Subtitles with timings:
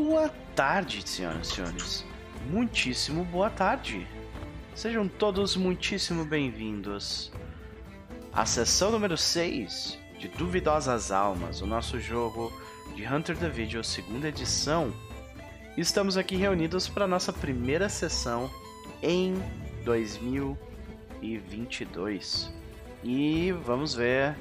[0.00, 2.02] Boa tarde, senhoras e senhores.
[2.48, 4.06] Muitíssimo boa tarde.
[4.74, 7.30] Sejam todos muitíssimo bem-vindos
[8.32, 12.50] à sessão número 6 de Duvidosas Almas, o nosso jogo
[12.96, 14.90] de Hunter the Video, segunda edição.
[15.76, 18.50] Estamos aqui reunidos para nossa primeira sessão
[19.02, 19.34] em
[19.84, 22.50] 2022.
[23.04, 24.34] E vamos ver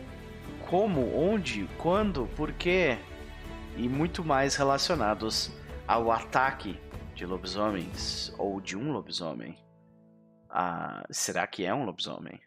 [0.70, 2.98] como, onde, quando, por quê
[3.78, 5.52] e muito mais relacionados
[5.88, 6.80] ao ataque
[7.16, 9.58] de lobisomens ou de um lobisomem.
[11.10, 12.40] Será que é um lobisomem?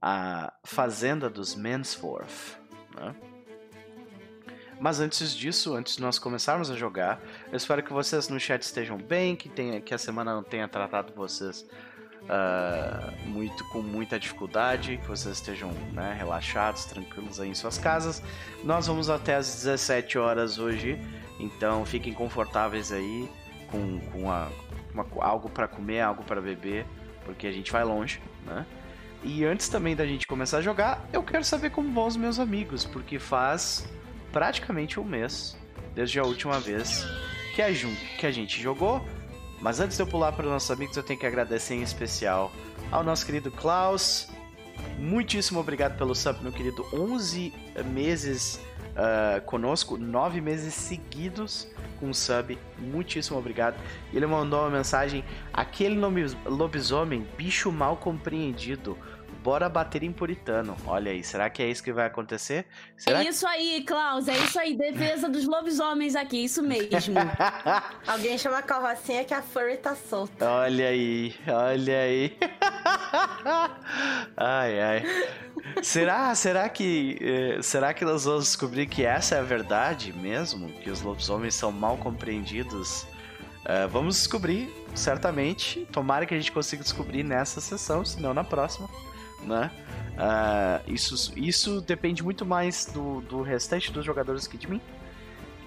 [0.00, 2.58] A Fazenda dos Mansforth.
[2.94, 3.14] Né?
[4.80, 8.62] Mas antes disso, antes de nós começarmos a jogar, eu espero que vocês no chat
[8.62, 11.68] estejam bem, que, tenha, que a semana não tenha tratado vocês
[12.24, 18.22] uh, muito com muita dificuldade, que vocês estejam né, relaxados, tranquilos aí em suas casas.
[18.64, 20.98] Nós vamos até às 17 horas hoje,
[21.38, 23.28] então fiquem confortáveis aí
[23.70, 24.48] com, com a,
[24.92, 26.86] uma, algo para comer, algo para beber,
[27.24, 28.66] porque a gente vai longe, né?
[29.22, 32.38] E antes também da gente começar a jogar, eu quero saber como vão os meus
[32.38, 33.88] amigos, porque faz
[34.32, 35.58] praticamente um mês
[35.94, 37.04] desde a última vez
[37.54, 37.68] que a,
[38.18, 39.04] que a gente jogou.
[39.60, 42.52] Mas antes de eu pular para os nossos amigos, eu tenho que agradecer em especial
[42.90, 44.28] ao nosso querido Klaus.
[44.98, 46.86] Muitíssimo obrigado pelo sub, meu querido.
[46.92, 47.52] 11
[47.86, 48.60] meses
[48.94, 52.58] uh, conosco, 9 meses seguidos com sub.
[52.78, 53.76] Muitíssimo obrigado.
[54.12, 58.96] Ele mandou uma mensagem: aquele nome lobisomem, bicho mal compreendido
[59.42, 60.76] bora bater em puritano.
[60.86, 62.66] Olha aí, será que é isso que vai acontecer?
[62.96, 64.76] Será é isso aí, Klaus, é isso aí.
[64.76, 67.14] Defesa dos lobisomens aqui, isso mesmo.
[68.06, 70.48] Alguém chama a carrocinha que a furry tá solta.
[70.48, 72.36] Olha aí, olha aí.
[74.36, 75.02] ai, ai.
[75.82, 80.68] Será, será que, eh, será que nós vamos descobrir que essa é a verdade mesmo?
[80.80, 83.06] Que os lobisomens são mal compreendidos?
[83.64, 85.86] Uh, vamos descobrir, certamente.
[85.92, 88.88] Tomara que a gente consiga descobrir nessa sessão, se não na próxima
[89.42, 89.70] né?
[90.18, 94.80] Uh, isso, isso depende muito mais do, do restante dos jogadores que de mim.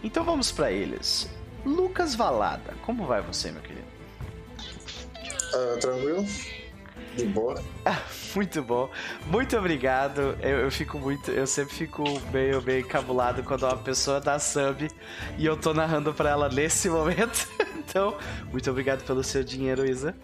[0.03, 1.29] Então vamos para eles.
[1.65, 3.87] Lucas Valada, como vai você, meu querido?
[5.53, 6.25] Uh, tranquilo.
[7.15, 7.61] De boa.
[8.35, 8.89] muito bom.
[9.27, 10.37] Muito obrigado.
[10.41, 11.29] Eu, eu, fico muito.
[11.29, 14.87] Eu sempre fico meio, meio encabulado quando uma pessoa dá sub
[15.37, 17.47] e eu tô narrando pra ela nesse momento.
[17.77, 18.17] então,
[18.51, 20.15] muito obrigado pelo seu dinheiro, Isa.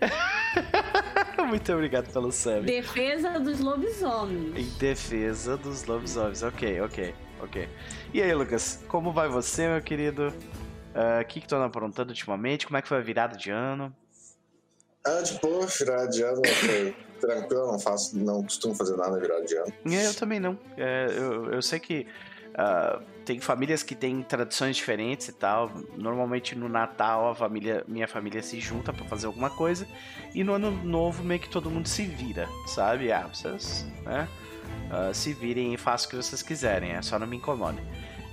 [1.48, 2.62] Muito obrigado pelo sub.
[2.62, 4.56] Defesa dos lobisomens.
[4.56, 6.42] Em defesa dos lobisomens.
[6.42, 7.68] Ok, ok, ok.
[8.12, 10.32] E aí, Lucas, como vai você, meu querido?
[10.94, 12.66] Ah, o uh, que, que tu anda aprontando ultimamente?
[12.66, 13.94] Como é que foi a virada de ano?
[15.04, 19.18] Ah, de boa, virada de ano foi tranquilo, não faço, não costumo fazer nada na
[19.18, 19.72] virada de ano.
[19.90, 20.58] É, eu também não.
[20.76, 22.06] É, eu, eu sei que
[22.52, 25.70] uh, tem famílias que têm tradições diferentes e tal.
[25.96, 29.86] Normalmente no Natal a família, minha família se junta para fazer alguma coisa
[30.34, 33.10] e no ano novo meio que todo mundo se vira, sabe?
[33.10, 34.28] Ah, vocês, né?
[34.90, 37.84] Uh, se virem e façam o que vocês quiserem, é só não me incomodem.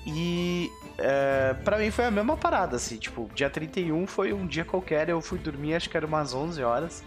[0.05, 4.65] E é, para mim foi a mesma parada, assim, tipo, dia 31 foi um dia
[4.65, 7.03] qualquer, eu fui dormir, acho que era umas 11 horas.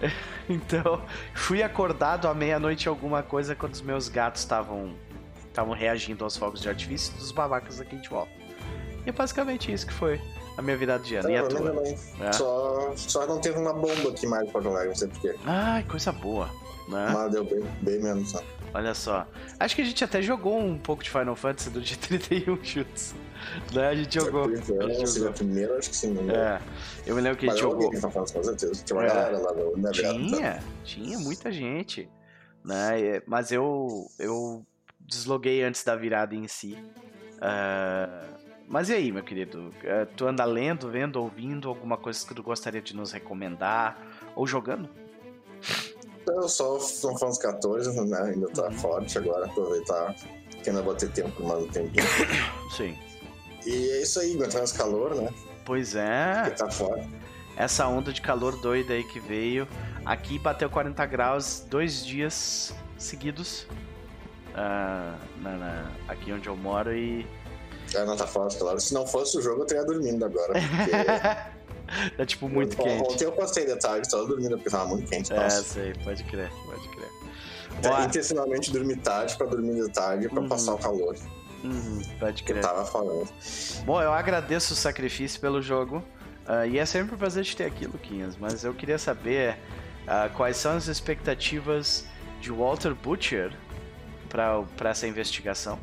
[0.48, 1.02] então,
[1.34, 4.94] fui acordado à meia-noite alguma coisa quando os meus gatos estavam
[5.50, 8.32] estavam reagindo aos fogos de artifício dos babacas aqui de volta.
[9.04, 10.20] E é basicamente isso que foi
[10.56, 11.16] a minha virada de.
[11.16, 11.82] É, e a tua?
[12.20, 12.32] É.
[12.32, 15.34] Só, só não teve uma bomba aqui mais pra jogar, não sei porquê.
[15.44, 16.48] Ai, coisa boa.
[16.88, 17.08] Né?
[17.12, 18.42] Mas deu bem, bem menos, só.
[18.74, 19.26] Olha só.
[19.58, 23.14] Acho que a gente até jogou um pouco de Final Fantasy do dia 31 chutes.
[23.72, 23.88] Né?
[23.88, 24.44] A gente jogou.
[24.44, 25.78] A gente jogou.
[25.78, 26.12] acho que sim.
[26.12, 26.34] Né?
[26.34, 26.60] É.
[27.06, 27.90] Eu me lembro que a gente jogou.
[27.92, 28.84] Final Fantasy, com certeza.
[28.84, 29.08] Tinha uma é.
[29.08, 32.08] galera lá no Tinha, tinha muita gente.
[32.64, 33.22] Né?
[33.26, 34.66] Mas eu, eu
[35.10, 36.78] desloguei antes da virada em si.
[37.36, 39.68] Uh, mas e aí, meu querido?
[39.68, 44.00] Uh, tu anda lendo, vendo, ouvindo alguma coisa que tu gostaria de nos recomendar?
[44.36, 44.88] Ou jogando?
[46.26, 48.22] Eu só são fãs 14, né?
[48.22, 48.72] Ainda tá uhum.
[48.72, 50.14] forte agora, aproveitar
[50.62, 52.06] que ainda vou ter tempo mais um tempinho.
[52.76, 52.96] Sim.
[53.66, 55.28] E é isso aí, aguentando esse calor, né?
[55.64, 56.42] Pois é.
[56.44, 57.04] Porque tá fora.
[57.56, 59.66] Essa onda de calor doida aí que veio.
[60.04, 63.66] Aqui bateu 40 graus dois dias seguidos
[65.40, 67.26] na, na, aqui onde eu moro e.
[67.94, 68.80] É, não tá fácil, claro.
[68.80, 70.52] Se não fosse o jogo, eu teria dormindo agora.
[70.52, 72.20] Porque...
[72.22, 73.12] é tipo muito eu, quente.
[73.12, 75.32] Ontem eu passei de tarde só dormindo porque tava muito quente.
[75.32, 77.10] É, sei, pode crer, pode crer.
[77.82, 80.48] É, intencionalmente dormir tarde pra dormir de tarde pra uhum.
[80.48, 81.16] passar o calor.
[81.64, 82.58] Uhum, pode crer.
[82.58, 83.28] Eu tava falando.
[83.84, 86.04] Bom, eu agradeço o sacrifício pelo jogo.
[86.46, 88.36] Uh, e é sempre um prazer te ter aqui, Luquinhas.
[88.36, 89.56] Mas eu queria saber
[90.04, 92.04] uh, quais são as expectativas
[92.40, 93.52] de Walter Butcher
[94.30, 95.78] para essa investigação?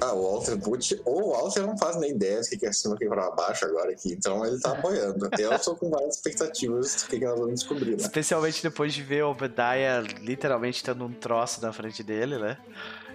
[0.00, 2.94] Ah, o Walter Butch, ou o Walter não faz nem ideia do que é acima
[2.94, 5.28] o que é pra baixo agora aqui, então ele tá apoiando.
[5.38, 7.96] Eu tô com várias expectativas do que, que nós vamos descobrir, né?
[7.98, 12.58] Especialmente depois de ver o Obadiah literalmente tendo um troço na frente dele, né?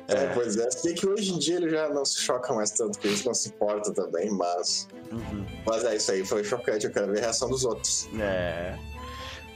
[0.08, 0.72] É, pois é.
[0.72, 3.26] Se bem que hoje em dia ele já não se choca mais tanto com isso,
[3.26, 4.88] não se importa também, mas.
[5.12, 5.46] Uhum.
[5.66, 6.86] Mas é isso aí, foi chocante.
[6.86, 8.08] Eu quero ver a reação dos outros.
[8.18, 8.78] É.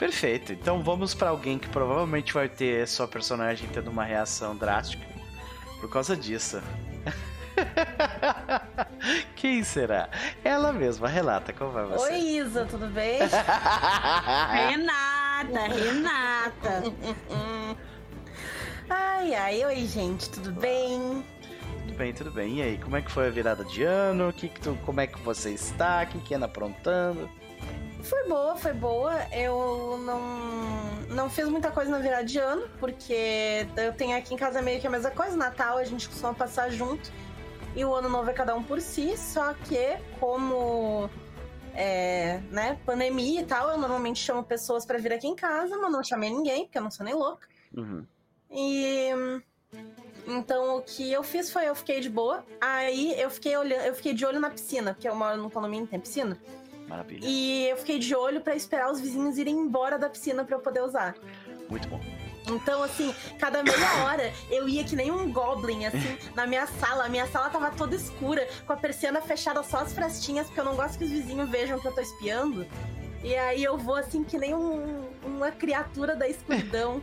[0.02, 0.52] Perfeito.
[0.52, 5.06] Então vamos pra alguém que provavelmente vai ter sua personagem tendo uma reação drástica
[5.80, 6.60] por causa disso.
[9.38, 10.10] Quem será?
[10.44, 12.14] Ela mesma, relata como vai você.
[12.14, 13.20] Oi, Isa, tudo bem?
[14.70, 16.84] Renata, Renata.
[18.90, 21.24] ai, ai, oi, gente, tudo bem?
[21.86, 22.58] Tudo bem, tudo bem.
[22.58, 24.34] E aí, como é que foi a virada de ano?
[24.34, 26.02] Que que tu, como é que você está?
[26.02, 27.30] O que, que anda aprontando?
[28.04, 29.14] Foi boa, foi boa.
[29.32, 30.22] Eu não,
[31.10, 34.80] não fiz muita coisa na virada de ano, porque eu tenho aqui em casa meio
[34.80, 35.36] que a mesma coisa.
[35.36, 37.12] Natal a gente costuma passar junto.
[37.76, 41.10] E o ano novo é cada um por si, só que como
[41.74, 45.92] é, né, pandemia e tal, eu normalmente chamo pessoas pra vir aqui em casa, mas
[45.92, 47.48] não chamei ninguém, porque eu não sou nem louca.
[47.76, 48.06] Uhum.
[48.50, 49.10] E
[50.28, 52.46] então o que eu fiz foi eu fiquei de boa.
[52.60, 55.88] Aí eu fiquei olhando, eu fiquei de olho na piscina, porque eu moro num condomínio
[55.88, 56.38] tem piscina.
[56.92, 57.26] Maravilha.
[57.26, 60.60] E eu fiquei de olho pra esperar os vizinhos irem embora da piscina pra eu
[60.60, 61.16] poder usar.
[61.70, 62.02] Muito bom.
[62.50, 67.06] Então, assim, cada meia hora eu ia que nem um goblin, assim, na minha sala.
[67.06, 70.66] A minha sala tava toda escura, com a persiana fechada só as frestinhas, porque eu
[70.66, 72.68] não gosto que os vizinhos vejam que eu tô espiando.
[73.24, 77.02] E aí eu vou assim que nem um- uma criatura da escuridão.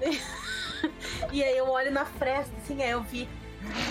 [1.32, 3.28] e aí eu olho na fresta, assim, aí eu vi.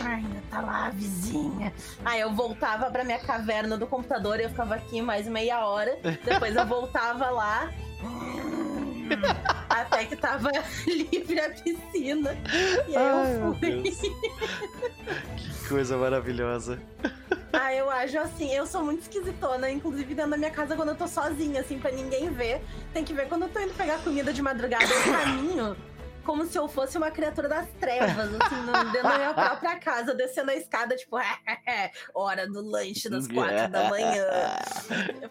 [0.04, 1.74] "Ah, ainda tá lá a vizinha.
[2.04, 5.98] Aí eu voltava pra minha caverna do computador e eu ficava aqui mais meia hora.
[6.24, 7.72] Depois eu voltava lá.
[9.70, 10.52] Até que tava
[10.88, 12.38] livre a piscina.
[12.88, 13.92] E aí Ai, eu fui.
[15.36, 16.80] Que coisa maravilhosa.
[17.52, 20.96] Ah, eu acho assim, eu sou muito esquisitona, inclusive dentro da minha casa quando eu
[20.96, 22.62] tô sozinha, assim, pra ninguém ver.
[22.94, 25.78] Tem que ver quando eu tô indo pegar comida de madrugada, eu caminho
[26.24, 30.52] como se eu fosse uma criatura das trevas, assim, dentro da minha própria casa, descendo
[30.52, 31.18] a escada, tipo,
[32.14, 34.26] hora do lanche das quatro da manhã.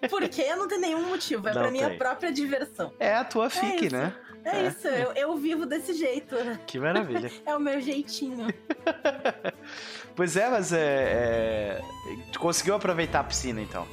[0.09, 0.55] Por quê?
[0.55, 1.99] Não tem nenhum motivo, é Não pra minha tem.
[1.99, 2.93] própria diversão.
[3.00, 3.97] É a tua fique, isso.
[3.97, 4.15] né?
[4.44, 4.67] É, É.
[4.67, 6.35] isso, eu, eu vivo desse jeito.
[6.67, 7.31] Que maravilha.
[7.47, 8.49] É o meu jeitinho.
[10.17, 11.81] pois é, mas é, é,
[12.33, 13.87] Tu conseguiu aproveitar a piscina então?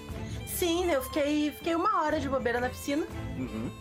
[0.48, 3.06] Sim, eu fiquei, fiquei uma hora de bobeira na piscina.
[3.38, 3.72] Uhum.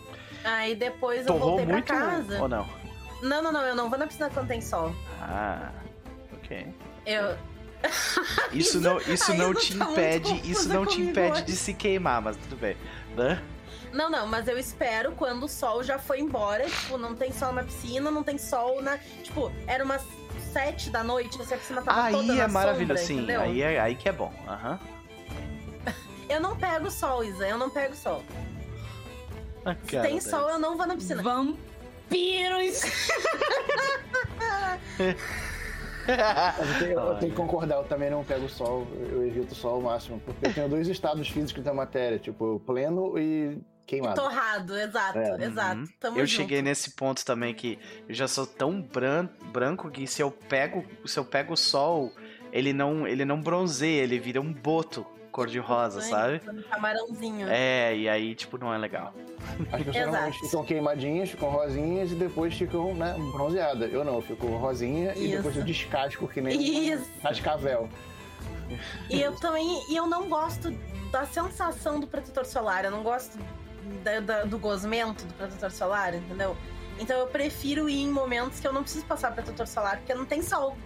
[0.43, 2.41] Aí depois eu Torrou voltei pra muito casa.
[2.41, 2.78] ou não?
[3.21, 4.93] Não, não, não, eu não vou na piscina quando tem sol.
[5.21, 5.71] Ah,
[6.33, 6.67] ok.
[7.05, 7.37] Eu.
[8.51, 11.43] Isso não, isso não te tá impede, isso não te impede hoje.
[11.43, 12.75] de se queimar, mas tudo bem.
[13.15, 13.41] Né?
[13.93, 16.65] Não, não, mas eu espero quando o sol já foi embora.
[16.69, 18.97] Tipo, não tem sol na piscina, não tem sol na.
[19.23, 20.03] Tipo, era umas
[20.51, 23.17] sete da noite, assim, a piscina tava toda Aí na é maravilhoso, sombra, sim.
[23.23, 23.41] entendeu?
[23.41, 24.33] Aí, é, aí que é bom.
[24.45, 24.77] Aham.
[26.27, 28.23] Eu não pego sol, Isa, eu não pego sol.
[29.65, 31.23] Ah, Se tem sol, eu não vou na piscina.
[32.09, 32.81] Vampiros!
[36.07, 39.55] Eu, tenho, eu tenho que concordar, eu também não pego o sol, eu evito o
[39.55, 40.19] sol ao máximo.
[40.25, 44.19] Porque eu tenho dois estados físicos da matéria, tipo, pleno e queimado.
[44.19, 45.45] Torrado, exato, É.
[45.45, 45.81] exato.
[45.81, 45.87] Uhum.
[45.99, 46.37] Tamo eu junto.
[46.41, 47.77] cheguei nesse ponto também que
[48.07, 52.11] eu já sou tão bran- branco que se eu pego, se eu pego o sol,
[52.51, 56.39] ele não, ele não bronzeia, ele vira um boto cor-de-rosa, Ai, sabe?
[56.39, 57.47] tô no camarãozinho.
[57.49, 59.13] É, e aí, tipo, não é legal.
[59.71, 60.05] As pessoas Exato.
[60.11, 63.91] normalmente ficam queimadinhas, ficam rosinhas e depois ficam, né, bronzeadas.
[63.93, 65.37] Eu não, eu fico rosinha e Isso.
[65.37, 67.09] depois eu descasco que nem Isso.
[67.17, 67.89] um cascavel.
[69.09, 69.81] E eu também.
[69.89, 70.71] E eu não gosto
[71.11, 72.85] da sensação do protetor solar.
[72.85, 73.37] Eu não gosto
[74.03, 76.55] da- da- do gosmento do protetor solar, entendeu?
[76.99, 80.25] Então eu prefiro ir em momentos que eu não preciso passar protetor solar, porque não
[80.25, 80.77] tem sol.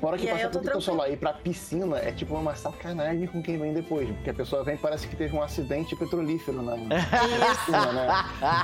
[0.00, 0.80] Fora que E passar eu tô protetor tranquila.
[0.82, 4.08] solar ir pra piscina é tipo uma sacanagem com quem vem depois.
[4.10, 6.96] Porque a pessoa vem e parece que teve um acidente petrolífero na na
[7.56, 8.08] piscina, né?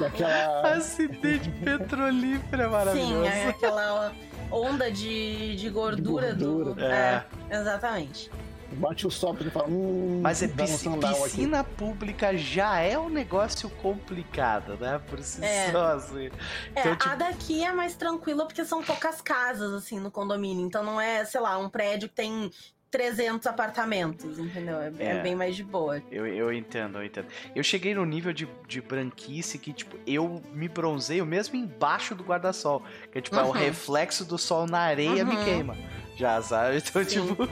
[0.01, 0.61] Daquela.
[0.77, 3.13] Acidente petrolífero é maravilhoso.
[3.23, 4.13] Sim, é aquela
[4.51, 6.75] onda de, de gordura, De gordura.
[6.75, 6.81] do.
[6.85, 7.25] É.
[7.51, 8.31] É, exatamente.
[8.73, 10.21] Bate o sol e fala, hum.
[10.23, 11.23] Mas é dá um pisci- sandal aqui.
[11.25, 15.01] piscina pública já é um negócio complicado, né?
[15.09, 15.71] Por si É.
[15.71, 16.27] só, assim.
[16.75, 20.65] É, Então, tipo- a daqui é mais tranquila porque são poucas casas, assim, no condomínio.
[20.67, 22.51] Então não é, sei lá, um prédio que tem
[22.91, 24.79] 300 apartamentos, entendeu?
[24.79, 25.23] É, é É.
[25.23, 26.03] bem mais de boa.
[26.11, 27.27] Eu, eu entendo, eu entendo.
[27.57, 32.23] Eu cheguei no nível de, de branquice que, tipo, eu me bronzeio mesmo embaixo do
[32.23, 32.83] guarda-sol.
[33.11, 33.53] Que, tipo, é o Uhum.
[33.53, 35.45] reflexo do sol na areia me Uhum.
[35.45, 35.77] queima.
[36.17, 36.77] Já, sabe?
[36.77, 37.27] Então, Sim.
[37.29, 37.49] tipo,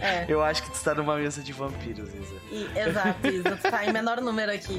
[0.00, 0.24] É.
[0.28, 2.36] eu acho que tu está numa mesa de vampiros, Isa.
[2.50, 3.56] E- exato, Isa.
[3.56, 4.76] Tu tá em menor número aqui.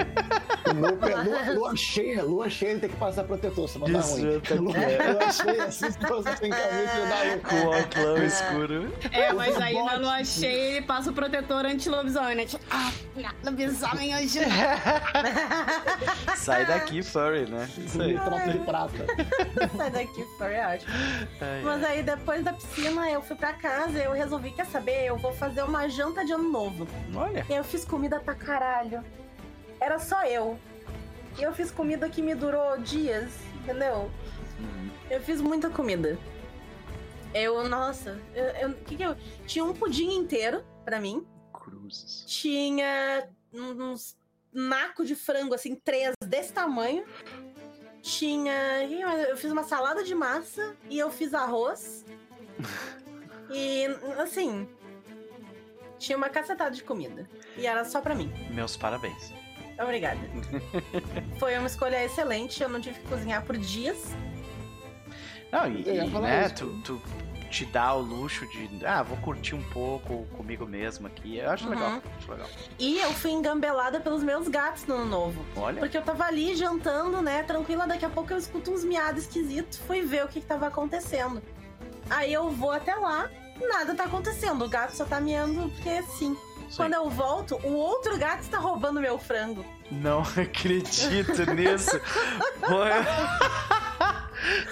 [0.75, 4.23] Lua, lua, lua cheia, lua cheia, ele tem que passar protetor, senão dá ruim.
[4.25, 7.39] eu tô- Lua, lua cheia, assim, se você tem camisa, dá ruim.
[7.39, 8.93] Com o óculos escuro.
[9.11, 12.45] É, mas Os aí na lua cheia ele passa o protetor anti-lobisomem, né?
[12.45, 12.91] Tipo, ah,
[13.43, 14.39] lobisomem hoje.
[16.35, 17.67] Sai daqui, furry, né?
[17.77, 18.13] Isso aí.
[18.17, 19.05] Trato de prata.
[19.77, 20.91] Sai daqui, foi ótimo.
[21.41, 25.05] Ai, Mas aí depois da piscina eu fui pra casa e eu resolvi, quer saber,
[25.05, 26.87] eu vou fazer uma janta de ano novo.
[27.15, 27.45] Olha.
[27.47, 29.03] E eu fiz comida pra caralho.
[29.79, 30.59] Era só eu.
[31.37, 34.09] E eu fiz comida que me durou dias, entendeu?
[34.59, 34.89] Uhum.
[35.11, 36.17] Eu fiz muita comida.
[37.35, 41.23] Eu, nossa, eu, eu- que que eu tinha um pudim inteiro pra mim.
[41.53, 42.23] Cruzes.
[42.25, 44.17] Tinha uns
[44.51, 47.05] naco de frango assim, três desse tamanho.
[48.01, 48.83] Tinha,
[49.29, 52.03] eu fiz uma salada de massa e eu fiz arroz.
[53.49, 53.85] E
[54.21, 54.67] assim,
[55.97, 57.27] tinha uma cacetada de comida.
[57.55, 58.31] E era só pra mim.
[58.51, 59.33] Meus parabéns.
[59.79, 60.19] Obrigada.
[61.39, 64.15] Foi uma escolha excelente, eu não tive que cozinhar por dias.
[65.51, 67.01] Não, e, e, né, tu, tu
[67.49, 71.37] te dá o luxo de, ah, vou curtir um pouco comigo mesmo aqui.
[71.37, 71.69] Eu acho Uhum.
[71.69, 72.47] legal, acho legal.
[72.77, 75.45] E eu fui engambelada pelos meus gatos no ano novo.
[75.55, 79.23] Olha, Porque eu tava ali jantando, né, tranquila, daqui a pouco eu escuto uns miados
[79.23, 81.41] esquisitos, fui ver o que, que tava acontecendo.
[82.09, 86.35] Aí eu vou até lá, nada tá acontecendo, o gato só tá miando porque sim.
[86.69, 86.75] sim.
[86.75, 89.65] Quando eu volto, o outro gato está roubando meu frango.
[89.91, 91.99] não acredito nisso.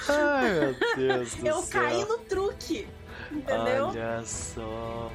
[0.08, 1.82] Ai, meu Deus do eu céu.
[1.82, 2.88] caí no truque,
[3.32, 3.88] entendeu?
[3.88, 5.12] Olha só.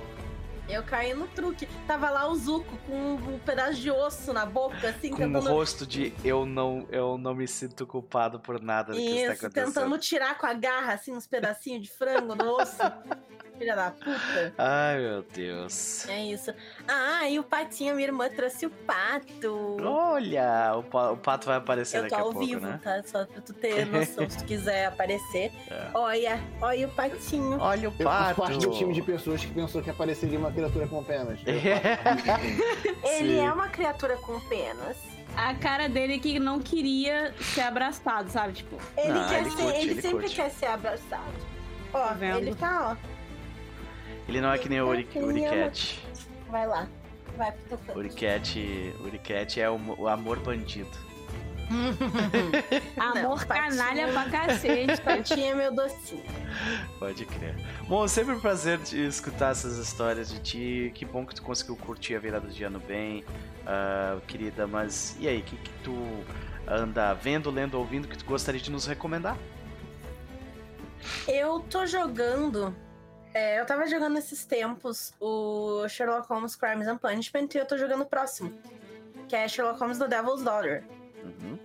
[0.70, 1.66] Eu caí no truque.
[1.86, 5.50] Tava lá o Zuko com um pedaço de osso na boca, assim, Com o tentando.
[5.50, 9.66] rosto de eu não, eu não me sinto culpado por nada do que está acontecendo.
[9.74, 12.76] tentando tirar com a garra, assim, uns pedacinhos de frango no osso.
[13.60, 14.54] Filha da puta.
[14.56, 16.08] Ai, meu Deus.
[16.08, 16.50] É isso.
[16.88, 19.76] Ah, e o patinho, minha irmã trouxe o pato.
[19.84, 22.80] Olha, o, pa- o pato vai aparecer Eu tô daqui a ao pouco, vivo, né?
[22.82, 23.02] tá?
[23.02, 25.52] Só pra tu ter noção, se tu quiser aparecer.
[25.70, 25.90] É.
[25.94, 27.58] Olha, olha o patinho.
[27.60, 28.40] Olha o Eu faço pato.
[28.40, 31.38] parte do time de pessoas que pensou que apareceria uma criatura com penas.
[33.04, 33.40] Ele Sim.
[33.46, 34.96] é uma criatura com penas.
[35.36, 38.52] A cara dele é que não queria ser abraçado, sabe?
[38.54, 40.36] Tipo, Ele, Não, quer ele ser, curte, ele, ele sempre curte.
[40.36, 41.32] quer ser abraçado.
[41.92, 42.38] Ó, Tá vendo?
[42.38, 43.09] ele tá, ó.
[44.30, 46.00] Ele não é que nem o Uri, Ele Uri ama- Cat.
[46.48, 46.86] Vai lá.
[47.36, 47.98] Vai pro teu canto.
[47.98, 50.88] Uri Cat, Uri Cat é o, o amor bandido.
[52.96, 53.76] amor patinho.
[53.76, 55.00] canalha pra cacete.
[55.02, 56.22] Patinho é meu docinho.
[57.00, 57.56] Pode crer.
[57.88, 60.92] Bom, sempre um prazer de escutar essas histórias de ti.
[60.94, 63.24] Que bom que tu conseguiu curtir a virada de ano bem,
[63.66, 64.64] ah, querida.
[64.64, 65.96] Mas e aí, o que, que tu
[66.68, 69.36] anda vendo, lendo, ouvindo que tu gostaria de nos recomendar?
[71.26, 72.72] Eu tô jogando.
[73.32, 77.76] É, eu tava jogando esses tempos o Sherlock Holmes Crimes and Punishment e eu tô
[77.78, 78.52] jogando o próximo.
[79.28, 80.82] Que é Sherlock Holmes The Devil's Daughter.
[81.22, 81.58] Uhum.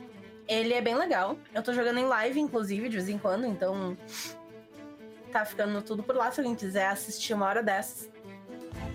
[0.48, 1.38] Ele é bem legal.
[1.54, 3.98] Eu tô jogando em live, inclusive, de vez em quando, então.
[5.32, 8.10] Tá ficando tudo por lá se alguém quiser assistir uma hora dessas.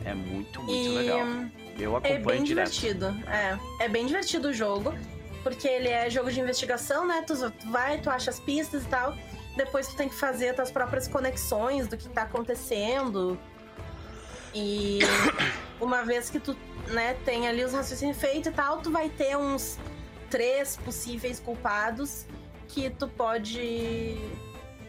[0.05, 1.27] É muito, muito e legal.
[1.79, 2.71] Eu é acompanho bem direto.
[2.71, 3.07] divertido.
[3.29, 3.85] É.
[3.85, 4.95] É bem divertido o jogo.
[5.43, 7.25] Porque ele é jogo de investigação, né?
[7.27, 7.35] Tu
[7.71, 9.17] vai, tu acha as pistas e tal.
[9.57, 13.38] Depois tu tem que fazer as tuas próprias conexões do que tá acontecendo.
[14.54, 15.00] E
[15.80, 16.57] uma vez que tu,
[16.88, 19.78] né, tem ali os raciocínios feitos e tal, tu vai ter uns
[20.28, 22.25] três possíveis culpados
[22.69, 24.16] que tu pode,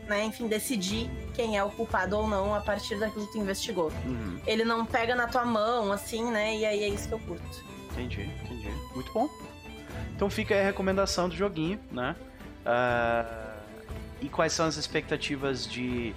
[0.07, 3.91] né, enfim, decidir quem é o culpado ou não a partir daquilo que tu investigou.
[4.05, 4.39] Uhum.
[4.45, 6.57] Ele não pega na tua mão, assim, né?
[6.57, 7.65] E aí é isso que eu curto.
[7.91, 8.69] Entendi, entendi.
[8.93, 9.27] Muito bom.
[10.15, 12.15] Então fica aí a recomendação do joguinho, né?
[12.65, 13.40] Ah,
[14.21, 16.15] e quais são as expectativas de,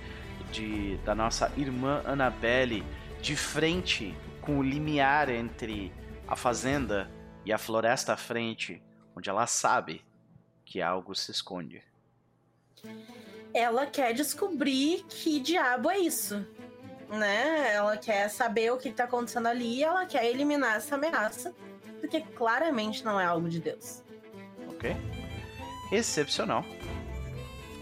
[0.53, 2.85] de da nossa irmã Annabelle
[3.21, 5.91] de frente com o limiar entre
[6.29, 7.11] a fazenda
[7.45, 8.83] e a floresta à frente,
[9.17, 10.05] onde ela sabe
[10.65, 11.83] que algo se esconde.
[13.53, 16.47] Ela quer descobrir que diabo é isso.
[17.09, 17.73] Né?
[17.73, 21.55] Ela quer saber o que tá acontecendo ali e ela quer eliminar essa ameaça.
[22.01, 24.03] Porque claramente não é algo de Deus.
[24.69, 24.95] Ok?
[25.93, 26.65] Excepcional.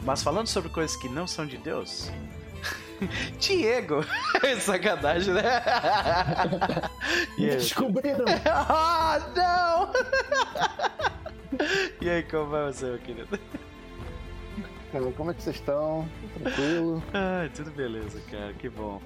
[0.05, 2.11] Mas falando sobre coisas que não são de Deus.
[3.39, 4.05] Diego!
[4.61, 5.43] Sacanagem, né?
[7.39, 7.57] e aí?
[7.57, 8.25] Descobriram!
[8.47, 9.93] Ah, não!
[12.01, 13.39] e aí, como vai você, meu querido?
[15.17, 16.07] Como é que vocês estão?
[16.35, 17.03] Tranquilo?
[17.15, 19.01] Ai, tudo beleza, cara, que bom.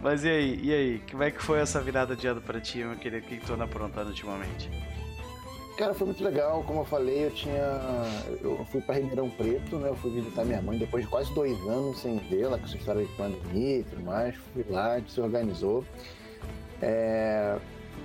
[0.00, 2.78] Mas e aí, e aí, como é que foi essa virada de ano pra ti,
[2.78, 3.26] meu querido?
[3.26, 4.70] O que que tu anda aprontando ultimamente?
[5.76, 6.62] Cara, foi muito legal.
[6.64, 7.80] Como eu falei, eu tinha.
[8.40, 9.88] Eu fui pra Ribeirão Preto, né?
[9.88, 13.04] Eu fui visitar minha mãe depois de quase dois anos sem vê-la, com essa história
[13.04, 14.36] de pandemia e tudo mais.
[14.36, 15.84] Fui lá, a gente se organizou.
[16.80, 17.58] É...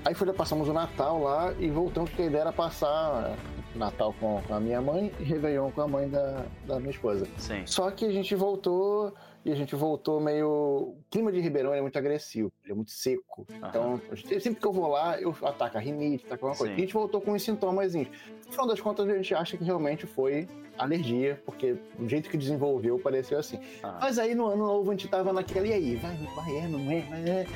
[0.05, 3.35] Aí foi, passamos o Natal lá e voltamos, porque a ideia era passar
[3.75, 7.27] Natal com, com a minha mãe e Réveillon com a mãe da, da minha esposa.
[7.37, 7.61] Sim.
[7.65, 9.13] Só que a gente voltou
[9.45, 10.49] e a gente voltou meio.
[10.49, 13.47] O clima de Ribeirão é muito agressivo, ele é muito seco.
[13.49, 14.01] Então,
[14.39, 16.73] sempre que eu vou lá, eu ataco a rinite, ataco alguma coisa.
[16.73, 16.79] Sim.
[16.79, 17.95] E a gente voltou com os sintomas.
[17.95, 18.05] No
[18.49, 22.99] final das contas, a gente acha que realmente foi alergia, porque o jeito que desenvolveu
[22.99, 23.59] pareceu assim.
[24.01, 25.95] Mas aí no ano novo a gente tava naquela, e aí?
[25.95, 27.47] Vai, vai, é, não é, mas é.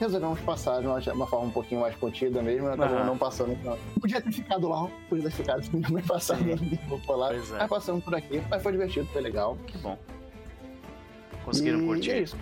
[0.00, 3.06] Resolvemos passar de uma, uma forma um pouquinho mais contida mesmo, acabou Aham.
[3.06, 3.56] não passando.
[3.62, 3.78] Não.
[4.00, 7.28] Podia ter ficado lá, podia ter ficado mãe passar, não vou lá.
[7.28, 7.68] Pois é.
[7.68, 9.56] Passamos por aqui, mas foi divertido, foi legal.
[9.66, 9.96] Que bom.
[11.44, 12.10] Conseguiram E curtir.
[12.10, 12.36] É isso.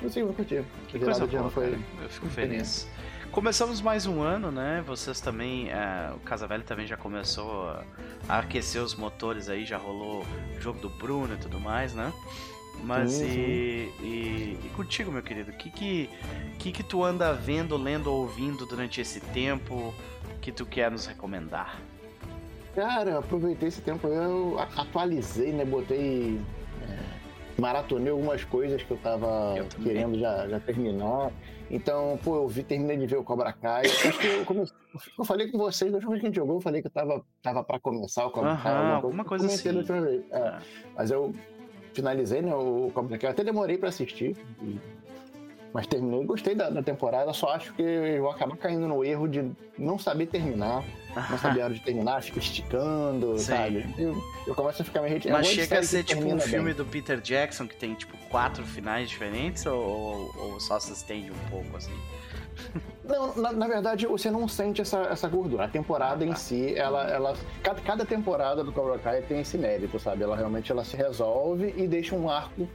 [0.00, 0.64] Conseguimos curtir.
[0.88, 1.78] Que coisa de ano boa, foi.
[2.02, 2.88] Eu fico feliz.
[3.30, 4.84] Começamos mais um ano, né?
[4.86, 7.84] Vocês também, é, o Casa Velha também já começou a,
[8.28, 10.24] a aquecer os motores aí, já rolou
[10.56, 12.12] o jogo do Bruno e tudo mais, né?
[12.84, 16.10] Mas Sim, e, e, e contigo, meu querido, o que que,
[16.58, 19.92] que que tu anda vendo, lendo ou ouvindo durante esse tempo
[20.40, 21.80] que tu quer nos recomendar?
[22.74, 25.64] Cara, eu aproveitei esse tempo, eu atualizei, né?
[25.64, 26.40] Botei.
[27.58, 31.30] Maratonei algumas coisas que eu tava Eu querendo já, já terminar.
[31.70, 33.86] Então, pô, eu vi, terminei de ver o Cobra Kai.
[33.86, 34.76] Acho que eu, comecei,
[35.18, 36.92] eu falei com vocês, da última vez que a gente jogou, eu falei que eu
[36.92, 38.72] tava, tava pra começar o Cobra Kai.
[38.72, 39.76] Aham, alguma coisa assim.
[39.76, 40.58] última vez, é.
[40.96, 41.32] Mas eu
[41.92, 43.28] finalizei, né, o Cobra Kai.
[43.28, 44.36] Eu até demorei pra assistir.
[45.72, 49.26] Mas terminei, gostei da, da temporada, só acho que eu vou acabar caindo no erro
[49.26, 50.84] de não saber terminar,
[51.30, 53.44] não saber a hora de terminar, fico esticando, Sim.
[53.44, 53.94] sabe?
[53.98, 55.34] Eu, eu começo a ficar meio irritado.
[55.34, 56.74] Mas chega a ser tipo um filme bem.
[56.74, 61.50] do Peter Jackson que tem tipo quatro finais diferentes ou, ou, só se estende um
[61.50, 61.94] pouco assim?
[63.04, 65.64] Não, na, na verdade, você não sente essa, essa gordura.
[65.64, 66.32] A temporada Ah, tá.
[66.32, 67.04] em si, ela.
[67.10, 70.22] ela cada, cada temporada do Cobra Kai tem esse mérito, sabe?
[70.22, 72.68] Ela realmente ela se resolve e deixa um arco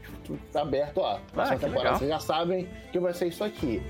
[0.53, 1.01] aberto.
[1.31, 3.81] Próxima que temporada vocês já sabem que vai ser isso aqui.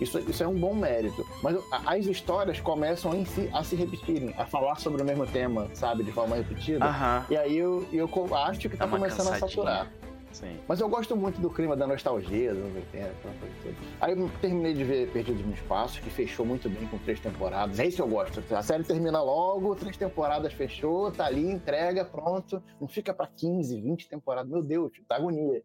[0.00, 1.26] Isso, isso é um bom mérito.
[1.42, 5.26] Mas a- as histórias começam em si a se repetirem, a falar sobre o mesmo
[5.26, 6.04] tema, sabe?
[6.04, 6.84] De forma repetida.
[6.84, 9.48] Aham, E aí eu, eu acho que tá uma começando a cansadinha.
[9.50, 9.92] saturar.
[10.32, 10.56] sim.
[10.68, 13.74] Mas eu gosto muito do clima da nostalgia dos anos 80, aquela coisa toda.
[14.00, 17.78] Aí eu terminei de ver Perdidos no Espaço, que fechou muito bem com três temporadas.
[17.80, 18.40] É isso que eu gosto.
[18.54, 22.62] A série termina logo, três temporadas fechou, tá ali, entrega, pronto.
[22.80, 24.48] Não fica pra 15, 20 temporadas.
[24.50, 25.60] Meu Deus, dá agonia.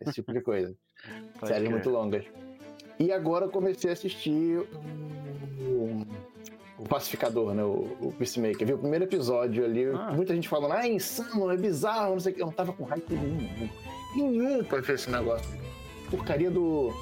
[0.00, 0.74] Esse tipo de coisa.
[1.46, 2.24] Séries muito longas.
[3.00, 4.58] E agora eu comecei a assistir
[5.58, 6.06] o,
[6.78, 7.64] o Pacificador, né?
[7.64, 8.66] O, o Peacemaker.
[8.66, 10.12] Vi o primeiro episódio ali, Ah.
[10.14, 12.42] muita gente falando, ah, é insano, é bizarro, não sei o que.
[12.42, 13.68] Eu não tava com hype nenhum.
[14.14, 15.48] Nenhum pra ver esse negócio.
[16.10, 16.92] Porcaria do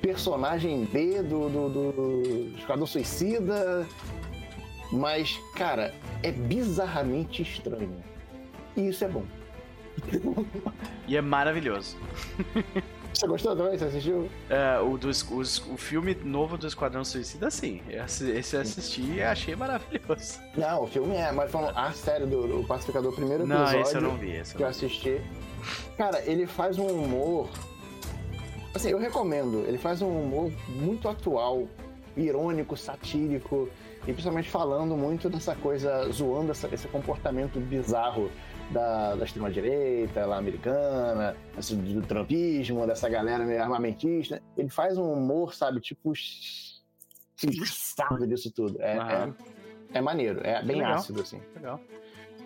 [0.00, 3.84] personagem B do, do, do Esquadrão Suicida.
[4.92, 7.96] Mas, cara, é bizarramente estranho.
[8.76, 9.24] E isso é bom.
[11.08, 11.96] E é maravilhoso.
[13.14, 13.78] Você gostou também?
[13.78, 14.28] Você assistiu?
[14.50, 17.80] É, o, do, os- o filme novo do Esquadrão Suicida, sim.
[17.88, 20.40] Esse eu assisti e achei maravilhoso.
[20.56, 23.94] Não, o filme é, mas falando a série do, do Pacificador, primeiro Não, episódio esse
[23.94, 24.32] eu não vi.
[24.32, 25.20] Esse eu que eu não assisti.
[25.96, 27.48] Cara, ele faz um humor.
[28.74, 29.64] Assim, eu recomendo.
[29.68, 31.68] Ele faz um humor muito atual,
[32.16, 33.68] irônico, satírico,
[34.02, 38.28] e principalmente falando muito dessa coisa, zoando essa- esse comportamento bizarro
[38.70, 44.42] da, da extrema-direita lá americana, assim, do trumpismo, dessa galera meio armamentista.
[44.56, 46.12] Ele faz um humor, sabe, tipo.
[47.42, 48.80] engraçado disso tudo.
[48.80, 50.94] É, é, é maneiro, é bem Legal.
[50.94, 51.40] ácido, assim.
[51.54, 51.80] Legal.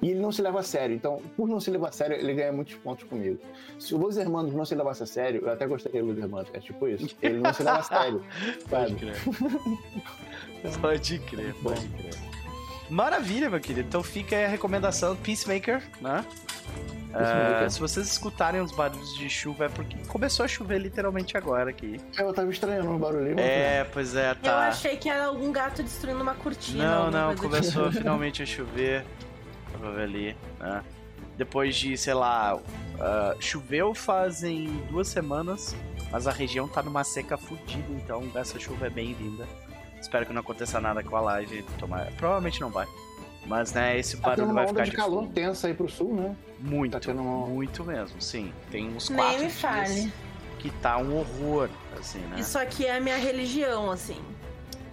[0.00, 0.94] E ele não se leva a sério.
[0.94, 3.40] Então, por não se levar a sério, ele ganha muitos pontos comigo.
[3.78, 6.50] Se o Los Hermanos não se levasse a sério, eu até gostaria do Los Hermanos.
[6.52, 7.16] É tipo isso.
[7.20, 8.24] Ele não se leva a sério.
[8.70, 8.94] Pode sabe?
[8.94, 9.16] crer.
[10.80, 12.27] pode crer, pode crer.
[12.90, 13.86] Maravilha, meu querido.
[13.88, 16.24] Então fica aí a recomendação Peacemaker, né?
[17.12, 17.64] Peacemaker.
[17.64, 21.70] Ah, se vocês escutarem os barulhos de chuva, é porque começou a chover literalmente agora
[21.70, 22.00] aqui.
[22.16, 23.34] Eu tava estranhando um barulhinho.
[23.34, 24.68] mas É, pois é, Eu tá.
[24.68, 26.84] achei que era algum gato destruindo uma cortina.
[26.84, 29.04] Não, não, do começou finalmente a chover.
[29.80, 30.82] Ver ali, né?
[31.36, 32.58] Depois de, sei lá,
[32.98, 35.76] ah, choveu fazem duas semanas,
[36.10, 39.46] mas a região tá numa seca fodida, então essa chuva é bem-vinda.
[40.00, 41.62] Espero que não aconteça nada com a live.
[41.78, 42.06] Tomar...
[42.16, 42.86] Provavelmente não vai.
[43.46, 45.32] Mas, né, esse Tá barulho uma vai ficar de de calor fundo.
[45.32, 46.36] tensa aí pro sul, né?
[46.60, 48.52] Muito, tá tendo uma- muito mesmo, sim.
[48.70, 50.12] Tem uns Nem quatro me fale.
[50.58, 52.38] que tá um horror, assim, né?
[52.40, 54.20] Isso aqui é a minha religião, assim.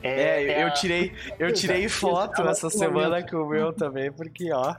[0.01, 2.49] É, eu a- tirei, eu tirei Exato, foto exato.
[2.49, 4.75] essa semana com o meu também, porque, ó...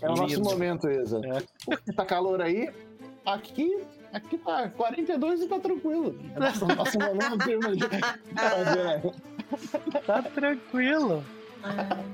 [0.00, 0.44] É o nosso lindo.
[0.44, 1.20] momento, Isa.
[1.24, 1.42] É.
[1.64, 2.70] Porque tá calor aí,
[3.26, 3.76] aqui,
[4.14, 6.18] aqui tá 42 e tá tranquilo.
[6.34, 7.88] É nosso, nosso momento de- de
[8.34, 9.02] fazer, né?
[10.06, 11.24] Tá tranquilo.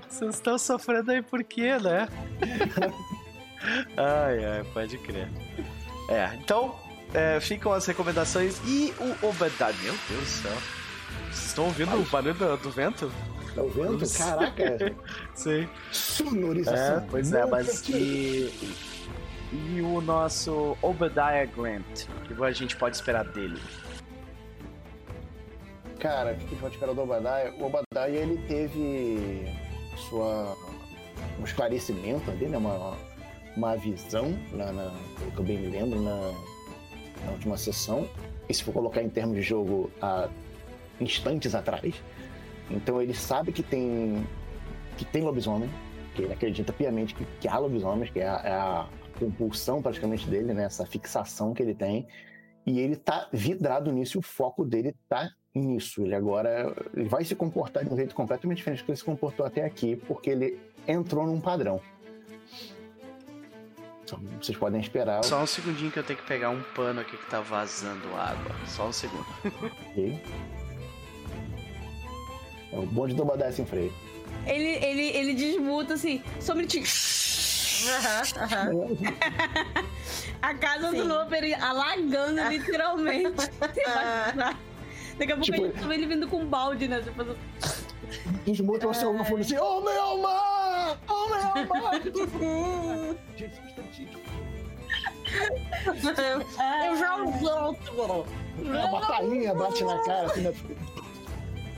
[0.09, 2.09] Vocês estão sofrendo aí por quê, né?
[3.97, 5.29] ai, ai, pode crer.
[6.09, 6.75] É, então,
[7.15, 9.73] é, ficam as recomendações e o Obadiah.
[9.83, 10.53] Meu Deus do céu.
[11.31, 13.11] Vocês estão ouvindo o barulho do, do vento?
[13.55, 14.13] Tá vendo?
[14.17, 14.95] Caraca,
[15.35, 15.69] Sim.
[15.93, 16.99] sonorização.
[16.99, 18.53] É, pois é, mas aqui.
[19.53, 22.07] E, o nosso Obadiah Grant?
[22.25, 23.61] O que a gente pode esperar dele?
[25.99, 27.53] Cara, o que a gente pode esperar do Obadiah?
[27.59, 29.53] O Obadiah, ele teve
[30.09, 30.57] sua...
[31.39, 32.57] um esclarecimento ali, né?
[32.57, 32.97] Uma,
[33.57, 36.33] uma visão, na, na, pelo que eu bem me lembro, na,
[37.25, 38.09] na última sessão.
[38.49, 40.29] E se for colocar em termos de jogo, há
[41.01, 41.95] instantes atrás.
[42.71, 44.25] Então ele sabe que tem
[44.97, 45.71] que tem lobisomem,
[46.15, 48.87] que ele acredita piamente que, que há lobisomens, que é a, é a
[49.21, 50.65] compulsão praticamente dele, né?
[50.65, 52.07] Essa fixação que ele tem.
[52.67, 56.03] E ele tá vidrado nisso e o foco dele tá nisso.
[56.03, 59.05] Ele agora ele vai se comportar de um jeito completamente diferente do que ele se
[59.05, 61.81] comportou até aqui, porque ele entrou num padrão.
[64.03, 65.23] Então, vocês podem esperar.
[65.23, 68.57] Só um segundinho que eu tenho que pegar um pano aqui que tá vazando água.
[68.67, 69.25] Só um segundo.
[69.91, 70.21] ok?
[72.73, 73.93] É o bonde do Obadiah sem freio.
[74.47, 76.57] Ele, ele, ele desmuta assim, só um
[77.89, 78.71] Aham, aham.
[80.43, 80.97] A casa Sim.
[80.99, 83.37] do Loper alagando, literalmente.
[85.19, 87.03] Daqui a pouco Tipo- a gente vê ele vindo com um balde, né?
[87.03, 87.37] Tipo,
[88.45, 90.99] Desmuta o seu microfone assim, oh meu mar!
[91.09, 91.67] Oh meu só um
[93.67, 94.19] instantinho.
[96.87, 98.27] Eu já volto, bro.
[98.79, 100.53] A batalhinha bate na cara, assim, né?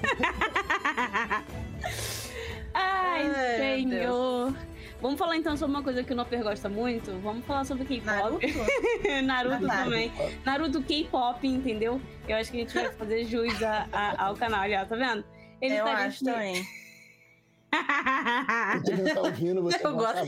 [2.74, 4.54] Ai, Ai, senhor.
[5.02, 7.10] Vamos falar então sobre uma coisa que o Noper gosta muito?
[7.22, 8.40] Vamos falar sobre K-pop.
[9.24, 9.66] Naruto Naruto.
[9.84, 10.12] também.
[10.46, 12.00] Naruto K-pop, entendeu?
[12.28, 14.60] Eu acho que a gente vai fazer jus a- a- ao canal.
[14.62, 15.24] Olha, tá vendo?
[15.60, 16.24] Ele Eu tá acho aqui.
[16.24, 16.64] também.
[18.84, 20.18] Você não tá ouvindo, você Eu gosto-.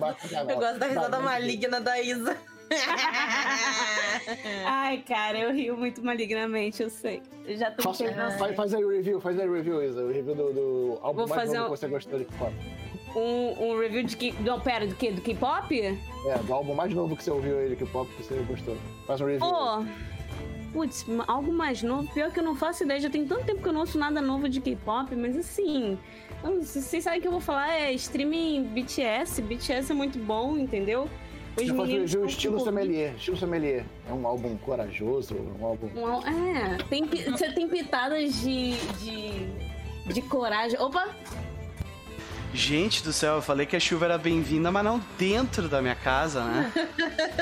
[0.48, 2.37] Eu gosto da risada maligna da Isa.
[4.66, 7.22] Ai, cara, eu rio muito malignamente, eu sei.
[7.46, 10.02] Eu já tô Faça, pegando faz, faz aí o review, faz aí o review, Isa.
[10.02, 12.52] O review do, do álbum Vou mais fazer novo um- que você gostou de K-pop.
[13.14, 14.33] Um, um review de que.
[14.42, 15.11] Não, pera, do que?
[15.12, 15.74] Do K-pop?
[15.81, 18.77] É, do álbum mais novo que você ouviu aí K-pop que você gostou.
[19.07, 19.40] Faz um review.
[19.48, 19.85] Pô,
[20.72, 22.12] putz, algo mais novo.
[22.12, 23.00] Pior que eu não faço ideia.
[23.00, 25.98] Já tem tanto tempo que eu não ouço nada novo de K-pop, mas assim.
[26.42, 29.40] eu- Vocês sabem que eu vou falar é streaming BTS.
[29.42, 31.09] BTS é muito bom, entendeu?
[31.57, 32.64] Os um meninos tão estilo envolvidos.
[32.64, 33.14] sommelier.
[33.14, 33.85] Estilo sommelier.
[34.11, 35.87] É um álbum corajoso, um álbum...
[35.94, 40.12] Um- É, tem, você tem pitadas de, de.
[40.12, 40.77] de coragem.
[40.81, 41.14] Opa!
[42.55, 45.97] Gente do céu, eu falei que a chuva era bem-vinda, mas não dentro da minha
[45.97, 46.73] casa, né?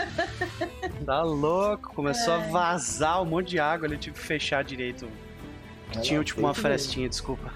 [1.04, 5.06] tá louco, começou a vazar um monte de água, ele tive que fechar direito.
[6.00, 7.52] Tinha tipo uma frestinha, desculpa.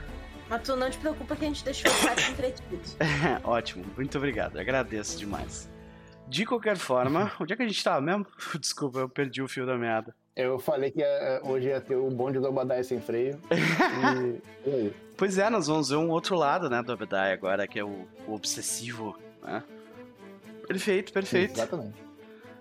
[0.50, 2.78] Mas tu não te preocupa que a gente deixou o chat entretido.
[3.42, 5.66] Ótimo, muito obrigado, agradeço demais.
[6.28, 8.26] De qualquer forma, onde é que a gente tava mesmo?
[8.60, 10.14] Desculpa, eu perdi o fio da meada.
[10.36, 13.40] Eu falei que eh, hoje ia ter o bonde do Obadiah sem freio.
[14.66, 14.68] E...
[14.68, 14.94] e aí?
[15.16, 18.06] Pois é, nós vamos ver um outro lado, né, do Obadiah agora, que é o,
[18.26, 19.62] o obsessivo, né?
[20.68, 21.52] Perfeito, perfeito.
[21.54, 21.94] Exatamente.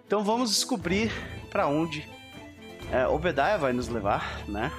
[0.08, 1.12] Então vamos descobrir
[1.50, 2.08] pra onde
[2.94, 4.72] é, Obadiah vai nos levar, né?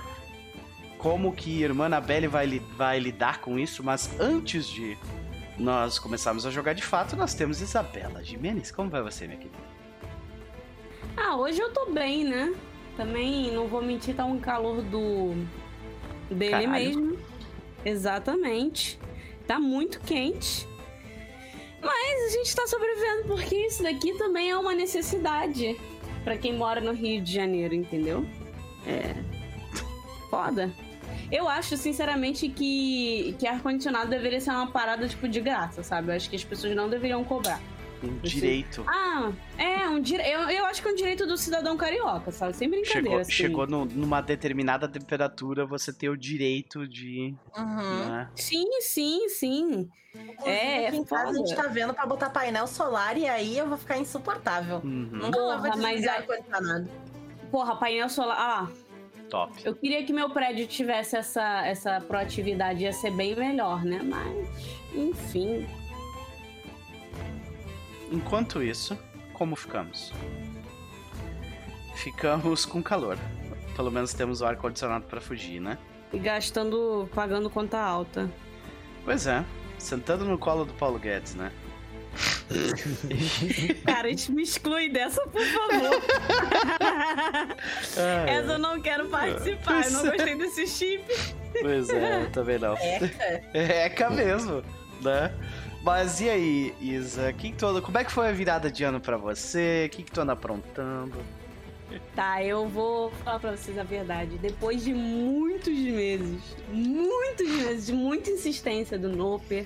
[0.96, 4.96] Como que a irmã Annabelle vai, li- vai lidar com isso, mas antes de
[5.58, 8.70] nós começarmos a jogar de fato, nós temos Isabela Jimenez.
[8.70, 9.58] Como vai você, minha querida?
[11.16, 12.54] Ah, hoje eu tô bem, né?
[12.96, 15.34] Também, não vou mentir, tá um calor do.
[16.30, 16.70] dele Caralho.
[16.72, 17.18] mesmo.
[17.84, 18.98] Exatamente.
[19.46, 20.66] Tá muito quente.
[21.80, 25.78] Mas a gente tá sobrevivendo porque isso daqui também é uma necessidade
[26.24, 28.26] pra quem mora no Rio de Janeiro, entendeu?
[28.86, 29.14] É.
[30.28, 30.72] Foda.
[31.30, 36.10] Eu acho, sinceramente, que, que ar-condicionado deveria ser uma parada, tipo, de graça, sabe?
[36.10, 37.60] Eu acho que as pessoas não deveriam cobrar.
[38.02, 38.84] Um direito.
[38.86, 40.22] Ah, é, um dire...
[40.22, 42.54] eu, eu acho que é um direito do cidadão carioca, sabe?
[42.54, 43.30] Sem brincadeira, Chegou, assim.
[43.32, 47.34] chegou no- numa determinada temperatura, você tem o direito de.
[47.56, 48.08] Uhum.
[48.08, 48.28] né?
[48.34, 49.88] Sim, sim, sim.
[50.14, 51.62] Inclusive, É, aqui em casa a gente foda.
[51.62, 54.76] tá vendo pra botar painel solar e aí eu vou ficar insuportável.
[54.84, 56.88] Uhum, Nunca mais vou Porra, mas aí- ar-condicionado.
[57.50, 58.36] Porra, painel solar.
[58.38, 58.68] Ah,
[59.28, 59.52] top.
[59.64, 64.00] eu queria que meu prédio tivesse essa, essa proatividade, ia ser bem melhor, né?
[64.02, 64.48] Mas,
[64.94, 65.66] enfim.
[68.10, 68.96] Enquanto isso,
[69.32, 70.12] como ficamos?
[71.96, 73.18] Ficamos com calor.
[73.74, 75.76] Pelo menos temos o ar-condicionado pra fugir, né?
[76.12, 78.30] E gastando, pagando conta alta.
[79.04, 79.44] Pois é,
[79.78, 81.52] sentando no colo do Paulo Guedes, né?
[83.84, 86.02] Cara, a gente me exclui dessa, por favor.
[87.98, 89.84] Ai, Essa eu não quero participar.
[89.84, 91.04] Eu não gostei desse chip.
[91.60, 92.74] Pois é, eu também não.
[92.76, 93.42] Eca.
[93.52, 94.62] É Eca mesmo.
[95.02, 95.32] né?
[95.86, 97.32] Mas e aí, Isa?
[97.32, 99.84] Que que tu, como é que foi a virada de ano pra você?
[99.86, 101.16] O que, que tu anda aprontando?
[102.12, 104.36] Tá, eu vou falar pra vocês a verdade.
[104.36, 109.64] Depois de muitos meses, muitos meses de muita insistência do Noper,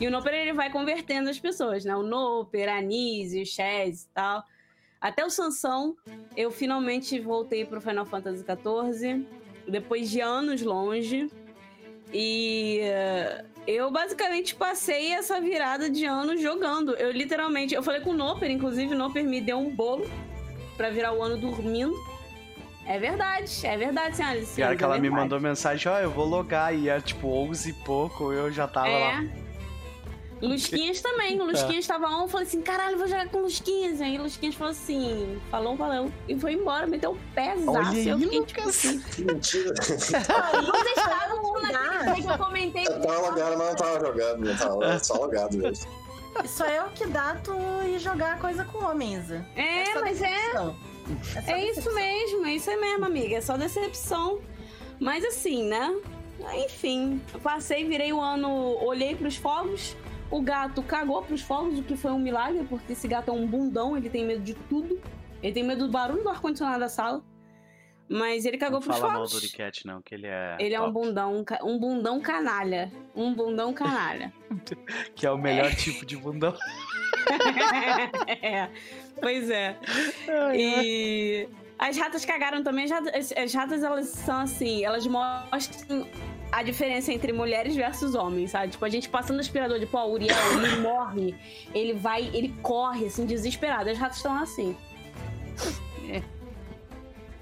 [0.00, 1.94] e o Noper ele vai convertendo as pessoas, né?
[1.94, 4.42] O Noper, a Nise, o Chaz e tal.
[4.98, 5.94] Até o Sansão,
[6.34, 9.26] eu finalmente voltei pro Final Fantasy XIV,
[9.68, 11.30] depois de anos longe.
[12.10, 16.94] E uh, eu basicamente passei essa virada de ano jogando.
[16.94, 20.10] Eu literalmente, eu falei com o Noper, inclusive o Noper me deu um bolo
[20.74, 21.94] pra virar o ano dormindo.
[22.86, 24.54] É verdade, é verdade, senhoras e.
[24.54, 27.68] Pior que ela é me mandou mensagem, ó, eu vou logar, e era tipo 11
[27.68, 29.24] e pouco, eu já tava lá.
[30.40, 30.46] É.
[30.46, 31.40] Lusquinhas também.
[31.40, 34.00] O Lusquinhas tava on, eu falei assim, caralho, vou jogar com Lusquinhas.
[34.00, 36.12] Aí Lusquinhas falou assim, falou, valeu.
[36.28, 37.70] E foi embora, meteu o pezaço.
[37.70, 39.74] Olha aí, eu fiquei, tipo assim, Mentira.
[39.82, 42.86] vocês estavam naquele dia que eu comentei.
[42.86, 46.08] Eu tava logado, mas não tava jogando, eu tava só logado mesmo.
[46.44, 47.52] Isso é o que dá tu
[47.86, 49.30] ir jogar coisa com homens.
[49.56, 50.76] É, só mas é, decepção.
[51.32, 51.94] só é isso decepção.
[51.94, 53.36] mesmo, é isso aí mesmo, amiga.
[53.36, 54.40] É só decepção.
[55.00, 55.96] Mas assim, né?
[56.64, 58.48] Enfim, eu passei, virei o ano,
[58.84, 59.96] olhei pros fogos.
[60.30, 63.46] O gato cagou pros fogos, o que foi um milagre, porque esse gato é um
[63.46, 65.00] bundão, ele tem medo de tudo.
[65.42, 67.22] Ele tem medo do barulho do ar-condicionado da sala.
[68.10, 69.32] Mas ele cagou Não pros fala mal fogos.
[69.32, 70.56] do Uricat, não, que ele é.
[70.58, 72.90] Ele é um top, bundão, um bundão canalha.
[73.14, 74.32] Um bundão canalha.
[75.14, 76.54] Que é o melhor tipo de bundão.
[78.42, 78.68] É,
[79.20, 79.76] pois é.
[80.54, 81.46] E
[81.78, 82.84] as ratas cagaram também.
[82.86, 86.06] As ratas, as- as ratas, elas são assim, elas mostram
[86.50, 88.72] a diferença entre mulheres versus homens, sabe?
[88.72, 91.34] Tipo, a gente passando aspirador de pó, o Uriel, ele morre,
[91.74, 93.90] ele vai, ele corre, assim, desesperado.
[93.90, 94.76] As ratas estão assim.
[96.08, 96.22] É.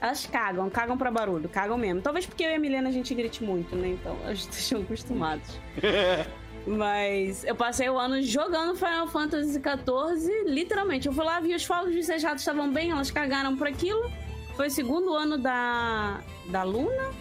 [0.00, 2.02] Elas cagam, cagam pra barulho, cagam mesmo.
[2.02, 3.88] Talvez porque eu e a Milena a gente grite muito, né?
[3.88, 5.60] Então elas estão acostumados.
[6.66, 11.06] Mas eu passei o ano jogando Final Fantasy XIV, literalmente.
[11.06, 13.68] Eu fui lá, vi os fogos, vi se as ratas estavam bem, elas cagaram por
[13.68, 14.10] aquilo.
[14.56, 17.12] Foi o segundo ano da, da Luna.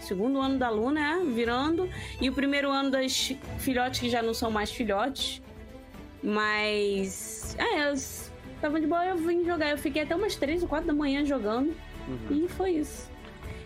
[0.00, 1.88] Segundo ano da Luna, é, virando.
[2.20, 5.42] E o primeiro ano das filhotes que já não são mais filhotes.
[6.22, 7.56] Mas.
[7.58, 9.70] É, elas estavam de boa, eu vim jogar.
[9.70, 11.74] Eu fiquei até umas 3 ou 4 da manhã jogando.
[12.08, 12.44] Uhum.
[12.44, 13.10] E foi isso.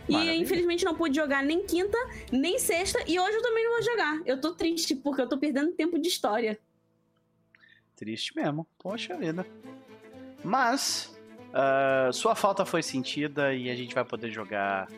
[0.08, 0.36] E Maravilha.
[0.42, 1.96] infelizmente não pude jogar nem quinta,
[2.32, 4.20] nem sexta, e hoje eu também não vou jogar.
[4.26, 6.58] Eu tô triste porque eu tô perdendo tempo de história.
[7.94, 8.66] Triste mesmo.
[8.78, 9.46] Poxa vida.
[10.42, 11.16] Mas,
[11.52, 14.88] ah, sua falta foi sentida e a gente vai poder jogar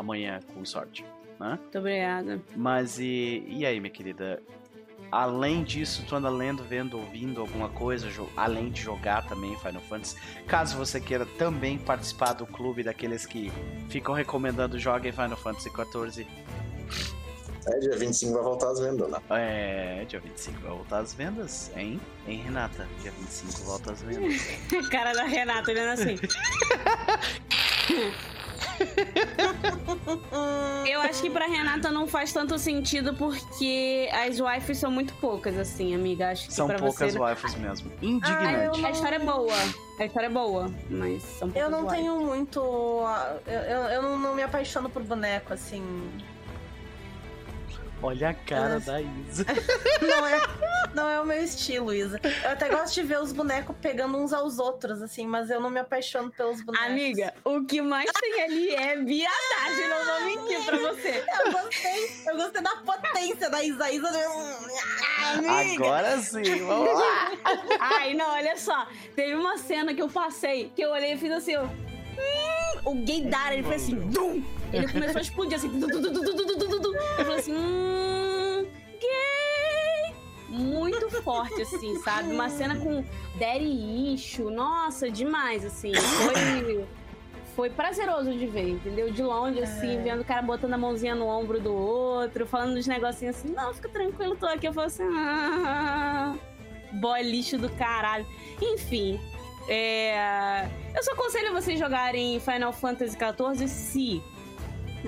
[0.00, 1.04] amanhã com sorte.
[1.38, 1.58] Né?
[1.60, 2.40] Muito obrigada.
[2.56, 4.42] Mas e, e aí, minha querida?
[5.10, 10.16] Além disso, tu anda lendo, vendo, ouvindo alguma coisa, além de jogar também Final Fantasy.
[10.46, 13.50] Caso você queira também participar do clube daqueles que
[13.88, 16.26] ficam recomendando joguem Final Fantasy XIV,
[17.66, 19.18] É, dia 25 vai voltar as vendas, né?
[19.30, 22.00] é, dia 25 vai voltar as vendas, hein?
[22.26, 22.88] Hein, Renata?
[23.02, 24.40] Dia 25 volta as vendas.
[24.90, 26.16] Cara da Renata olhando assim.
[30.86, 35.56] Eu acho que pra Renata não faz tanto sentido porque as waifus são muito poucas,
[35.58, 36.30] assim, amiga.
[36.30, 37.18] Acho que São pra poucas você...
[37.18, 37.90] waifus mesmo.
[37.92, 38.80] Ah, Indignante.
[38.80, 39.54] eu A história é boa.
[39.98, 41.98] A história é boa, mas são poucas Eu não waifus.
[42.04, 42.60] tenho muito.
[43.46, 45.82] Eu, eu, eu não, não me apaixono por boneco, assim.
[48.02, 49.44] Olha a cara da Isa.
[50.00, 50.40] Não é,
[50.94, 52.18] não é o meu estilo, Isa.
[52.42, 55.70] Eu até gosto de ver os bonecos pegando uns aos outros, assim, mas eu não
[55.70, 56.86] me apaixono pelos bonecos.
[56.86, 61.24] Amiga, o que mais tem ali é viadagem, não vou mentir pra você.
[61.44, 63.90] Eu gostei, eu gostei da potência da Isa.
[63.90, 64.08] Isa
[65.34, 65.84] Amiga!
[65.84, 67.32] Agora sim, vamos lá.
[67.78, 68.86] Ai, não, olha só.
[69.14, 71.89] Teve uma cena que eu passei, que eu olhei e fiz assim, ó.
[72.84, 74.04] O O gaydar, ele foi assim, é.
[74.06, 74.42] dum!
[74.72, 78.66] Ele começou a explodir assim, Ele falou assim, hum,
[79.00, 80.14] gay!
[80.48, 82.32] Muito forte, assim, sabe?
[82.32, 83.04] Uma cena com
[83.38, 85.92] daddy issue, nossa, demais, assim.
[85.94, 86.84] Foi
[87.60, 89.10] foi prazeroso de ver, entendeu?
[89.12, 90.00] De longe, assim, é.
[90.00, 93.74] vendo o cara botando a mãozinha no ombro do outro, falando uns negocinhos assim, não,
[93.74, 94.66] fica tranquilo, tô aqui.
[94.66, 96.34] Eu falo assim, ah,
[96.94, 98.26] boy lixo do caralho.
[98.62, 99.20] Enfim,
[99.68, 104.22] é, eu só aconselho vocês jogarem Final Fantasy XIV se.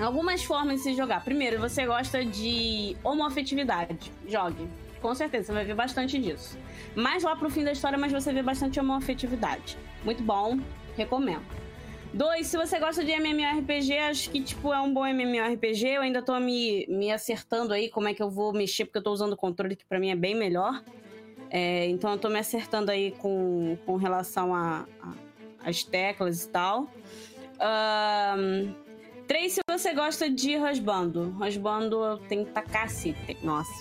[0.01, 1.23] Algumas formas de se jogar.
[1.23, 4.11] Primeiro, você gosta de homoafetividade.
[4.27, 4.67] Jogue.
[5.01, 6.57] Com certeza, você vai ver bastante disso.
[6.95, 9.77] Mais lá pro fim da história, mas você vê bastante homoafetividade.
[10.03, 10.57] Muito bom,
[10.95, 11.43] recomendo.
[12.13, 15.87] Dois, se você gosta de MMORPG, acho que, tipo, é um bom MMORPG.
[15.87, 19.03] Eu ainda tô me, me acertando aí como é que eu vou mexer, porque eu
[19.03, 20.83] tô usando o controle que pra mim é bem melhor.
[21.55, 25.13] É, então eu tô me acertando aí com, com relação a, a-
[25.63, 26.87] as teclas e tal.
[27.59, 28.73] Ahn,
[29.27, 31.29] três, se você gosta de Rasbando.
[31.39, 33.37] Rasbando tem pra cacete.
[33.43, 33.71] Nossa.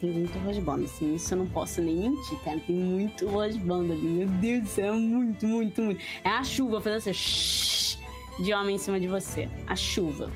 [0.00, 2.58] tem muito rosbando, assim, isso eu não posso nem mentir, cara.
[2.60, 4.02] Tem muito rosbando ali.
[4.06, 6.02] Meu Deus do céu, muito, muito, muito.
[6.24, 7.98] É a chuva fazendo assim, shhh,
[8.42, 9.48] de homem em cima de você.
[9.66, 10.30] A chuva.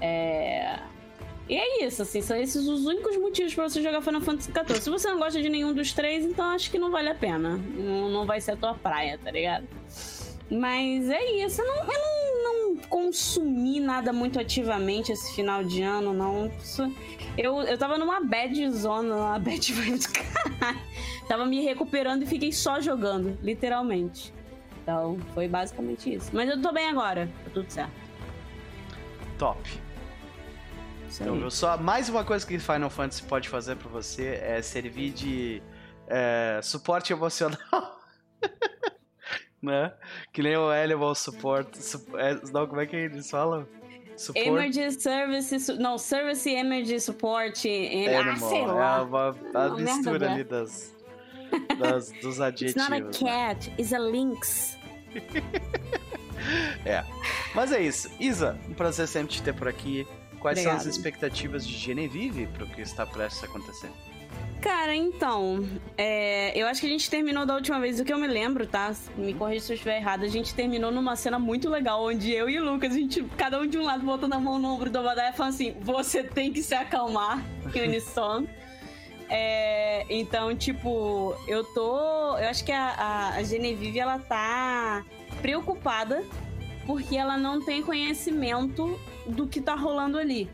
[0.00, 0.78] É.
[1.48, 4.80] E é isso, assim, são esses os únicos motivos pra você jogar Final Fantasy XIV.
[4.80, 7.56] Se você não gosta de nenhum dos três, então acho que não vale a pena.
[7.56, 9.66] Não, não vai ser a tua praia, tá ligado?
[10.50, 15.82] Mas é isso, eu não, eu não, não consumi nada muito ativamente esse final de
[15.82, 16.50] ano, não.
[17.38, 20.80] Eu, eu tava numa bad zona, uma bad do caralho.
[21.28, 24.32] Tava me recuperando e fiquei só jogando, literalmente.
[24.82, 26.30] Então, foi basicamente isso.
[26.32, 27.92] Mas eu tô bem agora, tá tudo certo.
[29.38, 29.85] Top.
[31.16, 31.50] Isso Então, aí.
[31.50, 35.62] só, mais uma coisa que Final Fantasy pode fazer pra você é servir de
[36.08, 37.58] é, suporte emocional.
[39.62, 39.94] né?
[40.30, 41.74] Que nem o Animal Support.
[41.78, 43.66] Su é, não, como é que eles falam?
[44.14, 45.72] Support Emergency Service.
[45.78, 47.64] Não, Service Emergency Support.
[47.66, 48.48] em- Ah, Animal.
[48.50, 48.98] sei lá.
[48.98, 50.94] É uma, uma Uma mistura ali das,
[51.78, 53.20] das- dos It's not a adjetivos.
[53.22, 53.30] né?
[53.30, 54.76] cat, it's a lynx.
[57.54, 58.10] Mas é isso.
[58.20, 60.06] Isa, um prazer sempre te ter por aqui.
[60.40, 60.96] Quais são as Obrigada.
[60.96, 63.90] expectativas de Genevieve pro que está prestes a acontecer?
[64.60, 65.64] Cara, então,
[65.96, 68.66] é, eu acho que a gente terminou da última vez, do que eu me lembro,
[68.66, 68.92] tá?
[69.16, 70.24] Me corrija se eu estiver errado.
[70.24, 73.60] A gente terminou numa cena muito legal, onde eu e o Lucas, a gente, cada
[73.60, 76.52] um de um lado, botando a mão no ombro do Obadiah falando assim: você tem
[76.52, 77.44] que se acalmar,
[77.74, 78.48] em unissono.
[79.28, 82.36] É, então, tipo, eu tô.
[82.38, 85.04] Eu acho que a, a, a Genevieve, ela tá
[85.40, 86.24] preocupada
[86.86, 90.50] porque ela não tem conhecimento do que tá rolando ali,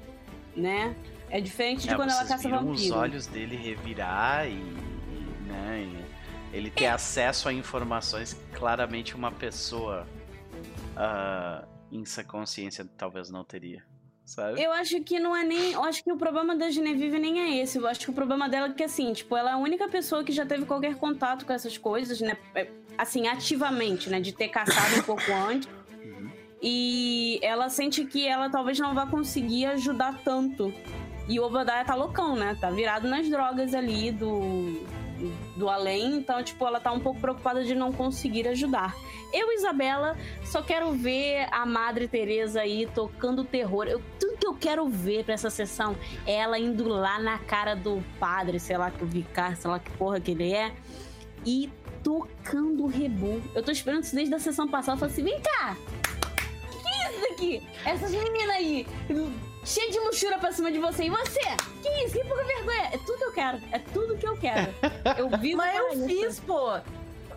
[0.56, 0.94] né?
[1.30, 2.72] É diferente de É, quando ela caça vampiro.
[2.72, 5.88] os olhos dele revirar e, e, né,
[6.52, 10.06] e ele ter acesso a informações que claramente uma pessoa
[10.96, 13.82] ah, em sua consciência talvez não teria,
[14.26, 14.62] sabe?
[14.62, 15.72] Eu acho que não é nem.
[15.72, 17.78] Eu acho que o problema da Genevieve nem é esse.
[17.78, 20.22] Eu acho que o problema dela é que, assim, tipo, ela é a única pessoa
[20.22, 22.37] que já teve qualquer contato com essas coisas, né?
[22.54, 24.20] É, Assim, ativamente, né?
[24.20, 25.68] De ter caçado um pouco antes.
[26.62, 30.72] E ela sente que ela talvez não vá conseguir ajudar tanto.
[31.29, 32.57] E o Obadiah tá loucão, né?
[32.61, 34.87] Tá virado nas drogas ali do,
[35.57, 36.16] do além.
[36.16, 38.94] Então, tipo, ela tá um pouco preocupada de não conseguir ajudar.
[39.33, 43.87] Eu, Isabela, só quero ver a Madre Teresa aí tocando terror.
[43.87, 45.96] Eu, tudo que eu quero ver pra essa sessão
[46.27, 49.79] é ela indo lá na cara do padre, sei lá que o vicar, sei lá
[49.79, 50.72] que porra que ele é,
[51.46, 51.70] e
[52.03, 53.40] tocando o rebu.
[53.55, 54.96] Eu tô esperando isso desde a sessão passada.
[54.96, 55.77] Eu falei assim: vem cá!
[57.04, 57.68] É isso daqui?
[57.84, 58.86] Essas meninas aí,
[59.64, 61.04] cheia de luxura pra cima de você.
[61.04, 61.40] E você?
[61.82, 62.14] Que isso?
[62.14, 62.84] Que pouca vergonha?
[62.92, 63.60] É tudo que eu quero.
[63.72, 64.72] É tudo que eu quero.
[65.18, 66.06] Eu vivo Mas eu isso.
[66.06, 66.78] fiz, pô.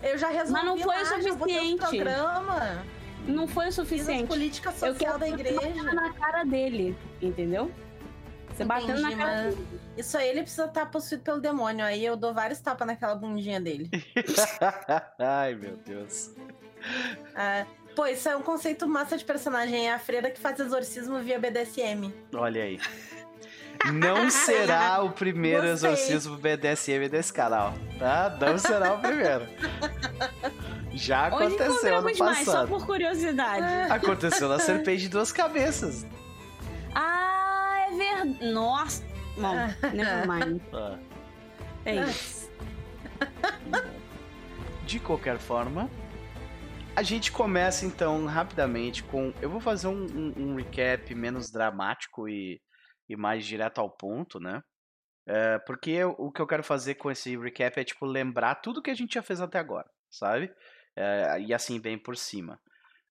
[0.03, 1.77] Eu já resolvi Mas não foi o suficiente.
[1.79, 2.85] programa.
[3.27, 4.27] Não foi o Fiz as suficiente.
[4.27, 5.59] políticas Eu social quero da você igreja.
[5.61, 7.71] batendo na cara dele, entendeu?
[8.53, 9.67] Você batendo na Entendi, cara mas dele.
[9.97, 11.83] Isso aí ele precisa estar possuído pelo demônio.
[11.83, 13.89] Aí eu dou vários tapas naquela bundinha dele.
[15.17, 16.31] Ai, meu Deus.
[17.35, 19.87] É, pô, isso é um conceito massa de personagem.
[19.87, 22.13] É a freira que faz exorcismo via BDSM.
[22.33, 22.79] Olha aí.
[23.93, 25.91] Não será o primeiro Gostei.
[25.91, 28.35] exorcismo BDSM desse canal, tá?
[28.39, 29.45] Não será o primeiro.
[30.93, 32.67] Já Onde aconteceu no encontramos mais, só passado.
[32.69, 33.91] por curiosidade.
[33.91, 36.05] Aconteceu na Serpente de Duas Cabeças.
[36.95, 38.45] Ah, é verdade.
[38.51, 39.03] Nossa.
[39.37, 39.55] Bom,
[39.93, 40.61] never mind.
[40.73, 40.97] Ah,
[41.85, 42.49] É isso.
[44.85, 45.89] De qualquer forma,
[46.95, 49.33] a gente começa então rapidamente com.
[49.41, 52.61] Eu vou fazer um, um- um recap menos dramático e,
[53.09, 54.61] e mais direto ao ponto, né?
[55.27, 58.81] É, porque eu- o que eu quero fazer com esse recap é tipo lembrar tudo
[58.81, 60.53] que a gente já fez até agora, sabe?
[60.95, 62.59] É, e assim, bem por cima.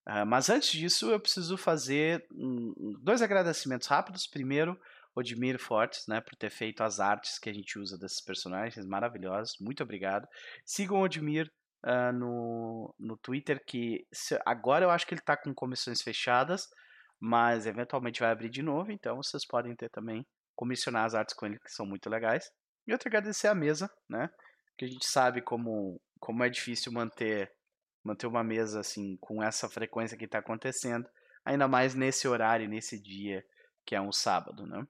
[0.05, 4.27] Ah, mas antes disso, eu preciso fazer um- dois agradecimentos rápidos.
[4.27, 4.79] Primeiro,
[5.15, 9.55] Odmir Fortes, né, por ter feito as artes que a gente usa desses personagens maravilhosos.
[9.59, 10.27] Muito obrigado.
[10.65, 11.51] Sigam o Odmir
[11.85, 16.67] ah, no, no Twitter, que se- agora eu acho que ele está com comissões fechadas,
[17.19, 21.45] mas eventualmente vai abrir de novo, então vocês podem ter também, comissionar as artes com
[21.45, 22.49] ele, que são muito legais.
[22.87, 24.29] E outro agradecer a mesa, né?
[24.77, 27.51] Que a gente sabe como, como é difícil manter,
[28.03, 31.07] manter uma mesa assim com essa frequência que está acontecendo,
[31.45, 33.43] ainda mais nesse horário, nesse dia
[33.85, 34.83] que é um sábado, né?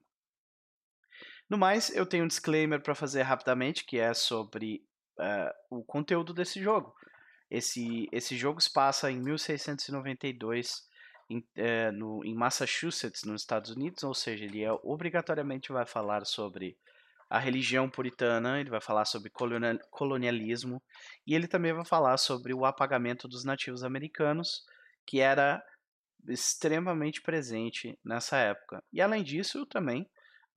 [1.49, 4.81] No mais, eu tenho um disclaimer para fazer rapidamente, que é sobre
[5.19, 6.93] eh, o conteúdo desse jogo.
[7.49, 10.83] Esse, esse jogo se passa em 1692
[11.29, 16.25] em, eh, no, em Massachusetts, nos Estados Unidos, ou seja, ele é, obrigatoriamente vai falar
[16.25, 16.77] sobre
[17.29, 20.81] a religião puritana, ele vai falar sobre colonial- colonialismo
[21.25, 24.63] e ele também vai falar sobre o apagamento dos nativos americanos,
[25.05, 25.63] que era
[26.27, 28.83] extremamente presente nessa época.
[28.91, 30.07] E além disso, também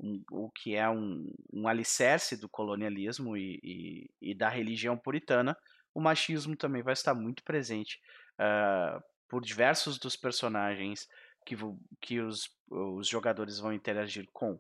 [0.00, 5.56] um, o que é um, um alicerce do colonialismo e, e, e, da religião puritana,
[5.94, 8.00] o machismo também vai estar muito presente
[8.38, 11.08] uh, por diversos dos personagens
[11.44, 11.56] que,
[12.00, 14.58] que os, os jogadores vão interagir com.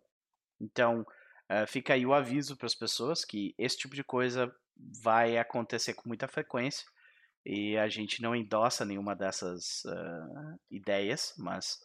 [0.60, 4.52] Então, uh, fica aí o aviso para as pessoas que esse tipo de coisa
[5.02, 6.86] vai acontecer com muita frequência
[7.44, 11.78] e a gente não endossa nenhuma dessas uh, ideias, mas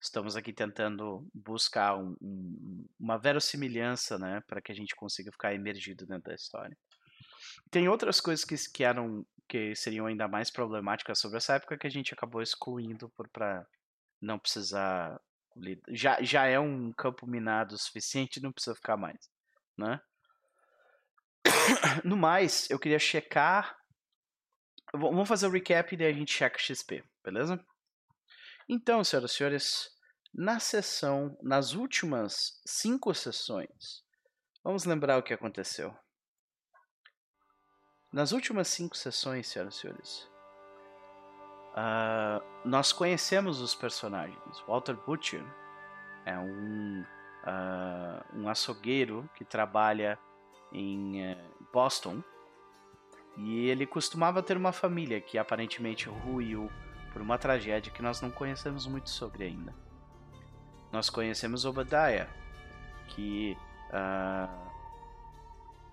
[0.00, 5.54] estamos aqui tentando buscar um, um, uma verossimilhança, né, para que a gente consiga ficar
[5.54, 6.76] emergido dentro da história.
[7.70, 11.86] Tem outras coisas que, que eram que seriam ainda mais problemáticas sobre essa época que
[11.86, 13.66] a gente acabou excluindo para
[14.20, 15.20] não precisar
[15.88, 19.28] já, já é um campo minado o suficiente, não precisa ficar mais,
[19.76, 20.00] né?
[22.04, 23.76] No mais, eu queria checar
[24.92, 27.64] Vamos fazer o recap e daí a gente checa XP, beleza?
[28.72, 29.90] Então, senhoras e senhores,
[30.32, 34.04] na sessão, nas últimas cinco sessões,
[34.62, 35.92] vamos lembrar o que aconteceu.
[38.12, 40.30] Nas últimas cinco sessões, senhoras e senhores,
[41.72, 44.60] uh, nós conhecemos os personagens.
[44.68, 45.44] Walter Butcher
[46.24, 50.16] é um, uh, um açougueiro que trabalha
[50.72, 52.22] em uh, Boston
[53.36, 56.70] e ele costumava ter uma família que aparentemente ruiu
[57.12, 59.74] por uma tragédia que nós não conhecemos muito sobre ainda.
[60.92, 62.28] Nós conhecemos Obadiah,
[63.08, 63.56] que
[63.90, 64.70] uh,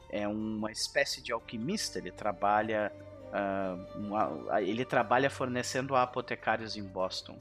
[0.10, 2.00] é uma espécie de alquimista.
[2.00, 2.92] Ele trabalha,
[3.28, 7.38] uh, uma, ele trabalha fornecendo a apotecários em Boston.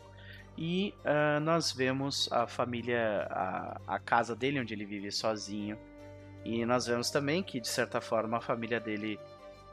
[0.59, 5.79] E uh, nós vemos a família, a, a casa dele, onde ele vive sozinho.
[6.45, 9.19] E nós vemos também que, de certa forma, a família dele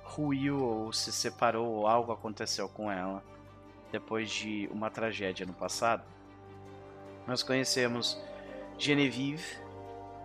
[0.03, 3.23] ruiu ou se separou ou algo aconteceu com ela
[3.93, 6.03] depois de uma tragédia no passado.
[7.27, 8.19] Nós conhecemos
[8.77, 9.45] Genevieve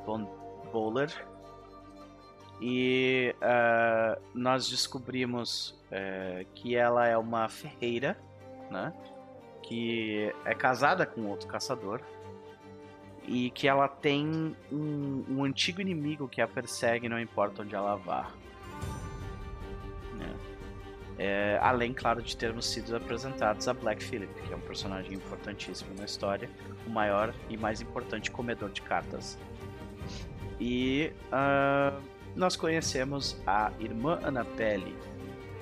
[0.06, 0.24] von
[0.72, 1.12] Bowler
[2.62, 8.18] e uh, nós descobrimos uh, que ela é uma ferreira,
[8.70, 8.92] né?
[9.62, 12.00] Que é casada com outro caçador
[13.26, 17.96] e que ela tem um, um antigo inimigo que a persegue, não importa onde ela
[17.96, 18.30] vá.
[21.18, 25.92] É, além, claro, de termos sido apresentados a Black Phillip, que é um personagem importantíssimo
[25.98, 26.48] na história,
[26.86, 29.36] o maior e mais importante comedor de cartas.
[30.60, 32.00] E uh,
[32.36, 34.94] nós conhecemos a irmã Annabelle,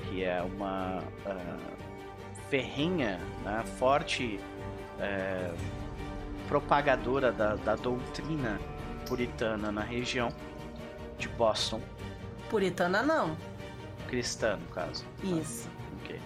[0.04, 1.76] que é uma uh,
[2.50, 4.38] ferrenha, né, forte
[4.98, 5.56] uh,
[6.48, 8.60] propagadora da, da doutrina
[9.08, 10.28] puritana na região
[11.18, 11.80] de Boston.
[12.50, 13.36] Puritana não
[14.06, 15.04] cristã, no caso.
[15.22, 15.68] Isso.
[16.02, 16.20] Ok.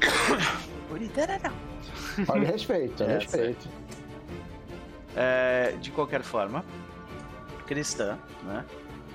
[0.88, 1.66] Puritana não.
[2.28, 3.68] Olha respeito, olha é, respeito.
[5.14, 6.64] É, de qualquer forma,
[7.66, 8.64] cristã, né?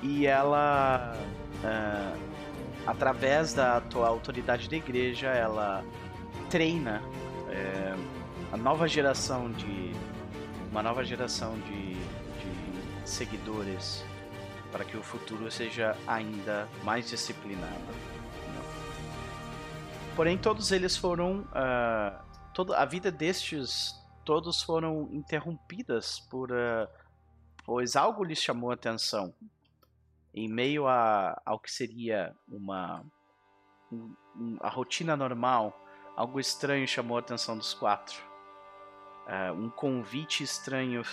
[0.03, 1.15] E ela,
[1.63, 2.17] é,
[2.85, 5.83] através da atual autoridade da igreja, ela
[6.49, 7.01] treina
[7.49, 7.95] é,
[8.51, 9.91] a nova geração de
[10.71, 14.03] uma nova geração de, de seguidores
[14.71, 17.73] para que o futuro seja ainda mais disciplinado.
[17.73, 18.61] Né?
[20.15, 21.41] Porém, todos eles foram.
[21.41, 23.93] Uh, todo, a vida destes
[24.23, 26.51] todos foram interrompidas por.
[26.51, 26.87] Uh,
[27.65, 29.33] pois algo lhes chamou a atenção.
[30.33, 33.03] Em meio a, ao que seria uma.
[33.91, 35.77] Um, um, a rotina normal,
[36.15, 38.17] algo estranho chamou a atenção dos quatro.
[39.27, 41.03] Uh, um convite estranho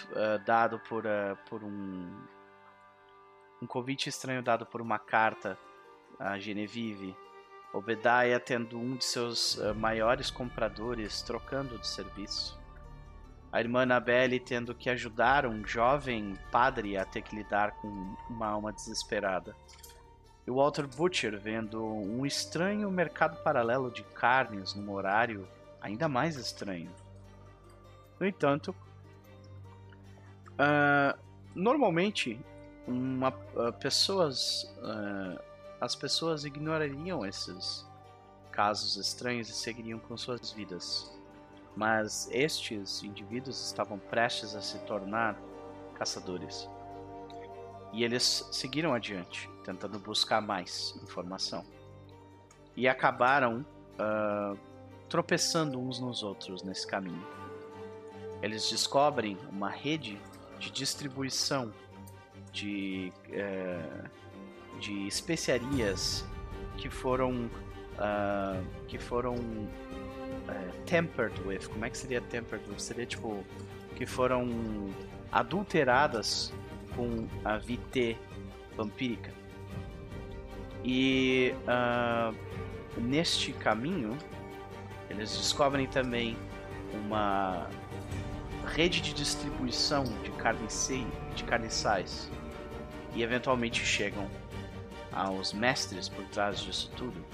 [0.46, 1.04] dado por,
[1.48, 2.08] por um
[3.60, 5.58] um convite estranho dado por uma carta
[6.18, 7.16] a Genevieve.
[7.72, 12.58] Obadiah tendo um de seus uh, maiores compradores trocando de serviço.
[13.52, 17.88] A irmã Annabelle tendo que ajudar um jovem padre a ter que lidar com
[18.28, 19.54] uma alma desesperada.
[20.46, 25.46] E Walter Butcher vendo um estranho mercado paralelo de carnes num horário
[25.80, 26.90] ainda mais estranho.
[28.18, 28.74] No entanto,
[30.54, 31.18] uh,
[31.54, 32.40] normalmente
[32.88, 35.40] uma, uh, pessoas uh,
[35.80, 37.86] as pessoas ignorariam esses
[38.50, 41.12] casos estranhos e seguiriam com suas vidas.
[41.76, 45.38] Mas estes indivíduos estavam prestes a se tornar
[45.94, 46.68] caçadores.
[47.92, 51.64] E eles seguiram adiante, tentando buscar mais informação.
[52.76, 53.64] E acabaram
[53.94, 54.58] uh,
[55.08, 57.24] tropeçando uns nos outros nesse caminho.
[58.42, 60.20] Eles descobrem uma rede
[60.58, 61.72] de distribuição
[62.52, 63.80] de, é,
[64.80, 66.24] de especiarias
[66.76, 67.50] que foram
[67.98, 71.68] uh, que foram uh, tempered with.
[71.68, 72.78] Como é que seria tempered with?
[72.78, 73.44] Seria tipo
[73.96, 74.48] que foram
[75.32, 76.52] adulteradas
[76.94, 78.16] com a VT
[78.76, 79.32] vampírica.
[80.84, 82.34] E uh,
[83.00, 84.16] neste caminho,
[85.10, 86.36] eles descobrem também
[86.94, 87.68] uma
[88.66, 91.06] rede de distribuição de, carnice...
[91.38, 92.30] de carniçais
[93.14, 94.28] e eventualmente chegam
[95.12, 97.24] aos mestres por trás disso tudo.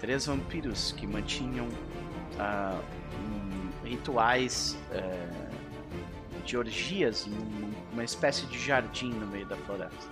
[0.00, 2.82] Três vampiros que mantinham uh,
[3.20, 10.08] um, rituais uh, de orgias em uma espécie de jardim no meio da floresta.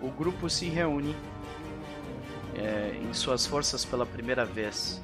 [0.00, 5.02] O grupo se reúne uh, em suas forças pela primeira vez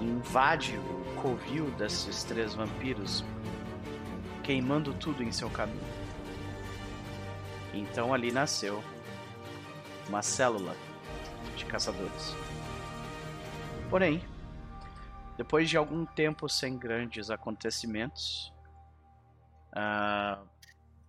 [0.00, 3.22] e invade o covil desses três vampiros,
[4.52, 5.80] queimando tudo em seu caminho.
[7.72, 8.84] Então ali nasceu
[10.06, 10.76] uma célula
[11.56, 12.34] de caçadores.
[13.88, 14.22] Porém,
[15.38, 18.52] depois de algum tempo sem grandes acontecimentos,
[19.68, 20.46] uh,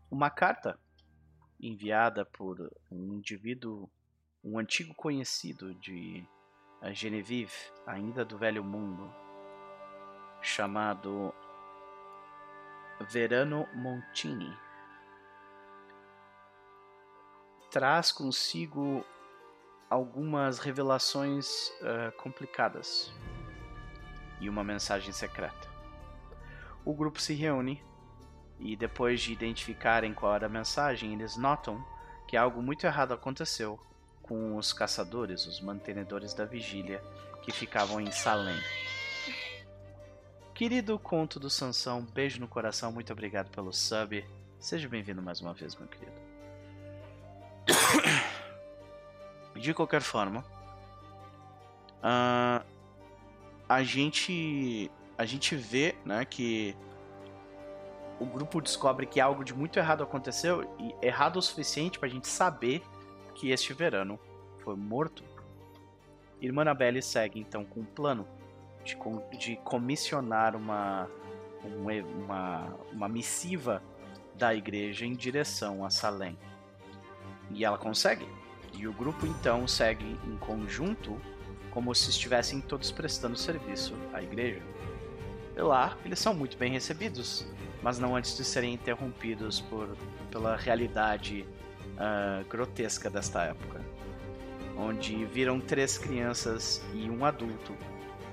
[0.10, 0.80] uma carta
[1.60, 3.90] enviada por um indivíduo,
[4.42, 6.26] um antigo conhecido de
[6.94, 7.52] Genevieve,
[7.86, 9.14] ainda do Velho Mundo,
[10.42, 11.36] chamado
[13.02, 14.56] Verano Montini
[17.72, 19.04] traz consigo
[19.90, 23.12] algumas revelações uh, complicadas
[24.40, 25.68] e uma mensagem secreta.
[26.86, 27.84] O grupo se reúne
[28.60, 31.84] e, depois de identificarem qual era a mensagem, eles notam
[32.28, 33.80] que algo muito errado aconteceu
[34.22, 37.04] com os caçadores, os mantenedores da vigília
[37.42, 38.60] que ficavam em Salem.
[40.54, 44.24] Querido conto do Sansão, beijo no coração, muito obrigado pelo sub.
[44.60, 46.12] Seja bem-vindo mais uma vez, meu querido.
[49.60, 50.46] De qualquer forma,
[52.04, 52.64] uh,
[53.68, 56.76] a gente a gente vê, né, que
[58.20, 62.12] o grupo descobre que algo de muito errado aconteceu e errado o suficiente para a
[62.12, 62.84] gente saber
[63.34, 64.20] que este verano
[64.60, 65.24] foi morto.
[66.40, 68.28] Irmã Annabelle segue então com um plano
[68.84, 68.98] de,
[69.38, 71.10] de comissionar uma,
[71.64, 73.82] uma, uma missiva
[74.36, 76.38] da igreja em direção a Salem.
[77.52, 78.28] E ela consegue.
[78.74, 81.20] E o grupo então segue em conjunto,
[81.72, 84.62] como se estivessem todos prestando serviço à igreja.
[85.56, 87.48] E lá, eles são muito bem recebidos,
[87.82, 89.96] mas não antes de serem interrompidos por,
[90.32, 91.46] pela realidade
[91.94, 93.80] uh, grotesca desta época,
[94.76, 97.76] onde viram três crianças e um adulto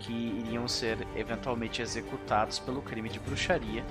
[0.00, 3.84] que iriam ser eventualmente executados pelo crime de bruxaria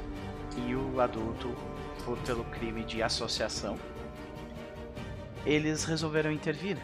[0.68, 1.56] e o adulto
[2.04, 3.78] por, pelo crime de associação
[5.46, 6.78] eles resolveram intervir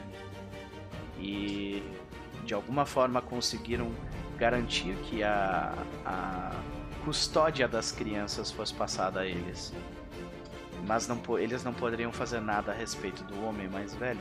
[1.19, 1.84] e
[2.45, 3.91] de alguma forma conseguiram
[4.38, 5.73] garantir que a,
[6.05, 6.51] a
[7.03, 9.73] custódia das crianças fosse passada a eles.
[10.88, 14.19] Mas não, eles não poderiam fazer nada a respeito do homem mais velho.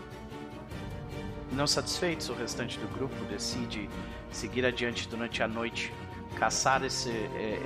[1.54, 3.88] Não satisfeitos, o restante do grupo decide
[4.30, 5.94] seguir adiante durante a noite,
[6.36, 7.10] caçar esse,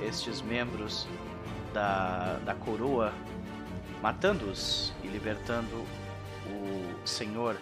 [0.07, 1.07] estes membros
[1.73, 3.11] da, da coroa,
[3.99, 5.85] matando-os e libertando
[6.47, 7.57] o senhor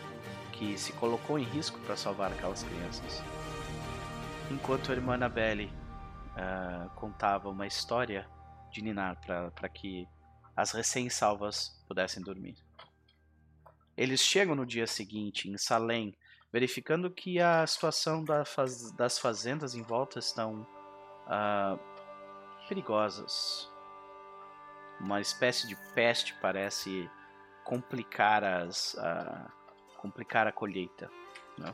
[0.52, 3.24] que se colocou em risco para salvar aquelas crianças.
[4.52, 5.72] Enquanto a irmã Annabelle
[6.36, 8.28] uh, contava uma história
[8.72, 10.08] de Ninar para que
[10.56, 12.67] as recém-salvas pudessem dormir.
[13.98, 16.16] Eles chegam no dia seguinte em Salem,
[16.54, 20.68] verificando que a situação da faz das fazendas em volta estão
[21.26, 21.80] uh,
[22.68, 23.72] perigosas.
[25.00, 27.10] Uma espécie de peste parece
[27.64, 29.52] complicar as a,
[29.98, 31.10] complicar a colheita.
[31.58, 31.74] Né?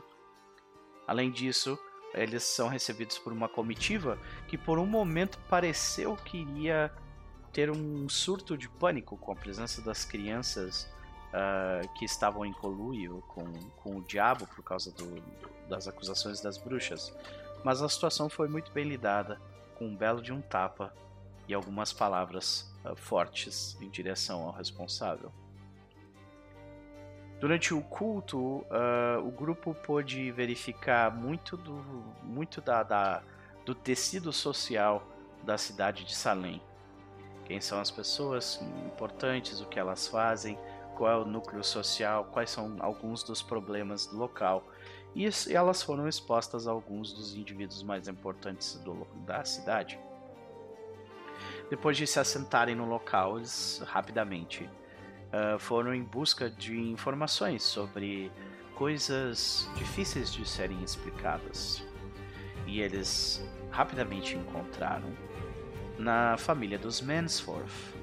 [1.06, 1.78] Além disso,
[2.14, 4.18] eles são recebidos por uma comitiva
[4.48, 6.90] que por um momento pareceu que iria
[7.52, 10.92] ter um surto de pânico com a presença das crianças
[11.34, 13.44] uh, que estavam em colúio com,
[13.82, 15.22] com o diabo por causa do,
[15.68, 17.14] das acusações das bruxas.
[17.64, 19.40] Mas a situação foi muito bem lidada,
[19.74, 20.94] com um belo de um tapa
[21.48, 25.32] e algumas palavras uh, fortes em direção ao responsável.
[27.40, 31.74] Durante o culto, uh, o grupo pôde verificar muito do,
[32.22, 33.22] muito da, da,
[33.66, 35.06] do tecido social
[35.42, 36.62] da cidade de Salem.
[37.44, 40.58] Quem são as pessoas importantes, o que elas fazem,
[40.94, 44.66] qual é o núcleo social, quais são alguns dos problemas do local.
[45.14, 49.98] E elas foram expostas a alguns dos indivíduos mais importantes do, da cidade.
[51.70, 58.30] Depois de se assentarem no local, eles rapidamente uh, foram em busca de informações sobre
[58.74, 61.84] coisas difíceis de serem explicadas.
[62.66, 65.12] E eles rapidamente encontraram
[65.98, 67.94] na família dos Mansforth.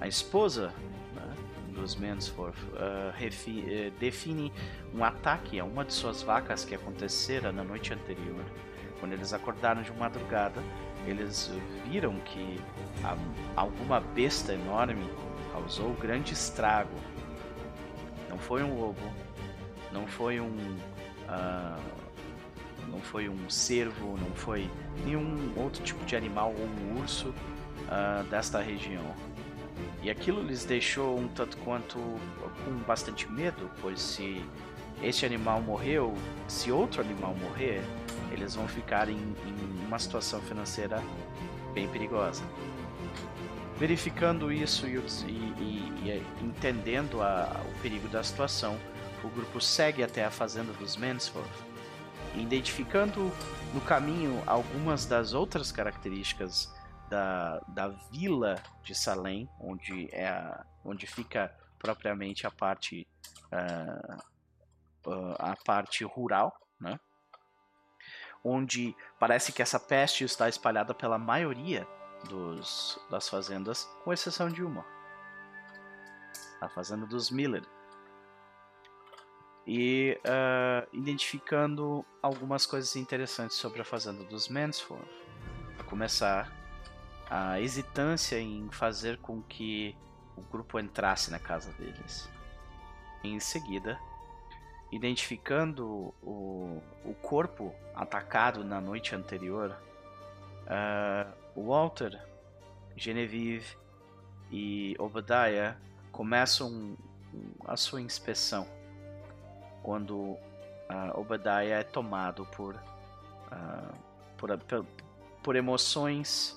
[0.00, 0.72] A esposa
[1.76, 4.52] dos Mansforth uh, eh, define
[4.94, 8.44] um ataque a uma de suas vacas que acontecera na noite anterior.
[8.98, 10.62] Quando eles acordaram de madrugada,
[11.06, 11.50] eles
[11.84, 12.58] viram que
[13.54, 15.08] alguma besta enorme
[15.52, 16.96] causou grande estrago.
[18.28, 19.12] Não foi um lobo,
[19.92, 20.76] não foi um.
[21.28, 21.78] ah,
[22.88, 24.70] não foi um cervo, não foi
[25.04, 27.34] nenhum outro tipo de animal ou um urso
[27.88, 29.14] ah, desta região.
[30.02, 34.44] E aquilo lhes deixou um tanto quanto com bastante medo, pois se
[35.02, 36.14] este animal morreu,
[36.48, 37.82] se outro animal morrer,
[38.32, 41.02] eles vão ficar em, em uma situação financeira
[41.74, 42.42] bem perigosa.
[43.78, 48.78] Verificando isso e, e- e- e entendendo a- o perigo da situação,
[49.22, 51.46] o grupo segue até a fazenda dos Mansforth,
[52.34, 53.30] identificando
[53.74, 56.72] no caminho algumas das outras características
[57.08, 63.06] da, da vila de Salem, onde, é a- onde fica propriamente a parte
[63.52, 64.18] ah,
[65.06, 66.98] ah, a parte rural, né?
[68.44, 71.86] onde parece que essa peste está espalhada pela maioria
[72.28, 74.84] dos, das fazendas, com exceção de uma.
[76.60, 77.64] A fazenda dos Miller.
[79.66, 85.08] E ah, identificando algumas coisas interessantes sobre a fazenda dos Mansforth.
[85.78, 86.50] A começar,
[87.28, 89.96] a hesitância em fazer com que
[90.36, 92.28] o grupo entrasse na casa deles.
[93.24, 93.98] Em seguida,
[94.92, 99.76] identificando o, o corpo atacado na noite anterior,
[100.66, 102.20] ah, Walter,
[102.96, 103.76] Genevieve
[104.50, 105.76] e Obadiah
[106.12, 106.96] começam
[107.66, 108.66] a sua inspeção
[109.82, 110.36] quando
[110.88, 112.76] ah, Obadiah é tomado por,
[113.50, 113.92] ah,
[114.36, 114.86] por, por,
[115.42, 116.55] por emoções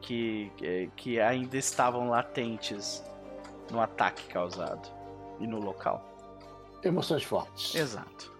[0.00, 3.02] que, que- que ainda estavam latentes
[3.70, 4.88] no ataque causado
[5.40, 6.04] e no local.
[6.82, 7.74] Emoções fortes.
[7.74, 8.32] Exato.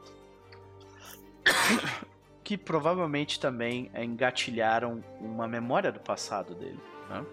[2.45, 6.81] que provavelmente também engatilharam uma memória do passado dele.
[7.11, 7.25] né?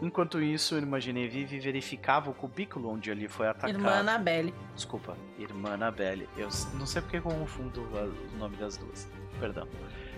[0.00, 3.70] Enquanto isso, Irmã Genevieve verificava o cubículo onde ele foi atacado.
[3.70, 4.54] Irmã Anabelle.
[4.76, 6.28] Desculpa, Irmã Anabelle.
[6.36, 9.10] Eu não sei porque eu confundo o nome das duas.
[9.40, 9.66] Perdão.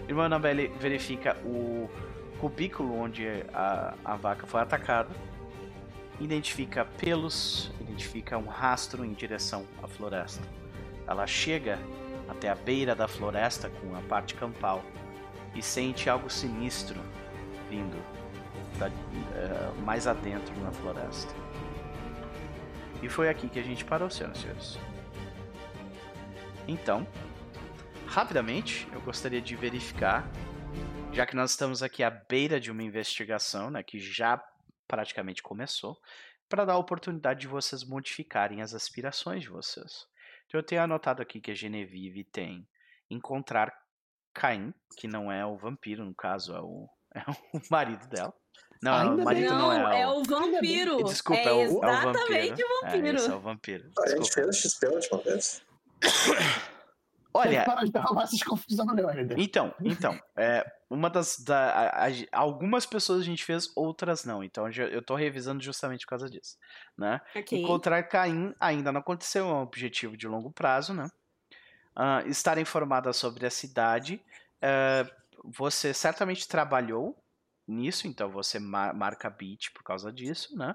[0.07, 1.89] Irmã Anabelle verifica o
[2.41, 5.11] cubículo onde a, a vaca foi atacada.
[6.19, 10.43] Identifica pelos, identifica um rastro em direção à floresta.
[11.07, 11.79] Ela chega
[12.29, 14.83] até a beira da floresta com a parte campal
[15.55, 17.01] e sente algo sinistro
[17.69, 17.97] vindo
[18.79, 21.35] da- eh, mais adentro na floresta.
[23.03, 24.79] E foi aqui que a gente parou, senhoras e senhores.
[26.69, 27.07] Então,
[28.07, 30.29] rapidamente, eu gostaria de verificar,
[31.13, 34.43] já que nós estamos aqui à beira de uma investigação, né, que já
[34.87, 35.99] praticamente começou,
[36.49, 40.07] para dar a oportunidade de vocês modificarem as aspirações de vocês.
[40.47, 42.67] Então, eu tenho anotado aqui que a Genevieve tem
[43.09, 43.73] encontrar
[44.35, 47.21] Caim, que não é o vampiro, no caso, é o, é
[47.55, 48.35] o marido dela.
[48.83, 50.23] Não, Ainda o marido não, é, o...
[50.23, 51.05] vampiro.
[51.05, 52.69] Desculpa, é, é o, é o exatamente vampiro.
[52.69, 53.07] o vampiro.
[53.07, 53.91] É, esse é o vampiro.
[53.99, 54.35] A gente Desculpa.
[54.35, 55.63] fez o XP a última vez.
[57.33, 59.35] Olha, Para de arrumar essas confusões, meu ainda.
[59.39, 61.39] então, então, é, uma das.
[61.39, 64.43] Da, a- a- algumas pessoas a gente fez, outras não.
[64.43, 66.57] Então eu já- eu tô revisando justamente por causa disso.
[66.99, 67.21] Né?
[67.37, 67.59] Ok.
[67.63, 71.09] Encontrar Caim ainda não aconteceu, é um objetivo de longo prazo, né?
[71.95, 74.21] Ah, estar informada sobre a cidade.
[74.63, 75.07] é,
[75.43, 77.17] você certamente trabalhou
[77.67, 80.75] nisso, então você ma- marca beat por causa disso, né?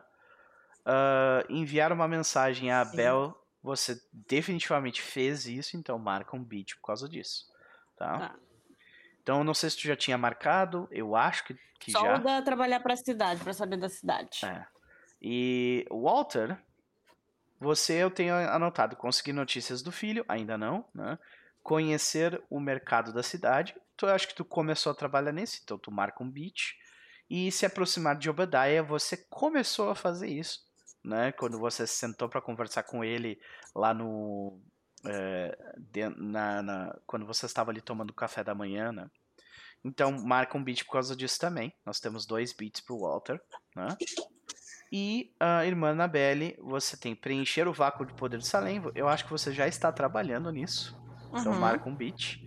[0.85, 2.91] Ah, enviar uma mensagem a Sim.
[2.91, 7.51] Abel, você definitivamente fez isso, então marca um beat por causa disso,
[7.97, 8.19] tá?
[8.19, 8.35] Tá.
[9.23, 12.15] Então eu não sei se tu já tinha marcado, eu acho que, que Só já.
[12.15, 14.45] o da trabalhar pra cidade, pra saber da cidade.
[14.45, 14.67] É.
[15.19, 16.55] E Walter,
[17.59, 21.17] você eu tenho anotado conseguir notícias do filho, ainda não, né?
[21.63, 23.75] Conhecer o mercado da cidade.
[23.97, 26.75] Tu, acho que tu começou a trabalhar nesse, então tu marca um beat.
[27.27, 30.59] E se aproximar de Obadiah, você começou a fazer isso,
[31.05, 31.31] né?
[31.33, 33.39] Quando você se sentou para conversar com ele
[33.75, 34.59] lá no
[35.07, 39.07] é, den- na, na- quando você estava ali tomando café da manhã, né?
[39.83, 41.71] Então marca um beat por causa disso também.
[41.85, 43.39] Nós temos dois beats pro Walter,
[43.75, 43.95] né?
[44.91, 48.81] E a irmã Anabelle, você tem preencher o vácuo de poder de Salem.
[48.95, 50.95] Eu acho que você já está trabalhando nisso.
[51.33, 51.59] Então Uhum.
[51.59, 52.39] marca um beat.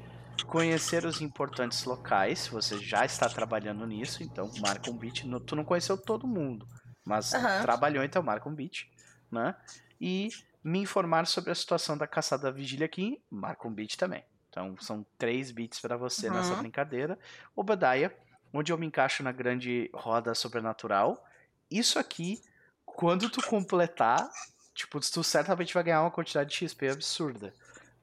[0.47, 5.25] Conhecer os importantes locais, você já está trabalhando nisso, então marca um beat.
[5.25, 6.67] No- Tu não conheceu todo mundo,
[7.09, 7.31] mas
[7.63, 8.87] trabalhou, então marca um beat,
[9.31, 9.57] né?
[10.01, 10.29] E
[10.63, 14.25] me informar sobre a situação da caçada da vigília aqui, marca um beat também.
[14.51, 17.19] Então são três beats para você nessa brincadeira.
[17.57, 18.13] Obadiah,
[18.53, 21.25] onde eu me encaixo na grande roda sobrenatural.
[21.71, 22.43] Isso aqui,
[22.85, 24.29] quando tu completar,
[24.75, 27.55] tipo, tu certamente vai ganhar uma quantidade de XP absurda.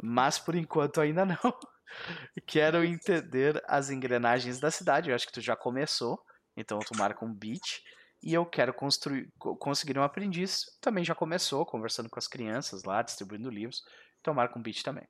[0.01, 1.37] Mas por enquanto ainda não.
[2.45, 5.09] Quero entender as engrenagens da cidade.
[5.09, 6.23] Eu acho que tu já começou.
[6.55, 7.83] Então tu marca um beat.
[8.25, 10.65] E eu quero construir, conseguir um aprendiz.
[10.81, 13.83] Também já começou, conversando com as crianças lá, distribuindo livros.
[14.19, 15.07] Então marca um beat também.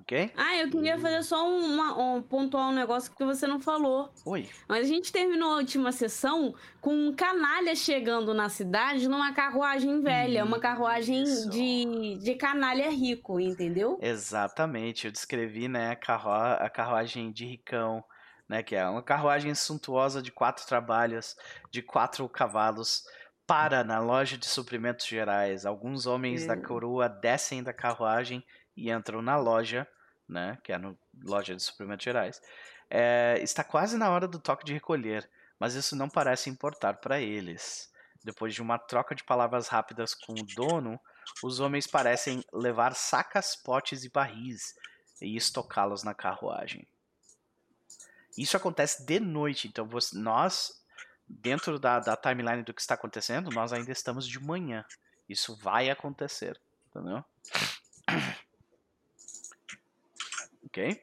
[0.00, 0.32] Ok?
[0.36, 4.12] Ah, eu queria fazer só uma, um pontuar um negócio que você não falou.
[4.24, 4.48] Oi.
[4.68, 10.00] Mas a gente terminou a última sessão com um canalha chegando na cidade numa carruagem
[10.00, 11.48] velha, uma carruagem Isso.
[11.50, 13.98] de, de canalha rico, entendeu?
[14.00, 18.02] Exatamente, eu descrevi, né, a, carru a carruagem de Ricão,
[18.48, 21.36] né, que é uma carruagem suntuosa de quatro trabalhos,
[21.70, 23.04] de quatro cavalos,
[23.46, 25.64] para na loja de suprimentos gerais.
[25.64, 26.62] Alguns homens da Hum.
[26.62, 28.44] coroa descem da carruagem
[28.76, 29.86] e entram na loja,
[30.28, 32.40] né, que é no loja de suprimentos gerais.
[32.90, 35.28] É, está quase na hora do toque de recolher,
[35.58, 37.90] mas isso não parece importar para eles.
[38.24, 40.98] Depois de uma troca de palavras rápidas com o dono,
[41.42, 44.74] os homens parecem levar sacas, potes e barris
[45.20, 46.86] e estocá-los na carruagem.
[48.38, 50.72] Isso acontece de noite, então você- nós,
[51.28, 54.84] dentro da, da timeline do que está acontecendo, nós ainda estamos de manhã.
[55.28, 56.58] Isso vai acontecer,
[56.88, 57.24] entendeu?
[60.64, 61.02] Ok?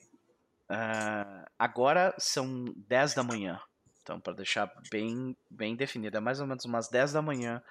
[0.69, 3.59] Ah, agora são 10 da manhã.
[4.01, 7.61] Então, para deixar bem, bem definido, é mais ou menos umas 10 da manhã.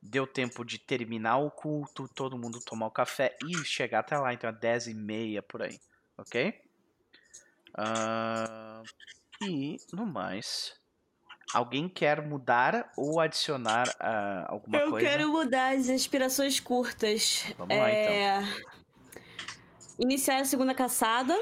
[0.00, 4.32] Deu tempo de terminar o culto, todo mundo tomar o café e chegar até lá.
[4.32, 5.78] Então é 10 e meia por aí.
[6.16, 6.69] Ok?
[7.74, 8.82] Ah,
[9.42, 10.74] e, no mais,
[11.54, 15.08] alguém quer mudar ou adicionar ah, alguma eu coisa?
[15.08, 17.44] quero mudar as inspirações curtas.
[17.56, 18.12] Vamos lá, então.
[18.12, 18.44] É,
[19.98, 21.38] Iniciar a segunda caçada.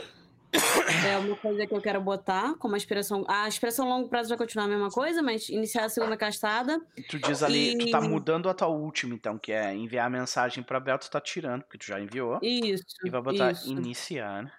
[1.07, 3.25] é uma coisa que eu quero botar como aspiração.
[3.29, 6.81] A aspiração a longo prazo vai continuar a mesma coisa, mas iniciar a segunda caçada.
[7.09, 10.11] Tu diz ali, tu tá E- mudando a tua última, então, que é enviar a
[10.11, 12.39] mensagem pra Bel, tu tá tirando, porque tu já enviou.
[12.43, 12.83] Isso.
[13.05, 13.71] E vai botar isso.
[13.71, 14.51] iniciar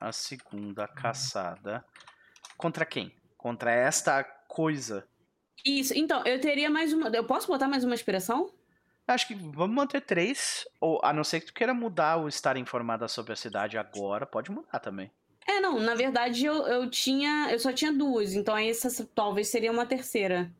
[0.00, 1.84] a segunda caçada.
[2.56, 3.14] Contra quem?
[3.36, 5.06] Contra esta coisa.
[5.64, 5.92] Isso.
[5.94, 7.08] Então, eu teria mais uma.
[7.08, 8.50] Eu posso botar mais uma aspiração?
[9.06, 10.66] Acho que vamos manter três.
[10.80, 14.24] Ou a não ser que tu queira mudar o estar informada sobre a cidade agora,
[14.24, 15.10] pode mudar também.
[15.46, 17.48] É, não, na verdade eu, eu tinha.
[17.50, 20.50] Eu só tinha duas, então essa talvez seria uma terceira.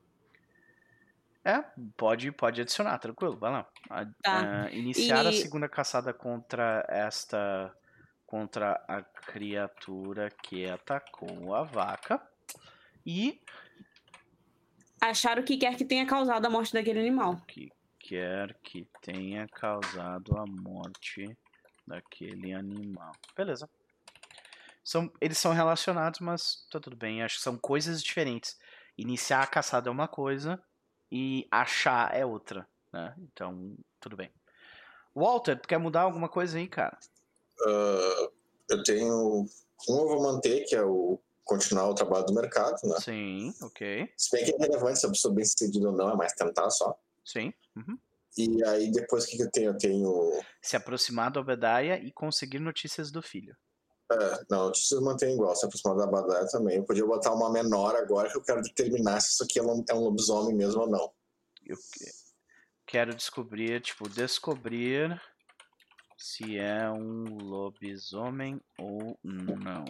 [1.45, 1.65] É,
[1.97, 3.67] pode, pode adicionar, tranquilo, vai lá.
[3.89, 4.65] A- Tá.
[4.67, 7.73] ah, iniciar a E- segunda caçada contra esta.
[8.31, 12.23] Contra a criatura que atacou a vaca.
[13.05, 13.43] E
[15.01, 17.41] Achar o que quer que tenha causado a morte daquele animal.
[17.49, 21.37] que quer que tenha causado a morte
[21.85, 23.11] daquele animal.
[23.35, 23.69] Beleza.
[24.85, 27.25] São, eles são relacionados, mas tá tudo bem.
[27.25, 28.57] Acho que são coisas diferentes.
[28.97, 30.63] Iniciar a caçada é uma coisa
[31.11, 33.13] e achar é outra, né?
[33.19, 34.31] Então, tudo bem.
[35.13, 36.97] Walter, tu quer mudar alguma coisa aí, cara?
[37.67, 38.29] Ah,
[38.71, 39.47] eu tenho.
[39.89, 42.97] Um eu vou manter, que é o continuar o trabalho do mercado, né?
[43.01, 44.09] Sim, ok.
[44.17, 46.71] Se bem que é relevante se a pessoa bem sucedida ou não, é mais tentar
[46.71, 46.97] só.
[47.25, 47.53] Sim.
[47.77, 47.99] uhum.
[48.39, 49.71] E aí depois o que, que eu tenho?
[49.71, 50.41] Eu tenho.
[50.63, 53.57] Se aproximar da Obedaia e conseguir notícias do filho.
[54.13, 56.77] É, não, notícias mantém igual, se aproximar da batalha também.
[56.77, 59.85] Eu podia botar uma menor agora que eu quero determinar se isso aqui é um,
[59.89, 61.13] é lobisomem mesmo ou não.
[61.67, 62.11] Eu que-
[62.87, 65.21] quero descobrir, tipo, descobrir
[66.21, 69.85] se é um lobisomem ou não.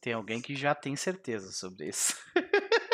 [0.00, 2.14] Tem alguém que já tem certeza sobre isso.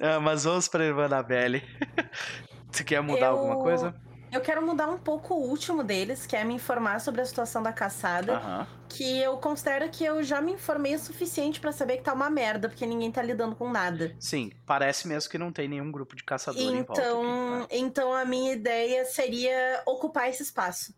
[0.00, 1.62] Ah, mas vamos para a irmã Anabelle.
[2.76, 3.94] Tu quer mudar Eu- alguma coisa?
[4.32, 7.62] Eu quero mudar um pouco o último deles, que é me informar sobre a situação
[7.62, 8.34] da caçada.
[8.34, 8.66] Aham.
[8.88, 12.28] Que eu considero que eu já me informei o suficiente pra saber que tá uma
[12.28, 14.16] merda, porque ninguém tá lidando com nada.
[14.18, 17.00] Sim, parece mesmo que não tem nenhum grupo de caçador em volta aqui.
[17.00, 17.66] Então, né?
[17.70, 20.92] então a minha ideia seria ocupar esse espaço.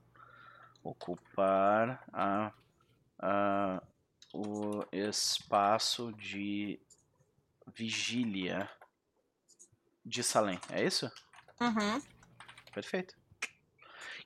[0.89, 2.53] Ocupar a,
[3.18, 3.82] a-
[4.32, 6.80] o espaço de
[7.74, 8.70] vigília
[10.05, 10.61] de Salem.
[10.70, 11.11] É isso?
[11.61, 12.01] Uhum.
[12.72, 13.16] Perfeito.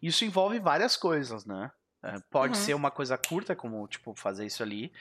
[0.02, 1.70] Isso envolve várias coisas, né?
[2.02, 2.62] É, Pode Uhum.
[2.64, 4.92] ser uma coisa curta, como, tipo, fazer isso ali,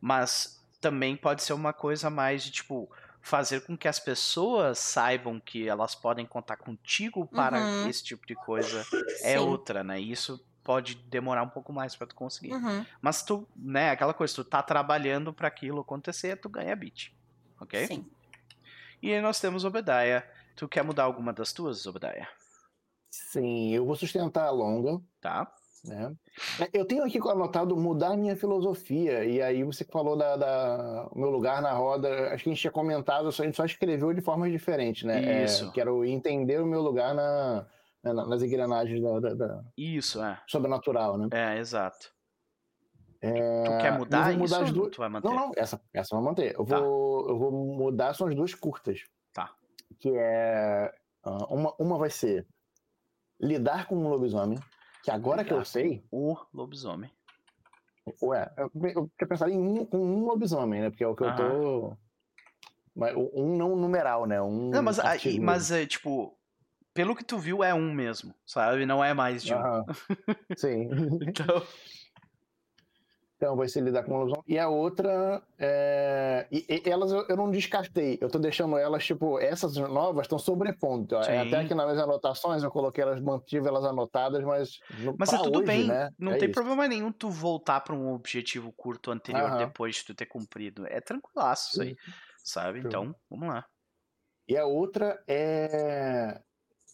[0.00, 2.88] mas também pode ser uma coisa mais de, tipo,
[3.20, 7.88] fazer com que as pessoas saibam que elas podem contar contigo para Uhum.
[7.88, 8.80] esse tipo de coisa
[9.22, 9.38] é Sim.
[9.38, 10.00] outra, né?
[10.00, 12.52] Isso pode demorar um pouco mais pra tu conseguir.
[12.54, 12.86] Uhum.
[13.02, 17.12] Mas tu, né, aquela coisa, tu tá trabalhando pra aquilo acontecer, tu ganha bit.
[17.60, 17.88] Ok?
[17.88, 18.06] Sim.
[19.02, 20.22] E aí nós temos Obediah.
[20.54, 22.28] Tu quer mudar alguma das tuas, Obediah?
[23.10, 25.02] Sim, eu vou sustentar a longa.
[25.20, 25.52] Tá?
[25.84, 26.14] Né?
[26.72, 31.18] Eu tenho aqui anotado mudar minha filosofia, e aí você que falou da, da o
[31.18, 34.12] meu lugar na roda, acho que a gente tinha comentado, só- a gente só escreveu
[34.14, 35.42] de formas diferentes, né?
[35.42, 35.66] Isso.
[35.66, 37.66] É, quero entender o meu lugar na,
[38.02, 40.40] na- nas engrenagens da, da- da Isso, é.
[40.46, 41.28] sobrenatural, né?
[41.32, 42.12] É, exato.
[43.22, 45.28] É, tu quer eu mudar vou mudar isso as duas- tu vai manter?
[45.28, 46.54] Não, não, essa, essa vou manter.
[46.58, 46.80] Eu Tá.
[46.80, 49.02] vou, eu vou mudar, são as duas curtas.
[49.32, 49.52] Tá.
[49.98, 50.90] Que é.
[51.22, 52.46] ah, uma, uma vai ser
[53.38, 54.58] lidar com um lobisomem,
[55.02, 56.02] que agora que eu Lidar sei.
[56.10, 57.10] O lobisomem.
[58.22, 60.90] Ué, eu, eu tinha pensado em um, um lobisomem, né?
[60.90, 61.96] Porque é o que eu tô.
[62.96, 64.40] Mas um não numeral, né?
[64.42, 66.36] Um Não, mas, aí- artigo mas é, tipo,
[66.92, 68.84] pelo que tu viu, é um mesmo, sabe?
[68.86, 69.58] Não é mais de um.
[70.56, 70.88] Sim.
[71.22, 71.62] Então,
[73.36, 74.44] Então vai ser lidar com um lobisomem.
[74.46, 75.42] E a outra.
[75.58, 76.46] É...
[76.52, 78.18] E, e elas eu, eu não descartei.
[78.20, 81.16] Eu tô deixando elas, tipo, essas novas estão sobrepondo.
[81.16, 81.22] ó.
[81.22, 81.38] Sim.
[81.38, 84.78] Até aqui nas minhas anotações eu coloquei elas, mantive elas anotadas, mas.
[84.98, 85.86] no- mas é tudo hoje, bem.
[85.88, 86.10] Né?
[86.18, 86.54] Não é tem isso.
[86.54, 90.86] problema nenhum tu voltar pra um objetivo curto anterior depois de tu ter cumprido.
[90.86, 91.96] É tranquilaço isso aí,
[92.44, 92.80] sabe?
[92.82, 92.88] Show.
[92.88, 93.64] Então, vamos lá.
[94.46, 96.42] E a outra é.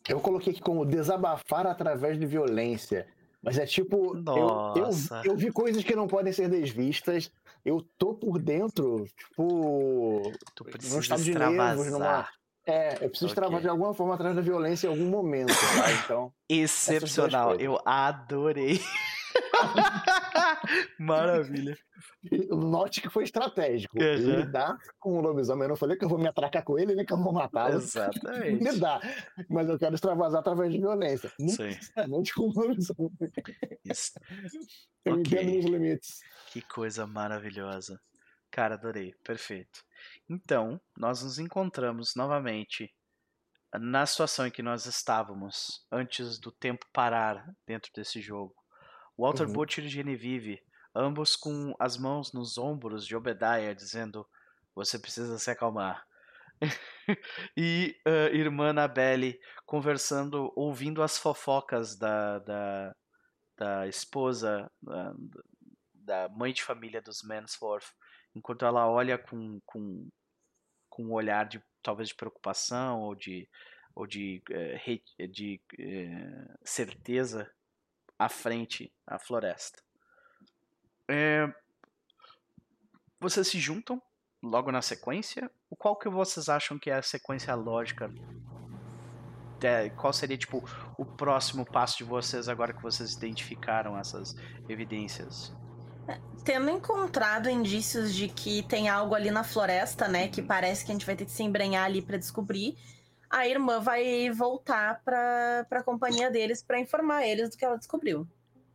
[0.08, 3.06] Eu coloquei aqui como desabafar através de violência.
[3.42, 4.16] Mas é tipo.
[4.16, 4.34] eu-
[4.76, 5.22] Eu, Nossa.
[5.24, 7.30] eu, vi coisas que não podem ser desvistas.
[7.64, 10.22] Eu tô por dentro, tipo.
[10.54, 12.28] Tu num precisa estado de nervos, numa.
[12.64, 13.34] É, eu preciso Ok.
[13.36, 15.92] trabalhar de alguma forma atrás da violência em algum momento, tá?
[16.04, 16.32] Então.
[16.48, 17.54] Excepcional.
[17.56, 18.80] Eu adorei.
[20.98, 21.76] Maravilha.
[22.50, 23.98] Note que foi estratégico.
[23.98, 24.36] Uhum.
[24.40, 25.64] Lidar com o lobisomem.
[25.64, 27.76] Eu não falei que eu vou me atracar com ele, nem que eu vou matá-lo.
[27.76, 28.62] Exatamente.
[28.64, 29.00] Lidar.
[29.48, 31.32] Mas eu quero extravasar através de violência.
[31.38, 31.64] Não Sim.
[31.64, 33.10] necessariamente com o lobisomem.
[33.84, 34.12] Isso.
[35.04, 35.20] Eu Ok.
[35.40, 36.20] entendo os limites.
[36.48, 38.00] Que coisa maravilhosa.
[38.50, 39.14] Cara, adorei.
[39.24, 39.84] Perfeito.
[40.28, 42.92] Então, nós nos encontramos novamente
[43.78, 48.54] na situação em que nós estávamos antes do tempo parar dentro desse jogo.
[49.18, 49.52] Walter Uhum.
[49.52, 50.62] Butcher e Genevieve,
[50.96, 54.26] ambos com as mãos nos ombros de Obediah, dizendo:
[54.74, 56.06] Você precisa se acalmar.
[57.56, 62.96] e ah, irmã Annabelle conversando, ouvindo as fofocas da, da,
[63.56, 65.14] da esposa, da,
[65.94, 67.92] da mãe de família dos Mansforth,
[68.34, 70.08] enquanto ela olha com, com,
[70.88, 73.48] com um olhar de talvez de preocupação ou de,
[73.94, 74.42] ou de,
[75.30, 77.50] de eh, certeza
[78.18, 79.85] à frente à floresta.
[81.08, 81.48] É,
[83.20, 84.00] vocês se juntam
[84.42, 85.50] logo na sequência?
[85.78, 88.12] Qual que vocês acham que é a sequência lógica?
[89.62, 90.62] É, qual seria tipo
[90.98, 94.36] o próximo passo de vocês agora que vocês identificaram essas
[94.68, 95.54] evidências?
[96.44, 100.28] Tendo encontrado indícios de que tem algo ali na floresta, né?
[100.28, 102.76] Que parece que a gente vai ter que se embrenhar ali pra descobrir.
[103.28, 108.28] A irmã vai voltar pra, pra companhia deles pra informar eles do que ela descobriu.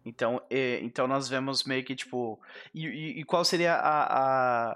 [0.04, 2.40] Então, é, então nós vemos meio que tipo.
[2.74, 4.04] E, e- e qual seria a,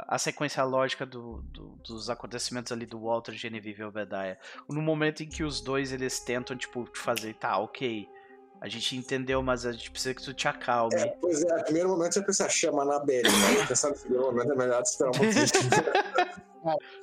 [0.03, 4.37] a, a sequência lógica do, do- dos acontecimentos ali do Walter, Genevieve e Obediah?
[4.69, 8.07] No momento em que os dois eles tentam, tipo, fazer, tá, ok.
[8.61, 10.95] A gente entendeu, mas a gente precisa que tu te acalme.
[10.95, 14.21] É, pois é, no primeiro momento você pensa, chama na Belly, mas pensar no segundo
[14.21, 15.45] momento é melhor esperar um pouquinho.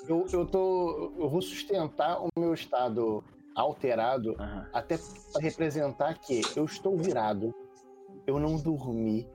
[0.09, 1.13] Eu, eu tô.
[1.19, 3.23] Eu vou sustentar o meu estado
[3.55, 4.67] alterado Aham.
[4.73, 4.99] até
[5.33, 7.55] para representar que eu estou virado,
[8.27, 9.27] eu não dormi,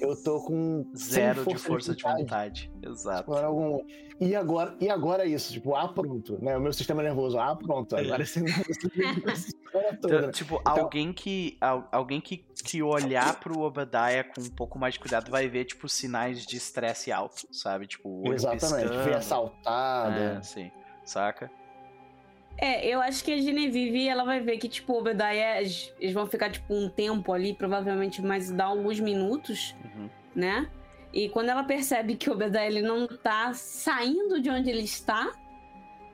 [0.00, 2.70] eu tô com Zero sem de força de vontade.
[2.82, 3.24] Exato.
[3.24, 3.84] Por algum-
[4.20, 6.56] E agora, e agora é isso, tipo, ah, pronto, né?
[6.56, 7.96] O meu sistema nervoso, ah, pronto.
[7.96, 8.38] Agora esse
[9.32, 10.16] essa história toda.
[10.18, 14.94] Então, tipo, alguém que al- alguém que, que olhar pro Obadiah com um pouco mais
[14.94, 17.86] de cuidado vai ver, tipo, sinais de estresse alto, sabe?
[17.86, 19.02] Tipo, o olho Exatamente, piscando.
[19.04, 20.20] foi assaltada.
[20.38, 20.70] É, sim.
[21.04, 21.50] Saca?
[22.60, 26.26] É, eu acho que a Genevieve, ela vai ver que, tipo, o Obadiah, eles vão
[26.26, 30.08] ficar, tipo, um tempo ali, provavelmente mais dar alguns minutos, Uhum.
[30.34, 30.68] né?
[31.12, 35.32] E quando ela percebe que o Obadiah, ele não tá saindo de onde ele está,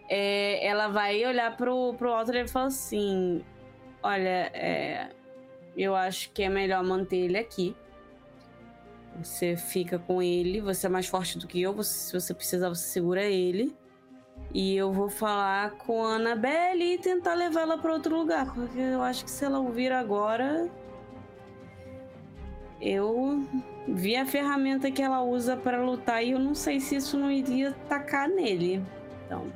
[0.09, 3.43] é, ela vai olhar pro, pro Walter e falar assim,
[4.03, 5.09] olha, é,
[5.75, 7.75] eu acho que é melhor manter ele aqui.
[9.23, 12.69] Você fica com ele, você é mais forte do que eu, você- se você precisar,
[12.69, 13.75] você segura ele.
[14.55, 18.55] E eu vou falar com a Annabelle e tentar levar ela pra outro lugar.
[18.55, 20.69] Porque eu acho que se ela ouvir agora.
[22.81, 23.45] Eu
[23.89, 27.33] vi a ferramenta que ela usa pra lutar e eu não sei se isso não
[27.33, 28.81] iria tacar nele.
[29.27, 29.51] Então.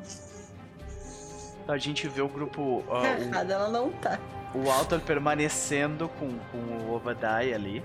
[1.68, 2.82] A gente vê o grupo.
[3.20, 4.18] Errada, ela não tá.
[4.52, 7.84] o, o Walter permanecendo com, com o Obadiah ali.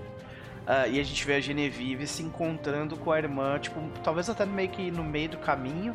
[0.65, 4.45] Ah, e a gente vê a Genevieve se encontrando com a irmã, tipo, talvez até
[4.45, 5.93] meio que no meio do caminho,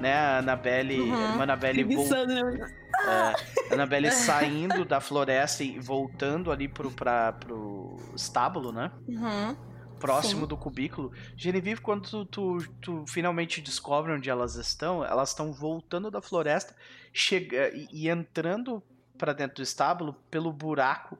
[0.00, 0.14] né?
[0.14, 1.14] A Annabelle, Uhum.
[1.14, 1.84] a irmã Annabelle
[2.26, 2.72] né?
[3.06, 3.34] é,
[3.74, 8.90] Annabelle saindo da floresta e voltando ali pro, pra, pro estábulo, né?
[9.08, 9.56] Uhum.
[9.98, 10.46] Próximo Sim.
[10.46, 11.12] do cubículo.
[11.36, 16.74] Genevieve, quando tu, tu, tu finalmente descobre onde elas estão, elas estão voltando da floresta
[17.12, 18.82] chega, e, e entrando
[19.18, 21.18] pra dentro do estábulo pelo buraco.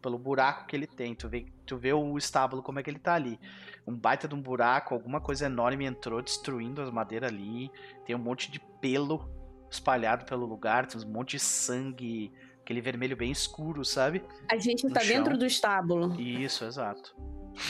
[0.00, 1.14] Pelo buraco que ele tem.
[1.14, 3.40] Tu vê, tu vê o estábulo como é que ele tá ali.
[3.86, 7.70] Um baita de um buraco, alguma coisa enorme entrou, destruindo as madeiras ali.
[8.04, 9.26] Tem um monte de pelo
[9.70, 14.22] espalhado pelo lugar, tem um monte de sangue, aquele vermelho bem escuro, sabe?
[14.50, 15.16] A gente No tá chão.
[15.16, 16.20] dentro do estábulo.
[16.20, 17.16] Isso, exato.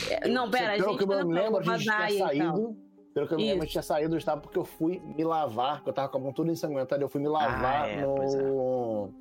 [0.09, 2.15] É, Não, pera, a Pelo gente que eu não me lembro, a gente tinha aí,
[2.17, 2.27] então.
[2.27, 2.77] saído.
[3.13, 5.23] Pelo que eu me lembro, a gente tinha saído do estábulo porque eu fui me
[5.23, 8.03] lavar, porque eu tava com a mão toda ensanguentada, eu fui me lavar Ah, é,
[8.03, 8.41] pois é.
[8.41, 9.13] no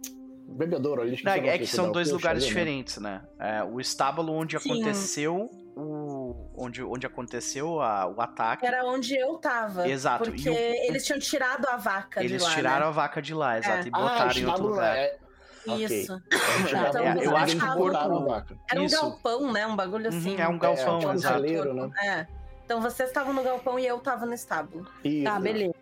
[0.49, 1.19] bebedouro ali.
[1.25, 2.49] Não, é que são dois eu lugares né?
[2.49, 3.23] diferentes, né?
[3.39, 4.73] É, o estábulo onde Sim.
[4.73, 6.51] aconteceu o.
[6.55, 8.67] Onde, onde aconteceu a- o ataque.
[8.67, 9.89] Era onde eu tava.
[9.89, 12.55] Exato, Porque o- eles tinham tirado a vaca Eles de lá.
[12.55, 12.89] tiraram né?
[12.89, 13.89] a vaca de lá, exato, É.
[13.89, 14.97] e Ah, botaram em outro lugar.
[14.97, 15.17] é.
[15.65, 16.21] Isso.
[16.69, 18.57] Então, É, eu acho que o botaram corpo- a vaca.
[18.71, 19.01] Era um Isso.
[19.01, 19.67] galpão, né?
[19.67, 20.41] Um bagulho Uhum, assim.
[20.41, 21.41] é um galpão, É, tipo um exato.
[21.43, 21.91] né?
[22.05, 22.27] É.
[22.65, 24.87] Então vocês estavam no galpão e eu tava no estábulo.
[25.05, 25.25] Isso.
[25.25, 25.75] Tá, beleza.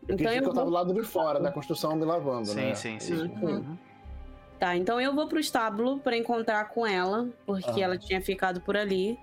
[0.00, 2.74] Porque Então eu eu tava do lado de fora da construção me lavando, Sim, né?
[2.74, 3.14] sim, sim.
[3.14, 3.48] Uhum.
[3.48, 3.78] Uhum.
[4.58, 7.84] Tá, então eu vou pro estábulo pra encontrar com ela, porque Ah.
[7.84, 9.18] ela tinha ficado por ali.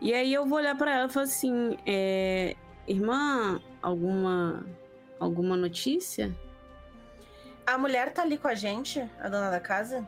[0.00, 2.56] E aí eu vou olhar pra ela e falar assim, é...
[2.86, 4.66] Irmã, alguma...
[5.20, 6.34] Alguma notícia?
[7.66, 10.06] A mulher tá ali com a gente, a dona da casa?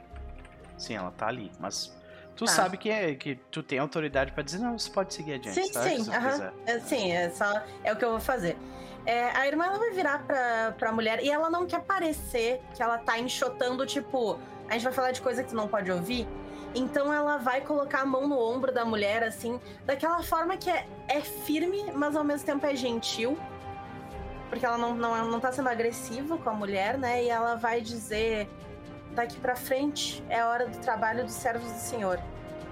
[0.77, 1.95] Sim, ela tá ali, mas.
[2.37, 2.51] Tu Tá.
[2.51, 5.73] sabe que, é, que tu tem autoridade pra dizer, não, você pode seguir adiante, sim,
[5.73, 5.83] tá?
[5.85, 6.11] sim.
[6.13, 6.53] Aham.
[6.67, 7.63] É, sim, é só.
[7.83, 8.59] É o que eu vou fazer.
[9.07, 12.83] É, a irmã ela vai virar pra, pra mulher e ela não quer parecer que
[12.83, 14.39] ela tá enxotando, tipo,
[14.69, 16.27] a gente vai falar de coisa que tu não pode ouvir.
[16.75, 20.87] Então ela vai colocar a mão no ombro da mulher, assim, daquela forma que é,
[21.09, 23.39] é firme, mas ao mesmo tempo é gentil.
[24.49, 27.25] Porque ela não, não, não tá sendo agressiva com a mulher, né?
[27.25, 28.49] E ela vai dizer:
[29.15, 32.21] daqui pra frente é a hora do trabalho dos servos do Senhor.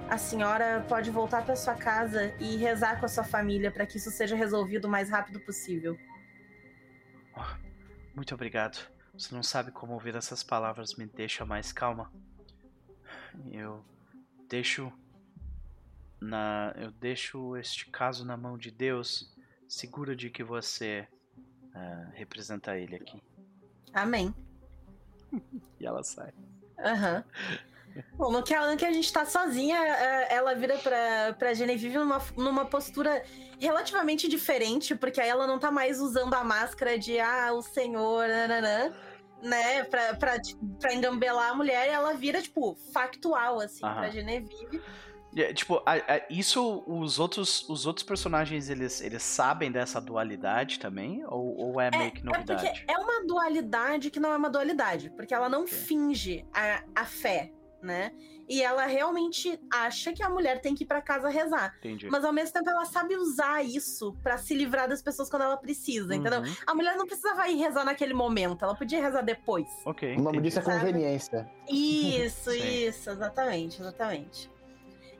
[0.08, 3.96] A senhora pode voltar pra sua casa e rezar com a sua família para que
[3.96, 5.98] isso seja resolvido o mais rápido possível.
[8.14, 8.93] Muito obrigado.
[9.16, 12.10] Você não sabe como ouvir essas palavras me deixa mais calma.
[13.50, 13.84] Eu
[14.48, 14.92] deixo
[16.20, 19.32] na eu deixo este caso na mão de Deus,
[19.68, 21.06] segura de que você
[21.74, 23.22] ah, representa ele aqui.
[23.92, 24.34] Amém.
[25.80, 26.32] E ela sai.
[26.78, 27.24] Aham.
[28.14, 31.54] Bom, no que, ela- no que a gente tá sozinha, é, ela vira pra, pra
[31.54, 33.24] Genevieve numa, numa postura
[33.60, 38.26] relativamente diferente, porque aí ela não tá mais usando a máscara de ah, o senhor,
[38.28, 38.92] nananã,
[39.44, 39.84] né?
[39.84, 40.36] Pra, pra,
[40.80, 43.94] pra engambelar a mulher, ela vira, tipo, factual, assim, Aham.
[43.94, 44.80] pra Genevieve.
[45.36, 50.78] É, Tipo, a- a- isso os outros os outros personagens eles, eles sabem dessa dualidade
[50.78, 52.62] também ou, ou é meio que É novidade?
[52.64, 55.72] porque é uma dualidade que não é uma dualidade, porque ela não Ok.
[55.76, 57.50] finge a, a fé,
[57.84, 58.12] né?
[58.48, 61.74] E ela realmente acha que a mulher tem que ir pra casa rezar.
[61.78, 62.08] Entendi.
[62.10, 65.56] Mas ao mesmo tempo ela sabe usar isso pra se livrar das pessoas quando ela
[65.56, 66.40] precisa, entendeu?
[66.40, 66.54] Uhum.
[66.66, 69.68] A mulher não precisava ir rezar naquele momento, ela podia rezar depois.
[69.84, 70.16] Ok.
[70.16, 71.50] O nome disso é conveniência.
[71.68, 74.50] Isso, isso, exatamente, exatamente.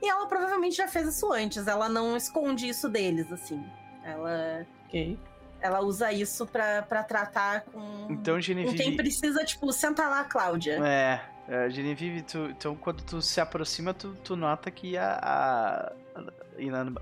[0.03, 3.65] E ela provavelmente já fez isso antes, ela não esconde isso deles, assim.
[4.05, 5.19] Ela, Ok.
[5.65, 10.23] Ela usa isso pra, pra tratar com, Então com Genevieve quem precisa, tipo, senta lá,
[10.25, 10.79] Cláudia.
[10.85, 15.93] É, é, Genevieve, tu- então quando tu se aproxima, tu, tu nota que a, a,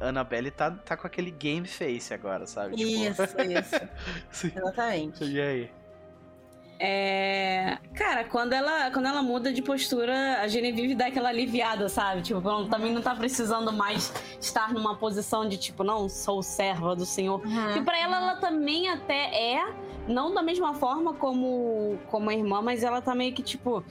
[0.01, 2.77] a Annabelle tá, tá com aquele game face agora, sabe?
[2.77, 3.89] Tipo, Isso, isso,
[4.31, 4.53] Sim.
[4.57, 5.25] exatamente.
[5.25, 5.71] E aí?
[6.85, 7.79] É...
[7.95, 12.23] Cara, quando ela, quando ela muda de postura, a Genevieve dá aquela aliviada, sabe?
[12.23, 16.97] Tipo, ela também não tá precisando mais estar numa posição de tipo, não, sou serva
[16.97, 17.41] do Senhor.
[17.47, 17.77] Uhum.
[17.77, 19.73] E pra ela, ela também até é,
[20.09, 23.85] não da mesma forma como, como a irmã, mas ela tá meio que tipo.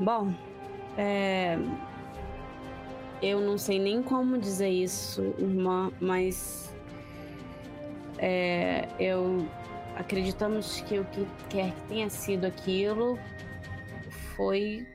[0.00, 0.34] Bom,
[0.98, 1.56] é.
[3.22, 6.74] Eu não sei nem como dizer isso, irmã, mas.
[8.18, 8.88] É.
[8.98, 9.46] Eu.
[9.96, 13.18] Acreditamos que o que quer que tenha sido aquilo
[14.36, 14.86] foi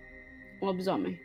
[0.61, 1.19] um lobisomem.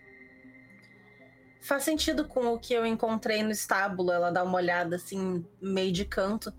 [1.61, 4.11] Faz sentido com o que eu encontrei no estábulo.
[4.11, 6.51] Ela dá uma olhada assim, meio de canto.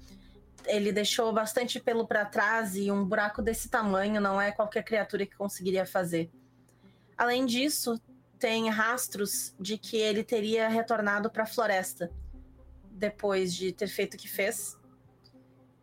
[0.65, 5.25] Ele deixou bastante pelo pra trás e um buraco desse tamanho não é qualquer criatura
[5.25, 6.29] que conseguiria fazer.
[7.17, 7.99] Além disso,
[8.37, 12.11] tem rastros de que ele teria retornado para a floresta
[12.91, 14.77] depois de ter feito o que fez.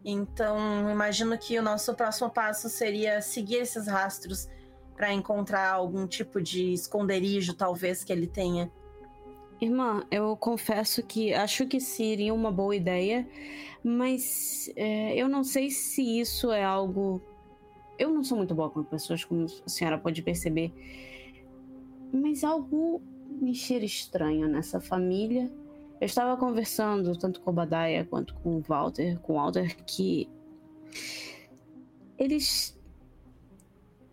[0.04, 4.48] Então, imagino que o nosso próximo passo seria seguir esses rastros
[4.94, 8.70] para encontrar algum tipo de esconderijo, talvez, que ele tenha.
[9.60, 13.26] Irmã, eu confesso que acho que seria uma boa ideia,
[13.82, 17.22] mas é, eu não sei se isso é algo
[17.98, 20.72] eu não sou muito boa com pessoas, como a senhora pode perceber.
[22.12, 25.50] Mas algo me cheira estranho nessa família.
[26.00, 30.28] Eu estava conversando tanto com o Badaia quanto com o Walter, com o Walter, que
[32.18, 32.78] eles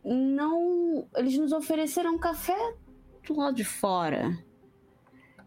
[0.04, 1.08] não.
[1.16, 2.76] Eles nos ofereceram café
[3.28, 4.38] do lado de fora.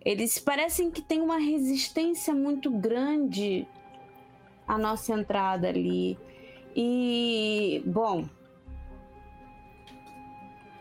[0.05, 3.67] Eles parecem que têm uma resistência muito grande
[4.69, 6.19] à nossa entrada ali.
[6.77, 8.29] E, bom.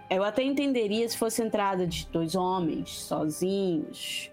[0.09, 4.32] Eu até entenderia se fosse entrada de dois homens sozinhos.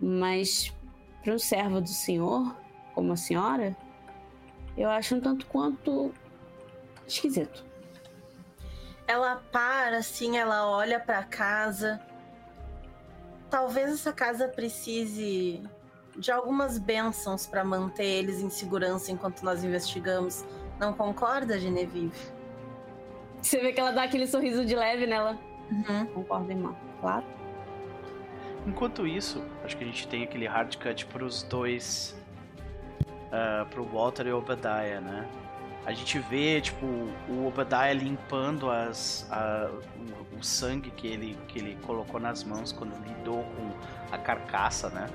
[0.00, 0.72] Mas
[1.22, 2.54] para um servo do senhor,
[2.94, 3.76] como a senhora,
[4.76, 6.12] eu acho um tanto quanto
[7.06, 7.64] esquisito.
[9.06, 12.00] Ela para assim, ela olha para casa.
[13.48, 15.62] Talvez essa casa precise
[16.18, 20.44] de algumas bênçãos para manter eles em segurança enquanto nós investigamos.
[20.78, 22.12] Não concorda, Genevieve?
[23.40, 25.38] Você vê que ela dá aquele sorriso de leve nela.
[25.70, 26.06] Uhum.
[26.06, 26.74] Concordo, irmã.
[27.00, 27.24] Claro.
[28.66, 32.16] Enquanto isso, acho que a gente tem aquele hard cut pros dois.
[33.26, 35.28] Uh, pro Walter e o Obadiah, né?
[35.84, 36.84] A gente vê, tipo,
[37.28, 39.70] o Obadiah limpando as, a,
[40.32, 43.72] o, o, sangue que ele, que ele colocou nas mãos quando lidou com
[44.12, 45.08] a carcaça, né?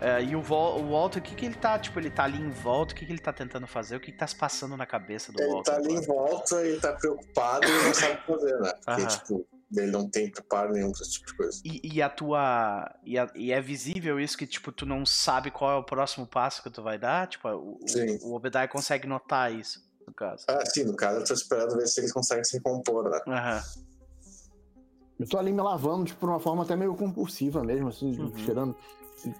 [0.00, 2.50] Uh, e o, o, Walter, o que, que ele tá, tipo, ele tá ali em
[2.50, 4.86] volta, o que, que ele tá tentando fazer, o que, que tá se passando na
[4.86, 5.72] cabeça do ele Walter?
[5.72, 6.04] Ele tá ali agora?
[6.04, 8.72] em volta, ele tá preocupado e não sabe o que fazer, né?
[8.84, 9.06] Porque, Aham.
[9.06, 11.60] tipo, ele não tem preparo nenhum pra esse tipo de coisa.
[11.64, 12.94] E, e a tua.
[13.04, 16.26] E, a- e é visível isso que, tipo, tu não sabe qual é o próximo
[16.26, 17.26] passo que tu vai dar?
[17.26, 18.18] Tipo, o, o- Sim.
[18.22, 20.44] o Obadiah consegue notar isso, no caso.
[20.48, 23.18] Ah, sim, no caso eu tô esperando ver se eles conseguem se recompor, né?
[23.26, 23.60] Aham.
[25.18, 28.30] Eu tô ali me lavando, tipo, de uma forma até meio compulsiva mesmo, assim, Uhum.
[28.32, 28.76] tirando,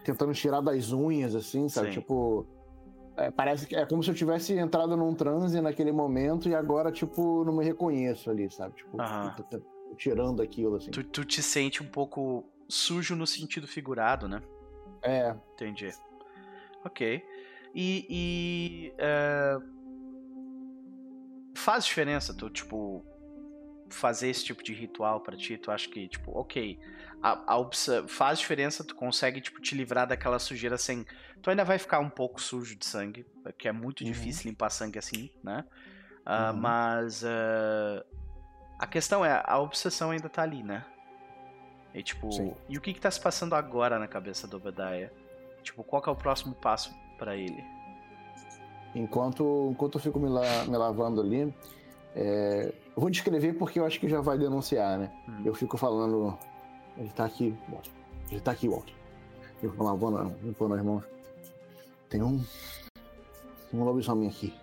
[0.04, 1.88] tentando tirar das unhas, assim, sabe?
[1.88, 2.00] Sim.
[2.00, 2.46] Tipo.
[3.18, 6.90] é, parece que é como se eu tivesse entrado num transe naquele momento e agora,
[6.90, 8.74] tipo, não me reconheço ali, sabe?
[8.74, 9.34] Tipo, Aham.
[9.96, 10.90] Tirando aquilo, assim.
[10.90, 14.42] Tu, tu te sente um pouco sujo no sentido figurado, né?
[15.02, 15.90] É, Entendi.
[16.84, 17.22] Ok.
[17.74, 18.06] E.
[18.08, 19.56] e, é,
[21.54, 23.04] Faz diferença tu, tipo.
[23.88, 26.76] Fazer esse tipo de ritual pra ti, tu acha que, tipo, ok.
[27.22, 27.70] A, a
[28.08, 31.06] faz diferença, tu consegue, tipo, te livrar daquela sujeira sem.
[31.40, 33.24] Tu ainda vai ficar um pouco sujo de sangue,
[33.56, 34.06] que é muito Uhum.
[34.08, 35.64] difícil limpar sangue assim, né?
[36.24, 36.60] Ah, Uhum.
[36.60, 37.24] Mas.
[37.24, 38.04] ah,
[38.78, 40.84] a questão é, a obsessão ainda tá ali, né?
[41.94, 42.54] E tipo, Sim.
[42.68, 45.10] e o que que tá se passando agora na cabeça do Obadiah?
[45.62, 47.64] Tipo, qual que é o próximo passo pra ele?
[48.94, 51.54] enquanto, enquanto eu fico me, la- me lavando ali,
[52.14, 55.12] é, eu vou descrever porque eu acho que já vai denunciar, né?
[55.28, 55.42] Hum.
[55.44, 56.38] Eu fico falando.
[56.96, 57.90] Ele tá aqui, Walter.
[58.30, 58.94] Ele tá aqui, Walter.
[59.62, 61.04] Eu fico lavando, limpando as mãos.
[62.08, 62.42] Tem um.
[63.70, 64.54] Tem um lobisomem aqui.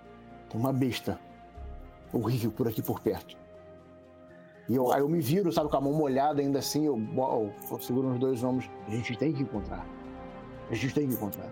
[0.49, 1.19] Tem uma besta.
[2.11, 3.37] Horrível por aqui por perto.
[4.69, 7.79] E eu, aí eu me viro, sabe, com a mão molhada ainda assim, eu, eu
[7.79, 8.69] seguro nos dois ombros.
[8.87, 9.85] A gente tem que encontrar.
[10.69, 11.49] A gente tem que encontrar.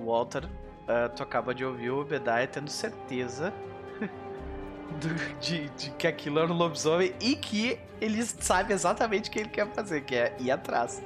[0.00, 0.48] Walter,
[0.88, 3.52] ah, tu acaba de ouvir o Obadiah tendo certeza
[5.00, 9.38] do- de, de que aquilo era um lobisomem e que ele sabe exatamente o que
[9.38, 11.00] ele quer fazer, que é ir atrás.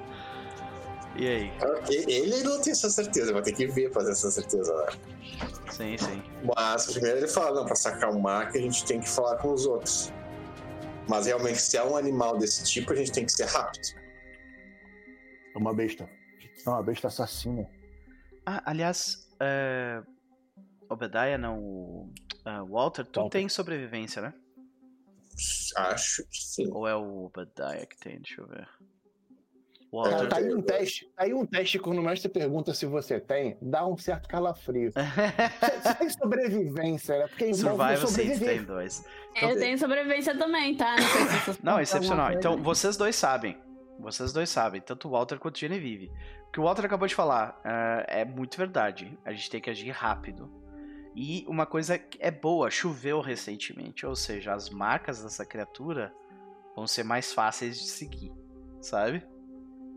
[1.16, 1.52] E aí?
[1.88, 4.86] Ele não tem essa certeza, vai ter que ver pra ter essa certeza, né?
[5.70, 6.22] Sim, sim.
[6.56, 9.52] Mas primeiro ele fala, não, pra se acalmar que a gente tem que falar com
[9.52, 10.12] os outros.
[11.10, 13.82] Mas realmente, se é um animal desse tipo, a gente tem que ser rápido.
[15.52, 16.08] É uma besta.
[16.64, 17.68] É uma besta assassina.
[18.46, 20.00] Ah, aliás, é...
[20.88, 22.12] Obadiah não, o
[22.44, 23.38] ah, Walter, tu Walter.
[23.38, 24.32] tem sobrevivência, né?
[25.76, 26.68] Acho que sim.
[26.70, 28.20] Ou é o Obadiah que tem?
[28.20, 28.68] Deixa eu ver.
[29.92, 30.28] Cara, Walter.
[30.28, 31.06] tá aí um teste.
[31.16, 34.92] Tá aí um teste quando o mestre pergunta se você tem, dá um certo calafrio.
[35.82, 37.26] Você tem sobrevivência, né?
[37.26, 38.48] Porque Survival sobreviver.
[38.48, 39.04] tem dois.
[39.40, 40.96] Eu tenho sobrevivência também, tá?
[40.96, 42.32] Não, sei se Não, excepcional.
[42.32, 43.58] Então, vocês dois sabem.
[43.98, 46.10] Vocês dois sabem, tanto o Walter quanto o Genevieve.
[46.48, 49.18] O que o Walter acabou de falar ah, é muito verdade.
[49.24, 50.50] A gente tem que agir rápido.
[51.14, 56.12] E uma coisa que é boa, choveu recentemente, ou seja, as marcas dessa criatura
[56.74, 58.32] vão ser mais fáceis de seguir,
[58.80, 59.26] sabe?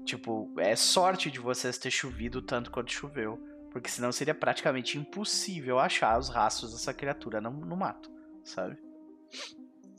[0.05, 3.39] Tipo, é sorte de vocês ter chovido tanto quanto choveu,
[3.71, 8.11] porque senão seria praticamente impossível achar os rastros dessa criatura no, no mato,
[8.43, 8.77] sabe?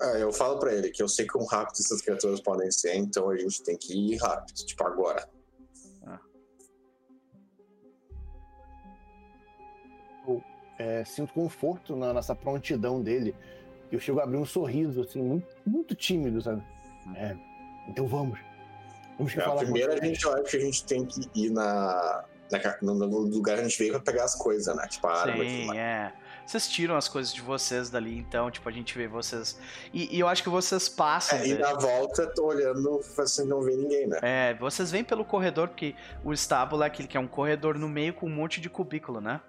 [0.01, 3.31] Ah, eu falo pra ele que eu sei quão rápido essas criaturas podem ser, então
[3.31, 5.29] a gente tem que ir rápido, tipo agora.
[10.79, 13.35] É, sinto conforto na, nessa prontidão dele.
[13.93, 16.63] Eu chego a abrir um sorriso, assim, muito, muito tímido, sabe?
[17.15, 17.37] É,
[17.89, 18.39] então vamos.
[19.19, 22.95] Vamos É, primeiro a gente olha que a gente tem que ir na, na no,
[22.95, 24.87] no lugar que a gente veio pra pegar as coisas, né?
[24.89, 26.13] Tipo a arma e tudo Sim, é.
[26.47, 29.59] Vocês tiram as coisas de vocês dali, então, tipo, a gente vê vocês.
[29.95, 31.39] E, e eu acho que vocês passam.
[31.39, 34.19] É, e na volta, tô olhando, assim, não vê ninguém, né?
[34.21, 37.89] É, vocês vêm pelo corredor, porque o estábulo é aquele que é um corredor no
[37.89, 39.41] meio com um monte de cubículo, né?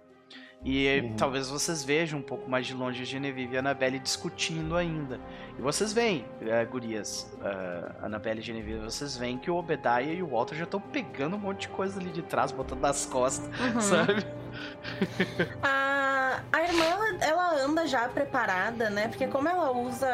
[0.63, 1.15] E Uhum.
[1.15, 5.19] talvez vocês vejam um pouco mais de longe a Genevieve e a Annabelle discutindo ainda.
[5.59, 10.23] E vocês veem, eh, gurias, uh, Annabelle e Genevieve, vocês veem que o Obediah e
[10.23, 13.47] o Walter já estão pegando um monte de coisa ali de trás, botando nas costas,
[13.59, 13.79] Uhum.
[13.81, 14.25] sabe?
[15.61, 19.07] A, a irmã, ela, ela anda já preparada, né?
[19.07, 20.07] Porque como ela usa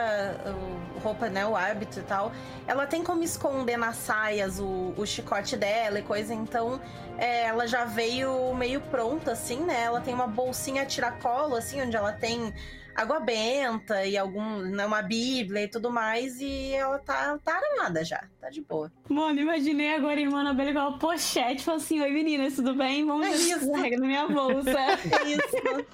[0.47, 1.45] o roupa, né?
[1.45, 2.31] O hábito e tal,
[2.67, 6.79] ela tem como esconder nas saias o, o chicote dela e coisa, então
[7.17, 9.83] é, ela já veio meio pronta, assim, né?
[9.83, 12.53] Ela tem uma bolsinha tiracolo, assim, onde ela tem
[12.93, 18.03] água benta e algum, né, uma bíblia e tudo mais, e ela tá, tá armada
[18.03, 18.91] já, tá de boa.
[19.07, 23.05] Mano, imaginei agora a irmã Anabelle com uma pochete, falou assim, oi meninas, tudo bem?
[23.05, 23.71] Vamos É ver isso.
[23.71, 24.71] na minha bolsa.
[25.21, 25.85] É isso.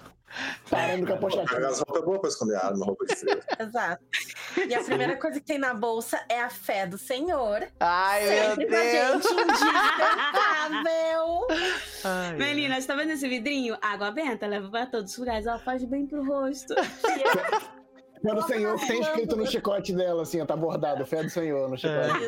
[0.70, 1.54] Parando com a pochete.
[1.54, 3.42] Pega as roupas boas pra esconder a arma, roupa de frio.
[3.60, 4.04] Exato.
[4.68, 7.68] E a primeira coisa que tem na bolsa é a fé do Senhor.
[7.80, 11.48] Ai, Sempre com a gente, indispensável.
[12.04, 13.78] Ai, Meninas, tá vendo esse vidrinho?
[13.82, 16.74] Água benta, leva pra todos os lugares, ela faz bem pro rosto.
[18.22, 21.70] Quando o Senhor tem escrito no chicote dela, assim, ó, tá bordado, fé do Senhor
[21.70, 22.26] no chicote.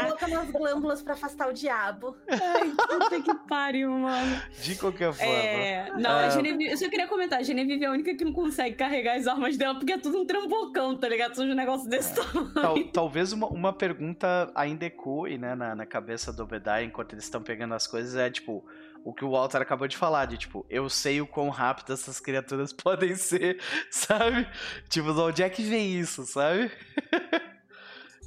[0.00, 2.16] Coloca nas glândulas pra afastar o diabo.
[2.28, 4.42] Ai, puta que pariu, mano.
[4.62, 5.32] De qualquer forma.
[5.32, 6.26] É, não, Ah.
[6.26, 9.16] a Genevieve, eu só queria comentar, a Genevieve é a única que não consegue carregar
[9.16, 11.34] as armas dela, porque é tudo um trambocão, tá ligado?
[11.34, 12.52] São um negócio desse tamanho.
[12.54, 17.24] Tal- talvez uma, uma pergunta ainda ecoe, né, na, na cabeça do Obediah enquanto eles
[17.24, 18.64] estão pegando as coisas é tipo
[19.04, 22.20] o que o Walter acabou de falar, de tipo, eu sei o quão rápido essas
[22.20, 23.60] criaturas podem ser,
[23.90, 24.46] sabe?
[24.88, 26.70] Tipo, de onde é que vem isso, sabe?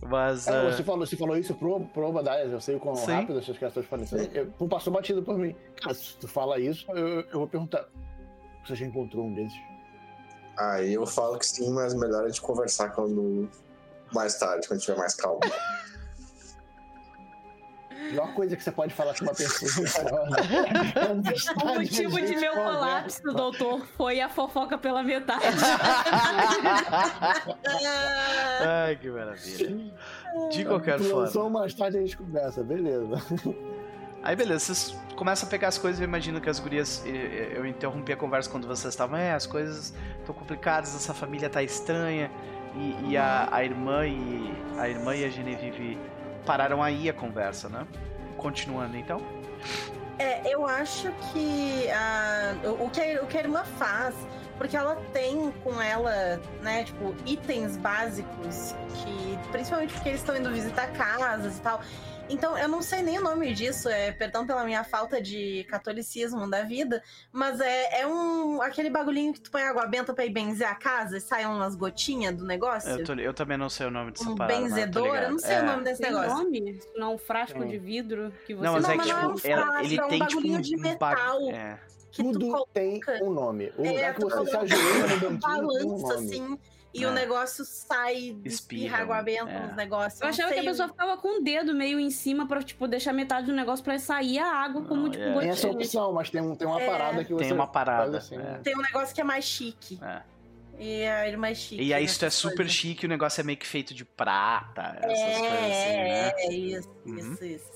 [0.01, 0.47] Mas.
[0.47, 3.11] É, ah, você, falou, você falou isso pro, pro Obadiah, eu sei o quão Sim.
[3.11, 4.29] rápido essas criaturas podem ser.
[4.35, 5.55] Eu- passou batido por mim.
[5.81, 7.85] Cara, se tu fala isso, eu, eu vou perguntar.
[8.65, 9.57] Você já encontrou um desses?
[10.57, 13.49] Aí eu falo que sim, mas melhor a gente conversar quando.
[14.13, 15.39] Mais tarde, quando tiver mais calmo.
[18.05, 19.71] A pior coisa que você pode falar com uma pessoa.
[20.95, 22.77] é O motivo de meu conversa.
[22.79, 25.43] colapso, doutor, foi a fofoca pela metade.
[28.61, 29.91] Ai, que maravilha.
[30.51, 31.59] De qualquer lançou forma.
[31.61, 33.21] mais tarde a gente conversa, beleza.
[34.23, 37.03] Aí beleza, vocês começam a pegar as coisas eu imagino que as gurias.
[37.05, 39.17] Eu interrompi a conversa quando vocês estavam.
[39.17, 42.31] É, as coisas estão complicadas, essa família tá estranha.
[42.75, 44.53] E, e a, a irmã e.
[44.77, 45.97] A irmã e a Genevieve
[46.45, 47.85] pararam aí a conversa, né?
[48.37, 49.21] Continuando então.
[50.17, 54.15] É, eu acho que a, o, o que o que a irmã faz,
[54.57, 60.49] porque ela tem com ela, né, tipo, itens básicos que, principalmente porque eles estão indo
[60.51, 61.81] visitar casas e tal.
[62.27, 66.49] Então, eu não sei nem o nome disso, é, perdão pela minha falta de catolicismo
[66.49, 70.31] da vida, mas é, é um aquele bagulhinho que tu põe água benta pra ir
[70.31, 72.89] benzer a casa e saem umas gotinhas do negócio.
[72.89, 74.59] Eu, tô- eu também não sei o nome dessa um parada.
[74.59, 75.61] mas benzedor, eu não sei É.
[75.61, 76.37] o nome desse Tem negócio.
[76.43, 76.79] nome?
[76.95, 77.69] Não, um frasco Tem.
[77.69, 79.65] de vidro que você Não, mas Não, é que mas não é tipo, um ela-
[79.67, 81.49] frasco, ele é um tem tipo bagulhinho um, de um ba- metal.
[81.51, 81.79] É.
[82.11, 83.71] Que tu Tudo tem um nome.
[83.77, 85.85] O É, lugar que você se ajoelha no um banquinho tem um balança
[86.15, 86.25] nome.
[86.25, 86.59] assim
[86.95, 87.07] e É.
[87.07, 89.67] o negócio sai, Espirra, espirra água benta é.
[89.67, 90.21] nos negócios.
[90.21, 93.11] Eu achava que a pessoa ficava com o dedo meio em cima pra, tipo, deixar
[93.13, 95.39] metade do negócio pra sair a água como, Não, tipo, é.
[95.41, 96.85] Tem essa opção, mas tem, um, tem uma É.
[96.89, 97.43] parada que você.
[97.45, 98.17] Tem uma parada.
[98.17, 98.59] assim, é.
[98.63, 99.99] Tem um negócio que é mais chique.
[100.01, 100.21] É.
[100.77, 101.81] E a irmã é chique.
[101.81, 102.73] E aí isso é nessas super coisas.
[102.73, 106.29] chique, o negócio é meio que feito de prata, essas É, coisas assim, né?
[106.31, 107.17] é, isso, Uhum.
[107.33, 107.74] isso, isso.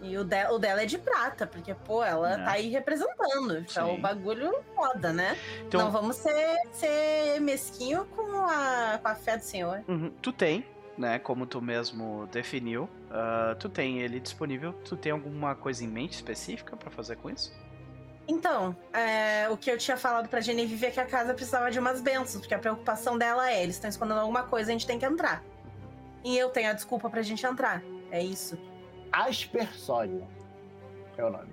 [0.00, 2.44] E o, de- o dela é de prata, porque, pô, ela É.
[2.44, 3.58] tá aí representando.
[3.58, 5.36] Então, o bagulho foda, né?
[5.66, 9.82] Então, Não vamos ser, ser mesquinho com a, com a fé do Senhor.
[9.88, 10.64] uhum, tu tem,
[10.96, 15.88] né, como tu mesmo definiu, ah, tu tem ele disponível, tu tem alguma coisa em
[15.88, 17.52] mente específica pra fazer com isso?
[18.30, 21.78] Então, é, o que eu tinha falado pra Genevieve é que a casa precisava de
[21.78, 24.98] umas bênçãos, porque a preocupação dela é, eles estão escondendo alguma coisa, a gente tem
[24.98, 25.42] que entrar.
[26.22, 27.82] E eu tenho a desculpa pra gente entrar.
[28.10, 28.58] É isso.
[29.12, 30.26] Aspersório
[31.16, 31.48] é o nome.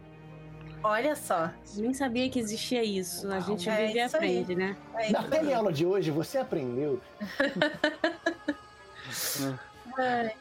[0.83, 1.49] Olha só.
[1.77, 3.31] Nem sabia que existia isso.
[3.31, 4.19] A gente É vive e isso aí.
[4.39, 4.77] aprende, né?
[4.95, 7.01] É Na teleaula de hoje, você aprendeu.
[9.97, 10.31] Ai.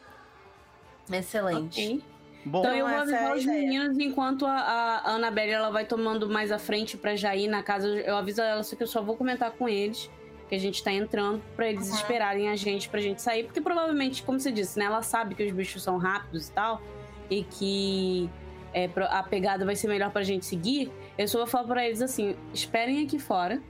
[1.18, 1.80] Excelente.
[1.80, 2.02] Ok.
[2.46, 5.70] Bom, Então eu vou essa é avisar a os meninos enquanto a, a Annabelle ela
[5.70, 7.88] vai tomando mais à frente pra já ir na casa.
[7.88, 10.10] Eu aviso ela, só que eu só vou comentar com eles
[10.48, 11.94] que a gente tá entrando pra eles Uhum.
[11.94, 15.42] esperarem a gente pra gente sair, porque provavelmente, como você disse, né, ela sabe que
[15.42, 16.82] os bichos são rápidos e tal
[17.30, 18.30] e que
[18.72, 20.90] é, a pegada vai ser melhor pra gente seguir.
[21.16, 23.60] Eu só vou falar pra eles assim: esperem aqui fora.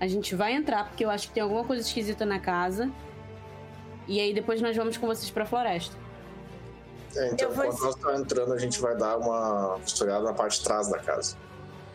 [0.00, 2.90] A gente vai entrar porque eu acho que tem alguma coisa esquisita na casa.
[4.06, 5.96] E aí depois nós vamos com vocês pra floresta.
[7.16, 10.32] É, então, Eu vou- quando nós estamos entrando, a gente vai dar uma costurada na
[10.32, 11.36] parte de trás da casa.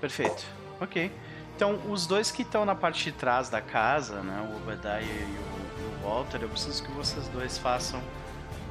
[0.02, 0.44] perfeito.
[0.82, 1.10] Ok.
[1.56, 4.50] Então, os dois que estão na parte de trás da casa, né?
[4.52, 8.02] O Obadiah e o, Walter, eu preciso que vocês dois façam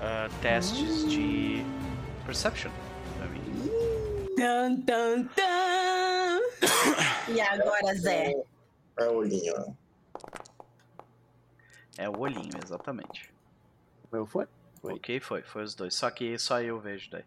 [0.01, 1.65] ah, testes de
[2.25, 2.71] Perception.
[3.17, 3.43] pra mim.
[4.37, 6.41] Tan, tan, tan.
[7.29, 8.35] E agora, Zé?
[8.99, 9.75] É o olhinho, né?
[11.99, 13.33] É o olhinho, exatamente.
[14.11, 14.47] O meu foi?
[14.81, 14.95] Foi.
[14.95, 15.95] Ok, foi, foi os dois.
[15.95, 17.25] Só que só eu vejo daí.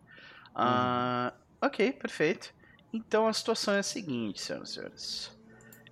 [0.53, 2.53] Ah, Ok, perfeito.
[2.93, 5.31] Então a situação é a seguinte, senhoras e senhores.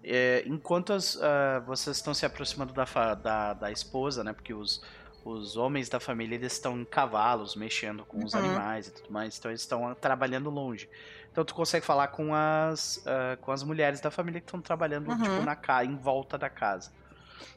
[0.04, 2.86] É, enquanto as, ah, vocês estão se aproximando da,
[3.16, 4.34] da, da esposa, né?
[4.34, 4.82] Porque os,
[5.26, 8.40] os homens da família eles estão em cavalos, mexendo com os Uhum.
[8.40, 9.38] animais e tudo mais.
[9.38, 10.90] Então eles estão ah, trabalhando longe.
[11.32, 15.10] Então tu consegue falar com as, ah, com as mulheres da família que estão trabalhando
[15.10, 15.18] Uhum.
[15.22, 16.92] tipo, na ca em volta da casa.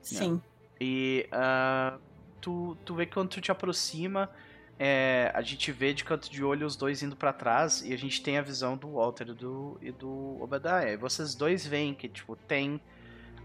[0.03, 0.41] Sim.
[0.81, 1.99] E ah,
[2.41, 4.31] tu, tu vê que quando tu te aproxima,
[4.79, 7.97] é, a gente vê de canto de olho os dois indo pra trás e a
[7.99, 10.93] gente tem a visão do Walter e do, e do Obadiah.
[10.93, 12.81] E vocês dois veem que, tipo, tem.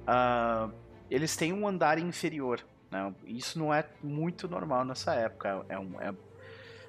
[0.05, 0.69] ah,
[1.09, 2.61] eles têm um andar inferior.
[2.91, 3.13] Né?
[3.25, 5.65] Isso não é muito normal nessa época.
[5.69, 6.13] É, um, é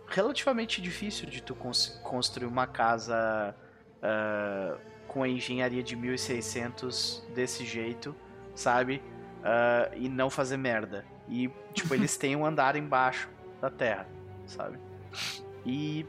[0.08, 3.54] relativamente difícil de tu cons- construir uma casa
[4.02, 4.76] ah,
[5.06, 8.14] com a engenharia de 1600 desse jeito,
[8.54, 9.02] sabe?
[9.44, 11.04] ah, e não fazer merda.
[11.28, 13.28] E, tipo, eles têm um andar embaixo
[13.60, 14.06] da terra,
[14.46, 14.78] sabe?
[15.64, 16.04] E,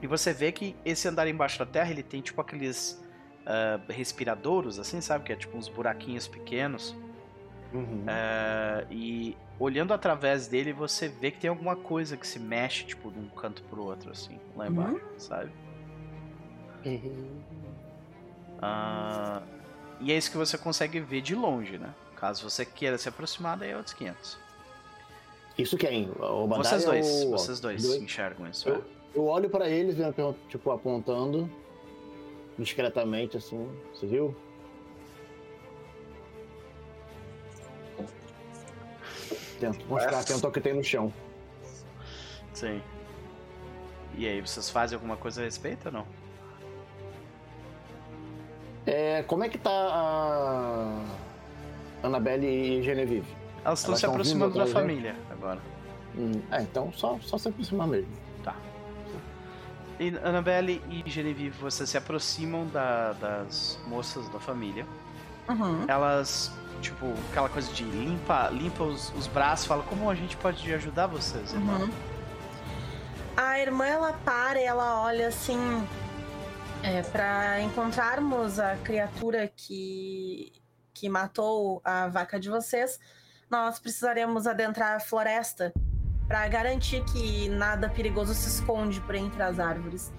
[0.00, 3.02] e você vê que esse andar embaixo da terra, ele tem, tipo, aqueles
[3.46, 5.24] ah, respiradouros, assim, sabe?
[5.24, 6.96] Que é, tipo, uns buraquinhos pequenos.
[7.72, 8.04] Uhum.
[8.06, 13.10] Ah, e olhando através dele, você vê que tem alguma coisa que se mexe, tipo,
[13.10, 14.70] de um canto pro outro, assim, lá Uhum.
[14.70, 15.50] embaixo, sabe?
[18.60, 19.42] Ah,
[20.00, 21.94] e é isso que você consegue ver de longe, né?
[22.16, 24.38] Caso você queira se aproximar, daí é outros 500.
[25.58, 26.10] Isso quem?
[26.18, 28.02] O Vocês dois, ou vocês dois Dois?
[28.02, 28.68] enxergam isso.
[28.68, 28.80] Eu, é.
[29.14, 31.50] eu olho pra eles, pergun- tipo, apontando
[32.58, 33.68] discretamente, assim.
[33.92, 34.34] Você viu?
[39.62, 41.12] Tento mostrar atento ao que tem no chão.
[42.52, 42.82] Sim.
[44.16, 46.06] E aí, vocês fazem alguma coisa a respeito ou não?
[48.84, 51.00] É, como é que tá a
[52.02, 53.26] Annabelle e Genevieve?
[53.64, 55.60] Elas estão Elas se aproximando da família agora.
[56.18, 58.10] Hum, é, então só, só se aproximar mesmo.
[60.00, 64.84] E Annabelle e Genevieve, vocês se aproximam da- das moças da família.
[65.48, 65.84] Uhum.
[65.86, 66.50] Elas,
[66.82, 71.06] tipo, aquela coisa de limpa, limpa os, os braços, fala como a gente pode ajudar
[71.06, 71.78] vocês, irmã.
[71.78, 71.90] Uhum.
[73.36, 75.58] A irmã ela para e ela olha assim
[76.82, 80.52] é, para encontrarmos a criatura que
[80.94, 83.00] que matou a vaca de vocês.
[83.50, 85.72] Nós precisaremos adentrar a floresta
[86.28, 90.12] para garantir que nada perigoso se esconde por entre as árvores.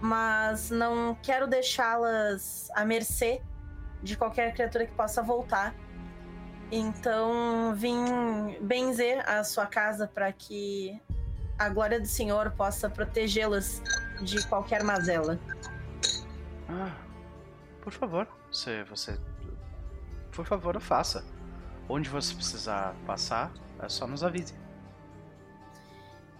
[0.00, 3.40] Mas não quero deixá-las à mercê
[4.02, 5.74] de qualquer criatura que possa voltar.
[6.70, 11.00] Então vim benzer a sua casa para que
[11.58, 13.80] a glória do Senhor possa protegê-las
[14.20, 15.38] de qualquer mazela.
[16.68, 16.94] Ah,
[17.80, 19.18] por favor, você, você,
[20.32, 21.24] por favor, faça.
[21.88, 24.54] Onde você precisar passar, é só nos avise.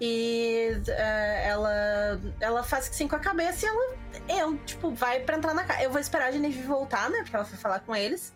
[0.00, 3.96] E é, ela, ela faz que sim com a cabeça e ela,
[4.28, 5.82] eu, tipo, vai pra entrar na casa.
[5.82, 7.18] Eu vou esperar a Genevieve voltar, né?
[7.22, 8.35] Porque ela foi falar com eles.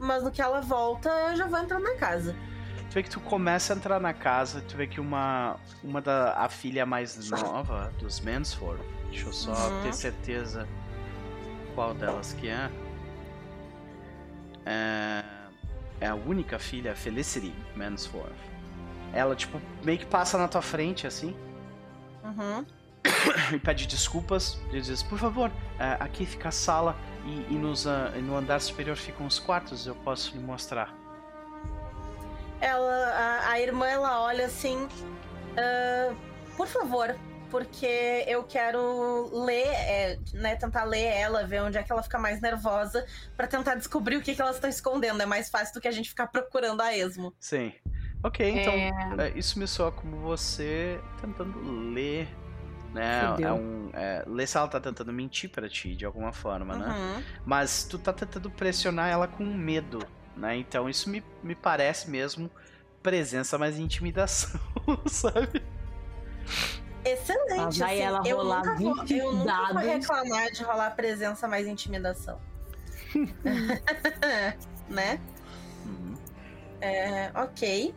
[0.00, 2.34] Mas no que ela volta, eu já vou entrar na casa.
[2.88, 6.32] Tu vê que tu começa a entrar na casa, tu vê que uma, uma da
[6.36, 9.82] a filha mais nova dos Mansford, deixa eu só Uhum.
[9.82, 10.66] ter certeza
[11.74, 12.68] qual delas que é.
[14.66, 15.22] é.
[16.00, 18.32] é a única filha, Felicity Mansford.
[19.12, 21.36] Ela, tipo, meio que passa na tua frente, assim,
[22.24, 22.64] Uhum.
[23.54, 24.58] e pede desculpas.
[24.72, 28.36] E diz, por favor, é, aqui fica a sala e, e nos, ah, e no
[28.36, 30.94] andar superior ficam os quartos, eu posso lhe mostrar.
[32.60, 34.88] Ela, a, a irmã, ela olha assim.
[35.56, 36.14] "Ah,
[36.56, 37.16] por favor,
[37.50, 40.56] porque eu quero ler, é, né?
[40.56, 43.04] Tentar ler ela, ver onde é que ela fica mais nervosa,
[43.36, 45.20] pra tentar descobrir o que, que elas estão escondendo.
[45.22, 47.34] É mais fácil do que a gente ficar procurando a esmo.
[47.40, 47.72] Sim.
[48.22, 48.74] Ok, então
[49.18, 51.58] é, isso me soa como você tentando
[51.92, 52.28] ler,
[52.92, 53.28] né?
[53.28, 53.48] Fudeu.
[53.48, 56.88] É um, é, ler se ela tá tentando mentir pra ti de alguma forma, né?
[56.88, 57.22] Uhum.
[57.44, 60.00] Mas tu tá tentando pressionar ela com medo,
[60.36, 60.56] né?
[60.56, 62.50] Então isso me, me parece mesmo
[63.02, 64.60] presença mais intimidação,
[65.06, 65.62] sabe?
[67.04, 67.80] Excelente.
[67.80, 70.90] Lá vai assim, ela eu rolar nunca vou, 20 eu nunca vou reclamar de rolar
[70.90, 72.38] presença mais intimidação.
[74.88, 75.20] né?
[75.86, 76.14] Uhum.
[76.80, 77.94] É, ok.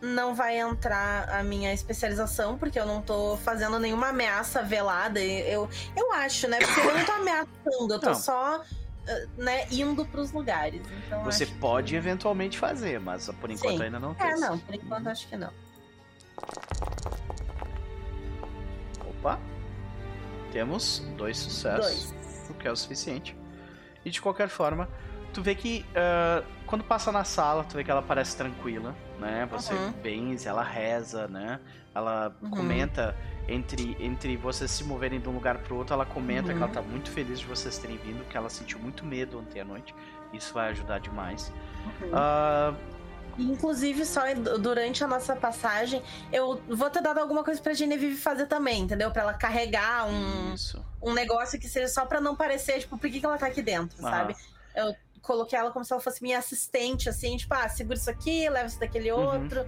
[0.00, 5.18] Não vai entrar a minha especialização, porque eu não tô fazendo nenhuma ameaça velada.
[5.20, 6.58] Eu, eu acho, né?
[6.58, 8.14] Porque eu não tô ameaçando, eu tô Não.
[8.14, 10.82] só uh, né, indo pros lugares.
[11.06, 11.96] Então, Você pode que...
[11.96, 13.84] eventualmente fazer, mas por enquanto Sim.
[13.84, 14.40] ainda não É, fez.
[14.40, 15.50] não, por enquanto acho que não.
[19.08, 19.38] Opa!
[20.52, 22.50] Temos dois sucessos, Dois.
[22.50, 23.36] o que é o suficiente.
[24.04, 24.88] E de qualquer forma,
[25.32, 29.46] tu vê que ah, quando passa na sala, tu vê que ela parece tranquila, né?
[29.50, 29.92] Você Uhum.
[29.92, 31.60] benze, ela reza, né?
[31.94, 32.50] Ela Uhum.
[32.50, 33.16] comenta
[33.48, 36.64] entre, entre vocês se moverem de um lugar pro outro, ela comenta que Uhum.
[36.64, 39.64] ela tá muito feliz de vocês terem vindo, que ela sentiu muito medo ontem à
[39.64, 39.94] noite.
[40.32, 41.52] Isso vai ajudar demais.
[42.02, 42.10] Uhum.
[42.12, 42.74] Ah,
[43.38, 46.02] Inclusive, só du- durante a nossa passagem,
[46.32, 49.10] eu vou ter dado alguma coisa pra Genevieve fazer também, entendeu?
[49.10, 50.82] Pra ela carregar um, isso.
[51.02, 53.60] um negócio que seja só pra não parecer, tipo, por que, que ela tá aqui
[53.60, 54.10] dentro, Aham.
[54.10, 54.36] sabe?
[54.74, 58.48] Eu coloquei ela como se ela fosse minha assistente, assim, tipo, ah, segura isso aqui,
[58.48, 59.42] leva isso daquele Uhum.
[59.42, 59.66] outro.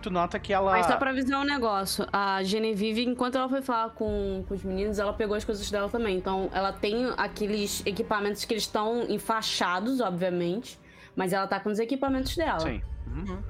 [0.00, 0.72] Tu nota que ela.
[0.72, 4.64] Mas só pra avisar um negócio, a Genevieve, enquanto ela foi falar com, com os
[4.64, 6.16] meninos, ela pegou as coisas dela também.
[6.16, 10.80] Então, ela tem aqueles equipamentos que eles estão enfaixados, obviamente.
[11.14, 12.60] Mas ela tá com os equipamentos dela.
[12.60, 12.82] Sim.
[13.06, 13.24] Uhum.
[13.28, 13.42] Uhum.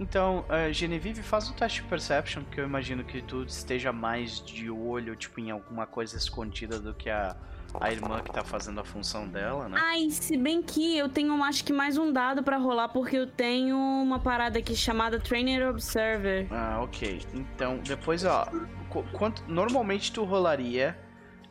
[0.00, 4.40] Então, uh, Genevieve, faz um teste de perception, que eu imagino que tu esteja mais
[4.40, 7.36] de olho, tipo, em alguma coisa escondida do que a,
[7.74, 9.78] a irmã que tá fazendo a função dela, né?
[9.80, 13.26] Ai, se bem que eu tenho, acho que mais um dado pra rolar, porque eu
[13.26, 16.46] tenho uma parada aqui chamada Trainer Observer.
[16.50, 17.20] Ah, ok.
[17.34, 18.46] Então, depois, ó,
[18.88, 20.98] qu- quanto, normalmente tu rolaria,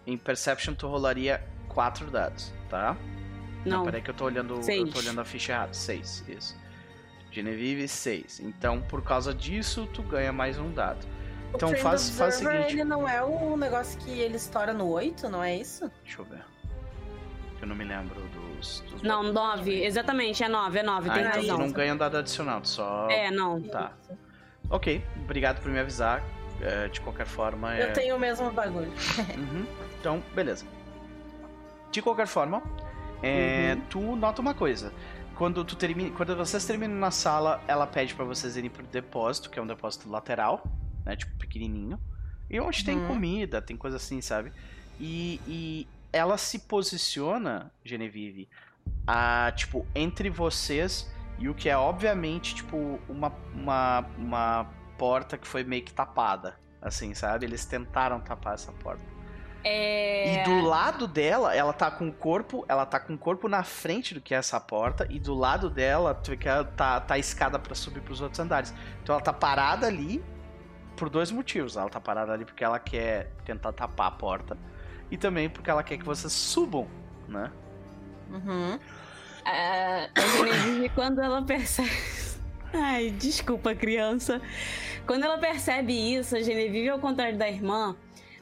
[0.06, 2.98] em perception tu rolaria quatro dados, tá?
[3.66, 4.90] Não, peraí que eu tô olhando, eu Seis.
[4.90, 5.74] tô olhando a ficha errada.
[5.74, 6.58] Seis, isso.
[7.32, 8.40] Genevieve, seis.
[8.40, 11.06] Então, por causa disso, tu ganha mais um dado.
[11.56, 12.74] Então Trend faz, faz o Observer, seguinte.
[12.74, 15.90] ele não é o negócio que ele estoura no 8, não é isso?
[16.04, 16.44] Deixa eu ver.
[17.62, 18.82] Eu não me lembro dos.
[18.92, 19.84] dos não, nove.
[19.84, 21.10] Exatamente, é nove, é nove.
[21.10, 23.08] Ah, tem então tu não ganha um dado adicional, só.
[23.10, 23.60] É, não.
[23.62, 23.94] Tá.
[24.70, 26.22] Ok, obrigado por me avisar.
[26.62, 27.84] É, de qualquer forma, é.
[27.90, 28.92] Eu tenho o mesmo bagulho.
[29.38, 29.66] Uhum.
[30.00, 30.66] Então, beleza.
[31.92, 32.62] De qualquer forma,
[33.24, 33.82] é, Uhum.
[33.90, 34.92] tu nota uma coisa.
[35.36, 39.50] Quando, tu termina, quando vocês terminam na sala, ela pede pra vocês irem pro depósito,
[39.52, 40.64] que é um depósito lateral,
[41.08, 41.16] né?
[41.16, 42.00] Tipo, pequenininho.
[42.50, 43.08] E onde tem Uhum.
[43.08, 44.52] comida, tem coisa assim, sabe?
[45.00, 48.48] E, e ela se posiciona, Genevieve,
[49.06, 51.10] a, tipo, entre vocês
[51.40, 56.60] e o que é, obviamente, tipo, uma, uma, uma porta que foi meio que tapada.
[56.82, 57.46] Assim, sabe?
[57.46, 59.02] Eles tentaram tapar essa porta.
[59.64, 60.42] É.
[60.42, 63.64] E do lado dela, ela tá com o corpo, ela tá com o corpo na
[63.64, 67.02] frente do que é essa porta, e do lado dela, tu vê que ela tá,
[67.02, 68.74] tá a escada pra subir pros outros andares.
[69.02, 70.24] Então ela tá parada ali
[70.98, 71.78] por dois motivos.
[71.78, 74.58] Ela tá parada ali porque ela quer tentar tapar a porta,
[75.10, 76.88] e também porque ela quer que vocês subam,
[77.28, 77.52] né?
[78.30, 78.78] Uhum.
[80.38, 81.90] Genevieve, quando ela percebe.
[82.74, 84.42] Ai, desculpa, criança.
[85.06, 87.96] Quando ela percebe isso, a Genevieve, ao contrário da irmã,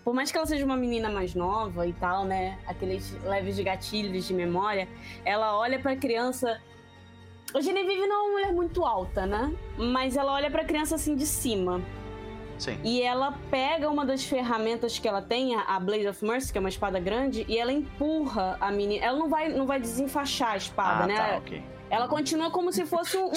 [0.03, 2.57] por mais que ela seja uma menina mais nova e tal, né?
[2.65, 4.87] Aqueles leves gatilhos de memória,
[5.23, 6.59] ela olha pra criança.
[7.53, 9.55] A Genevieve não é uma mulher muito alta, né?
[9.77, 11.81] Mas ela olha pra criança assim de cima.
[12.57, 12.79] Sim.
[12.83, 16.61] E ela pega uma das ferramentas que ela tem, a Blade of Mercy, que é
[16.61, 19.05] uma espada grande, e ela empurra a menina.
[19.05, 21.15] Ela não vai, não vai desenfaixar a espada, ah, né?
[21.15, 21.63] tá, ok.
[21.89, 23.31] Ela continua como se fosse um.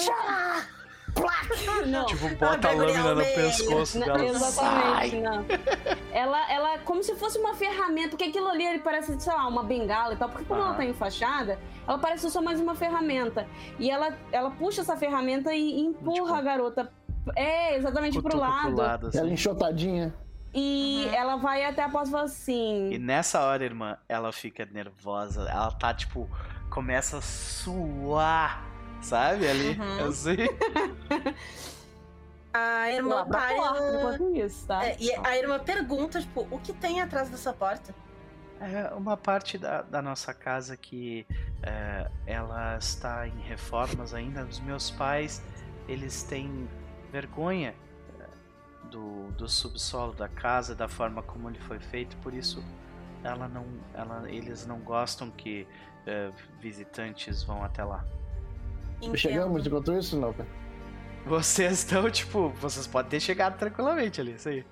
[1.87, 2.05] Não.
[2.05, 4.25] Tipo, bota a lâmina no pescoço Não, dela.
[4.25, 5.21] exatamente, Sai!
[5.21, 5.45] não.
[6.11, 9.63] Ela, ela, como se fosse uma ferramenta, porque aquilo ali ele parece, sei lá, uma
[9.63, 10.29] bengala e tal.
[10.29, 10.69] Porque como Aham.
[10.69, 13.47] ela tá enfaixada, ela parece só mais uma ferramenta.
[13.79, 16.91] E ela, ela puxa essa ferramenta e, e empurra Tipo, a garota.
[17.35, 18.67] É, exatamente pro lado.
[18.67, 19.17] pro lado, assim.
[19.17, 20.13] Ela enxotadinha.
[20.53, 21.13] E Uhum.
[21.13, 22.91] ela vai até a porta e fala assim.
[22.91, 25.47] E nessa hora, irmã, ela fica nervosa.
[25.49, 26.27] Ela tá, tipo,
[26.71, 28.63] começa a suar,
[29.01, 29.47] sabe?
[29.47, 30.07] Ali, Uhum.
[30.07, 30.37] assim.
[32.51, 33.53] A irmã para.
[33.53, 34.83] enquanto isso, tá?
[34.83, 37.93] É, e a irmã pergunta, tipo, o que tem atrás dessa porta?
[38.59, 41.27] É uma parte da, da nossa casa que
[41.61, 44.43] é, ela está em reformas ainda.
[44.45, 45.43] Os meus pais,
[45.87, 46.67] eles têm
[47.11, 47.73] vergonha
[48.19, 52.15] é, do, do subsolo da casa, da forma como ele foi feito.
[52.17, 52.63] Por isso,
[53.23, 55.67] ela não, ela, eles não gostam que
[56.05, 58.03] é, visitantes vão até lá.
[58.97, 59.17] Entendo.
[59.17, 60.33] Chegamos enquanto isso, não?
[61.25, 64.65] Vocês estão, tipo, vocês podem ter chegado tranquilamente ali, isso aí.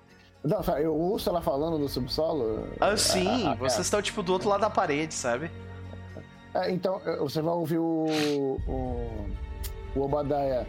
[0.44, 2.70] Não, eu ouço ela falando do subsolo.
[2.80, 5.52] Ah, sim, Ah, ah, vocês estão, tipo, do outro lado da parede, sabe?
[6.54, 8.58] É, então, eh, você vai ouvir o.
[8.68, 9.30] o,
[9.96, 10.66] o Obadiah.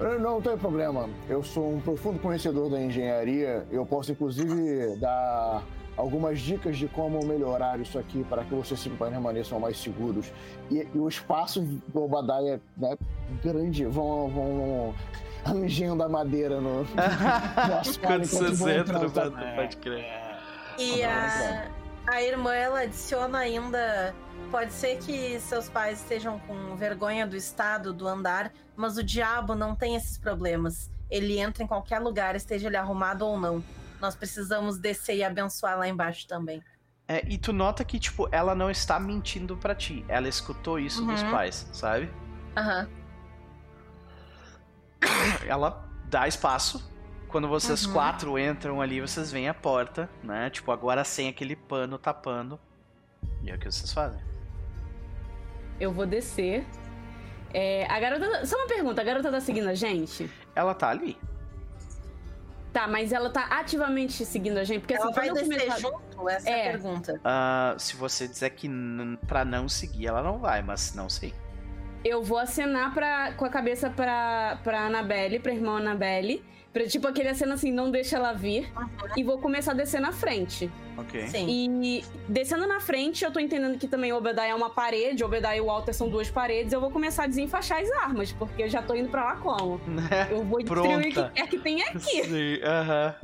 [0.00, 1.08] "Eh, Não tem problema.
[1.28, 3.66] Eu sou um profundo conhecedor da engenharia.
[3.70, 5.62] Eu posso, inclusive, dar
[5.96, 10.32] algumas dicas de como melhorar isso aqui para que vocês se permaneçam mais seguros.
[10.70, 12.96] E, e os passos do Obadiah, né,
[13.42, 14.94] grande, vão, vão
[15.44, 16.86] atingindo a madeira no,
[18.06, 18.24] Quando
[18.56, 19.10] vão entram,
[19.56, 20.06] pode crer.
[20.78, 21.68] E a,
[22.06, 24.14] a irmã, ela adiciona ainda
[24.50, 29.54] pode ser que seus pais estejam com vergonha do estado, do andar, mas o diabo
[29.54, 30.90] não tem esses problemas.
[31.10, 33.62] Ele entra em qualquer lugar, esteja ele arrumado ou não.
[34.00, 36.62] Nós precisamos descer e abençoar lá embaixo também.
[37.06, 40.04] É, e tu nota que, tipo, ela não está mentindo pra ti.
[40.08, 41.30] Ela escutou isso dos Uhum.
[41.30, 42.08] pais, sabe?
[42.56, 42.88] Aham.
[45.46, 46.88] Ela dá espaço.
[47.28, 47.92] Quando vocês Uhum.
[47.92, 50.50] quatro entram ali, vocês veem a porta, né?
[50.50, 52.58] Tipo, agora sem aquele pano tapando.
[53.42, 54.20] E é o que vocês fazem.
[55.80, 56.64] Eu vou descer.
[57.52, 58.44] É, a garota.
[58.46, 60.30] Só uma pergunta: a garota tá seguindo a gente?
[60.54, 61.16] Ela tá ali.
[62.72, 64.82] Tá, mas ela tá ativamente seguindo a gente?
[64.82, 66.28] Porque Ela assim, vai descer começar- junto?
[66.28, 66.52] Essa é.
[66.52, 66.68] É.
[66.68, 67.20] a pergunta.
[67.24, 68.70] Ah, se você dizer que
[69.26, 71.34] pra não seguir, ela não vai, mas não sei.
[72.04, 76.44] Eu vou acenar pra, com a cabeça pra, pra Annabelle, pra irmã Annabelle.
[76.72, 78.72] Pra, tipo, aquele aceno assim, não deixa ela vir.
[79.16, 80.70] E vou começar a descer na frente.
[80.96, 81.26] Ok.
[81.26, 81.46] Sim.
[81.48, 85.26] E descendo na frente, eu tô entendendo que também o Obadiah é uma parede, o
[85.26, 86.72] Obadiah e o Walter são duas paredes.
[86.72, 89.80] Eu vou começar a desenfaixar as armas, porque eu já tô indo pra lá como?
[90.30, 92.24] Eu vou destruir o que quer que tenha aqui.
[92.24, 93.14] Sim, aham.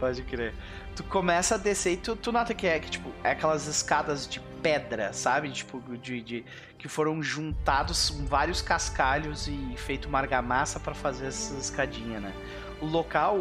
[0.00, 0.52] Pode crer.
[0.96, 4.26] Tu começa a descer e tu, tu nota que é que, tipo, é aquelas escadas
[4.26, 5.48] de pedra, sabe?
[5.50, 6.44] Tipo, de, de-
[6.76, 12.32] que foram juntados vários cascalhos e feito uma argamassa pra fazer essa escadinha, né?
[12.80, 13.36] O local,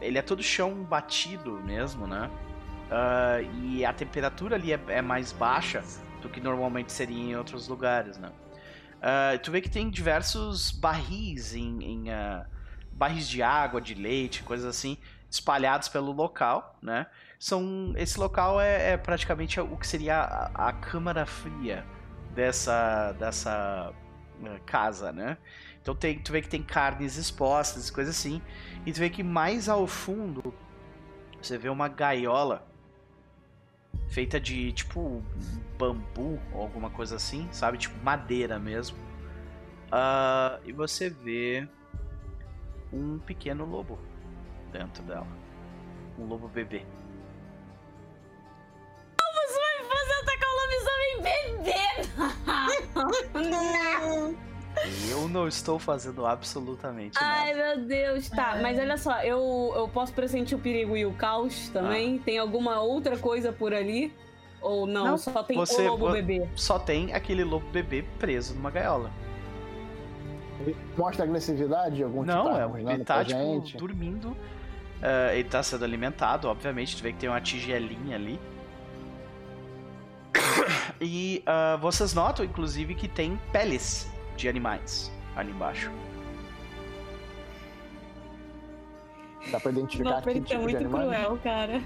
[0.00, 2.30] ele é todo chão batido mesmo, né?
[2.90, 5.82] Ah, e a temperatura ali é, é mais baixa
[6.20, 8.30] do que normalmente seria em outros lugares, né?
[9.00, 12.46] Ah, tu vê que tem diversos barris em, em, ah,
[12.92, 14.98] barris de água, de leite, coisas assim,
[15.30, 17.06] espalhados pelo local, né?
[17.38, 21.84] São, esse local é, é praticamente o que seria a, a câmara fria
[22.34, 23.92] dessa, dessa
[24.66, 25.38] casa, né?
[25.82, 28.40] Então tem, tu vê que tem carnes expostas, coisas assim,
[28.86, 30.54] e tu vê que mais ao fundo
[31.42, 32.64] você vê uma gaiola
[34.08, 35.20] feita de tipo
[35.76, 37.78] bambu ou alguma coisa assim, sabe?
[37.78, 38.96] Tipo madeira mesmo.
[39.90, 41.68] Ah, e você vê
[42.92, 43.98] um pequeno lobo
[44.70, 45.26] dentro dela.
[46.16, 46.86] Um lobo bebê.
[49.34, 51.22] Você vai fazer atacar o lobisomem
[51.64, 51.82] bebê!
[55.08, 57.76] Eu não estou fazendo absolutamente Ai, nada.
[57.76, 58.28] meu Deus.
[58.28, 62.18] Tá, mas olha só, eu, eu posso pressentir o perigo e o caos também?
[62.18, 64.12] Tem alguma outra coisa por ali?
[64.60, 66.46] Ou não, Não, só tem você- o lobo bebê?
[66.54, 69.10] Só tem aquele lobo bebê preso numa gaiola.
[70.96, 72.02] Mostra agressividade?
[72.02, 73.76] Algum Não, tipo é, arruinando ele tá, tipo, gente?
[73.76, 74.36] dormindo.
[75.02, 76.96] Ah, ele tá sendo alimentado, obviamente.
[76.96, 78.38] Tu vê que tem uma tigelinha ali.
[81.00, 84.08] E ah, vocês notam, inclusive, que tem peles
[84.42, 85.90] de animais ali embaixo.
[89.50, 91.04] Dá pra identificar Nossa, que ele tá tipo de muito animais?
[91.08, 91.82] cruel, cara.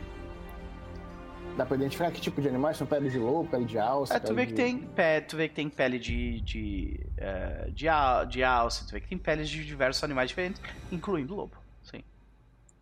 [1.57, 2.77] Dá pra identificar que tipo de animais?
[2.77, 4.15] São pele de lobo, pele de alça?
[4.17, 7.01] É, tu pele vê que de- tem, pe- tu vê que tem pele de de,
[7.17, 10.61] eh, de, al- de alce, tu vê que tem peles de diversos animais diferentes,
[10.93, 11.57] incluindo lobo.
[11.83, 12.03] Sim.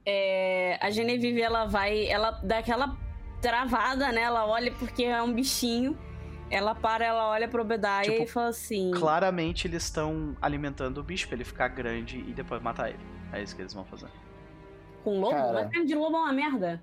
[0.06, 2.06] É, a Genevieve, ela vai.
[2.06, 2.96] Ela dá aquela
[3.40, 4.22] travada, né?
[4.22, 5.96] Ela olha porque é um bichinho.
[6.50, 8.90] Ela para, ela olha pro Obadiah Tipo, e fala assim.
[8.92, 12.98] Claramente eles estão alimentando o bicho pra ele ficar grande e depois matar ele.
[13.32, 14.08] É isso que eles vão fazer.
[15.02, 15.34] Com lobo?
[15.34, 15.52] Cara.
[15.52, 16.82] Mas carne de lobo é uma merda.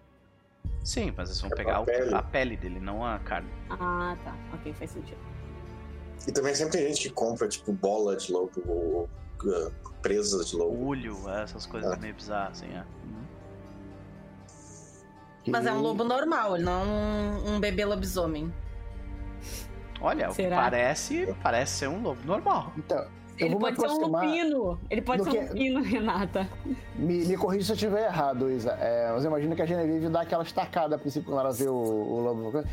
[0.83, 2.15] Sim, mas eles vão É pegar a pele.
[2.15, 3.49] a pele dele, não a carne.
[3.69, 4.35] Ah, tá.
[4.53, 5.19] Ok, faz sentido.
[6.27, 9.09] E também sempre tem gente que compra, tipo, bola de lobo ou
[9.43, 9.71] uh,
[10.01, 10.87] presas de lobo.
[10.87, 11.97] Olho, essas coisas Ah.
[11.97, 12.79] meio bizarras, assim, é.
[13.05, 13.23] Uhum.
[15.47, 18.53] Mas é um lobo normal, ele não é um, um bebê lobisomem.
[20.01, 20.55] Olha, o que Será?
[20.57, 22.73] parece, parece ser um lobo normal.
[22.77, 24.79] Então, eu Ele vou me pode ser um lupino.
[24.89, 26.49] Ele pode ser um que- lupino, Renata.
[26.95, 28.71] Me, me corrija se eu estiver errado, Isa.
[28.79, 31.73] É, mas imagina que a Genevieve dá aquela estacada a princípio quando ela vê o,
[31.73, 32.63] o lobo.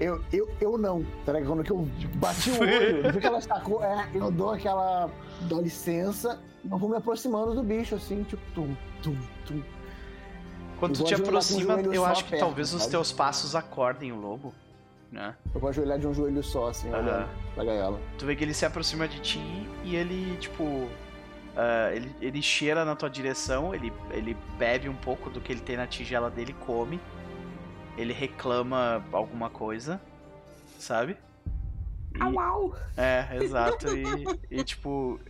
[0.00, 1.48] Eu, eu, eu não, tá ligado?
[1.48, 1.86] Quando que eu
[2.16, 5.08] bati o olho, vi que ela estacou, é, eu dou aquela.
[5.42, 9.62] dou licença, eu vou me aproximando do bicho, assim, tipo, tum, tum, tum.
[10.80, 12.90] Quando tu te aproxima, eu acho que perto, talvez os sabe?
[12.90, 14.52] teus passos acordem o lobo,
[15.12, 15.36] né?
[15.54, 18.00] Eu vou ajoelhar de um joelho só, assim, olhando pra gaiola.
[18.18, 19.40] Tu vê que ele se aproxima de ti
[19.84, 20.88] e ele, tipo.
[21.54, 25.60] ah, ele, ele cheira na tua direção, ele, ele bebe um pouco do que ele
[25.60, 26.98] tem na tigela dele e come.
[27.96, 30.00] Ele reclama alguma coisa,
[30.78, 31.16] sabe?
[32.16, 32.74] E- Au, au.
[32.96, 33.86] É, exato.
[33.94, 35.20] E, e, tipo.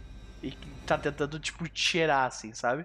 [0.41, 0.53] E
[0.87, 2.85] tá tentando, tipo, te cheirar, assim, sabe?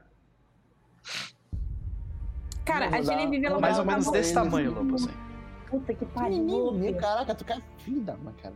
[2.66, 5.27] Cara, a Genevieve, ela Mais vai ou menos pra desse tamanho, lobo, assim.
[5.70, 6.38] Puta que pariu.
[6.72, 8.54] Menino, caraca, tu quer vida, mano, cara.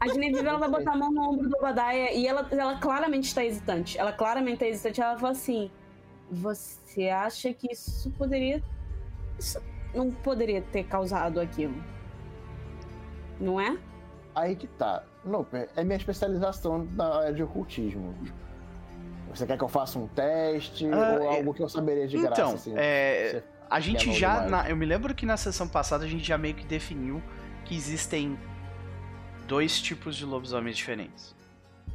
[0.00, 3.24] A Genevieve ela vai botar a mão no ombro do Obadiah e ela, ela claramente
[3.28, 3.96] está hesitante.
[3.98, 5.00] Ela claramente está hesitante.
[5.00, 5.70] Ela fala assim:
[6.30, 8.62] Você acha que isso poderia.
[9.38, 9.62] Isso
[9.94, 11.74] não poderia ter causado aquilo?
[13.40, 13.78] Não é?
[14.34, 15.04] Aí que tá.
[15.24, 15.46] Não,
[15.76, 18.14] é minha especialização na área de ocultismo.
[19.32, 22.18] Você quer que eu faça um teste Ah, ou é- algo que eu saberia de
[22.18, 22.40] graça?
[22.42, 22.72] Então, assim?
[22.76, 23.44] é, Você-
[23.76, 24.34] a gente é já.
[24.44, 24.50] demais.
[24.50, 27.22] na- eu me lembro que na sessão passada a gente já meio que definiu
[27.64, 28.38] que existem
[29.46, 31.34] dois tipos de lobisomens diferentes.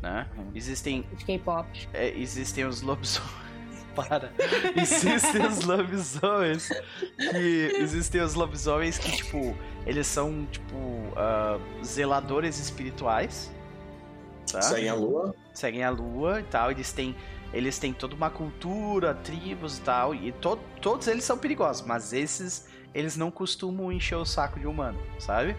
[0.02, 0.28] Né?
[0.38, 0.52] Uhum.
[0.54, 1.90] Existem, De K-pop.
[1.94, 3.48] é, existem os lobisomens.
[3.96, 4.32] Para!
[4.80, 6.70] Existem os lobisomens
[7.18, 7.72] que.
[7.80, 10.76] Existem os lobisomens que, tipo, eles são, tipo,
[11.16, 13.52] ah, zeladores espirituais.
[14.52, 14.62] Tá?
[14.62, 15.34] Segue a lua.
[15.52, 17.16] seguem a lua e tal, eles têm
[17.54, 22.14] eles têm toda uma cultura, tribos e tal, e to, todos eles são perigosos, mas
[22.14, 25.56] esses eles não costumam encher o saco de humano, sabe?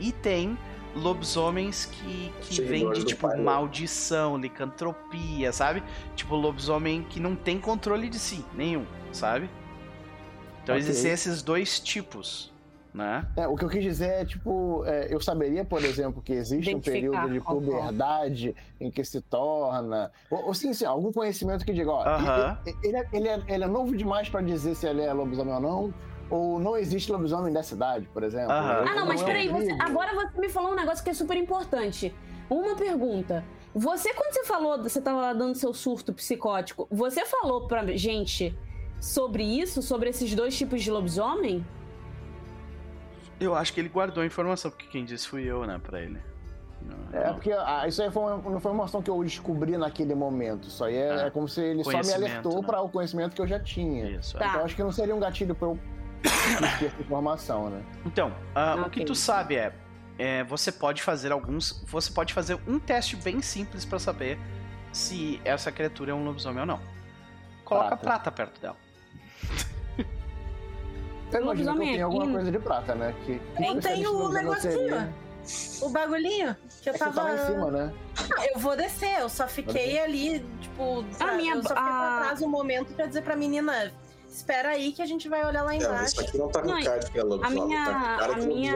[0.00, 0.58] E tem
[0.94, 3.38] lobisomens que, que vêm de tipo pai.
[3.40, 5.82] maldição, licantropia, sabe?
[6.14, 9.48] Tipo lobisomem que não tem controle de si, nenhum, sabe?
[10.62, 10.78] Então Ok.
[10.78, 12.52] existem esses dois tipos,
[12.96, 13.26] né?
[13.36, 16.74] É, o que eu quis dizer é, tipo, é, eu saberia, por exemplo, que existe
[16.74, 17.56] um período de qual.
[17.60, 20.10] puberdade em que se torna.
[20.30, 22.58] Ou, ou sim, sim, algum conhecimento que diga, ó, Aham.
[22.66, 25.52] ele, ele é, ele é- ele é novo demais pra dizer se ele é lobisomem
[25.54, 25.94] ou não.
[26.28, 28.50] Ou não existe lobisomem dessa idade, por exemplo.
[28.50, 28.80] Aham.
[28.80, 31.10] Ele Ah, não, mas é um peraí, você- agora você me falou um negócio que
[31.10, 32.12] é super importante.
[32.50, 33.44] Uma pergunta.
[33.74, 38.56] Você, quando você falou, você tava lá dando seu surto psicótico, você falou pra gente
[38.98, 41.64] sobre isso, sobre esses dois tipos de lobisomem?
[43.38, 46.18] Eu acho que ele guardou a informação, porque quem disse fui eu, né, pra ele.
[46.82, 47.34] Não, É, não.
[47.34, 50.68] porque ah, isso aí foi uma, não foi uma informação que eu descobri naquele momento.
[50.68, 52.66] Isso aí é, Ah, é como se ele só me alertou né?
[52.66, 54.08] para o conhecimento que eu já tinha.
[54.10, 54.40] Isso, é.
[54.40, 54.48] Tá.
[54.48, 55.78] Então acho que não seria um gatilho pra eu
[56.78, 57.82] ter essa informação, né?
[58.04, 59.72] Então, ah, o que tu sabe é,
[60.18, 64.38] é, você pode fazer alguns, você pode fazer um teste bem simples pra saber
[64.92, 66.80] se essa criatura é um lobisomem ou não.
[67.64, 68.04] Coloca Prata.
[68.04, 68.76] prata perto dela.
[71.32, 73.14] Eu imagino que eu Lobisomem tenho alguma coisa de prata, né?
[73.24, 75.14] Que, que Não tem o negocinho.
[75.82, 77.12] O bagulhinho que eu É que tava.
[77.14, 77.92] tá lá em cima, né?
[78.28, 81.86] Não, eu vou descer, eu só fiquei ali, tipo, pra- minha- eu só fiquei a-
[82.18, 83.92] pra trás um momento pra dizer pra menina,
[84.28, 86.04] espera aí que a gente vai olhar lá É, embaixo.
[86.04, 87.64] isso aqui não tá com Não, cara de que é lobisomem.
[87.64, 88.72] minha- tá com cara a que minha-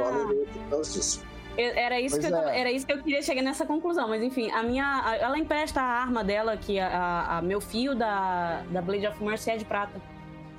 [0.82, 1.24] disso.
[1.58, 2.60] Eu- Era isso, Pois que eu, tava- é.
[2.60, 5.02] era isso que eu queria chegar nessa conclusão, mas enfim, a minha.
[5.04, 9.06] a- ela empresta a arma dela, que a, a- a meu fio da, da Blade
[9.08, 10.00] of Mercy é de prata.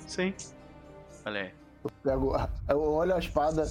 [0.06, 0.34] Sim.
[1.26, 1.52] Olha aí.
[1.84, 2.36] Eu, pego,
[2.70, 3.68] eu olho a espada,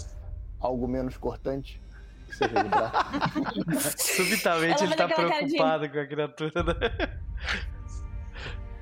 [0.59, 1.81] algo menos cortante.
[2.27, 2.53] Que seja.
[3.97, 7.21] Subitamente ele tá de- preocupado com a criatura, né?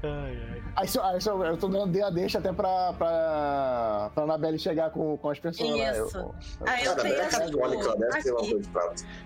[0.00, 0.62] Ai, ai.
[0.76, 4.90] Aí só, aí só- eu tô dando a deixa até pra, pra, pra Anabelle chegar
[4.90, 5.76] com, com as pessoas lá.
[5.96, 6.18] Eu- Isso.
[6.18, 6.34] eu-
[6.66, 7.34] Aí eu Cara, tenho é de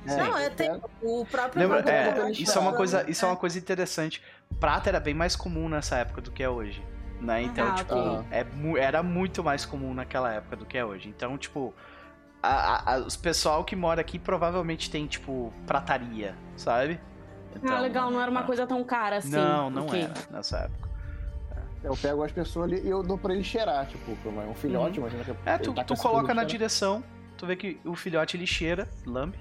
[0.07, 3.37] é, Não, eu tenho o próprio Lembra, é, isso é uma coisa, isso é uma
[3.37, 4.23] coisa interessante.
[4.59, 6.83] Prata era bem mais comum nessa época do que é hoje,
[7.23, 7.43] né?
[7.43, 7.95] Então, Ah, tipo,
[8.31, 8.45] é,
[8.81, 11.09] era muito mais comum naquela época do que é hoje.
[11.09, 11.73] Então, tipo,
[12.43, 17.01] a- a- os pessoal que mora aqui provavelmente tem, tipo, prataria, sabe?
[17.55, 18.45] Então, ah, legal, não era uma ah.
[18.45, 19.31] coisa tão cara assim.
[19.31, 20.03] Não, não Ok.
[20.03, 20.91] era nessa época.
[21.85, 25.01] Eu pego as pessoas ali e eu dou pra ele cheirar, tipo, é um filhote,
[25.01, 25.09] Uhum.
[25.09, 27.03] imagina que É, tu, tá tu coloca na direção,
[27.37, 29.37] tu vê que o filhote ele cheira, lambe.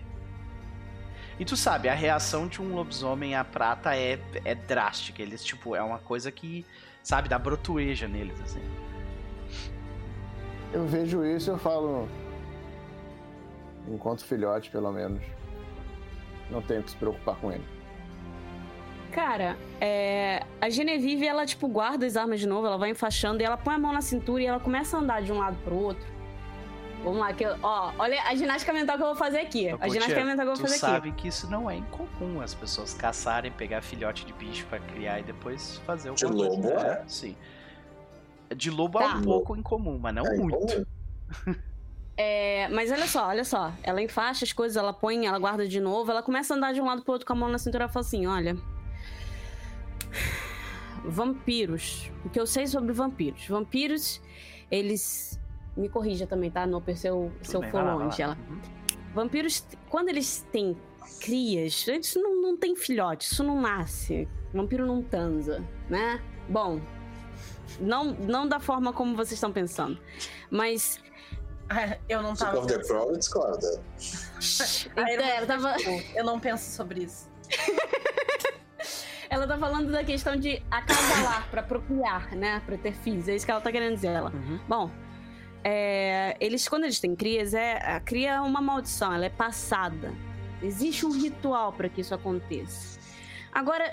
[1.40, 5.22] E tu sabe, a reação de um lobisomem à prata é, é drástica.
[5.22, 6.66] Eles, tipo, é uma coisa que,
[7.04, 8.62] sabe, dá brotueja neles, assim.
[10.74, 12.08] Eu vejo isso e eu falo.
[13.88, 15.22] Enquanto filhote, pelo menos.
[16.50, 17.66] Não tenho que se preocupar com ele.
[19.12, 23.46] Cara, é, a Genevieve, ela, tipo, guarda as armas de novo, ela vai enfaixando e
[23.46, 25.76] ela põe a mão na cintura e ela começa a andar de um lado pro
[25.76, 26.08] outro.
[27.04, 29.74] Vamos lá, que eu, ó, olha a ginástica mental que eu vou fazer aqui.
[29.74, 30.80] Ô, A ginástica mental que eu vou tu fazer aqui.
[30.80, 35.20] sabe que isso não é incomum as pessoas caçarem, pegar filhote de bicho pra criar
[35.20, 36.86] e depois fazer De alguma lobo, coisa.
[36.88, 37.04] é?
[37.08, 37.36] Sim.
[38.56, 39.16] De lobo é Tá.
[39.16, 40.58] um pouco incomum, mas não É, muito.
[40.64, 41.56] então,
[42.18, 43.72] É, mas olha só, olha só.
[43.82, 46.80] Ela enfaixa as coisas, ela põe, ela guarda de novo, ela começa a andar de
[46.82, 48.56] um lado pro outro com a mão na cintura e fala assim: olha.
[51.04, 52.12] Vampiros.
[52.24, 53.48] O que eu sei sobre vampiros?
[53.48, 54.22] Vampiros,
[54.70, 55.31] eles.
[55.76, 56.66] Me corrija também, tá?
[56.66, 58.22] Não se eu, se Tudo eu bem, for lá, longe.
[58.22, 58.38] Ela.
[58.50, 58.60] Uhum.
[59.14, 60.78] Vampiros, quando eles têm
[61.20, 64.28] crias, eles não, não tem filhote, isso não nasce.
[64.54, 66.22] Vampiro não transa, né?
[66.50, 66.82] Bom,
[67.80, 69.98] não, não da forma como vocês estão pensando.
[70.50, 71.00] Mas.
[71.70, 72.68] Ah, Eu não Tipo tava.
[72.68, 72.88] pensando.
[72.88, 73.68] Crow discorda.
[73.68, 75.76] Eu, Então, ela, tava,
[76.16, 77.30] eu não penso sobre isso.
[79.30, 82.62] ela tá falando da questão de acasalar pra procriar, né?
[82.66, 83.28] Pra ter filhos.
[83.30, 84.08] É isso que ela tá querendo dizer.
[84.10, 84.32] Ela.
[84.32, 84.60] Uhum.
[84.68, 84.92] Bom,
[85.64, 90.12] é, eles quando eles têm crias, é, a cria é uma maldição, ela é passada.
[90.62, 93.00] Existe um ritual para que isso aconteça.
[93.52, 93.92] Agora,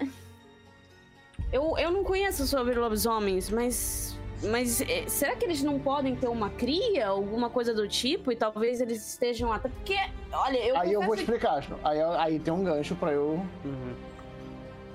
[1.53, 4.19] eu, eu não conheço sobre lobisomens, mas
[4.51, 8.31] Mas é, será que eles não podem ter uma cria, alguma coisa do tipo?
[8.31, 9.69] E talvez eles estejam até.
[9.69, 9.97] Porque,
[10.33, 10.77] olha, eu.
[10.79, 11.77] Aí eu vou que- explicar, Asno.
[11.83, 13.45] aí, aí tem um gancho pra eu.
[13.65, 13.95] Uhum.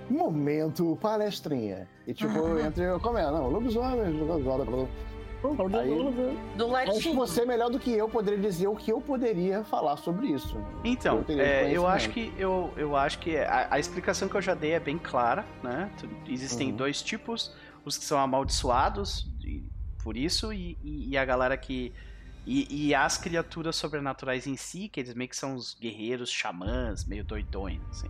[0.10, 1.88] Momento palestrinha.
[2.06, 3.32] E tipo, eu entro e eu comento.
[3.32, 4.88] Não, lobisomem, lobisomem.
[5.44, 7.16] Aí, Do acho que latim.
[7.16, 10.58] você, melhor do que eu, poderia dizer o que eu poderia falar sobre isso.
[10.84, 14.42] Então, Eu é, eu acho que eu, eu acho que a, a explicação que eu
[14.42, 15.92] já dei é bem clara, né?
[16.28, 16.78] Existem Uhum.
[16.78, 17.54] dois tipos,
[17.84, 19.70] os que são amaldiçoados e-
[20.02, 21.94] por isso e, e- e a galera que
[22.46, 27.06] e, e as criaturas sobrenaturais em si, que eles meio que são os guerreiros xamãs,
[27.06, 28.10] meio doidões, assim,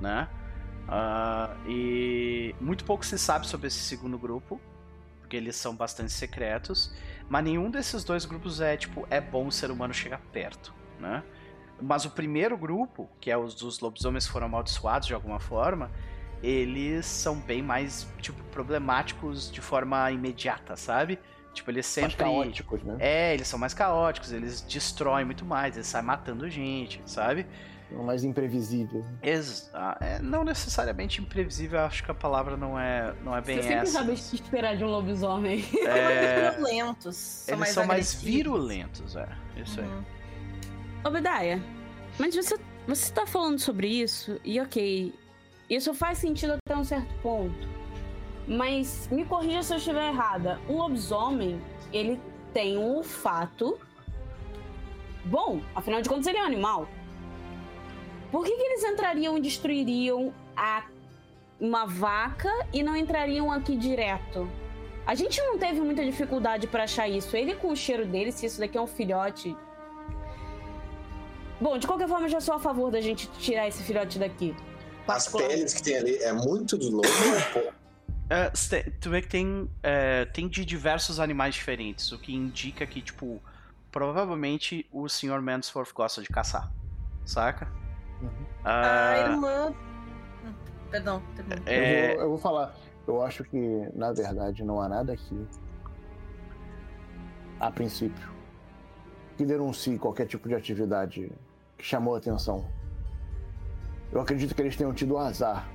[0.00, 0.28] né?
[0.88, 4.60] Ah, e muito pouco se sabe sobre esse segundo grupo,
[5.28, 6.90] porque eles são bastante secretos,
[7.28, 11.22] mas nenhum desses dois grupos é tipo é bom o ser humano chegar perto, né?
[11.80, 15.92] Mas o primeiro grupo, que é os dos lobisomens que foram amaldiçoados de alguma forma,
[16.42, 21.20] eles são bem mais, tipo, problemáticos de forma imediata, sabe?
[21.52, 22.24] Tipo, eles Mais sempre.
[22.24, 22.96] caóticos, né?
[22.98, 27.46] É, eles são mais caóticos, eles destroem muito mais, eles saem matando gente, sabe?
[27.90, 29.04] Mais imprevisíveis.
[29.22, 29.70] Ex
[30.00, 33.78] é, não necessariamente imprevisível, acho que a palavra não é, não é bem Você sempre
[33.78, 33.92] essa.
[33.92, 35.64] sabe o que esperar de um lobisomem.
[35.86, 37.16] É, violentos.
[37.16, 38.24] São eles mais são mais agressivos.
[38.24, 39.28] virulentos, é.
[39.56, 39.86] Isso aí.
[39.86, 40.04] Uhum.
[41.04, 41.62] Obedaya,
[42.18, 45.14] mas você, você tá falando sobre isso, e ok,
[45.70, 47.68] isso faz sentido até um certo ponto.
[48.46, 50.58] Mas me corrija se eu estiver errada.
[50.68, 51.60] Um lobisomem,
[51.92, 52.20] ele
[52.52, 53.78] tem um olfato
[55.26, 56.88] bom, afinal de contas ele é um animal.
[58.30, 60.84] Por que, que eles entrariam e destruiriam a,
[61.60, 64.48] uma vaca e não entrariam aqui direto?
[65.06, 67.34] A gente não teve muita dificuldade pra achar isso.
[67.36, 69.56] Ele com o cheiro dele, se isso daqui é um filhote,
[71.60, 74.54] Bom, de qualquer forma, eu já sou a favor da gente tirar esse filhote daqui.
[75.08, 77.02] As peles que tem ali é muito de lobo
[78.54, 83.00] cê- tu vê que tem, é, tem de diversos animais diferentes, o que indica que,
[83.00, 83.42] tipo,
[83.90, 85.40] provavelmente o Sr.
[85.40, 86.70] Mansforth gosta de caçar,
[87.24, 87.66] saca?
[88.22, 88.28] Uhum.
[88.64, 89.74] A Ah, irmã.
[90.44, 90.52] Hum,
[90.90, 91.22] Perdão,
[91.66, 92.74] é, Eu, vou, eu vou falar.
[93.06, 95.46] Eu acho que, na verdade, não há nada aqui,
[97.60, 98.28] a princípio,
[99.36, 101.30] que denuncie qualquer tipo de atividade
[101.76, 102.64] que chamou a atenção.
[104.12, 105.66] Eu acredito que eles tenham tido o azar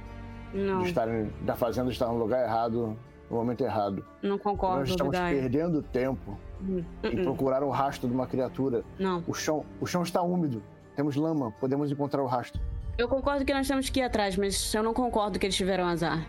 [0.54, 2.98] Não, de estarem, da fazenda estar no lugar errado,
[3.30, 4.06] no momento errado.
[4.22, 8.84] não concordo, Nós estamos perdendo tempo Hum, em hum, procurar o rastro de uma criatura.
[8.98, 9.24] Não.
[9.28, 10.64] O chão, o chão está úmido.
[10.96, 12.62] Temos lama, podemos encontrar o rastro.
[12.98, 15.86] Eu concordo que nós temos que ir atrás, mas eu não concordo que eles tiveram
[15.86, 16.26] azar.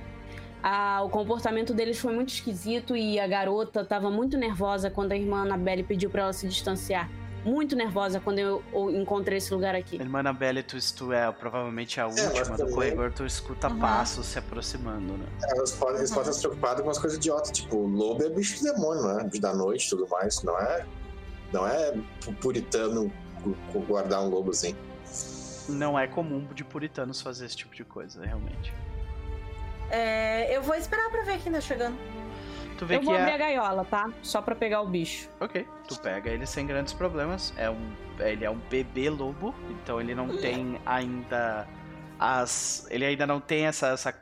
[0.63, 5.17] Ah, o comportamento deles foi muito esquisito e a garota tava muito nervosa quando a
[5.17, 7.11] irmã Annabelle pediu pra ela se distanciar.
[7.45, 9.97] Muito nervosa quando eu eu encontrei esse lugar aqui.
[9.97, 13.79] Irmã Annabelle, tu, tu é provavelmente a mas última do corredor, tu escuta Uhum.
[13.79, 15.27] passos se aproximando, né?
[15.55, 18.57] Elas podem, eles podem estar se preocupados com umas coisas idiotas, tipo, lobo é bicho
[18.57, 19.25] de demônio, né?
[19.25, 20.43] Bicho da noite e tudo mais.
[20.43, 20.87] Não é,
[21.53, 21.93] não é
[22.25, 23.13] pu- puritano
[23.87, 24.75] guardar um lobo assim.
[25.69, 28.73] Não é comum de puritanos fazer esse tipo de coisa, realmente.
[29.91, 31.97] É, eu vou esperar pra ver quem tá chegando.
[32.77, 33.21] Tu vê Eu que vou é...
[33.21, 34.11] abrir a gaiola, tá?
[34.23, 35.29] Só pra pegar o bicho.
[35.41, 37.55] Ok, tu pega ele sem grandes problemas.
[37.57, 41.67] É um, ele é um bebê lobo, então ele não tem ainda
[42.19, 44.15] as, ele ainda não tem essa, essa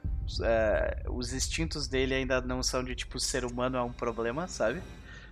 [0.43, 4.83] é, os instintos dele ainda não são de tipo ser humano é um problema, sabe?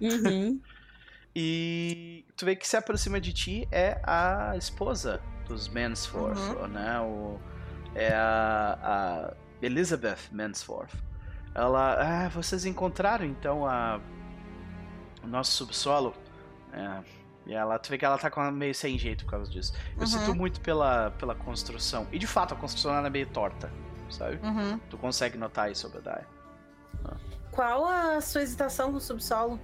[0.01, 0.61] Uhum.
[1.35, 6.67] E tu vê que se aproxima de ti é a esposa dos Mansforth, Uhum.
[6.69, 7.01] né?
[7.01, 7.39] O,
[7.95, 10.93] é a, a Elizabeth Mansforth.
[11.55, 14.01] Ela, ah, vocês encontraram então a
[15.23, 16.15] o nosso subsolo?
[16.73, 17.03] É,
[17.47, 19.73] e ela, tu vê que ela tá com meio sem jeito por causa disso.
[19.97, 20.07] Eu Uhum.
[20.07, 22.07] sinto muito pela, pela construção.
[22.13, 23.71] E de fato, a construção ela é meio torta,
[24.09, 24.37] sabe?
[24.43, 24.79] Uhum.
[24.89, 26.25] Tu consegue notar isso, Obadiah.
[27.51, 29.59] Qual a sua hesitação com o subsolo?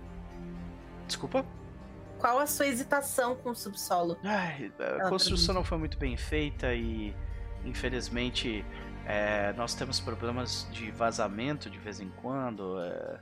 [1.07, 1.45] Desculpa?
[2.19, 4.16] Qual a sua hesitação com o subsolo?
[4.24, 7.15] Ai, a Ela construção não foi muito bem feita e,
[7.65, 8.65] infelizmente,
[9.05, 12.81] é, nós temos problemas de vazamento de vez em quando.
[12.81, 13.20] é,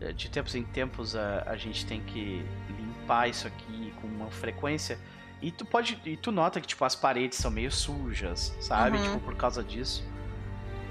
[0.00, 4.30] é, de tempos em tempos a, a gente tem que limpar isso aqui com uma
[4.30, 4.98] frequência.
[5.40, 6.00] E tu pode.
[6.04, 8.98] E tu nota que tipo, as paredes são meio sujas, sabe?
[8.98, 9.04] Uhum.
[9.04, 10.04] Tipo, por causa disso.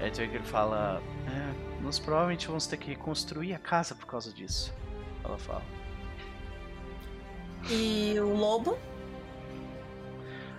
[0.00, 1.02] Aí tu vê que ele fala.
[1.26, 4.72] É, nós provavelmente vamos ter que reconstruir a casa por causa disso.
[5.24, 5.62] Ela fala.
[7.70, 8.78] E o lobo?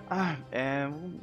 [0.09, 1.19] Ah, é um.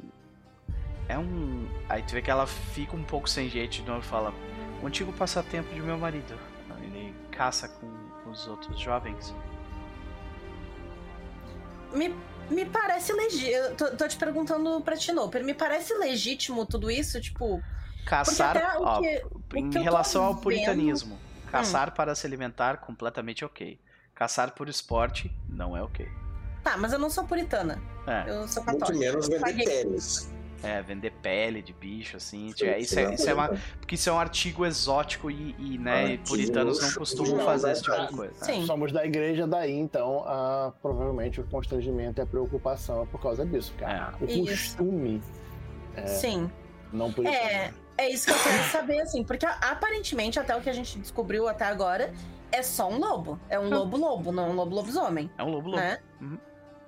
[1.07, 1.67] É um.
[1.89, 4.33] Aí tu vê que ela fica um pouco sem jeito de novo e fala:
[4.81, 6.37] O antigo passatempo de meu marido.
[6.81, 9.33] Ele caça com os outros jovens.
[11.93, 12.13] Me,
[12.49, 13.75] me parece legítimo.
[13.75, 15.43] Tô, tô te perguntando pra Tinoper.
[15.43, 17.19] Me parece legítimo tudo isso?
[17.21, 17.61] Tipo,
[18.05, 18.77] Caçar.
[18.79, 19.23] ó, que-
[19.55, 21.17] em relação ao vendo- puritanismo.
[21.51, 23.79] Caçar para se alimentar, completamente ok.
[24.15, 26.07] Caçar por esporte, não é ok.
[26.63, 27.79] Tá, mas eu não sou puritana.
[28.07, 29.05] É, Eu sou Muito católica.
[29.05, 30.33] menos vender peles.
[30.63, 32.47] é vender pele de bicho, assim.
[32.53, 35.77] tipo, é, isso, é, isso é uma, porque isso é um artigo exótico e, e,
[35.77, 38.45] né, e Artigo puritanos não costumam não, fazer esse tipo de coisa.
[38.45, 38.65] Sim.
[38.65, 43.45] Somos da igreja, daí então, ah, provavelmente o constrangimento e a preocupação é por causa
[43.45, 44.15] disso, cara.
[44.21, 44.77] O Isso.
[44.77, 45.21] costume
[46.07, 46.49] Sim.
[46.91, 47.37] não puritano.
[47.37, 50.97] É, é isso que eu quero saber, assim, porque aparentemente, até o que a gente
[50.99, 52.13] descobriu até agora,
[52.55, 53.39] é só um lobo.
[53.49, 55.81] É um lobo-lobo, não um lobo-lobisomem, É um lobo louco.
[55.83, 55.99] né?
[56.21, 56.37] Uhum.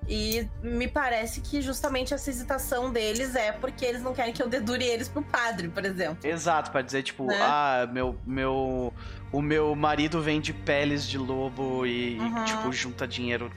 [0.10, 4.48] E me parece que justamente essa hesitação deles é porque eles não querem que eu
[4.48, 6.26] dedure eles pro padre, por exemplo.
[6.26, 7.38] Exato, pra dizer, tipo, Né?
[7.42, 8.94] ah, meu, meu.
[9.34, 12.44] O meu marido vende peles de lobo e, Uhum.
[12.46, 13.52] tipo, junta dinheiro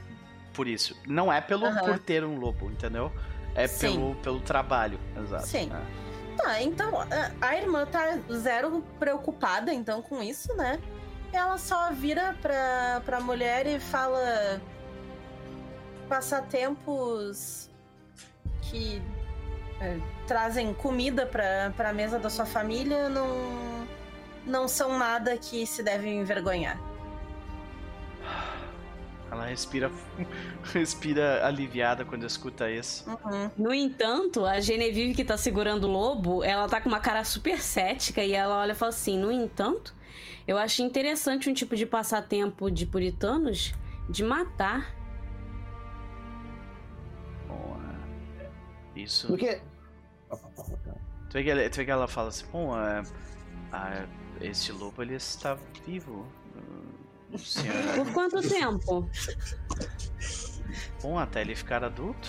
[0.53, 0.97] por isso.
[1.07, 1.85] Não é pelo Aham.
[1.85, 3.13] por ter um lobo, entendeu?
[3.55, 3.93] É Sim.
[3.93, 4.99] pelo, pelo trabalho.
[5.23, 5.47] Exato.
[5.47, 5.71] Sim.
[5.73, 6.11] É.
[6.37, 6.91] Tá, então
[7.41, 10.81] a irmã tá zero preocupada então com isso, né?
[11.33, 14.61] Ela só vira pra, pra mulher e fala
[16.09, 17.71] passatempos
[18.63, 19.01] que
[19.81, 23.87] é, trazem comida pra, pra mesa da sua família não,
[24.45, 26.79] não são nada que se deve envergonhar.
[29.31, 29.91] Ela respira,
[30.75, 33.09] respira aliviada quando escuta isso.
[33.09, 33.51] Uhum.
[33.57, 37.61] No entanto, a Genevieve que tá segurando o lobo, ela tá com uma cara super
[37.61, 39.95] cética e ela olha e fala assim: No entanto,
[40.51, 43.73] eu acho interessante um tipo de passatempo de puritanos
[44.09, 44.93] de matar.
[47.47, 47.81] Bom,
[48.97, 49.29] isso.
[49.29, 49.63] Porque.
[51.29, 53.01] Tu vê, que ela, tu vê que ela fala assim, bom, é,
[53.71, 54.05] ah,
[54.41, 55.57] este lobo ele está
[55.87, 56.27] vivo.
[56.57, 57.93] hum, Senhora.
[57.95, 59.09] Por quanto tempo?
[61.01, 62.29] Bom, até ele ficar adulto.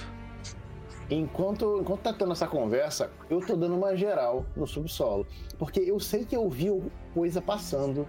[1.15, 5.27] Enquanto, enquanto tá tendo essa conversa, eu tô dando uma geral no subsolo.
[5.59, 6.69] Porque eu sei que eu vi
[7.13, 8.07] coisa passando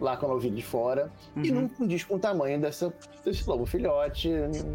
[0.00, 1.10] lá quando eu vi de fora.
[1.34, 1.62] E Uhum.
[1.62, 4.30] não condiz com o tamanho dessa, desse lobo filhote,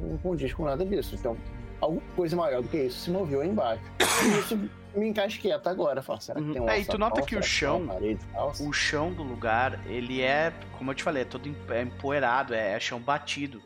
[0.10, 1.16] não condiz com nada disso.
[1.16, 1.38] Então,
[1.80, 3.82] alguma coisa maior do que isso se moveu aí embaixo.
[3.99, 4.60] E isso
[4.94, 6.02] me encasqueta agora.
[6.02, 6.52] Fala, será que Uhum.
[6.53, 8.68] tem um É, e tu nota que o chão- Parede, e?
[8.68, 12.74] O chão do lugar, ele é, como eu te falei, é todo é empoeirado, é,
[12.74, 13.62] é chão batido.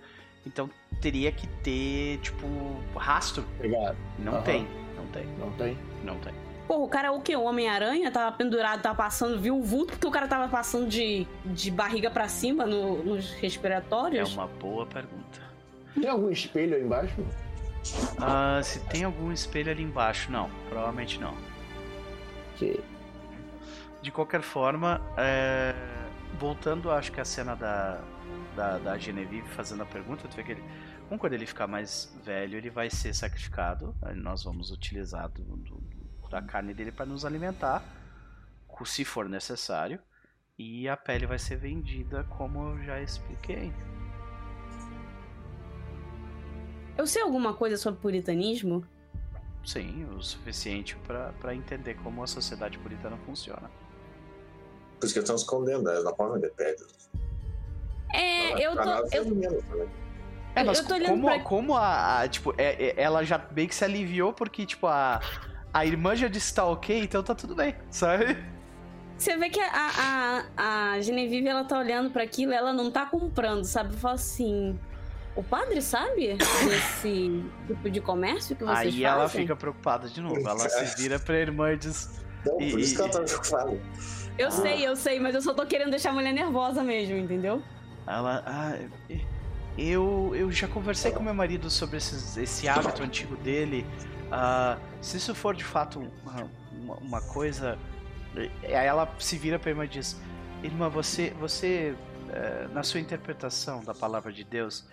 [0.46, 0.70] Então
[1.02, 2.48] teria que ter, tipo,
[2.96, 3.44] rastro.
[3.56, 3.98] Obrigado.
[4.20, 4.44] Não Aham.
[4.44, 5.78] tem, não tem, Não tem?
[6.04, 6.34] não tem.
[6.68, 7.36] Porra, o cara é o quê?
[7.36, 8.12] O Homem-Aranha?
[8.12, 12.10] Tava pendurado, tava passando, viu o vulto porque o cara tava passando de, de barriga
[12.10, 14.34] pra cima no- nos É respiratórios?
[14.36, 15.42] uma boa pergunta.
[15.94, 17.14] Tem algum espelho aí embaixo?
[18.20, 21.36] Ah, se tem algum espelho ali embaixo, não, provavelmente não.
[22.58, 22.80] Que
[24.02, 25.74] De qualquer forma, é,
[26.40, 28.00] voltando, acho que a cena da,
[28.56, 30.64] da, da Genevieve fazendo a pergunta, tu vê que ele,
[31.08, 36.06] como quando ele ficar mais velho, ele vai ser sacrificado, nós vamos utilizar do, do-
[36.30, 37.84] da carne dele para nos alimentar,
[38.86, 40.00] se for necessário,
[40.58, 43.72] e a pele vai ser vendida, como eu já expliquei.
[46.98, 48.86] Eu sei alguma coisa sobre puritanismo?
[49.66, 50.96] Sim, o suficiente
[51.40, 53.70] para entender como a sociedade puritana funciona.
[55.00, 55.94] Por isso que estão escondendo, né?
[55.94, 57.05] Eles não podem vender pedras.
[58.14, 59.16] É, eu nada tô.
[59.16, 59.48] Eu, né?
[60.56, 63.42] É, mas eu tô olhando como, pra- como a, a, Tipo, é- é- ela já
[63.56, 65.20] meio que se aliviou porque, tipo, a.
[65.74, 68.38] A irmã já disse que tá ok, então tá tudo bem, sabe?
[69.18, 69.70] Você vê que a,
[70.58, 73.94] a, a Genevieve, ela tá olhando pra aquilo ela não tá comprando, sabe?
[73.98, 74.80] Fala assim...
[75.36, 79.04] O padre sabe desse tipo de comércio que vocês Aí fazem?
[79.04, 80.40] ela fica preocupada de novo.
[80.48, 82.10] Ela se vira pra irmã e diz.
[82.46, 83.78] Não, E- por isso que ela tá preocupada.
[84.38, 87.62] Eu sei, eu sei, mas eu só tô querendo deixar a mulher nervosa mesmo, entendeu?
[88.08, 88.44] Ela.
[88.46, 88.78] Ah,
[89.78, 93.86] eu, eu já conversei com meu marido sobre esses- esse hábito antigo dele.
[94.32, 97.78] Ah, se isso for de fato uma, uma- uma coisa.
[98.64, 100.20] Aí ela se vira pra irmã e diz:
[100.64, 101.96] Irmã, você, você
[102.30, 104.84] eh, na sua interpretação da palavra de Deus,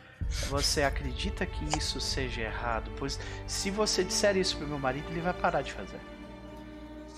[0.49, 2.91] você acredita que isso seja errado?
[2.99, 5.99] Pois se você disser isso pro meu marido, ele vai parar de fazer.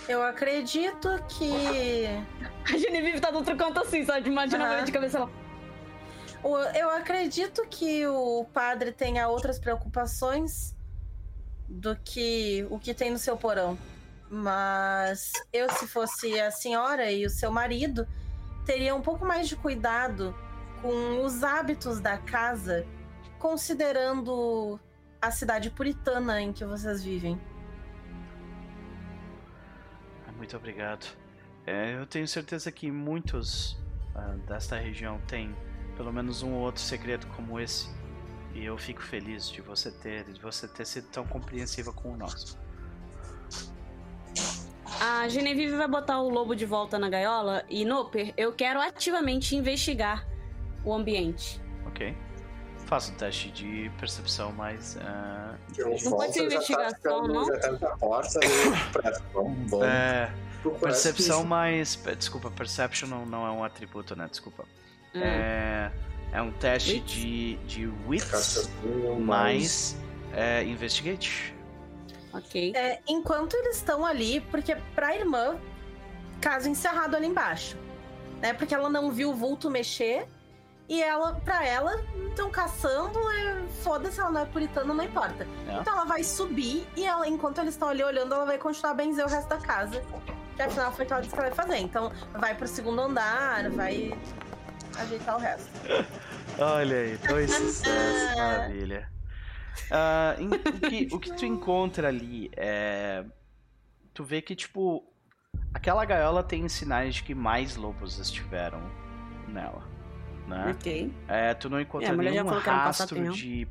[0.09, 2.07] Eu acredito que.
[2.73, 4.29] A Genevieve tá do outro canto assim, sabe?
[4.29, 4.73] Imagina a Aham.
[4.75, 5.27] mulher de cabeça lá.
[5.27, 5.44] o-
[6.75, 10.77] Eu acredito que o padre tenha outras preocupações
[11.67, 13.79] do que o que tem no seu porão.
[14.29, 18.07] Mas eu, se fosse a senhora e o seu marido,
[18.67, 20.37] teria um pouco mais de cuidado
[20.83, 22.87] com os hábitos da casa,
[23.39, 24.79] considerando
[25.21, 27.41] a cidade puritana em que vocês vivem.
[30.37, 31.07] Muito obrigado.
[31.67, 33.79] É, eu tenho certeza que muitos
[34.15, 35.57] ah, desta região têm
[35.97, 37.89] pelo menos um ou outro segredo como esse.
[38.55, 42.17] E eu fico feliz de você ter, de você ter sido tão compreensiva com o
[42.17, 42.57] nosso.
[45.01, 49.57] a Genevieve vai botar o lobo de volta na gaiola e, Noper, eu quero ativamente
[49.57, 50.27] investigar
[50.85, 51.61] o ambiente.
[51.87, 52.17] Ok.
[52.87, 54.97] Faça um teste de percepção mais.
[55.01, 57.47] ah, Eu Não pode ser tá investigação, não?
[57.47, 60.31] Já tá pra porta e é,
[60.79, 61.99] percepção mais.
[62.17, 64.29] Desculpa, perception não, não é um atributo, né?
[64.31, 64.65] Desculpa.
[65.15, 65.21] Hum.
[65.23, 65.93] É,
[66.33, 67.13] é um teste Wits?
[67.13, 69.97] de, de wits Raciocínio mais
[70.33, 71.55] é, investigate.
[72.33, 72.73] Ok.
[72.75, 75.57] É, enquanto eles estão ali, porque pra irmã,
[76.41, 77.77] caso encerrado ali embaixo.
[78.43, 78.53] Né?
[78.53, 80.27] Porque ela não viu o vulto mexer.
[80.87, 85.47] E ela, pra ela, estão caçando, é, foda-se, ela não é puritana, não importa.
[85.67, 85.79] É.
[85.79, 88.95] Então ela vai subir e ela, enquanto eles estão ali olhando, ela vai continuar a
[88.95, 90.03] benzer o resto da casa.
[90.57, 91.79] Que afinal foi o que ela disse que ela vai fazer.
[91.79, 94.13] Então vai pro segundo andar, vai
[94.97, 95.69] ajeitar o resto.
[96.59, 99.09] Olha aí, dois sucessos, maravilha.
[99.91, 103.25] Ah, em- o, que, o que tu encontra ali é.
[104.13, 105.05] Tu vê que, tipo,
[105.73, 108.81] aquela gaiola tem sinais de que mais lobos estiveram
[109.49, 109.83] nela.
[110.47, 110.71] Né?
[110.71, 111.13] Ok.
[111.27, 113.67] É, tu não encontra É, nenhum um rastro de.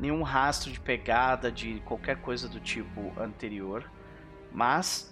[0.00, 3.88] Nenhum rastro de pegada de qualquer coisa do tipo anterior.
[4.52, 5.07] Mas.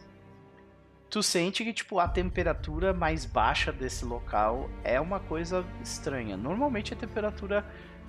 [1.09, 6.37] Tu sente que, tipo, a temperatura mais baixa desse local é uma coisa estranha.
[6.37, 7.65] Normalmente a temperatura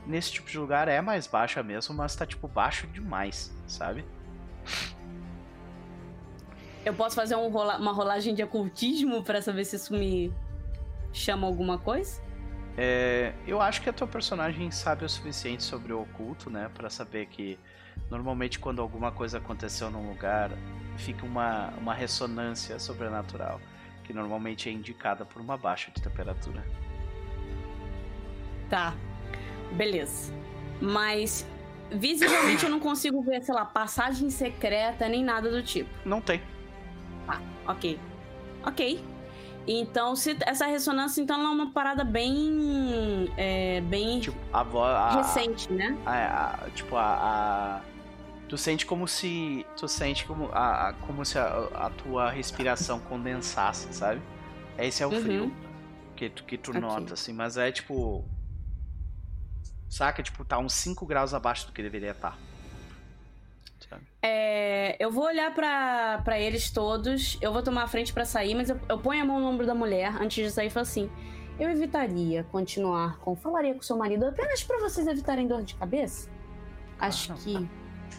[0.05, 4.03] nesse tipo de lugar é mais baixa mesmo, mas tá, tipo, baixo demais, sabe?
[6.83, 10.33] Eu posso fazer um rola- uma rolagem de ocultismo pra saber se isso me
[11.13, 12.21] chama alguma coisa?
[12.77, 16.69] É, eu acho que a tua personagem sabe o suficiente sobre o oculto, né?
[16.73, 17.59] Pra saber que
[18.09, 20.51] normalmente quando alguma coisa aconteceu num lugar,
[20.97, 23.59] fica uma, uma ressonância sobrenatural,
[24.03, 26.63] que normalmente é indicada por uma baixa de temperatura.
[28.69, 28.93] Tá.
[29.73, 30.33] Beleza.
[30.81, 31.45] Mas
[31.91, 35.89] visivelmente eu não consigo ver, sei lá, passagem secreta nem nada do tipo.
[36.05, 36.41] Não tem.
[37.67, 37.99] Ok.
[38.65, 39.03] Ok.
[39.69, 43.29] Então, se essa ressonância, então, ela é uma parada bem.
[43.35, 45.15] É, bem Tipo, a voz.
[45.15, 45.97] Recente, né?
[46.05, 47.81] a- a- tipo, a, a-
[48.47, 49.65] Tu sente como se.
[49.75, 54.21] Tu sente como, a, a- como se a, a tua respiração condensasse, sabe?
[54.77, 55.21] Esse é o Uhum.
[55.21, 55.53] frio
[56.15, 58.23] que, tu- que tu nota, assim, mas é tipo.
[59.89, 60.21] Saca?
[60.23, 62.37] Tipo, tá uns 5 graus abaixo do que deveria estar.
[63.89, 64.03] Sabe?
[64.21, 68.53] É, eu vou olhar pra, pra eles todos, eu vou tomar a frente pra sair,
[68.55, 70.83] mas eu, eu ponho a mão no ombro da mulher antes de sair e falo
[70.83, 71.09] assim:
[71.59, 73.35] eu evitaria continuar com.
[73.35, 76.29] Falaria com seu marido apenas pra vocês evitarem dor de cabeça?
[76.99, 77.69] Acho Ah, que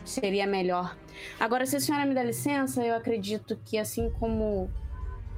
[0.08, 0.96] seria melhor.
[1.38, 4.70] Agora, se a senhora me dá licença, eu acredito que assim como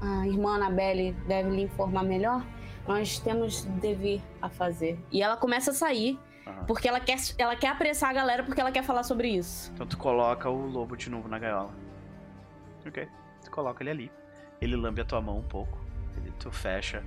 [0.00, 2.44] a irmã Annabelle deve lhe informar melhor,
[2.86, 4.98] nós temos dever a fazer.
[5.12, 6.64] E ela começa a sair, Aham.
[6.66, 9.70] porque ela quer, ela quer apressar a galera porque ela quer falar sobre isso.
[9.74, 11.74] Então tu coloca o lobo de novo na gaiola.
[12.86, 13.06] Ok.
[13.44, 14.12] Tu coloca ele ali.
[14.60, 15.78] Ele lambe a tua mão um pouco.
[16.16, 17.02] Ele, tu fecha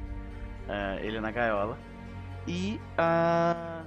[0.68, 1.78] ah, ele na gaiola.
[2.48, 3.83] E ah,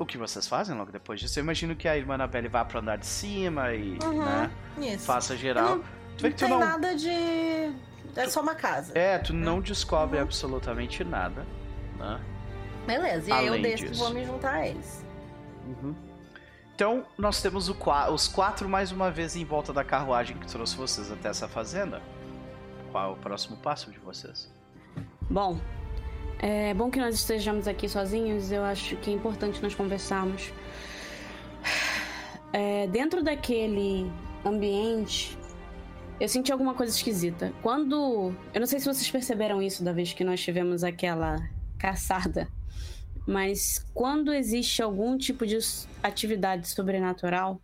[0.00, 1.38] o que vocês fazem logo depois disso?
[1.38, 4.24] Eu imagino que a irmã Anabelle vá pro andar de cima e Uhum.
[4.24, 5.04] né, Isso.
[5.04, 5.76] faça geral.
[5.76, 5.78] Não-
[6.16, 6.58] tu Não que tu tem não.
[6.58, 7.08] nada de.
[8.16, 8.92] É só uma casa.
[8.98, 10.24] É, tu não descobre Uhum.
[10.24, 11.46] absolutamente nada.
[11.98, 12.20] Né?
[12.86, 14.02] Beleza, e aí eu desço e disso.
[14.02, 15.04] vou me juntar a eles.
[16.74, 20.76] Então, nós temos qua- os quatro mais uma vez em volta da carruagem que trouxe
[20.76, 22.00] vocês até essa fazenda.
[22.90, 24.50] Qual é o próximo passo de vocês?
[25.28, 25.60] Bom,
[26.42, 28.50] é bom que nós estejamos aqui sozinhos.
[28.50, 30.52] Eu acho que é importante nós conversarmos.
[32.52, 34.10] É, dentro daquele
[34.44, 35.38] ambiente,
[36.18, 37.52] eu senti alguma coisa esquisita.
[37.62, 38.34] Quando.
[38.52, 41.36] Eu não sei se vocês perceberam isso da vez que nós tivemos aquela
[41.78, 42.48] caçada.
[43.26, 45.58] Mas quando existe algum tipo de
[46.02, 47.60] atividade sobrenatural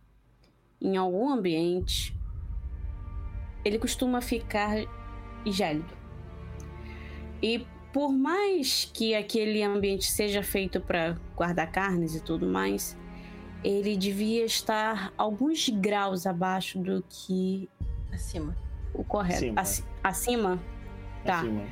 [0.79, 2.15] em algum ambiente,
[3.65, 4.77] ele costuma ficar
[5.45, 5.97] gélido.
[7.41, 7.65] E
[7.97, 12.95] por mais que aquele ambiente seja feito para guardar carnes e tudo mais,
[13.63, 17.67] ele devia estar alguns graus abaixo do que
[18.13, 18.55] Acima.
[18.93, 19.45] o correto.
[19.45, 19.61] Acima.
[19.61, 20.59] Aci- acima?
[21.25, 21.39] Tá.
[21.39, 21.63] Acima.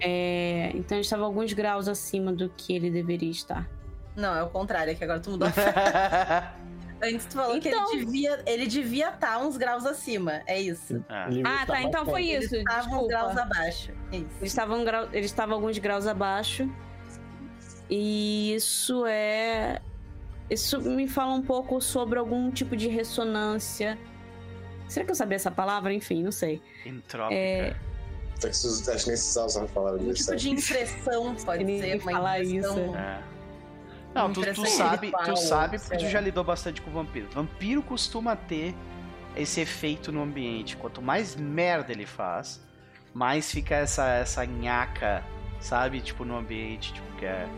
[0.00, 3.70] É, então ele estava alguns graus acima do que ele deveria estar.
[4.16, 5.46] Não, é o contrário, é que agora tu mudou.
[7.02, 7.86] Antes tu falou Então.
[7.86, 10.42] que ele devia ele devia estar uns graus acima.
[10.46, 11.02] É isso.
[11.08, 11.82] Ah, Ah, tá tá.
[11.82, 12.54] Então foi isso.
[12.54, 13.08] Ele estava uns Desculpa.
[13.08, 13.92] graus abaixo.
[14.12, 14.26] Isso.
[14.38, 16.70] Ele estava, um grau, ele estava alguns graus abaixo.
[17.88, 19.80] E isso é.
[20.48, 23.98] Isso me fala um pouco sobre algum tipo de ressonância.
[24.88, 25.92] Será que eu sabia essa palavra?
[25.94, 26.60] Enfim, não sei.
[26.84, 27.34] Entrópica.
[27.38, 27.76] É,
[28.42, 30.24] Acho que nem precisava usar a palavra Um disso.
[30.24, 32.00] tipo de impressão, pode ser.
[32.02, 32.84] Uma fala impressão.
[32.86, 32.96] isso.
[32.96, 33.22] É.
[34.14, 37.28] Não, tu, tu sabe, tu sabe sei porque tu já lidou bastante com vampiro.
[37.32, 38.74] Vampiro costuma ter
[39.36, 40.76] esse efeito no ambiente.
[40.76, 42.60] Quanto mais merda ele faz,
[43.14, 45.24] mais fica essa, essa nhaca,
[45.60, 46.00] sabe?
[46.00, 47.48] Tipo, no ambiente, tipo, que é,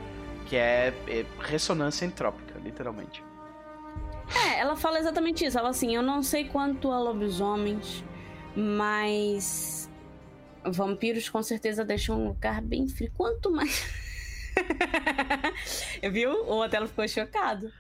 [0.47, 3.25] que é, é ressonância entrópica, literalmente.
[4.35, 5.59] É, ela fala exatamente isso.
[5.59, 8.05] Ela assim, eu não sei quanto a lobisomens,
[8.55, 9.91] mas
[10.65, 13.11] vampiros com certeza deixam um lugar bem frio.
[13.17, 14.12] Quanto mais.
[16.11, 16.45] Viu?
[16.45, 17.71] O Otelo ficou chocado.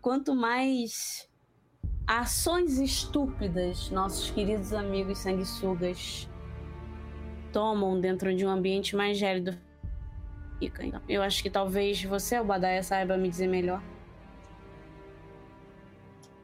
[0.00, 1.28] Quanto mais
[2.06, 6.28] ações estúpidas nossos queridos amigos sanguessugas
[7.52, 9.58] tomam dentro de um ambiente mais gélido.
[11.08, 13.82] Eu acho que talvez você, o Badaia, saiba me dizer melhor.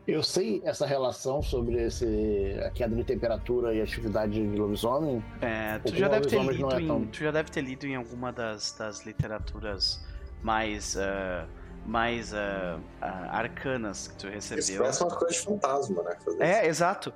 [0.06, 5.24] Eu sei essa relação sobre esse, a queda de temperatura e atividade de lobisomem.
[5.40, 8.30] É, tu já, deve ter lido é em, tu já deve ter lido em alguma
[8.30, 10.04] das, das literaturas
[10.42, 11.48] mais, uh,
[11.86, 14.60] mais uh, uh, arcanas que tu recebeu.
[14.60, 16.16] Isso parece uma coisa de fantasma, né?
[16.38, 17.10] É, exato.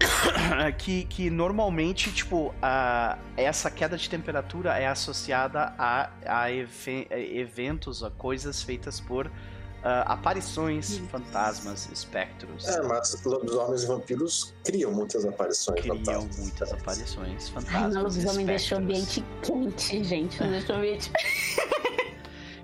[0.76, 8.10] que, que normalmente, tipo, a, essa queda de temperatura é associada a, a eventos, a
[8.10, 9.30] coisas feitas por
[9.84, 12.66] Uh, aparições, fantasmas, espectros.
[12.66, 16.38] É, mas lobisomens e vampiros criam muitas aparições criam fantasmas.
[16.38, 17.96] muitas aparições fantasmas.
[17.96, 20.42] Ai, lobisomem deixou o ambiente quente, gente.
[20.42, 21.12] Não deixou o ambiente.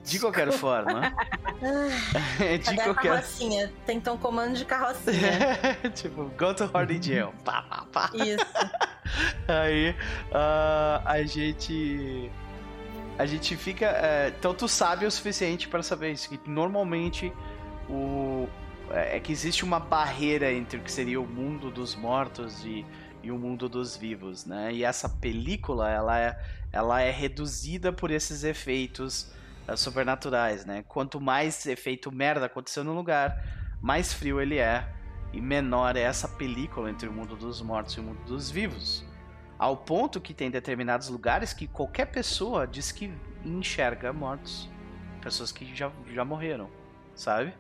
[0.11, 1.15] De qualquer forma.
[2.65, 3.11] de qualquer...
[3.11, 3.73] carrocinha.
[3.87, 5.79] Tentam comando de carrocinha.
[5.95, 7.33] tipo, go to Horny Jail.
[7.45, 8.11] Pá, pá, pá.
[8.15, 8.45] Isso.
[9.47, 9.91] Aí
[10.31, 12.31] uh, a gente
[13.21, 13.85] a gente fica.
[13.85, 16.29] É, então tu sabe o suficiente para saber isso.
[16.31, 17.31] Que normalmente
[17.89, 18.49] o.
[18.91, 22.85] É, é que existe uma barreira entre o que seria o mundo dos mortos e,
[23.23, 24.73] e o mundo dos vivos, né?
[24.73, 26.43] E essa película, ela é,
[26.73, 29.31] ela é reduzida por esses efeitos
[29.69, 30.83] uh, sobrenaturais, né?
[30.89, 33.39] Quanto mais efeito merda aconteceu no lugar,
[33.83, 34.89] mais frio ele é
[35.31, 39.05] e menor é essa película entre o mundo dos mortos e o mundo dos vivos.
[39.61, 43.13] Ao ponto que tem determinados lugares que qualquer pessoa diz que
[43.45, 44.71] enxerga mortos.
[45.21, 46.71] Pessoas que já, já morreram,
[47.15, 47.53] sabe?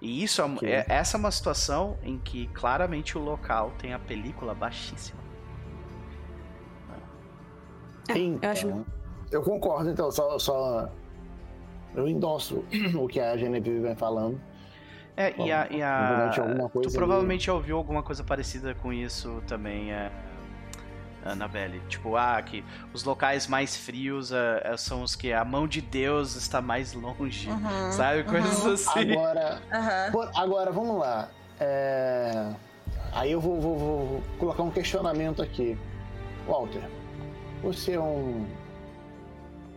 [0.00, 3.98] E isso é, é, essa é uma situação em que claramente o local tem a
[3.98, 5.20] película baixíssima.
[8.10, 8.86] Sim, eu, acho...
[9.30, 10.90] eu concordo, então, só, só
[11.94, 12.64] eu endosso
[12.98, 14.40] o que a Genevieve vem falando.
[15.14, 15.68] É, Bom, e a.
[15.70, 16.30] E a...
[16.82, 19.92] Tu provavelmente já ouviu alguma coisa parecida com isso também.
[19.92, 20.10] É
[21.24, 21.80] Annabelle.
[21.88, 26.36] Tipo, ah, que os locais mais frios uh, são os que a mão de Deus
[26.36, 28.24] está mais longe, uhum, sabe?
[28.24, 28.72] Coisas uhum.
[28.72, 29.12] assim.
[29.12, 30.30] Agora, uhum.
[30.34, 31.28] agora, vamos lá.
[31.58, 32.52] É...
[33.12, 35.76] Aí eu vou, vou, vou, colocar um questionamento aqui.
[36.46, 36.82] Walter,
[37.62, 38.46] você é um.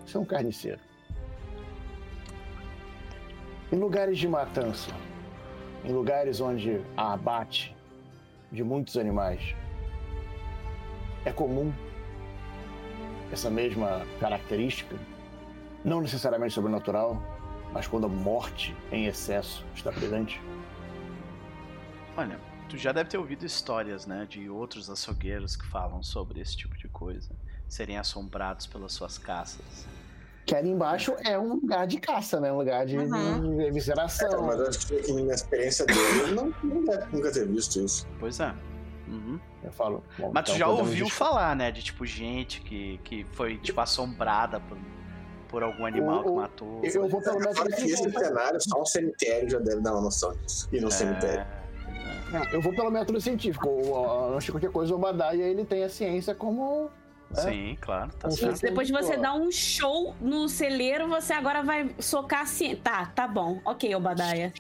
[0.05, 0.79] Você é um carniceiro.
[3.71, 4.91] Em lugares de matança,
[5.83, 7.75] em lugares onde há abate
[8.51, 9.55] de muitos animais,
[11.25, 11.73] é comum
[13.31, 14.95] essa mesma característica,
[15.83, 17.21] não necessariamente sobrenatural,
[17.71, 20.39] mas quando a morte em excesso está presente?
[22.15, 22.39] Olha,
[22.69, 26.77] tu já deve ter ouvido histórias, né, de outros açougueiros que falam sobre esse tipo
[26.77, 27.31] de coisa,
[27.67, 29.87] serem assombrados pelas suas caças.
[30.45, 32.51] Que ali embaixo é um lugar de caça, né?
[32.51, 33.57] Um lugar de, uhum.
[33.57, 34.29] de evisceração.
[34.29, 38.05] É, mas acho que na experiência dele, não, não deve nunca ter visto isso.
[38.19, 38.53] Pois é.
[39.07, 39.39] Uhum.
[39.63, 40.03] Eu falo.
[40.17, 41.71] Bom, Mas tu então já ouviu falar, né?
[41.71, 44.77] De tipo, gente que, que foi, tipo, assombrada por,
[45.49, 46.81] por algum animal o, que matou.
[46.83, 47.57] Eu, vou pelo menos.
[47.77, 50.69] Esse cenário, só um cemitério já deve dar uma noção disso.
[50.71, 50.91] E no é...
[50.91, 51.45] cemitério.
[52.33, 53.69] É, eu vou pelo método científico.
[54.33, 56.89] Antes de qualquer coisa, o Badaia ele tem a ciência como.
[57.35, 58.61] É, Sim, claro, tá certo.
[58.61, 62.79] Depois de você dar um show no celeiro, você agora vai socar a ciência.
[62.83, 63.59] Tá, tá bom.
[63.65, 64.53] Ok, Obadaia.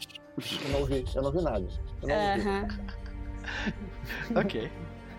[0.63, 1.67] Eu não vi, eu não vi nada.
[2.03, 2.67] Aham.
[4.35, 4.71] ok.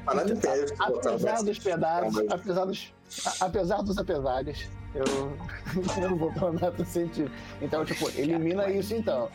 [0.06, 2.94] apesar dos pedaços, apesar dos,
[3.40, 5.04] apesar dos apesares, eu,
[6.02, 7.34] eu vou pelo método científico.
[7.60, 9.28] Então, tipo, elimina isso então.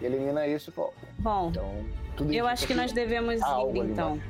[0.00, 0.92] Elimina isso, pô.
[1.18, 1.84] Bom, então,
[2.30, 4.20] eu acho que nós devemos ir, então.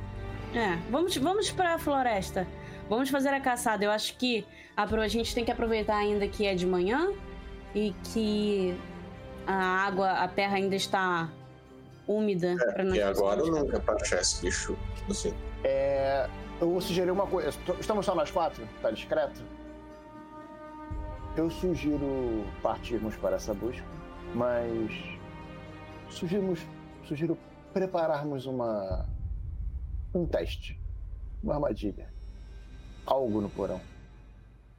[0.53, 2.45] É, vamos, vamos pra floresta.
[2.89, 3.85] Vamos fazer a caçada.
[3.85, 4.45] Eu acho que
[4.75, 7.13] a, a gente tem que aproveitar ainda que é de manhã
[7.73, 8.77] e que
[9.47, 11.29] a água, a terra ainda está
[12.11, 12.51] úmida.
[12.53, 14.77] É, pra não e agora nunca pra achar esse bicho,
[15.09, 15.33] assim.
[15.63, 16.29] É,
[16.59, 17.49] eu vou sugerir uma coisa.
[17.79, 18.67] Estamos só nós quatro?
[18.81, 19.41] Tá discreto?
[21.35, 23.85] Eu sugiro partirmos para essa busca,
[24.35, 24.91] mas
[26.09, 26.57] sugiro,
[27.03, 27.37] sugiro
[27.73, 29.07] prepararmos uma
[30.13, 30.77] um teste,
[31.41, 32.13] uma armadilha,
[33.05, 33.79] algo no porão.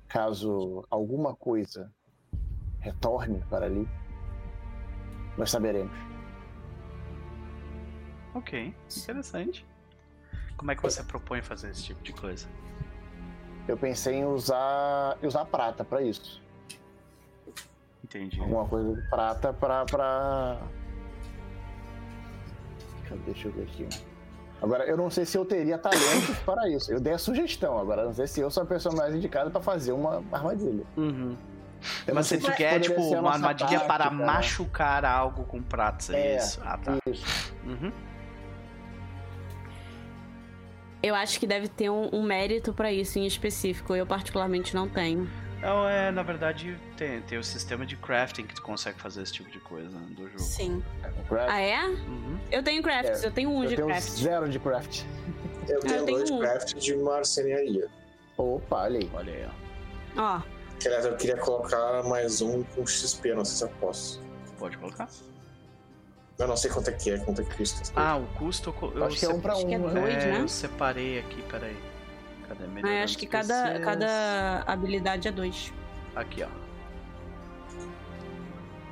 [0.08, 1.90] Caso alguma coisa
[2.80, 3.88] retorne para ali,
[5.38, 6.11] nós saberemos.
[8.34, 9.66] Ok, interessante.
[10.56, 12.46] Como é que você propõe fazer esse tipo de coisa?
[13.66, 16.42] Eu pensei em usar, usar prata pra isso.
[18.04, 18.40] Entendi.
[18.40, 19.84] Alguma coisa de prata pra.
[19.84, 20.58] pra...
[23.26, 23.88] Deixa eu ver aqui.
[24.60, 26.92] Agora, eu não sei se eu teria talentos para isso.
[26.92, 29.60] Eu dei a sugestão, agora não sei se eu sou a pessoa mais indicada pra
[29.60, 30.84] fazer uma armadilha.
[30.96, 31.36] Uhum.
[32.06, 34.24] Eu Mas você se quer, tipo, uma armadilha para tática.
[34.24, 36.60] machucar algo com pratos, é, É, isso?
[36.64, 36.96] Ah, tá.
[37.06, 37.52] Isso.
[37.64, 37.92] Uhum.
[41.02, 43.94] Eu acho que deve ter um, um mérito pra isso em específico.
[43.94, 45.28] Eu, particularmente, não tenho.
[45.60, 49.32] Não, é, na verdade, tem, tem o sistema de crafting que tu consegue fazer esse
[49.32, 50.38] tipo de coisa né, do jogo.
[50.40, 50.82] Sim.
[51.28, 51.50] Craft.
[51.50, 51.86] Ah, é?
[51.86, 52.38] Uhum.
[52.50, 54.08] Eu tenho crafts, É, eu tenho um eu de tenho craft.
[54.10, 55.02] zero de craft.
[55.68, 56.38] Eu tenho eu tenho dois um.
[56.40, 57.88] craft de marcenaria.
[58.36, 59.10] Opa, olha aí.
[59.14, 59.46] Olha aí,
[60.16, 60.42] ó.
[60.84, 64.20] Aliás, eu queria colocar mais um com XP, não sei se eu posso.
[64.58, 65.08] Pode colocar.
[66.38, 67.92] Eu não sei quanto é que é, quanto é que custa.
[67.94, 69.66] Ah, o custo eu, eu Acho que é um pra um.
[69.66, 70.00] que é né?
[70.00, 70.40] dois, é, né?
[70.40, 71.76] eu separei aqui, peraí.
[72.48, 72.64] Cadê?
[72.88, 73.84] ah, acho que cada, PCs.
[73.84, 75.72] cada habilidade é dois.
[76.16, 76.48] Aqui, ó.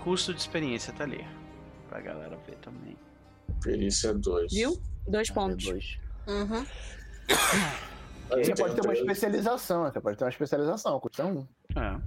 [0.02, 1.26] Custo de experiência tá ali.
[1.88, 2.96] Pra galera ver também.
[3.62, 4.52] Perícia 2.
[4.52, 4.80] Viu?
[5.06, 5.64] Dois Ah, é pontos.
[5.64, 5.98] dois.
[6.26, 6.66] Uhum.
[8.30, 11.46] Você pode ter uma especialização, você pode ter uma especialização, custa um.
[11.76, 12.00] É.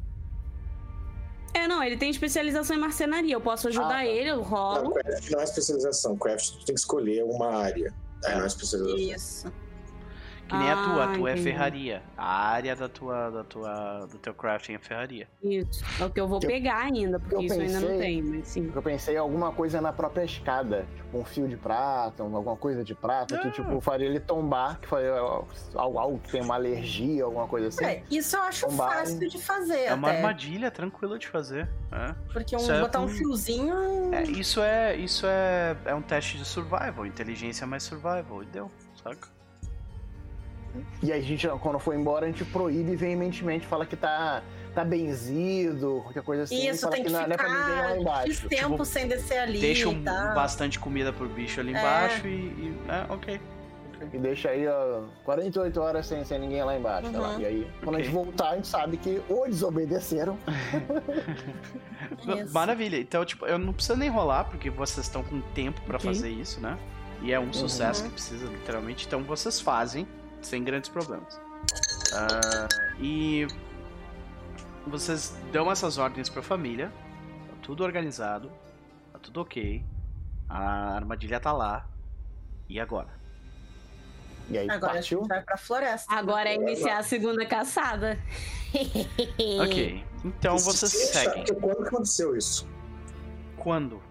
[1.53, 3.33] É, não, ele tem especialização em marcenaria.
[3.35, 4.05] Eu posso ajudar Ah, tá.
[4.05, 4.91] ele, eu Não, rolo.
[4.91, 6.17] craft não é especialização.
[6.17, 7.93] Craft tu tem que escolher uma área.
[8.25, 9.15] É, não é especialização.
[9.15, 9.53] Isso.
[10.47, 11.49] Que nem a tua, a Ah, tua é entendi.
[11.49, 12.03] ferraria.
[12.17, 15.27] A área da tua, da tua, do teu crafting é ferraria.
[15.41, 15.83] Isso.
[15.99, 17.99] É o que eu vou Eu- pegar ainda, porque eu isso eu ainda não pensei-
[17.99, 18.71] tem, mas sim.
[18.75, 22.57] Eu pensei em alguma coisa na própria escada, tipo um fio de prata, um- alguma
[22.57, 23.39] coisa de prata, Ah.
[23.39, 25.47] que tipo faria ele tombar, que faria algo,
[25.97, 27.85] algo que tem uma alergia, alguma coisa assim.
[27.85, 28.81] É, isso eu acho Combine.
[28.83, 30.17] fácil de fazer É uma até.
[30.17, 31.69] armadilha tranquila de fazer.
[31.91, 32.13] É.
[32.33, 34.13] Porque um, Isso é botar um com- fiozinho.
[34.13, 38.69] É, isso é, isso é, é um teste de survival, inteligência mais survival, e deu,
[39.01, 39.27] saca?
[41.01, 44.41] E aí a gente, quando for embora, a gente proíbe veementemente, fala que tá,
[44.73, 46.67] tá benzido, qualquer coisa assim.
[46.67, 48.31] Isso, fala tem que não, não é pra ninguém lá embaixo.
[48.33, 50.33] X tempo Tipo, sem descer ali Deixa um, tal.
[50.33, 51.79] bastante comida pro bicho ali É.
[51.79, 53.39] embaixo e, e- É, ok.
[54.11, 57.09] E deixa aí, ó, 48 horas sem, sem ninguém lá embaixo.
[57.09, 57.29] tá lá.
[57.35, 57.39] Uhum.
[57.39, 58.03] E aí, quando a Ok.
[58.03, 60.37] gente voltar, a gente sabe que ou desobedeceram.
[62.51, 62.97] Maravilha.
[62.97, 66.13] Então, tipo, eu não preciso nem rolar, porque vocês estão com tempo pra Ok.
[66.13, 66.77] fazer isso, né?
[67.21, 67.53] E é um Uhum.
[67.53, 69.05] sucesso que precisa, literalmente.
[69.07, 70.05] Então vocês fazem
[70.43, 71.39] sem grandes problemas.
[72.13, 72.67] Ah,
[72.99, 73.47] e
[74.87, 76.91] vocês dão essas ordens pra família.
[77.49, 78.51] Tá tudo organizado.
[79.11, 79.83] Tá tudo ok.
[80.49, 81.87] A armadilha tá lá.
[82.69, 83.09] E agora?
[84.49, 85.19] E aí Agora a partiu.
[85.19, 86.13] gente vai pra floresta.
[86.13, 88.17] Agora é iniciar a segunda caçada.
[89.61, 90.03] Ok.
[90.25, 91.61] Então vocês Sim, sabe seguem.
[91.61, 92.67] Quando que aconteceu isso?
[93.55, 94.01] Quando?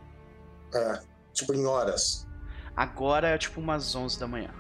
[0.73, 1.01] É,
[1.33, 2.29] tipo, em horas.
[2.77, 4.51] Agora é tipo umas 11 da manhã.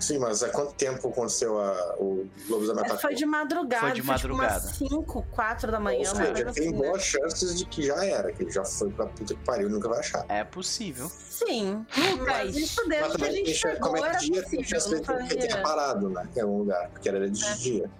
[0.00, 3.00] Sim, mas há quanto tempo aconteceu a, o lobisomem É, atacou?
[3.02, 3.80] foi de madrugada.
[3.86, 4.68] Foi de madrugada.
[4.72, 6.00] Tipo umas 5, 4 da manhã.
[6.10, 6.76] Ou seja, tem assim, né?
[6.78, 9.70] boas chances de que já era, que ele já foi pra puta que pariu e
[9.72, 10.24] nunca vai achar.
[10.28, 11.08] É possível.
[11.08, 11.86] Sim.
[11.96, 14.42] Lucas, Mas isso Mas desde que a gente tem como chegou é era que dia,
[14.42, 14.90] tem possível.
[15.16, 16.28] dele Não ter- parado, né?
[16.36, 17.54] Em algum lugar, porque era de É.
[17.54, 17.90] dia.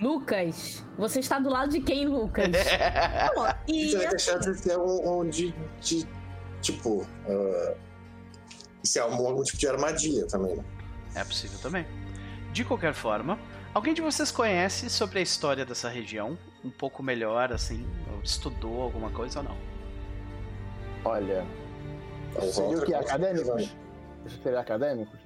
[0.00, 2.44] Lucas, você está do lado de quem, Lucas?
[3.34, 6.06] Não, E Você vai ter assim, chance de ter um, um de, de,
[6.60, 7.74] tipo, ah,
[8.84, 10.64] isso é algum tipo de armadilha também, né?
[11.14, 11.86] É possível também.
[12.52, 13.38] De qualquer forma,
[13.74, 17.86] alguém de vocês conhece sobre a história dessa região um pouco melhor, assim?
[18.12, 19.56] Ou estudou alguma coisa ou não?
[21.04, 21.44] Olha,
[22.40, 22.94] seria o que?
[22.94, 23.74] Acadêmicos?
[24.24, 25.18] Isso seria acadêmicos?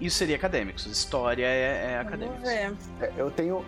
[0.00, 0.86] Isso seria acadêmicos.
[0.86, 2.48] História é, é acadêmicos.
[2.48, 2.72] É,
[3.16, 3.64] Eu tenho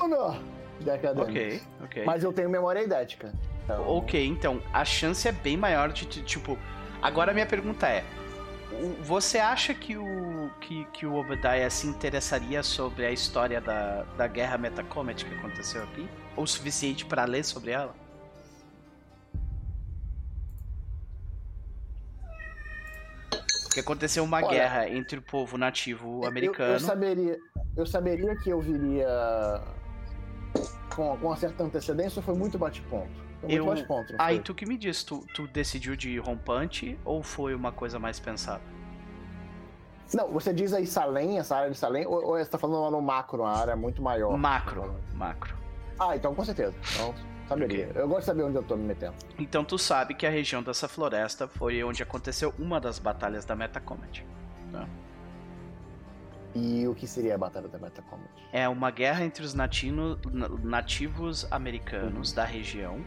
[0.00, 0.36] honor
[0.80, 1.30] de acadêmicos.
[1.30, 2.04] Ok, ok.
[2.04, 3.32] Mas eu tenho memória idética.
[3.64, 6.58] Então, Ok, então a chance é bem maior de, de, tipo.
[7.00, 8.04] Agora a minha pergunta é:
[9.02, 14.26] você acha que o que, que o Obadiah se interessaria sobre a história da, da
[14.26, 16.08] guerra Metacomet que aconteceu aqui?
[16.36, 17.94] Ou o suficiente para ler sobre ela?
[23.64, 26.74] Porque aconteceu uma Olha, guerra entre o povo nativo eu- americano.
[26.74, 27.38] Eu, saberia,
[27.76, 29.08] eu saberia que eu viria
[30.94, 33.21] com, com uma certa antecedência foi muito bate-ponto?
[33.48, 37.54] Eu- não Aí tu que me diz, tu, tu decidiu de ir rompante ou foi
[37.54, 38.62] uma coisa mais pensada?
[40.14, 42.90] Não, você diz aí Salem, essa área de Salem, ou, ou você tá falando lá
[42.90, 44.36] no macro, uma área muito maior?
[44.36, 45.56] Macro, macro.
[45.98, 46.74] Ah, então com certeza.
[46.94, 47.14] Então,
[47.48, 47.90] saberia.
[47.94, 49.14] Eu gosto de saber onde eu tô me metendo.
[49.38, 53.56] Então tu sabe que a região dessa floresta foi onde aconteceu uma das batalhas da
[53.56, 54.24] Metacomet.
[56.54, 58.28] E o que seria a Batalha da Metacomet?
[58.52, 63.00] É uma guerra entre os natino- na- nativos americanos da região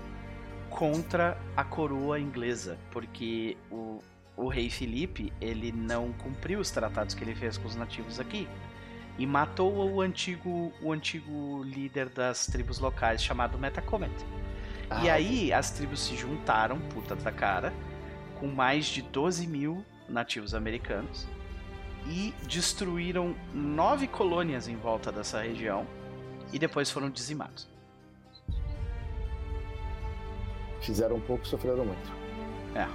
[0.75, 3.99] contra a coroa inglesa, porque o-
[4.35, 8.47] o rei Felipe, ele não cumpriu os tratados que ele fez com os nativos aqui
[9.17, 14.11] e matou o antigo, o antigo líder das tribos locais chamado Metacomet.
[15.01, 17.73] e Ah, aí as tribos se juntaram, puta da cara,
[18.39, 21.25] com mais de 12 mil nativos americanos
[22.05, 25.87] e destruíram nove colônias em volta dessa região
[26.53, 27.67] e depois foram dizimados.
[30.85, 32.13] Fizeram um pouco, sofreram muito.
[32.75, 32.87] É.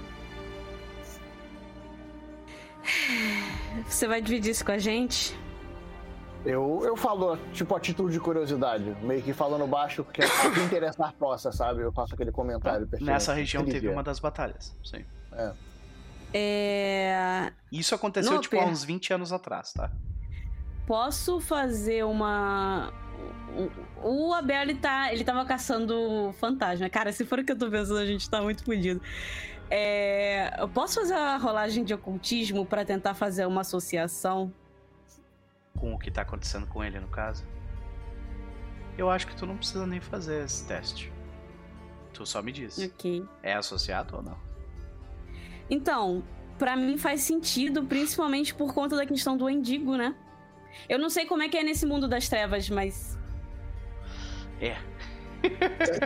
[3.88, 5.38] Você vai dividir isso com a gente?
[6.44, 10.64] Eu, eu falo, tipo, a título de curiosidade, meio que falando baixo, que a quem
[10.64, 11.82] interessar possa, sabe?
[11.82, 12.86] Eu faço aquele comentário.
[12.86, 13.12] pertinente.
[13.12, 14.74] Nessa região teve uma das batalhas.
[14.82, 15.04] Sim.
[16.32, 17.52] É...
[17.70, 19.90] Isso aconteceu Não, tipo há uns 20 anos atrás, tá?
[20.86, 22.92] Posso fazer uma.
[23.56, 26.89] O o Abel, ele, tá, ele tava caçando fantasma.
[26.89, 29.01] Cara, se for o que eu tô pensando, a gente tá muito fodido.
[29.70, 34.52] É, eu posso fazer a rolagem de ocultismo pra tentar fazer uma associação?
[35.78, 37.44] Com o que tá acontecendo com ele, no caso.
[38.98, 41.12] Eu acho que tu não precisa nem fazer esse teste.
[42.12, 42.78] Tu só me diz.
[42.78, 43.24] Ok.
[43.43, 44.36] É associado ou não?
[45.68, 46.24] Então,
[46.59, 50.14] pra mim faz sentido, principalmente por conta da questão do Endigo, né?
[50.89, 53.19] Eu não sei como é que é nesse mundo das trevas, mas.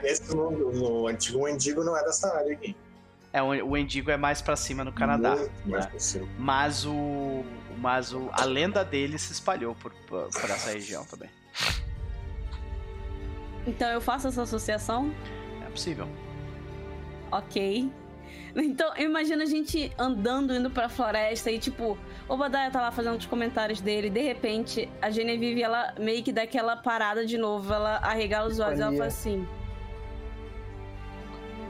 [0.05, 2.77] Esse no, no antigo Mendigo não é dessa área aqui.
[3.33, 5.35] É, o Endigo é mais pra cima no Canadá.
[5.35, 5.91] Muito mais né?
[5.91, 6.29] pra cima.
[6.39, 7.45] Mas o.
[7.79, 11.29] Mas o, a lenda dele se espalhou por, por, por essa região também.
[13.67, 15.13] Então eu faço essa associação?
[15.67, 16.07] É possível.
[17.33, 17.91] Ok.
[18.57, 21.99] Então, imagina a gente andando, indo pra floresta e, tipo,
[22.29, 24.09] o Badaia tá lá fazendo os comentários dele.
[24.09, 27.73] De repente, a Genevieve, ela meio que dá aquela parada de novo.
[27.73, 29.47] Ela arregala os olhos e ela fala assim: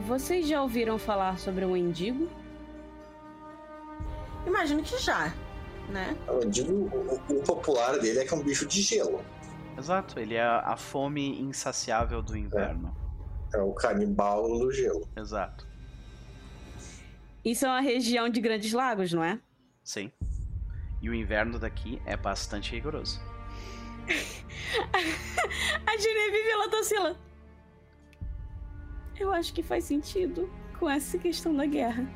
[0.07, 2.29] Vocês já ouviram falar sobre o Endigo?
[4.47, 5.33] Imagino que já,
[5.89, 6.15] né?
[6.29, 9.25] O Mendigo, o, o popular dele é que é um bicho de gelo.
[9.79, 12.95] Exato, ele é a fome insaciável do inverno.
[13.55, 15.09] É o canibal do gelo.
[15.17, 15.74] Exato.
[17.45, 19.39] Isso é uma região de grandes lagos, não é?
[19.83, 20.11] Sim.
[21.03, 23.21] E o inverno daqui é bastante rigoroso.
[25.87, 27.17] A Genevieve, ela tá assim, ela...
[29.19, 32.07] Eu acho que faz sentido com essa questão da guerra.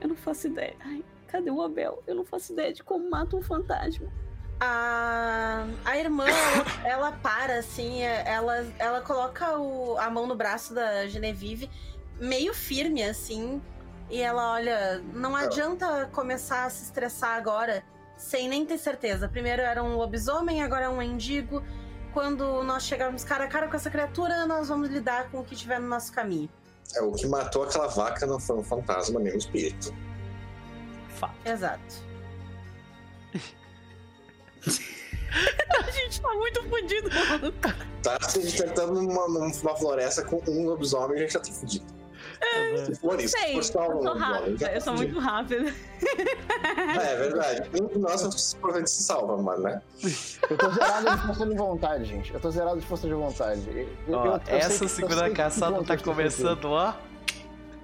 [0.00, 0.76] Eu não faço ideia.
[0.80, 2.02] Ai, cadê o Abel?
[2.06, 4.06] Eu não faço ideia de como mata um fantasma.
[4.60, 10.34] A, a irmã, ela, ela para, assim, é- ela, ela coloca o- a mão no
[10.36, 11.68] braço da Genevieve,
[12.20, 13.60] meio firme, assim,
[14.08, 17.82] e ela olha, não adianta começar a se estressar agora,
[18.16, 19.28] sem nem ter certeza.
[19.28, 21.62] Primeiro era um lobisomem, agora é um mendigo.
[22.12, 25.56] Quando nós chegarmos cara a cara com essa criatura, nós vamos lidar com o que
[25.56, 26.48] tiver no nosso caminho.
[26.94, 29.92] É, o que matou aquela vaca não foi um fantasma nem um espírito.
[31.08, 31.34] Fato.
[31.44, 32.06] Exato.
[35.78, 37.10] A gente tá muito fodido.
[38.02, 41.95] Tá se tentando numa, numa floresta com um lobisomem, a gente já tá fudido.
[42.84, 44.72] Se for isso, se Sei, for eu só um sou rápida.
[44.72, 45.74] Eu sou muito rápida.
[47.00, 47.70] É, é verdade.
[47.80, 49.82] Um de nós provavelmente se salva, mano, né?
[50.50, 52.34] Eu tô zerado de força de vontade, gente.
[52.34, 53.62] Eu tô zerado de força de vontade.
[53.68, 56.94] Eu- eu- Ó, eu sei essa eu segunda caçada tá eu começando, ó.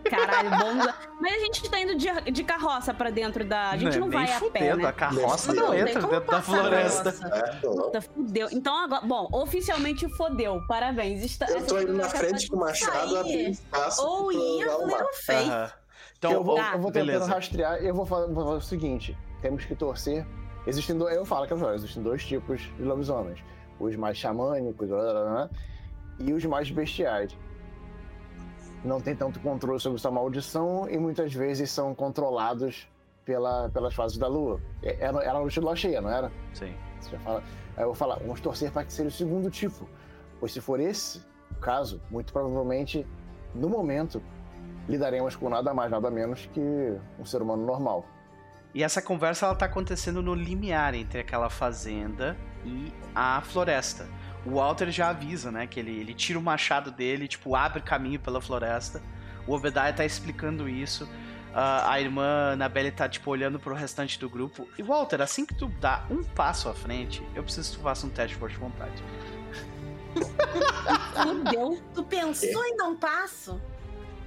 [0.09, 0.93] Caralho, bom.
[1.21, 3.71] Mas a gente tá indo de, de carroça pra dentro da.
[3.71, 4.89] A gente não, nem vai a pé, fudendo, né?
[4.89, 7.05] a carroça Não não, entra dentro da floresta.
[7.05, 7.27] nossa.
[7.27, 7.57] É.
[7.57, 8.49] Puta, fudeu.
[8.53, 9.07] Então agora.
[9.07, 10.61] Bom, oficialmente fodeu.
[10.67, 11.23] Parabéns.
[11.23, 14.05] Está, Eu tô indo na frente com o machado, espaço.
[14.05, 15.83] Ou ia, dar o não.
[16.19, 17.27] Então, eu vou, ó, eu vou tentando beleza.
[17.27, 20.25] rastrear eu vou falar, vou falar o seguinte: temos que torcer.
[20.67, 23.41] Existem dois, eu falo que existem dois tipos de lobisomens:
[23.81, 25.51] os mais xamânicos blá, blá, blá, blá,
[26.21, 27.37] e os mais bestiais.
[28.85, 32.89] Não tem tanto controle sobre sua maldição e muitas vezes são controlados
[33.25, 34.61] pela, pelas fases da lua.
[34.83, 36.33] É- Era, era a noite de lua cheia, não era?
[36.53, 36.75] Sim.
[37.01, 37.43] Você já fala.
[37.77, 39.89] Aí eu vou falar, vamos torcer para que seja o segundo tipo.
[40.41, 43.07] Pois se for esse o caso, muito provavelmente,
[43.55, 44.21] no momento,
[44.89, 46.61] lidaremos com nada mais, nada menos que
[47.19, 48.05] um ser humano normal.
[48.75, 54.09] E essa conversa ela tá acontecendo no limiar entre aquela fazenda e a floresta.
[54.45, 58.19] O Walter já avisa, né, que ele, ele tira o machado dele, tipo, abre caminho
[58.19, 59.01] pela floresta.
[59.47, 61.09] O Obadiah tá explicando isso.
[61.55, 64.67] Ah, a irmã Annabelle tá, tipo, olhando pro restante do grupo.
[64.79, 68.07] E Walter, assim que tu dá um passo à frente, eu preciso que tu faça
[68.07, 69.03] um teste de força de vontade.
[71.23, 71.83] Fudeu.
[71.95, 73.61] Tu pensou em dar um passo?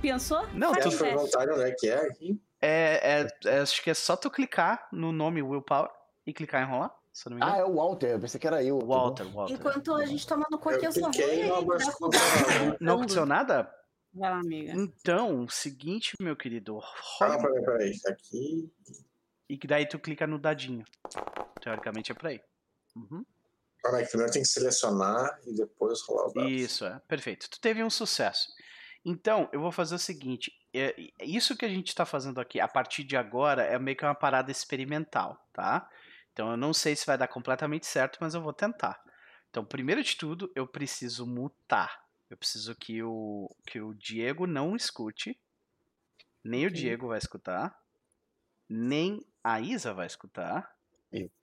[0.01, 0.47] Pensou?
[0.53, 1.13] Não, Faz tu- teste.
[1.15, 2.41] vontade, onde é que é aqui?
[2.61, 5.89] É, é- é- acho que é só tu clicar no nome Willpower
[6.25, 7.61] e clicar em rolar, se eu não me Ah, engano.
[7.61, 8.77] é o Walter, eu pensei que era eu.
[8.79, 9.53] Walter, Walter.
[9.53, 11.09] Enquanto a gente toma no cu aqui, Eu eu só
[11.99, 12.77] vou e.
[12.83, 13.73] Não aconteceu nada?
[14.13, 14.73] Vai lá, amiga.
[14.73, 16.77] Então, o seguinte, meu querido.
[17.21, 17.99] Ah, rola- peraí, peraí.
[18.07, 18.69] Aqui.
[19.47, 20.83] E que daí tu clica no dadinho.
[21.61, 22.41] Teoricamente é pra aí.
[22.95, 23.25] Uhum.
[23.81, 26.49] Peraí, primeiro tem que selecionar e depois rolar o dado.
[26.49, 26.99] Isso, é.
[27.07, 27.49] Perfeito.
[27.49, 28.49] Tu teve um sucesso.
[29.05, 30.51] Então, eu vou fazer o seguinte.
[30.77, 34.03] é- isso que a gente tá fazendo aqui, a partir de agora, é meio que
[34.03, 35.89] uma parada experimental, tá?
[36.35, 39.01] Então, eu não sei se vai dar completamente certo, mas eu vou tentar.
[39.49, 42.03] Então, primeiro de tudo, eu preciso mutar.
[42.29, 45.39] Eu preciso que o, que o Diego não escute.
[46.43, 46.69] Nem o.
[46.69, 47.73] Diego vai escutar.
[48.69, 50.75] Nem a Isa vai escutar.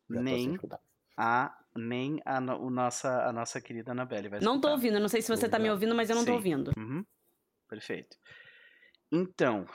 [0.06, 0.81] Tô sem Nem escutar.
[1.16, 4.73] a nem a, o nossa, a nossa querida Anabelle vai Não tô escutar.
[4.73, 6.36] ouvindo, eu não sei se você tá me ouvindo, mas eu não tô Sim.
[6.36, 6.70] ouvindo.
[6.77, 7.02] Uhum.
[7.66, 8.19] Perfeito.
[9.10, 9.66] Então,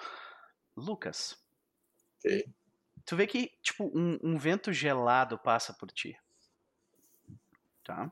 [0.75, 1.35] Lucas,
[2.23, 2.47] Ok.
[3.07, 6.19] Tu vê que, tipo, um, um vento gelado passa por ti.
[7.83, 8.11] Tá?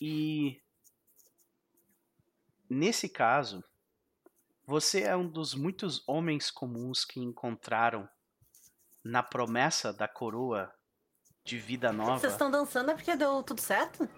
[0.00, 0.58] E
[2.68, 3.62] nesse caso,
[4.66, 8.08] você é um dos muitos homens comuns que encontraram
[9.04, 10.74] na promessa da coroa
[11.44, 12.18] de vida nova.
[12.18, 14.08] Vocês estão dançando é porque deu tudo certo?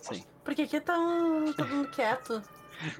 [0.00, 0.24] Sim.
[0.42, 2.42] Porque aqui tá um, todo mundo quieto.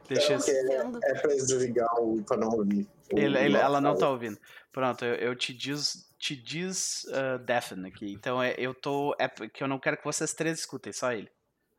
[0.09, 0.76] Deixa é,
[1.10, 2.88] é pra eles desligar o pra não ouvir.
[3.10, 4.38] Ele- ele- ela não tá ouvindo.
[4.72, 8.12] Pronto, eu, eu te diz, te diz uh, deafen aqui.
[8.12, 9.14] Então é, eu tô.
[9.18, 11.30] É que eu não quero que vocês três escutem, só ele.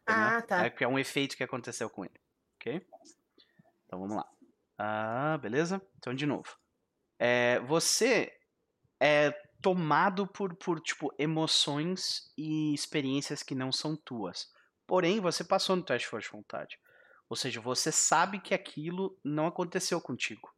[0.05, 0.65] Ah, tá.
[0.65, 2.13] É que é um efeito que aconteceu com ele.
[2.59, 2.85] Ok?
[3.85, 4.25] Então vamos lá.
[4.77, 5.81] Ah, beleza?
[5.97, 6.55] Então de novo.
[7.19, 8.31] É, você
[8.99, 9.31] é
[9.61, 14.53] tomado por, por tipo emoções e experiências que não são tuas.
[14.85, 16.79] Porém, você passou no teste de força de vontade.
[17.29, 20.53] Ou seja, você sabe que aquilo não aconteceu contigo,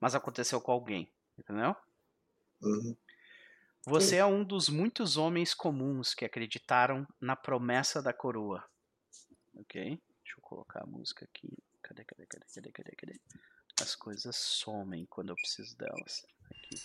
[0.00, 1.74] mas aconteceu com alguém, entendeu?
[2.60, 2.96] Uhum.
[3.86, 8.64] Você é um dos muitos homens comuns que acreditaram na promessa da coroa.
[9.54, 10.00] Ok?
[10.22, 11.52] Deixa eu colocar a música aqui.
[11.82, 13.20] Cadê, cadê, cadê, cadê, cadê, cadê?
[13.80, 16.24] As coisas somem quando eu preciso delas.
[16.50, 16.76] Aqui.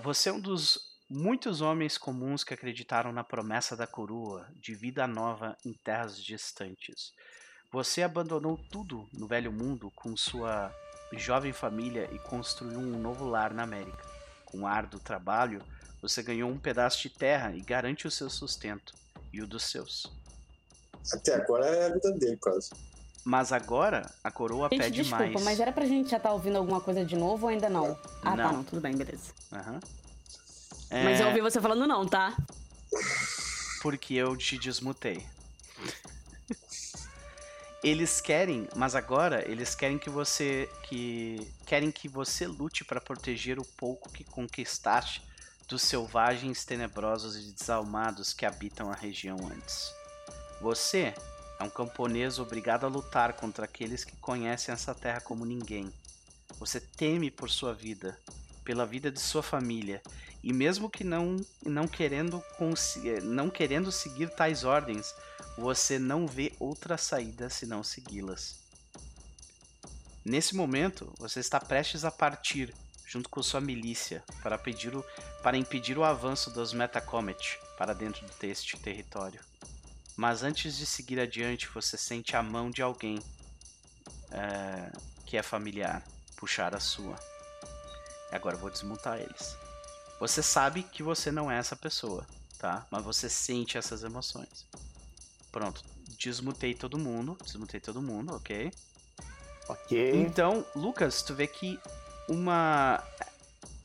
[0.00, 5.06] Você é um dos muitos homens comuns que acreditaram na promessa da coroa de vida
[5.08, 7.12] nova em terras distantes.
[7.72, 10.72] Você abandonou tudo no velho mundo com sua
[11.12, 14.04] jovem família e construiu um novo lar na América.
[14.44, 15.62] Com árduo trabalho,
[16.00, 18.94] você ganhou um pedaço de terra e garante o seu sustento
[19.32, 20.12] e o dos seus.
[21.12, 22.70] Até agora é a vida dele, quase.
[23.24, 25.44] Mas agora a coroa Gente, pede desculpa, mais.
[25.44, 27.98] mas era pra gente já estar ouvindo alguma coisa de novo ou ainda não?
[28.22, 28.52] Ah, tá, Não.
[28.54, 29.32] não, tudo bem, beleza.
[29.52, 29.78] Aham.
[29.82, 29.99] Mas
[30.90, 32.36] É, eu ouvi você falando não, tá?
[33.80, 35.26] porque eu te desmutei.
[37.82, 43.58] Eles querem, mas agora eles querem que você que querem que você lute para proteger
[43.58, 45.22] o pouco que conquistaste
[45.66, 49.90] dos selvagens tenebrosos e desalmados que habitam a região antes.
[50.60, 51.14] Você
[51.58, 55.90] é um camponês obrigado a lutar contra aqueles que conhecem essa terra como ninguém.
[56.58, 58.18] Você teme por sua vida,
[58.62, 60.02] pela vida de sua família
[60.42, 62.42] e mesmo que não não querendo
[63.22, 65.14] não querendo seguir tais ordens,
[65.56, 68.58] você não vê outra saída senão segui-las.
[70.24, 72.74] Nesse momento, você está prestes a partir
[73.06, 75.04] junto com sua milícia para, pedir o,
[75.42, 79.40] para impedir o avanço dos Metacomet para dentro deste território.
[80.16, 83.18] Mas antes de seguir adiante, você sente a mão de alguém
[84.30, 84.92] eh,
[85.26, 86.04] que é familiar
[86.36, 87.16] puxar a sua.
[88.30, 89.56] Agora vou desmutar eles.
[90.20, 92.26] Você sabe que você não é essa pessoa,
[92.58, 92.86] tá?
[92.90, 94.66] Mas você sente essas emoções.
[95.50, 95.82] Pronto,
[96.18, 98.70] desmutei todo mundo, desmutei todo mundo, ok?
[99.66, 100.22] Ok.
[100.22, 101.80] Então, Lucas, tu vê que
[102.28, 103.02] uma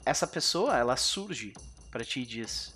[0.05, 1.53] essa pessoa, ela surge
[1.89, 2.73] pra ti e diz: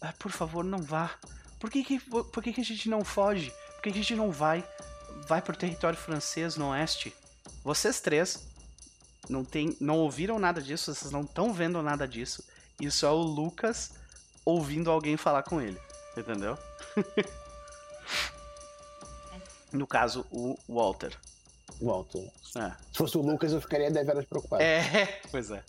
[0.00, 1.18] "Ah, "Por favor, não vá.
[1.58, 3.50] Por que que, por que que a gente não foge?
[3.74, 4.64] Por que que a gente não vai
[5.26, 7.12] vai pro território francês no oeste?
[7.64, 8.47] Vocês três
[9.28, 12.42] não tem, não ouviram nada disso, vocês não estão vendo nada disso.
[12.80, 13.92] Isso é o Lucas
[14.44, 15.78] ouvindo alguém falar com ele,
[16.16, 16.56] entendeu?
[19.72, 21.16] no caso, o Walter.
[21.80, 22.30] Walter.
[22.56, 22.70] É.
[22.92, 24.62] Se fosse o Lucas, eu ficaria deveras preocupado.
[24.62, 25.62] É, pois é.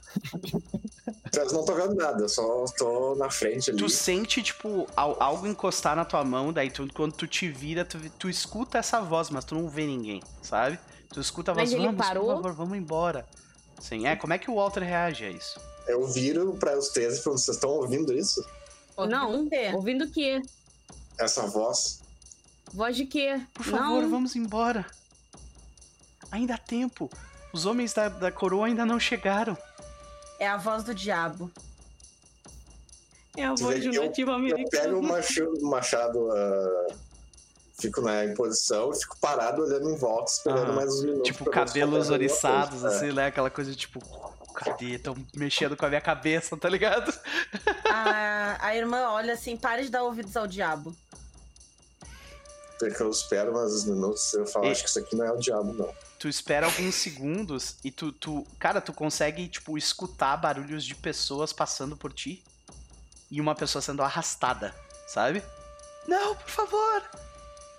[1.31, 3.77] Vocês não estão vendo nada, eu só tô na frente ali.
[3.79, 7.83] Tu sente, tipo, al- algo encostar na tua mão, daí tu, quando tu te vira,
[7.85, 10.79] tu, tu escuta essa voz, mas tu não vê ninguém, sabe?
[11.13, 12.25] Tu escuta a voz, Mas ele vamos, parou?
[12.25, 13.27] por favor, vamos embora.
[13.79, 15.59] Sim, é, como é que o Walter reage a isso?
[15.87, 18.45] Eu viro pra os três e falo, vocês estão ouvindo isso?
[18.97, 20.41] Não, ouvindo o quê?
[21.17, 22.01] Essa voz?
[22.73, 23.41] Voz de quê?
[23.53, 24.09] Por favor, não.
[24.09, 24.85] vamos embora.
[26.31, 27.09] Ainda há tempo.
[27.51, 29.57] Os homens da, da coroa ainda não chegaram.
[30.39, 31.51] É a voz do diabo.
[33.35, 35.01] É a voz de um nativo Eu pego o americano.
[35.01, 36.87] machado, machado ah,
[37.79, 40.75] fico né, em posição, fico parado olhando em volta, esperando Aham.
[40.75, 41.23] mais uns minutos.
[41.27, 42.87] Tipo, se cabelos oriçados, coisa.
[42.95, 43.27] assim, né?
[43.27, 43.99] Aquela coisa tipo,
[44.53, 44.99] cadê?
[44.99, 47.13] Tão mexendo com a minha cabeça, tá ligado?
[47.85, 50.95] A, a irmã olha assim, pare de dar ouvidos ao diabo.
[52.81, 55.25] É, porque eu espero mais uns minutos eu falo, E- acho que isso aqui não
[55.25, 55.93] é o diabo, não.
[56.17, 58.45] Tu espera alguns segundos e tu, tu.
[58.59, 62.43] Cara, tu consegue, tipo, escutar barulhos de pessoas passando por ti
[63.31, 64.75] e uma pessoa sendo arrastada,
[65.07, 65.41] sabe?
[66.07, 67.03] Não, por favor!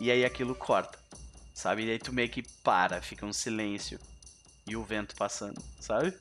[0.00, 0.98] E aí aquilo corta,
[1.54, 1.84] sabe?
[1.84, 4.00] E aí tu meio que para, fica um silêncio
[4.66, 6.16] e o vento passando, sabe?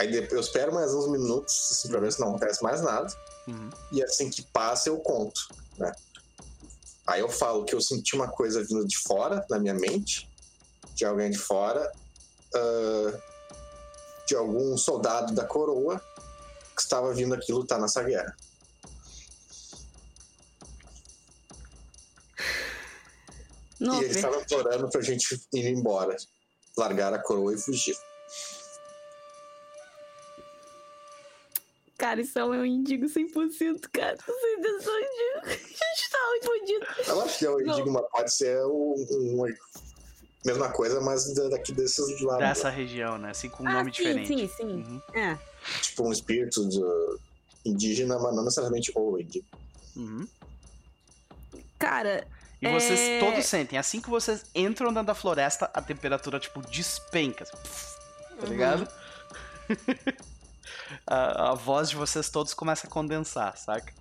[0.00, 3.06] Aí eu espero mais uns minutos, assim, pra ver se não acontece mais nada.
[3.46, 3.70] Uhum.
[3.92, 5.40] E assim que passa, eu conto,
[5.78, 5.92] né?
[7.06, 10.28] Aí eu falo que eu senti uma coisa vindo de fora, na minha mente,
[10.94, 11.92] de alguém de fora,
[12.54, 13.20] ah,
[14.26, 16.00] de algum soldado da coroa
[16.74, 18.34] que estava vindo aqui lutar nessa guerra.
[23.80, 26.16] Não, e eles estavam implorando pra gente ir embora,
[26.76, 27.96] largar a coroa e fugir.
[31.96, 34.16] cara, isso é um índigo 100%, cara.
[34.18, 35.40] Sem intenção de...
[35.40, 36.86] A gente tá muito fudido.
[37.08, 37.74] Eu acho que eu Não.
[37.76, 39.54] digo, mas pode ser um, um-
[40.44, 42.46] mesma coisa, mas da- daqui desses lados.
[42.46, 43.30] Dessa região, né?
[43.30, 44.26] Assim, com um ah, nome sim, diferente.
[44.28, 44.64] sim, sim.
[44.64, 45.00] Uhum.
[45.14, 45.38] É.
[45.80, 47.18] Tipo um espírito de-
[47.64, 49.46] indígena, mas não necessariamente o indígena.
[49.96, 50.28] Uhum.
[51.78, 52.26] Cara,
[52.64, 53.18] E vocês É.
[53.20, 57.44] todos sentem, assim que vocês entram dentro da floresta, a temperatura, tipo, despenca.
[57.44, 57.96] assim, pff,
[58.38, 58.48] tá Uhum.
[58.50, 58.88] ligado?
[61.06, 63.92] a, a voz de vocês todos começa a condensar, saca?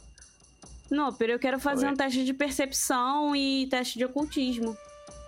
[0.90, 1.92] Noper, eu quero fazer Oi.
[1.94, 4.78] um teste de percepção e teste de ocultismo.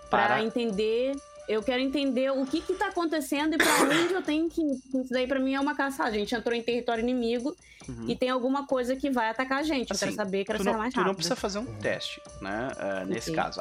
[0.08, 0.42] Pra Para.
[0.42, 1.16] entender.
[1.48, 4.74] Eu quero entender o que que tá acontecendo e pra onde eu tenho que ir.
[5.02, 6.10] Isso daí pra mim é uma caçada.
[6.10, 7.56] A gente entrou em território inimigo
[7.88, 8.06] Uhum.
[8.08, 9.92] e tem alguma coisa que vai atacar a gente.
[9.92, 11.16] eu quero Assim, saber, quero ser mais tu não rápido.
[11.18, 12.68] precisa fazer um teste, né?
[12.78, 13.40] ah, nesse Ok.
[13.40, 13.60] caso.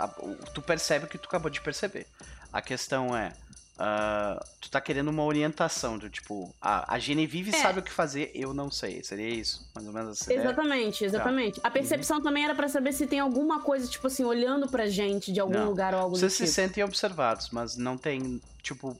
[0.51, 2.07] Tu percebe o que tu acabou de perceber.
[2.51, 3.33] A questão é.
[3.77, 7.61] Ah, tu tá querendo uma orientação do tipo, a, a Genevieve É.
[7.61, 9.03] sabe o que fazer, eu não sei.
[9.03, 9.67] Seria isso?
[9.75, 10.45] Mais ou menos essa ideia?
[10.47, 11.59] Exatamente, exatamente.
[11.61, 11.67] Tá.
[11.67, 15.31] A percepção também era pra saber se tem alguma coisa, tipo assim, olhando pra gente
[15.31, 15.65] de algum Não.
[15.67, 16.55] lugar ou algo Vocês se tipo.
[16.55, 18.97] sentem observados, mas não tem, tipo,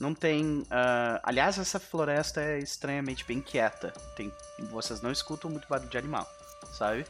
[0.00, 0.64] não tem.
[0.70, 3.92] ah, aliás, essa floresta é estranhamente bem quieta.
[4.16, 4.32] Tem,
[4.70, 6.26] vocês não escutam muito barulho de animal,
[6.78, 7.04] sabe?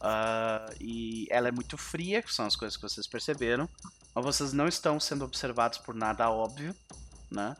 [0.00, 3.66] Ah, e ela é muito fria, que são as coisas que vocês perceberam.
[4.14, 6.74] Mas vocês não estão sendo observados por nada óbvio,
[7.30, 7.56] né?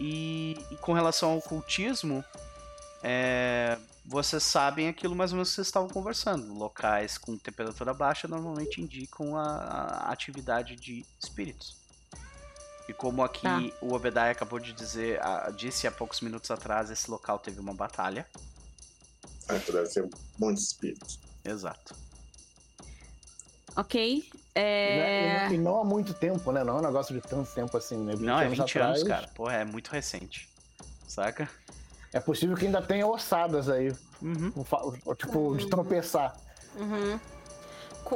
[0.00, 2.24] E, e com relação ao ocultismo,
[3.02, 6.52] é, vocês sabem aquilo mais ou menos que vocês estavam conversando.
[6.54, 11.76] Locais com temperatura baixa normalmente indicam a, a atividade de espíritos.
[12.88, 13.60] E como aqui Tá.
[13.80, 17.72] o Obedai acabou de dizer, a- disse há poucos minutos atrás, esse local teve uma
[17.74, 18.26] batalha.
[19.48, 21.20] Ah, então deve ter muitos espíritos.
[21.44, 21.94] Exato.
[23.76, 24.28] Ok.
[24.54, 25.46] E É...
[25.48, 26.62] não- E não há muito tempo, né?
[26.64, 28.12] Não é um negócio de tanto tempo assim, né?
[28.14, 29.28] 20 Não, é anos 20 atrás, anos, cara.
[29.34, 30.48] Porra, é muito recente.
[31.08, 31.48] Saca?
[32.12, 33.92] É possível que ainda tenha ossadas aí.
[34.20, 34.52] Uhum.
[34.56, 36.36] um Tipo, de tropeçar.
[36.76, 37.18] Uhum.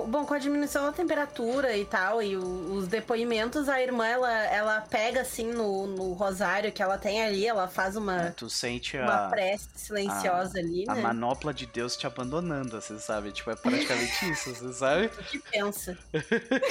[0.05, 4.31] Bom, com a diminuição da temperatura e tal, e o- os depoimentos, a irmã, ela,
[4.47, 8.97] ela pega, assim, no, no rosário que ela tem ali, ela faz uma, Tu sente
[8.98, 11.01] uma a, prece silenciosa ali, a né?
[11.02, 13.32] manopla de Deus te abandonando, você sabe?
[13.32, 15.06] Tipo, é praticamente isso, você sabe?
[15.06, 15.97] O que pensa?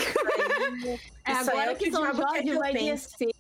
[1.26, 3.34] É, agora é o que que São Jorge vai descer.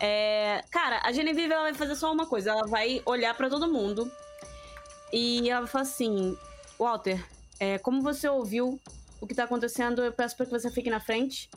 [0.00, 2.50] É, cara, a Genevieve ela vai fazer só uma coisa.
[2.50, 4.10] Ela vai olhar pra todo mundo
[5.12, 6.36] e ela vai falar assim:
[6.78, 7.24] Walter,
[7.64, 8.78] é, como você ouviu
[9.20, 11.48] o que tá acontecendo, eu peço pra que você fique na frente.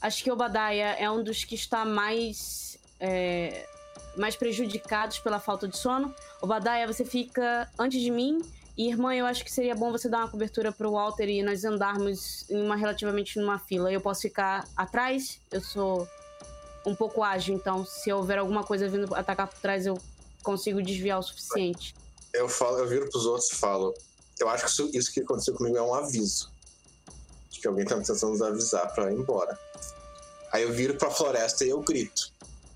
[0.00, 3.68] Acho que o Obadiah é um dos que está mais é,
[4.16, 6.12] mais prejudicados pela falta de sono.
[6.40, 8.42] Obadiah, você fica antes de mim.
[8.76, 11.64] E, irmã, eu acho que seria bom você dar uma cobertura pro Walter e nós
[11.64, 13.92] andarmos em uma relativamente numa fila.
[13.92, 16.08] Eu posso ficar atrás, eu sou
[16.84, 19.96] um pouco ágil, então se houver alguma coisa vindo atacar por trás, eu
[20.42, 21.94] consigo desviar o suficiente.
[22.34, 23.94] Eu, falo, eu viro pros outros e falo:
[24.42, 26.50] Eu acho que isso, isso que aconteceu comigo é um aviso.
[27.50, 29.56] De que alguém tá tentando nos avisar pra ir embora.
[30.52, 32.32] Aí eu viro pra floresta e eu grito: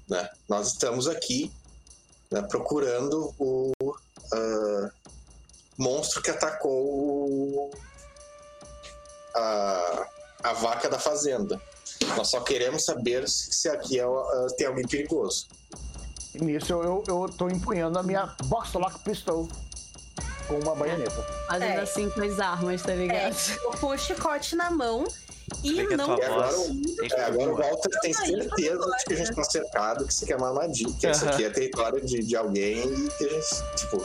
[0.09, 0.28] né?
[0.48, 1.52] Nós estamos aqui
[2.30, 3.72] né, procurando o
[4.32, 4.90] ah,
[5.76, 7.70] monstro que atacou o-
[9.34, 10.06] a,
[10.44, 11.60] a vaca da fazenda.
[12.16, 15.48] Nós só queremos saber se, se aqui é, ah, tem alguém perigoso.
[16.34, 19.48] Nisso eu, eu, tô empunhando a minha Box Lock Pistol
[20.47, 21.10] com uma baioneta.
[21.48, 21.81] Fazendo É.
[21.81, 23.36] assim com as armas, tá É, ligado?
[23.64, 25.05] eu com o chicote na mão
[25.62, 26.56] E não E agora,
[27.12, 30.32] é, agora o Walter tem certeza de que a gente tá cercado, que isso aqui
[30.32, 33.77] é uma armadilha, que isso aqui é território de, de alguém e que a gente,
[33.77, 34.05] tipo,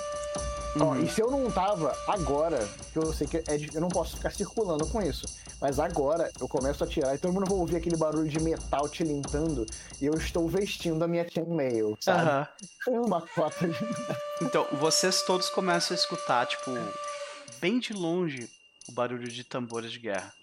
[0.79, 3.89] Ó, e se eu não tava agora, que eu sei que é de- eu não
[3.89, 5.25] posso ficar circulando com isso,
[5.59, 8.87] mas agora eu começo a tirar e todo mundo vai ouvir aquele barulho de metal
[8.87, 9.65] tilintando
[9.99, 12.21] e eu estou vestindo a minha chainmail, sabe?
[12.21, 12.47] Aham.
[13.05, 13.75] Uma cota de...
[14.41, 16.71] Então, vocês todos começam a escutar, tipo,
[17.59, 18.49] bem de longe,
[18.89, 20.33] o barulho de tambores de guerra.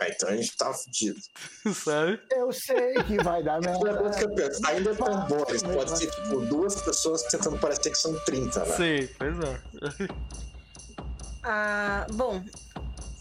[0.00, 1.20] Ah, então a gente tá fudido.
[1.74, 2.20] Sabe?
[2.30, 4.02] Eu sei que vai dar Toda merda.
[4.04, 8.18] vez que eu penso, ainda tambores, pode ser tipo duas pessoas tentando parecer que são
[8.20, 8.76] 30, né?
[8.76, 10.08] Sim, pois é.
[11.42, 12.42] Ah, bom,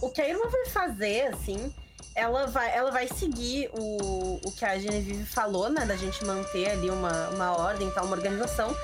[0.01, 1.73] o que a irmã vai fazer, assim,
[2.13, 5.85] ela vai, ela vai seguir o, o que a Genevieve falou, né?
[5.85, 8.75] Da gente manter ali uma, uma ordem, tal, uma organização.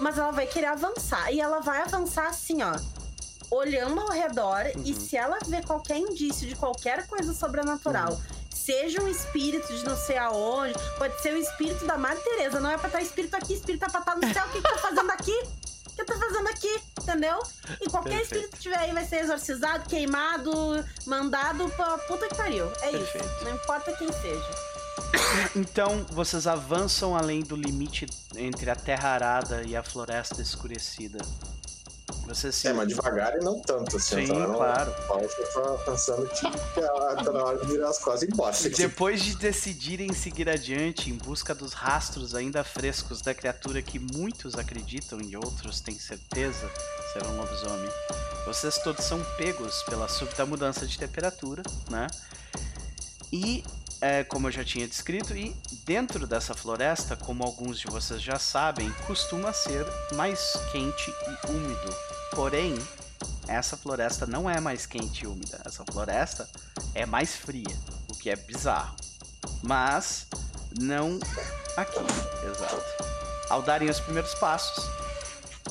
[0.00, 1.32] Mas ela vai querer avançar.
[1.32, 2.74] E ela vai avançar assim, ó.
[3.54, 4.66] Olhando ao redor.
[4.84, 5.00] E Uhum.
[5.00, 8.18] se ela ver qualquer indício de qualquer coisa sobrenatural.
[8.50, 12.60] Seja um espírito de não sei aonde, pode ser o espírito da Madre Teresa.
[12.60, 14.46] Não é pra estar espírito aqui, espírito é pra estar no céu.
[14.46, 15.32] O que, que tá fazendo aqui?
[15.86, 16.80] O que tá fazendo aqui?
[17.02, 17.42] Entendeu?
[17.80, 18.22] E qualquer Perfeito.
[18.22, 20.52] espírito que tiver aí vai ser exorcizado, queimado,
[21.06, 22.70] mandado pra puta que pariu.
[22.82, 23.26] É Perfeito.
[23.26, 23.44] isso.
[23.44, 24.50] Não importa quem seja.
[25.56, 28.06] Então, vocês avançam além do limite
[28.36, 31.18] entre a terra arada e a floresta escurecida.
[32.26, 32.68] Vocês se...
[32.68, 34.26] É, mas devagar e não tanto, assim.
[34.26, 34.92] Sim, tô claro.
[35.54, 38.56] Tava pensando que tá na hora de virar as costas e embora.
[38.76, 44.54] Depois de decidirem seguir adiante em busca dos rastros ainda frescos da criatura que muitos
[44.54, 46.70] acreditam e outros têm certeza
[47.12, 47.90] ser um lobisomem,
[48.46, 52.06] vocês todos são pegos pela súbita mudança de temperatura, né?
[53.30, 53.62] E,
[54.02, 55.54] é, como eu já tinha descrito, e
[55.84, 61.96] dentro dessa floresta, como alguns de vocês já sabem, costuma ser mais quente e úmido.
[62.32, 62.74] Porém,
[63.46, 65.62] essa floresta não é mais quente e úmida.
[65.64, 66.50] Essa floresta
[66.94, 67.76] é mais fria,
[68.10, 68.96] o que é bizarro.
[69.62, 70.26] Mas
[70.80, 71.20] não
[71.76, 72.00] aqui,
[72.44, 73.04] exato.
[73.48, 74.84] Ao darem os primeiros passos,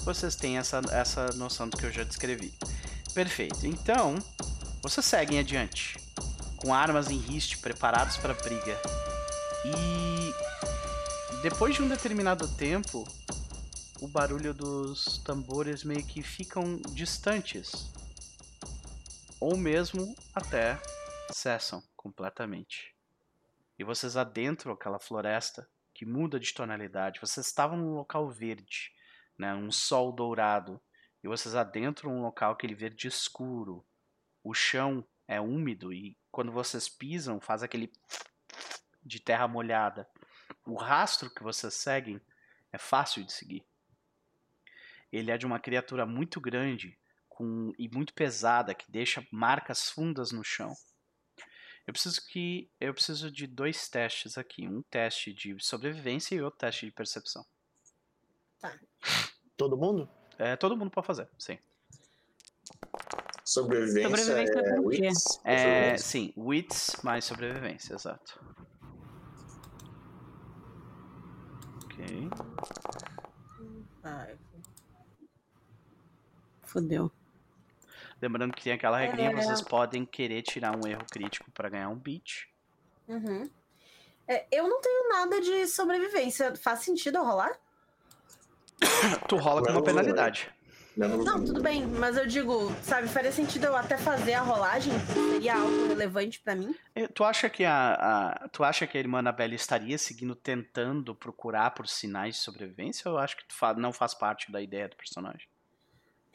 [0.03, 2.53] vocês têm essa, essa noção do que eu já descrevi.
[3.13, 3.67] Perfeito.
[3.67, 4.15] Então,
[4.81, 5.97] vocês seguem adiante,
[6.61, 8.79] com armas em riste preparados para briga.
[9.65, 13.03] E depois de um determinado tempo,
[13.99, 17.91] o barulho dos tambores meio que ficam distantes.
[19.39, 20.79] Ou mesmo até
[21.31, 22.95] cessam completamente.
[23.77, 27.19] E vocês adentram aquela floresta que muda de tonalidade.
[27.19, 28.91] Vocês estavam num local verde,
[29.37, 30.79] né, um sol dourado.
[31.23, 33.83] E vocês adentram um local aquele verde escuro.
[34.43, 37.89] O chão é úmido e quando vocês pisam faz aquele
[39.01, 40.05] de terra molhada.
[40.65, 42.19] O rastro que vocês seguem
[42.69, 43.65] é fácil de seguir.
[45.09, 46.99] Ele é de uma criatura muito grande
[47.29, 50.75] com, e muito pesada que deixa marcas fundas no chão.
[51.87, 56.59] Eu preciso que eu preciso de dois testes aqui, um teste de sobrevivência e outro
[56.59, 57.45] teste de percepção.
[59.55, 60.09] Todo mundo?
[60.37, 61.57] É, todo mundo pode fazer, sim.
[63.51, 65.39] Sobrevivência, Sobrevivência é wits?
[65.43, 65.97] É, Sobrevivência.
[66.07, 68.39] sim, wits mais sobrevivência, exato.
[71.83, 72.29] Ok.
[74.05, 74.37] Ai,
[76.63, 77.11] Fudeu.
[78.21, 79.35] Lembrando que tem aquela regrinha, É.
[79.35, 82.47] vocês podem querer tirar um erro crítico para ganhar um beat.
[83.09, 83.49] Uhum.
[84.29, 86.55] É, eu não tenho nada de sobrevivência.
[86.55, 87.51] Faz sentido eu rolar?
[89.27, 90.49] Tu rola com uma penalidade.
[90.97, 94.91] Não, tudo bem, mas eu digo, sabe, faria sentido eu até fazer a rolagem?
[95.31, 96.75] Seria algo relevante pra mim?
[96.93, 101.15] Eh, Tu acha que a, a- tu acha que a irmã Anabelle estaria seguindo tentando
[101.15, 104.61] procurar por sinais de sobrevivência ou eu acho que tu fa- não faz parte da
[104.61, 105.47] ideia do personagem?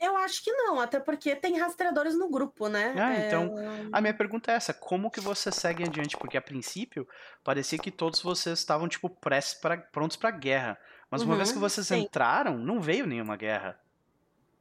[0.00, 2.94] Eu acho que não, até porque tem rastreadores no grupo, né?
[2.98, 3.54] Ah, É, então-
[3.92, 6.16] A minha pergunta é essa, como que vocês seguem adiante?
[6.16, 7.06] Porque a princípio
[7.44, 10.78] parecia que todos vocês estavam tipo prestes pra, prontos pra guerra,
[11.10, 12.00] mas uma Uhum, vez que vocês sim.
[12.00, 13.78] entraram, não veio nenhuma guerra.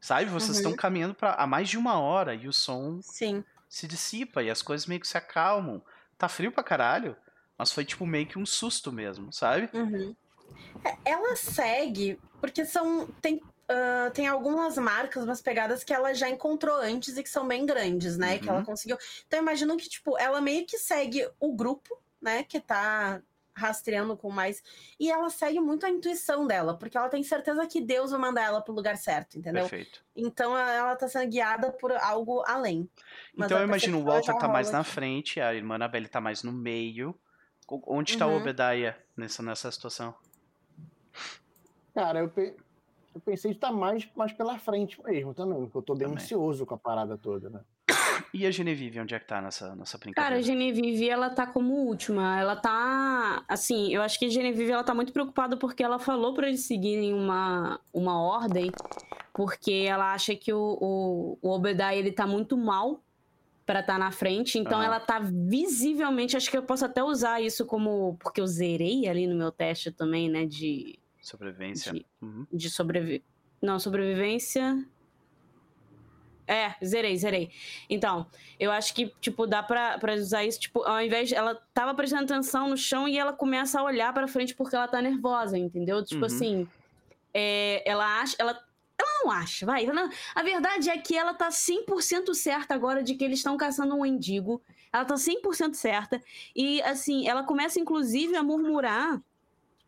[0.06, 0.26] Sabe?
[0.30, 0.56] Vocês Uhum.
[0.58, 3.44] estão caminhando pra, há mais de uma hora e o som Sim.
[3.68, 5.82] se dissipa e as coisas meio que se acalmam.
[6.16, 7.18] Tá frio pra caralho,
[7.58, 9.68] mas foi tipo meio que um susto mesmo, sabe?
[9.74, 10.16] Uhum.
[10.86, 13.08] É, Ela segue, porque são.
[13.20, 17.48] Tem, ah, tem algumas marcas, umas pegadas que ela já encontrou antes e que são
[17.48, 18.38] bem grandes, né?
[18.38, 18.66] Que ela Uhum.
[18.66, 19.00] conseguiu.
[19.26, 22.44] Então eu imagino que, tipo, ela meio que segue o grupo, né?
[22.44, 23.20] Que tá
[23.56, 24.62] rastreando com mais.
[25.00, 28.44] E ela segue muito a intuição dela, porque ela tem certeza que Deus vai mandar
[28.44, 29.64] ela pro lugar certo, entendeu?
[29.64, 30.04] Perfeito.
[30.16, 32.90] Então ela tá sendo guiada por algo além.
[33.36, 36.20] Mas Então eu imagino o Walter tá mais rola na frente, a irmã Anabelle tá
[36.20, 37.16] mais no meio.
[37.68, 38.38] O- Onde tá o Uhum.
[38.38, 40.14] Obadiah nessa, nessa situação?
[41.94, 42.56] Cara, eu, pe-
[43.14, 46.22] eu pensei de estar mais, mais pela frente mesmo também, porque eu tô bem Também.
[46.22, 47.62] ansioso com a parada toda, né?
[48.34, 50.30] E a Genevieve, onde é que tá nessa, nessa brincadeira?
[50.30, 52.40] Cara, a Genevieve, ela tá como última.
[52.40, 53.44] Ela tá.
[53.48, 56.62] Assim, eu acho que a Genevieve, ela tá muito preocupada porque ela falou pra eles
[56.62, 58.72] seguirem uma, uma ordem,
[59.34, 63.02] porque ela acha que o, o, o Obedai, ele tá muito mal
[63.66, 64.60] pra estar tá na frente.
[64.60, 64.86] Então, Aham.
[64.86, 66.38] ela tá visivelmente.
[66.38, 68.18] Acho que eu posso até usar isso como.
[68.22, 70.46] Porque eu zerei ali no meu teste também, né?
[70.46, 71.92] De, Sobrevivência.
[71.92, 72.46] de, Uhum.
[72.54, 73.24] de sobrevi...
[73.62, 74.86] Não, sobrevivência.
[76.48, 77.52] É, zerei, zerei.
[77.90, 78.28] Então,
[78.60, 81.36] eu acho que, tipo, dá pra, pra usar isso, tipo, ao invés de.
[81.36, 84.88] Ela tava prestando atenção no chão e ela começa a olhar pra frente porque ela
[84.88, 86.04] tá nervosa, entendeu?
[86.04, 86.26] Tipo Uhum.
[86.28, 86.68] assim.
[87.34, 88.36] é, ela acha.
[88.40, 88.52] Ela,
[88.98, 89.86] ela não acha, vai.
[89.86, 93.94] ela- a verdade é que ela tá 100% certa agora de que eles estão caçando
[93.96, 94.62] um mendigo.
[94.94, 96.22] Ela tá 100% certa.
[96.56, 99.20] E, assim, ela começa, inclusive, a murmurar.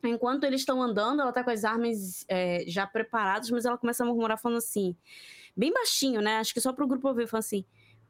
[0.04, 4.04] Enquanto eles estão andando, ela tá com as armas é, já preparadas, mas ela começa
[4.04, 4.96] a murmurar falando assim,
[5.58, 6.38] bem baixinho, né?
[6.38, 7.66] Acho que só pro grupo ouvir, falando assim.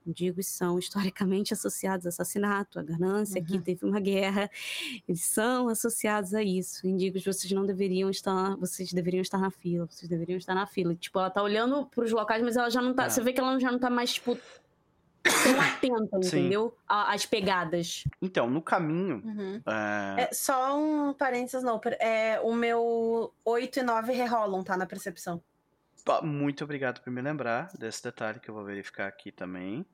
[0.05, 4.49] Mendigos são historicamente associados a assassinato, a ganância, aqui teve uma guerra.
[5.05, 6.85] Eles são associados a isso.
[6.87, 8.55] Mendigos, vocês não deveriam estar.
[8.55, 10.95] Vocês deveriam estar na fila, vocês deveriam estar na fila.
[10.95, 13.03] Tipo, ela tá olhando pros locais, mas ela já não tá.
[13.05, 13.09] Ah.
[13.09, 14.37] Você vê que ela já não tá mais, tipo,
[15.23, 16.73] tão atenta, entendeu?
[16.87, 18.05] A- Às pegadas.
[18.21, 19.21] Então, no caminho.
[19.25, 19.61] Uhum.
[19.67, 21.81] é, É, só um parênteses, não.
[21.99, 24.77] É, o meu 8 e 9 rerolam, tá?
[24.77, 25.43] Na percepção.
[26.23, 29.85] Muito obrigado por me lembrar desse detalhe que eu vou verificar aqui também.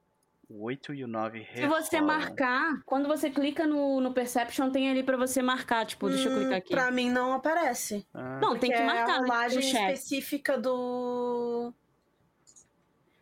[0.49, 4.89] O 8 e o 9 Se você marcar, quando você clica no, no Perception, tem
[4.89, 5.85] ali pra você marcar.
[5.85, 6.69] Tipo, deixa eu Hum, clicar aqui.
[6.69, 8.05] Pra mim não aparece.
[8.13, 9.93] Ah, Não, tem que é marcar a no rolagem chat.
[9.93, 11.73] específica do.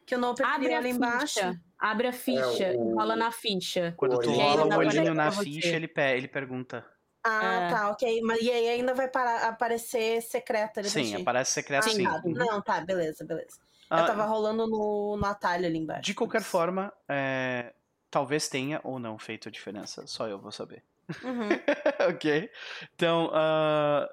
[0.05, 1.35] Que o Noper Abre a ali embaixo.
[1.39, 1.61] ficha.
[1.79, 2.63] Abre a ficha.
[2.65, 3.93] É, o- rola na ficha.
[3.95, 6.85] Quando tu rola o olhinho na ficha, ele, pe- ele pergunta.
[7.23, 7.69] Ah, É.
[7.69, 8.21] tá, ok.
[8.23, 12.03] Mas e aí ainda vai parar- aparecer secreta ali Sim, aparece secreto Ah, sim.
[12.03, 12.21] tá.
[12.25, 12.33] Uhum.
[12.33, 13.59] Não, tá, beleza, beleza.
[13.89, 16.01] Ah, Eu tava rolando no, no atalho ali embaixo.
[16.03, 17.73] De qualquer forma, é,
[18.09, 20.07] talvez tenha ou não feito a diferença.
[20.07, 20.83] Só eu vou saber.
[21.23, 21.49] Uhum.
[22.09, 22.49] ok.
[22.95, 24.09] Então, ah,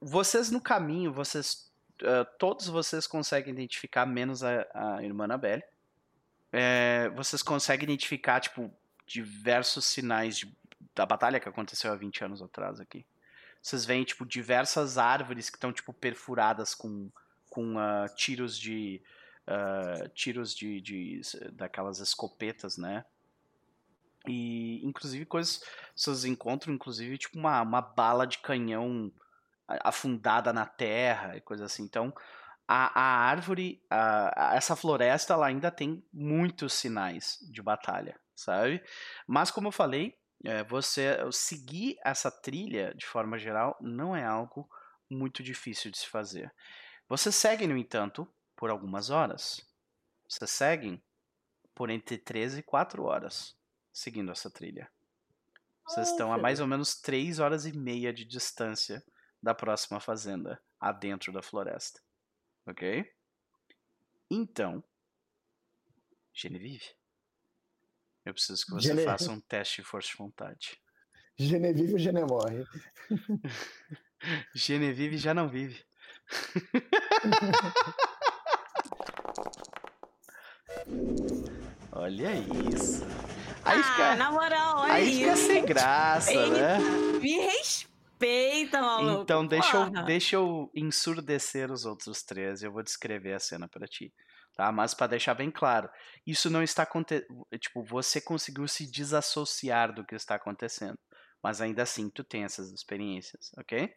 [0.00, 1.70] vocês no caminho, vocês.
[2.02, 5.62] ah, todos vocês conseguem identificar, menos a, a irmã Anabelle.
[6.52, 8.70] É, vocês conseguem identificar, tipo,
[9.06, 10.56] diversos sinais de-
[10.94, 13.04] da batalha que aconteceu há 20 anos atrás aqui.
[13.60, 17.10] Vocês veem, tipo, diversas árvores que estão, tipo, perfuradas com,
[17.48, 19.02] com ah, tiros de.
[19.46, 21.20] ah, tiros de, de.
[21.52, 23.04] daquelas escopetas, né?
[24.26, 25.62] E, inclusive, coisas.
[25.96, 29.12] Vocês encontram, inclusive, tipo, uma, uma bala de canhão
[29.66, 31.84] afundada na terra e coisa assim.
[31.84, 32.12] Então,
[32.68, 38.82] a, a árvore, a- a- essa floresta, ela ainda tem muitos sinais de batalha, sabe?
[39.26, 44.68] Mas, como eu falei, é, você seguir essa trilha, de forma geral, não é algo
[45.08, 46.52] muito difícil de se fazer.
[47.08, 49.60] Vocês seguem, no entanto, por algumas horas.
[50.28, 51.02] Vocês seguem
[51.74, 53.56] por entre 13 e 4 horas
[53.92, 54.90] seguindo essa trilha.
[55.86, 59.04] Vocês estão a mais ou menos 3 horas e meia de distância
[59.42, 62.00] da próxima fazenda, adentro da floresta.
[62.66, 63.04] Ok?
[64.30, 64.82] Então,
[66.32, 66.96] Genevieve,
[68.24, 70.80] eu preciso que você Gene- faça um teste de força de vontade.
[71.36, 72.64] Genevieve ou Genemorre?
[74.54, 75.84] Genevieve já não vive.
[81.92, 82.32] Olha
[82.74, 83.04] isso.
[83.64, 85.46] Aí ah, fica, na moral, olha aí fica isso.
[85.46, 86.78] sem graça, né?
[87.20, 89.22] Me respeita, maluco.
[89.22, 93.66] Então deixa eu, deixa eu ensurdecer os outros três e eu vou descrever a cena
[93.66, 94.12] pra ti.
[94.54, 94.70] Tá?
[94.70, 95.90] Mas pra deixar bem claro,
[96.26, 97.46] isso não está acontecendo.
[97.58, 100.98] Tipo, você conseguiu se desassociar do que está acontecendo.
[101.42, 103.94] Mas ainda assim, tu tem essas experiências, ok?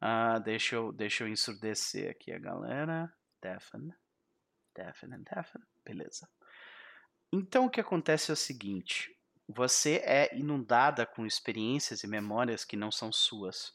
[0.00, 3.12] Ah, deixa, eu, deixa eu ensurdecer aqui a galera.
[3.40, 3.92] Deafen.
[4.74, 5.62] Deafen, deafen.
[5.84, 6.28] Beleza.
[7.32, 9.16] Então o que acontece é o seguinte:
[9.46, 13.72] você é inundada com experiências e memórias que não são suas.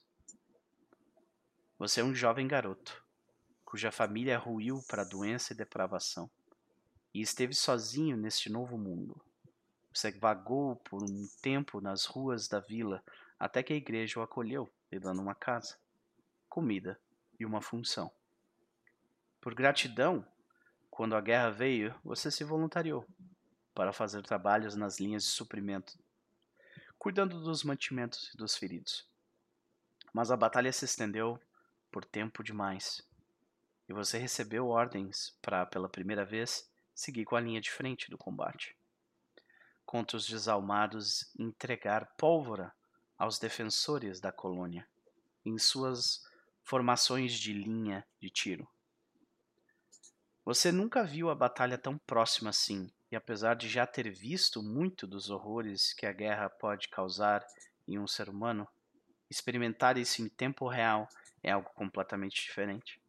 [1.79, 3.01] Você é um jovem garoto,
[3.67, 6.29] cuja família ruiu para doença e depravação,
[7.13, 9.21] e esteve sozinho neste novo mundo.
[9.93, 13.03] Você vagou por um tempo nas ruas da vila
[13.37, 15.77] até que a igreja o acolheu, lhe dando uma casa,
[16.47, 16.97] comida
[17.37, 18.09] e uma função.
[19.41, 20.25] Por gratidão,
[20.89, 23.05] quando a guerra veio, você se voluntariou
[23.75, 25.99] para fazer trabalhos nas linhas de suprimento,
[26.97, 29.05] cuidando dos mantimentos e dos feridos.
[30.13, 31.37] Mas a batalha se estendeu
[31.91, 33.05] por tempo demais,
[33.87, 38.17] e você recebeu ordens para, pela primeira vez, seguir com a linha de frente do
[38.17, 38.75] combate.
[39.85, 42.73] Contra os desalmados entregar pólvora
[43.17, 44.87] aos defensores da colônia,
[45.45, 46.23] em suas
[46.63, 48.67] formações de linha de tiro.
[50.43, 55.07] Você nunca viu a batalha tão próxima assim e apesar de já ter visto muito
[55.07, 57.45] dos horrores que a guerra pode causar
[57.87, 58.67] em um ser humano,
[59.29, 61.07] experimentar isso em tempo real
[61.41, 62.99] é algo completamente diferente.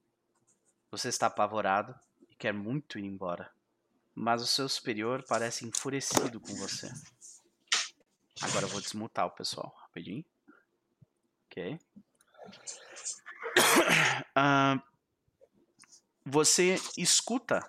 [0.90, 1.94] Você está apavorado
[2.30, 3.52] e quer muito ir embora,
[4.14, 6.90] mas o seu superior parece enfurecido com você.
[8.40, 10.24] Agora eu vou desmutar o pessoal, rapidinho.
[11.46, 11.78] Ok.
[14.40, 14.80] Ah,
[16.24, 17.60] você escuta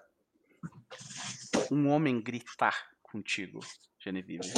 [1.71, 3.59] um homem gritar contigo,
[3.97, 4.53] Genevieve.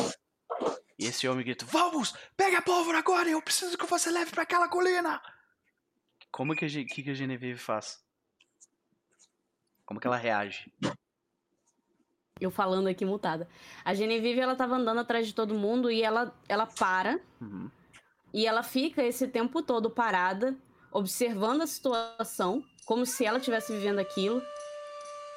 [0.99, 2.13] E esse homem grita: Vamos!
[2.35, 3.29] Pega a pólvora agora!
[3.29, 5.21] Eu preciso que você leve para aquela colina!
[6.29, 8.03] Como que a, que, que a Genevieve faz?
[9.91, 10.71] Como que ela reage?
[12.39, 13.45] Eu falando aqui mutada.
[13.83, 17.69] A Genevieve, ela tava andando atrás de todo mundo e ela, ela para Uhum.
[18.33, 20.55] e ela fica esse tempo todo parada,
[20.93, 24.41] observando a situação, como se ela estivesse vivendo aquilo.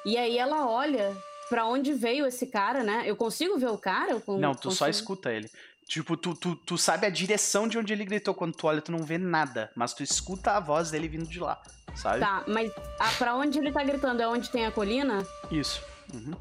[0.05, 1.13] E aí ela olha
[1.49, 3.03] pra onde veio esse cara, né?
[3.05, 4.23] Eu consigo ver o cara?
[4.39, 5.49] Não, tu só consigo- escuta ele.
[5.87, 8.33] Tipo, tu, tu, tu sabe a direção de onde ele gritou.
[8.33, 9.71] Quando tu olha, tu não vê nada.
[9.75, 11.61] Mas tu escuta a voz dele vindo de lá,
[11.95, 12.19] sabe?
[12.19, 14.21] Tá, mas ah, pra onde ele tá gritando?
[14.21, 15.25] É onde tem a colina?
[15.51, 15.83] Isso.
[16.13, 16.33] Uhum.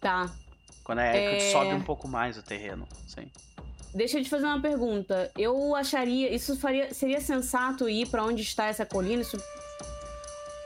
[0.00, 0.28] Tá.
[0.82, 1.52] Quando é, É.
[1.52, 3.30] sobe um pouco mais o terreno, sim.
[3.94, 5.30] Deixa eu te fazer uma pergunta.
[5.38, 6.32] Eu acharia.
[6.34, 9.22] Isso faria, seria sensato ir pra onde está essa colina?
[9.22, 9.38] Isso.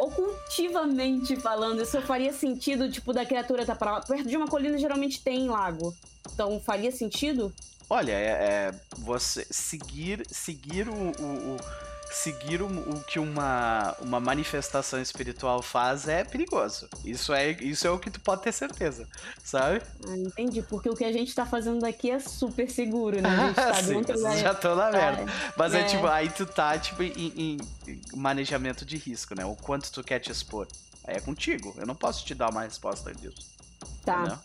[0.01, 4.01] Ocultivamente falando, isso faria sentido, tipo, da criatura tá pra lá.
[4.01, 5.95] Perto de uma colina geralmente tem lago.
[6.33, 7.53] Então faria sentido?
[7.89, 14.21] Olha, é, é você seguir seguir o, o- o- seguir o, o que uma, uma
[14.21, 16.89] manifestação espiritual faz é perigoso.
[17.05, 19.07] Isso é isso é o que tu pode ter certeza,
[19.43, 19.83] sabe?
[20.07, 20.63] Ah, entendi.
[20.63, 23.29] Porque o que a gente tá fazendo aqui é super seguro, né?
[23.29, 24.37] A gente tá Sim, dentro da.
[24.37, 25.25] já estão na merda.
[25.57, 25.81] Mas é.
[25.81, 25.85] É.
[25.85, 27.59] tipo, aí tu tá tipo em, em
[28.15, 29.45] manejamento de risco, né?
[29.45, 30.67] O quanto tu quer te expor.
[31.05, 31.75] Aí é contigo.
[31.79, 33.49] Eu não posso te dar uma resposta disso.
[34.05, 34.21] Tá.
[34.21, 34.39] entendeu?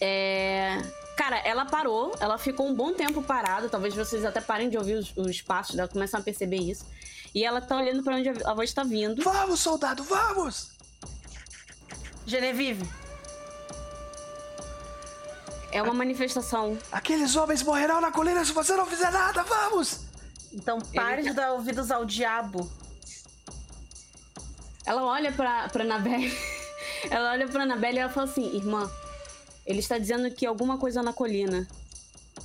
[0.00, 1.05] É.
[1.16, 3.68] Cara, ela parou, ela ficou um bom tempo parada.
[3.68, 6.86] Talvez vocês até parem de ouvir os, os passos dela, começam a perceber isso.
[7.34, 9.22] E ela tá olhando pra onde a a voz tá vindo.
[9.22, 10.76] Vamos, soldado, vamos!
[12.26, 12.84] Genevieve,
[15.70, 16.76] É uma manifestação.
[16.90, 20.06] Aqueles homens morrerão na colina se você não fizer nada, vamos!
[20.52, 22.68] então pare de dar ouvidos ao diabo.
[24.84, 26.32] Ela olha pra, pra Anabelle.
[27.10, 28.90] ela olha pra Anabelle e ela fala assim: Irmã,
[29.66, 31.66] ele está dizendo que alguma coisa na colina.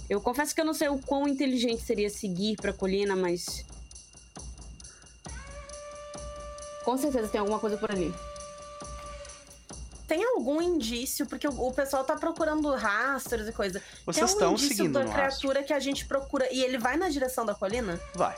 [0.09, 3.65] Eu confesso que eu não sei o quão inteligente seria seguir pra colina, mas.
[6.83, 8.13] Com certeza tem alguma coisa por ali.
[10.07, 13.81] Tem algum indício, porque o, pessoal tá procurando rastros e coisa.
[14.05, 15.39] Vocês Tem estão algum indício seguindo da no rastro.
[15.39, 17.97] criatura que a gente procura e ele vai na direção da colina?
[18.13, 18.35] Vai.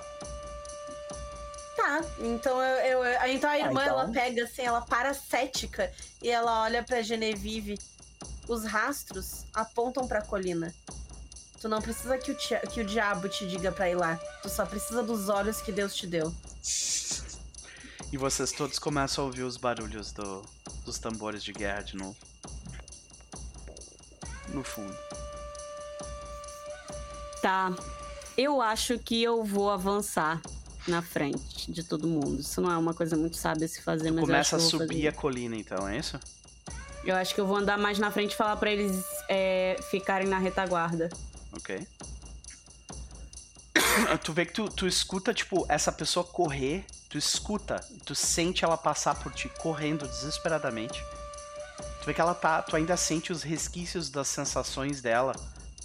[1.75, 3.99] Tá, então eu, eu- então a irmã então.
[3.99, 7.79] ela pega assim, ela para cética e ela olha pra Genevieve.
[8.47, 10.73] Os rastros apontam pra colina.
[11.61, 14.17] Tu não precisa que o, que o diabo te diga pra ir lá.
[14.41, 16.33] Tu só precisa dos olhos que Deus te deu.
[18.11, 20.43] E vocês todos começam a ouvir os barulhos do-
[20.85, 22.15] dos tambores de guerra de novo.
[24.49, 24.95] No fundo.
[27.41, 27.73] Tá.
[28.37, 30.41] Eu acho que eu vou avançar
[30.87, 32.39] na frente de todo mundo.
[32.41, 34.57] Isso não é uma coisa muito sábia se fazer, mas eu acho Começa que a
[34.57, 35.07] eu vou subir fazer.
[35.07, 36.19] a colina, então, é isso?
[37.03, 40.27] Eu acho que eu vou andar mais na frente e falar pra eles é, ficarem
[40.27, 41.09] na retaguarda.
[41.51, 41.85] Ok.
[44.23, 48.77] tu vê que tu, tu escuta, tipo, essa pessoa correr, tu escuta, tu sente ela
[48.77, 51.03] passar por ti, correndo desesperadamente.
[52.01, 52.61] Tu vê que ela tá.
[52.61, 55.33] Tu ainda sente os resquícios das sensações dela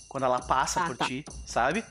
[0.08, 1.04] quando ela passa Ah, por tá.
[1.06, 1.84] ti, sabe?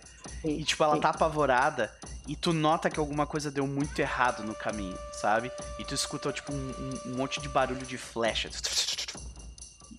[0.44, 1.02] E tipo, ela Sim.
[1.02, 1.94] tá apavorada
[2.28, 5.52] e tu nota que alguma coisa deu muito errado no caminho, sabe?
[5.80, 6.74] E tu escuta, tipo, um,
[7.06, 8.50] um- monte de barulho de flecha.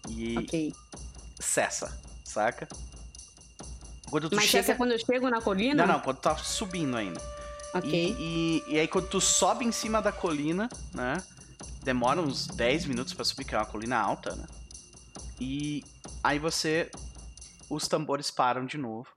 [0.08, 0.74] E Ok.
[1.38, 2.68] cessa, saca?
[4.10, 4.60] Quando tu Mas chega.
[4.60, 5.86] essa é quando eu chego na colina?
[5.86, 7.20] Não, não, quando tá subindo ainda.
[7.74, 7.90] Ok.
[8.18, 11.22] E, e, e aí quando tu sobe em cima da colina, né?
[11.82, 14.46] Demora uns 10 minutos pra subir, que é uma colina alta, né?
[15.40, 15.84] E
[16.24, 16.90] aí você.
[17.70, 19.14] Os tambores param de novo.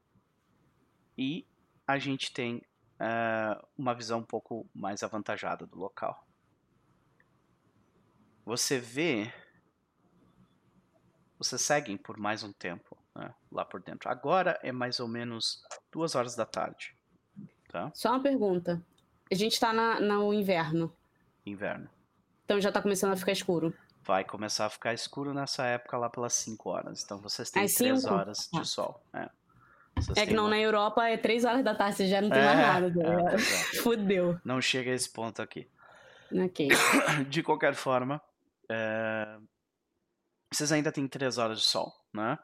[1.18, 1.48] E
[1.88, 2.62] a gente tem
[3.00, 6.26] eh, uma visão um pouco mais avantajada do local.
[8.46, 9.32] Você vê.
[11.38, 14.10] Vocês seguem por mais um tempo né, lá por dentro.
[14.10, 16.96] Agora é mais ou menos duas horas da tarde.
[17.70, 17.92] Tá?
[17.96, 18.84] Só uma pergunta.
[19.32, 20.94] A gente tá na, no inverno,
[21.46, 21.90] Inverno.
[22.44, 23.74] então já tá começando a ficar escuro.
[24.04, 27.04] Vai começar a ficar escuro nessa época lá pelas 5 horas.
[27.04, 28.14] Então vocês têm Às 3 cinco?
[28.14, 28.66] horas de Ah.
[28.66, 29.04] sol.
[29.14, 29.30] É,
[30.16, 32.40] É que não, uma- na Europa é três horas da tarde, você já não tem
[32.40, 32.92] É, mais nada.
[32.94, 33.38] tá é, é.
[33.84, 34.40] Fudeu.
[34.44, 35.70] Não chega a esse ponto aqui.
[36.32, 36.70] Ok.
[37.30, 38.20] De qualquer forma,
[38.70, 39.38] é,
[40.52, 42.40] vocês ainda têm três horas de sol, né?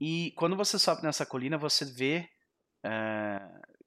[0.00, 2.28] E quando você sobe nessa colina, você vê.
[2.84, 3.40] eh,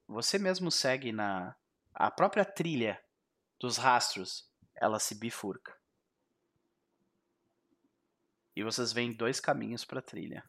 [0.06, 1.54] você mesmo segue na.
[1.94, 3.00] A própria trilha
[3.58, 5.74] dos rastros, ela se bifurca.
[8.54, 10.44] E vocês veem dois caminhos para a trilha.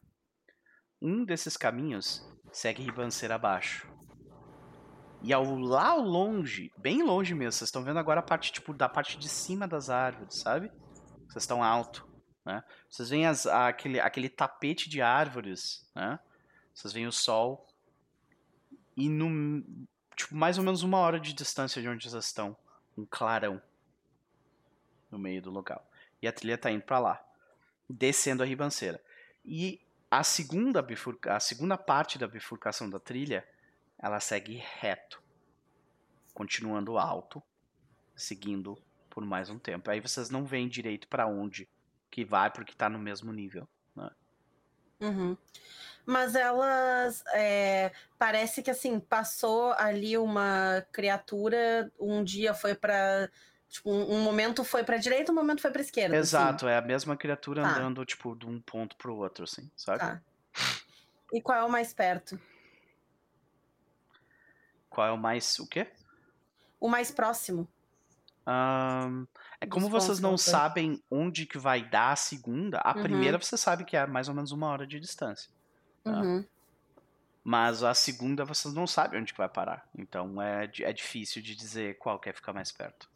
[1.00, 3.88] Um desses caminhos segue ribanceira abaixo.
[5.22, 8.74] E ao lá ao longe, bem longe mesmo, vocês estão vendo agora a parte tipo
[8.74, 10.70] da parte de cima das árvores, sabe?
[11.28, 12.06] Vocês estão alto,
[12.44, 12.62] né?
[12.90, 16.18] Vocês veem as- aquele, aquele tapete de árvores, né?
[16.74, 17.66] Vocês veem o sol
[18.96, 19.64] e no
[20.14, 22.54] tipo mais ou menos uma hora de distância de onde vocês estão,
[22.96, 23.60] um clarão
[25.10, 25.88] no meio do local.
[26.20, 27.24] E a trilha tá indo para lá,
[27.88, 29.00] descendo a ribanceira.
[29.44, 29.80] E
[30.10, 30.84] a segunda
[31.28, 33.46] a segunda parte da bifurcação da trilha,
[33.98, 35.22] ela segue reto,
[36.32, 37.42] continuando alto,
[38.14, 38.76] seguindo
[39.10, 39.90] por mais um tempo.
[39.90, 41.68] Aí vocês não veem direito para onde
[42.10, 43.68] que vai porque tá no mesmo nível.
[45.00, 45.36] Uhum.
[46.06, 47.22] Mas elas.
[47.32, 53.30] é, parece que assim, passou ali uma criatura, um dia foi pra.
[53.74, 56.14] Tipo, um, um momento foi pra direita, um momento foi pra esquerda.
[56.16, 56.22] assim.
[56.28, 57.70] Exato, é a mesma criatura Tá.
[57.70, 59.98] andando tipo de um ponto pro outro assim, sabe?
[59.98, 60.22] Tá.
[61.32, 62.38] E qual é o mais perto?
[64.88, 65.88] Qual é o mais o quê?
[66.78, 67.66] O mais próximo.
[68.46, 69.26] Ahn,
[69.60, 70.38] é como vocês não tô.
[70.38, 73.02] sabem onde que vai dar a segunda, a Uhum.
[73.02, 75.50] primeira você sabe que é mais ou menos uma hora de distância.
[76.04, 76.12] Tá.
[76.20, 76.44] Uhum.
[77.42, 79.88] Mas a segunda vocês não sabem onde que vai parar.
[79.98, 83.12] Então é, é difícil de dizer qual quer ficar mais perto.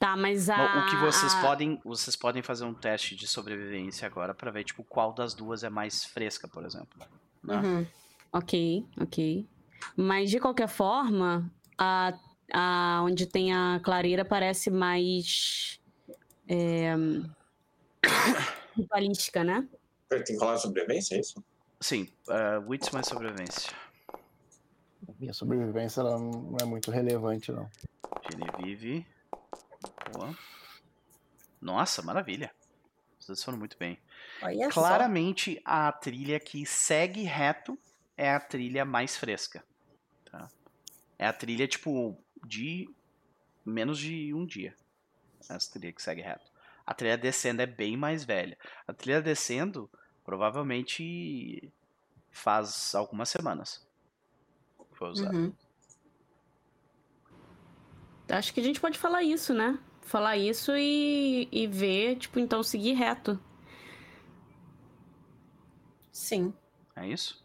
[0.00, 0.78] Tá, mas a.
[0.78, 1.78] O que vocês a- podem.
[1.84, 5.68] Vocês podem fazer um teste de sobrevivência agora pra ver, tipo, qual das duas é
[5.68, 6.88] mais fresca, por exemplo.
[7.44, 7.56] né?
[7.56, 7.86] Uhum.
[8.32, 9.46] Ok, ok.
[9.94, 12.14] Mas de qualquer forma, a,
[12.52, 15.78] a onde tem a clareira parece mais.
[16.48, 16.94] É,
[18.74, 19.68] ritualística, né?
[20.08, 21.44] Tem que falar sobrevivência, é isso?
[21.78, 23.70] Sim, uh, Wits mais sobrevivência.
[25.18, 27.68] Minha sobrevivência ela não é muito relevante, não.
[28.30, 29.06] Genevieve.
[30.12, 30.36] Boa.
[31.60, 32.52] Nossa, maravilha.
[33.18, 33.98] Vocês foram muito bem.
[34.42, 34.80] Olha só.
[34.80, 37.78] Claramente, a trilha que segue reto
[38.16, 39.64] é a trilha mais fresca.
[40.30, 40.48] tá?
[41.18, 42.16] É a trilha, tipo,
[42.46, 42.88] de
[43.64, 44.74] menos de um dia.
[45.48, 46.50] Essa trilha que segue reto.
[46.86, 48.58] A trilha descendo é bem mais velha.
[48.86, 49.88] A trilha descendo,
[50.24, 51.70] provavelmente,
[52.30, 53.86] faz algumas semanas.
[54.92, 55.36] Foi usada.
[55.36, 55.52] Uhum.
[58.28, 59.78] Acho que a gente pode falar isso, né?
[60.10, 63.38] Falar isso e, e ver, tipo, então seguir reto.
[66.10, 66.52] Sim.
[66.96, 67.40] É isso?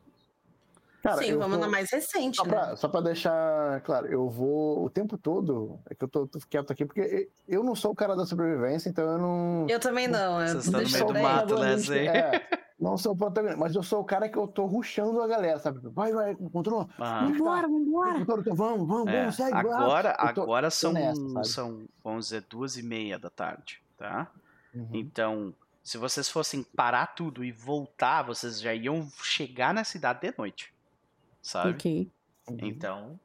[1.03, 2.49] Cara, Sim, vamos tô- na mais recente, Só né?
[2.49, 5.79] pra, só pra deixar claro, eu vou o tempo todo.
[5.87, 8.89] É que eu tô, tô quieto aqui, porque eu não sou o cara da sobrevivência,
[8.89, 9.67] então eu não.
[9.69, 10.41] Eu também não.
[10.41, 12.07] eu Vocês estão no meio do mato, protagonista, Leslie.
[12.07, 12.47] É,
[12.79, 15.59] não sou o protagonista, mas eu sou o cara que eu tô ruxando a galera,
[15.59, 15.79] sabe?
[15.89, 16.87] Vai, vai, continua.
[16.99, 17.31] Aham.
[17.31, 18.25] Vambora, vambora!
[18.25, 22.77] Vamos, vamos, vamos, É, vamos, segue, agora, tô- agora são, nessa, são, vamos dizer, duas
[22.77, 24.29] e meia da tarde, tá?
[24.73, 24.89] Uhum.
[24.93, 30.33] Então, se vocês fossem parar tudo e voltar, vocês já iam chegar na cidade de
[30.37, 30.73] noite,
[31.41, 31.69] sabe?
[31.71, 32.11] Ok.
[32.49, 32.57] Uhum.
[32.61, 33.19] Então,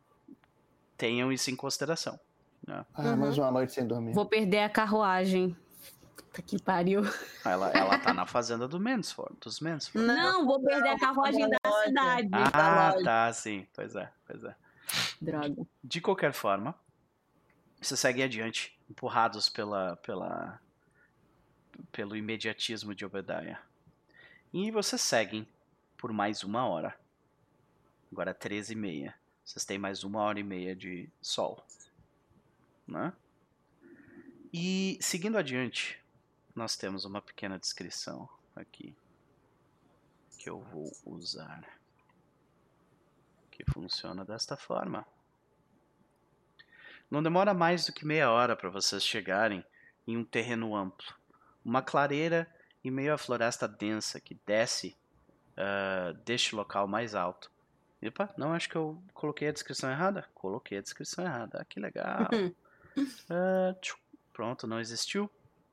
[0.97, 2.19] tenham isso em consideração.
[2.67, 2.85] né?
[2.95, 4.13] Ah, mais uma noite sem dormir.
[4.13, 5.57] Vou perder a carruagem.
[6.23, 7.03] Puta que pariu.
[7.45, 10.07] Ela, ela tá na fazenda do Mansford, dos Mansford.
[10.07, 11.85] Não, vou perder a carruagem da loja.
[11.87, 12.29] cidade.
[12.53, 13.05] Ah, loja.
[13.05, 14.55] tá, sim, pois é, pois é.
[15.21, 15.67] Droga.
[15.83, 16.75] De qualquer forma,
[17.81, 20.61] vocês seguem adiante, empurrados pela, pela,
[21.93, 23.61] pelo imediatismo de Obadiah.
[24.53, 25.47] E vocês seguem
[25.97, 26.95] por mais uma hora.
[28.11, 29.15] Agora é 13 e meia.
[29.45, 31.65] Vocês têm mais uma hora e meia de sol.
[32.87, 33.13] Né?
[34.53, 36.00] E seguindo adiante,
[36.61, 38.95] nós temos uma pequena descrição aqui
[40.39, 41.65] que eu vou usar.
[43.51, 45.07] Que funciona desta forma.
[47.11, 49.65] Não demora mais do que meia hora para vocês chegarem
[50.07, 51.15] em um terreno amplo.
[51.65, 52.47] Uma clareira
[52.85, 54.95] em meio à floresta densa que desce
[55.57, 57.51] ah, deste local mais alto.
[58.03, 60.29] Epa, não, acho que eu coloquei a descrição errada.
[60.35, 61.59] Coloquei a descrição errada.
[61.63, 62.29] Ah, que legal.
[63.31, 63.97] Ah, tchu,
[64.33, 65.31] pronto, não existiu.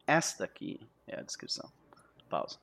[0.08, 1.70] Essa daqui é a descrição.
[2.30, 2.58] Pausa.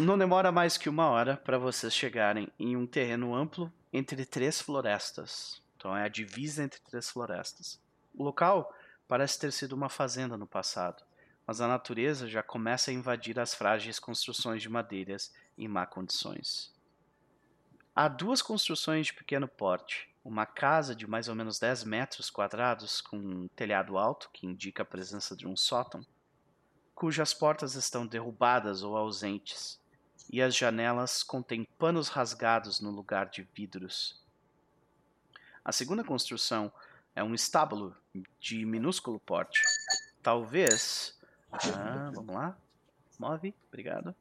[0.00, 4.60] Não demora mais que uma hora para vocês chegarem em um terreno amplo entre três
[4.60, 5.62] florestas.
[5.76, 7.80] Então é a divisa entre três florestas.
[8.12, 8.74] O local
[9.06, 11.04] parece ter sido uma fazenda no passado,
[11.46, 16.74] mas a natureza já começa a invadir as frágeis construções de madeiras em má condições.
[17.94, 20.09] Há duas construções de pequeno porte.
[20.24, 24.82] Uma casa de mais ou menos 10 metros quadrados com um telhado alto, que indica
[24.82, 26.04] a presença de um sótão,
[26.94, 29.80] cujas portas estão derrubadas ou ausentes,
[30.30, 34.20] e as janelas contêm panos rasgados no lugar de vidros.
[35.64, 36.72] A segunda construção
[37.14, 37.96] é um estábulo
[38.38, 39.62] de minúsculo porte.
[40.22, 41.18] Talvez.
[41.50, 42.56] Ah, vamos lá.
[43.20, 44.14] Move, obrigado.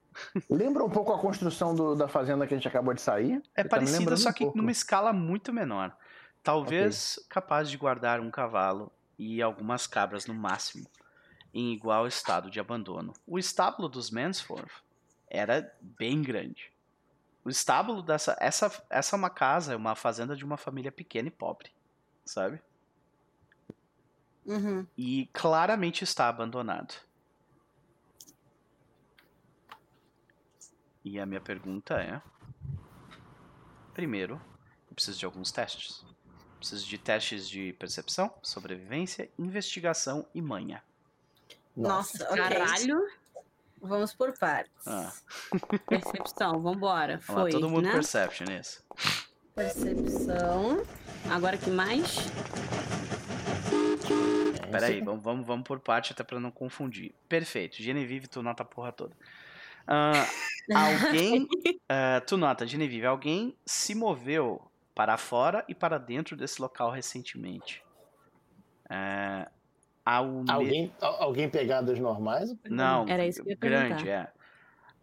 [0.50, 3.42] Lembra um pouco a construção do- da fazenda que a gente acabou de sair?
[3.56, 4.58] É parecida, só um que pouco.
[4.58, 5.96] numa escala muito menor.
[6.44, 10.86] Talvez capaz de guardar um cavalo e algumas cabras no máximo,
[11.54, 13.14] em igual estado de abandono.
[13.26, 14.84] O estábulo dos Mansforth
[15.30, 16.70] era bem grande.
[17.46, 18.36] O estábulo dessa.
[18.40, 21.70] Essa, essa é uma casa, é uma fazenda de uma família pequena e pobre,
[22.26, 22.62] sabe?
[24.46, 24.86] Uhum.
[24.98, 26.96] E claramente está abandonado.
[31.10, 32.22] E a minha pergunta é:
[33.96, 34.40] primeiro,
[34.88, 36.06] eu preciso de alguns testes.
[36.60, 40.84] Preciso de testes de percepção, sobrevivência, investigação e manha.
[41.76, 42.38] Nossa, ok.
[42.38, 43.08] Caralho.
[43.82, 44.86] Vamos por partes.
[44.86, 45.12] Ah.
[45.90, 47.18] Percepção, vambora.
[47.26, 47.92] Vamos lá, Foi, todo mundo né?
[47.94, 48.84] perception isso.
[49.56, 50.84] Percepção.
[51.32, 52.18] Agora que mais?
[54.70, 57.16] Pera aí, esse- vamos, vamos, vamos por parte até pra não confundir.
[57.30, 59.16] Perfeito, Genevieve, tu nota a porra toda.
[59.92, 60.26] Ah,
[60.74, 61.48] alguém.
[61.90, 67.84] ah, tu nota, Genevieve, alguém se moveu para fora e para dentro desse local recentemente.
[68.90, 69.50] Ah,
[70.06, 72.50] ao me- Alguém, al- alguém pegadas normais?
[72.70, 74.08] Não, Era isso que eu grande, perguntar.
[74.08, 74.34] é.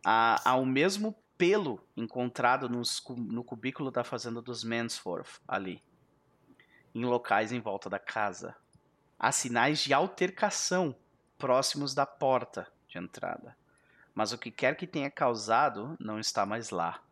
[0.04, 5.82] Há, há o mesmo pelo encontrado nos no cubículo da fazenda dos Mansforth, ali.
[6.94, 8.56] Em locais em volta da casa.
[9.18, 10.94] Há sinais de altercação
[11.38, 13.56] próximos da porta de entrada.
[14.16, 17.02] Mas o que quer que tenha causado não está mais lá.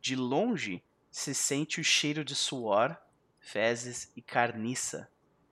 [0.00, 2.94] De longe se sente o cheiro de suor,
[3.40, 5.08] fezes e carniça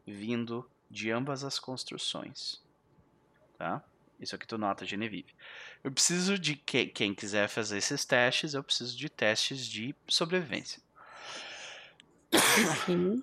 [0.07, 2.62] vindo de ambas as construções.
[3.57, 3.83] Tá?
[4.20, 5.35] Isso aqui tu nota, Genevieve.
[5.83, 10.83] Eu preciso de que- quem quiser fazer esses testes, eu preciso de testes de sobrevivência.
[12.85, 13.23] Sim.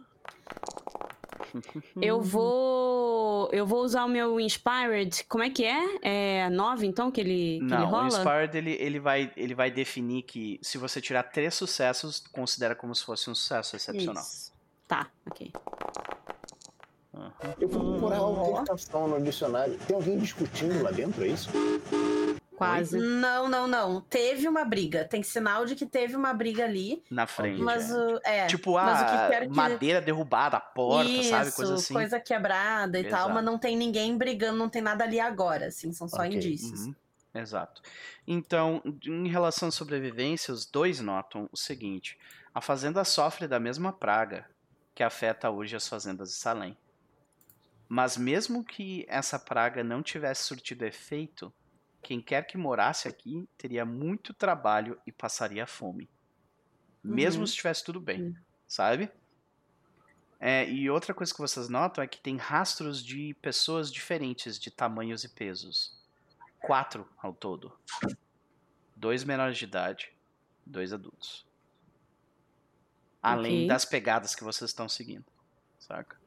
[2.01, 2.94] Eu vou.
[3.51, 5.23] Eu vou usar o meu Inspired.
[5.25, 5.99] Como é que é?
[6.01, 8.07] É 9, então, que ele, que ele Não, o rola?
[8.07, 12.93] Inspired ele, ele, vai, ele vai definir que se você tirar três sucessos, considera como
[12.93, 14.23] se fosse um sucesso excepcional.
[14.23, 14.53] Isso.
[14.87, 15.51] Tá, ok.
[17.13, 17.31] Aham.
[17.59, 19.77] Eu fui procurar uma altercação no dicionário.
[19.87, 21.49] Tem alguém discutindo lá dentro, é isso?
[22.55, 22.97] Quase.
[22.97, 24.01] Não, não, não.
[24.01, 25.03] Teve uma briga.
[25.05, 27.03] Tem sinal de que teve uma briga ali.
[27.09, 27.61] Na frente.
[27.61, 27.93] Mas é.
[27.97, 28.19] o.
[28.23, 28.47] É.
[28.47, 31.51] tipo, mas o a que quer que- madeira derrubada, a porta, Isso, sabe?
[31.51, 31.93] Coisa assim.
[31.93, 33.33] coisa quebrada e tal, Exato.
[33.33, 36.85] mas não tem ninguém brigando, não tem nada ali agora, assim, são só Ok, indícios.
[36.87, 36.95] Uhum,
[37.33, 37.81] Exato.
[38.25, 42.17] Então, em relação à sobrevivência, os dois notam o seguinte:
[42.53, 44.45] a fazenda sofre da mesma praga
[44.93, 46.77] que afeta hoje as fazendas de Salem.
[47.87, 51.53] Mas mesmo que essa praga não tivesse surtido efeito,
[52.05, 56.07] quem quer que morasse aqui teria muito trabalho e passaria fome.
[57.03, 57.47] Mesmo Uhum.
[57.47, 58.33] se estivesse tudo bem, Uhum.
[58.67, 59.11] sabe?
[60.39, 64.69] É, e outra coisa que vocês notam é que tem rastros de pessoas diferentes de
[64.69, 65.99] tamanhos e pesos.
[66.61, 67.75] Quatro ao todo.
[68.95, 70.11] Dois menores de idade,
[70.65, 71.43] dois adultos.
[73.21, 73.67] Além Ok.
[73.67, 75.25] das pegadas que vocês estão seguindo.
[75.79, 76.17] Saca?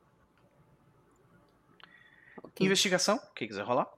[2.64, 3.88] Investigação, quem quiser rolar.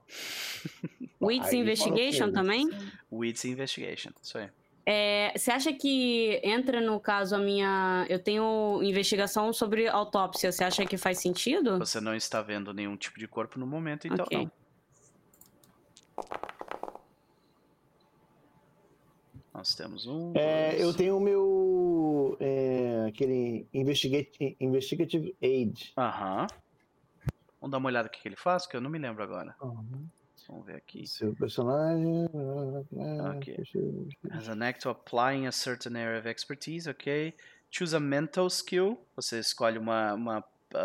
[1.21, 2.69] Wits Investigation também?
[3.13, 4.49] Wits Investigation, isso aí.
[4.87, 8.07] É, você acha que entra no caso a minha.
[8.09, 10.51] Eu tenho investigação sobre autópsia.
[10.51, 11.79] Você acha que faz sentido?
[11.79, 14.39] Você não está vendo nenhum tipo de corpo no momento, então Ok.
[14.39, 14.51] não.
[19.53, 20.33] Nós temos um.
[20.37, 22.37] É, dois- eu tenho o meu.
[22.41, 25.93] é, aquele investigate, Investigative Aid.
[25.99, 26.47] Aham.
[27.61, 29.55] Vamos dar uma olhada no que que ele faz, que eu não me lembro agora.
[30.49, 31.07] Vamos ver aqui.
[31.07, 32.29] Seu personagem.
[33.37, 33.63] Ok.
[34.31, 37.35] Has an act of applying a certain area of expertise, ok.
[37.71, 38.99] Choose a mental skill.
[39.15, 40.45] Você escolhe uma, uma,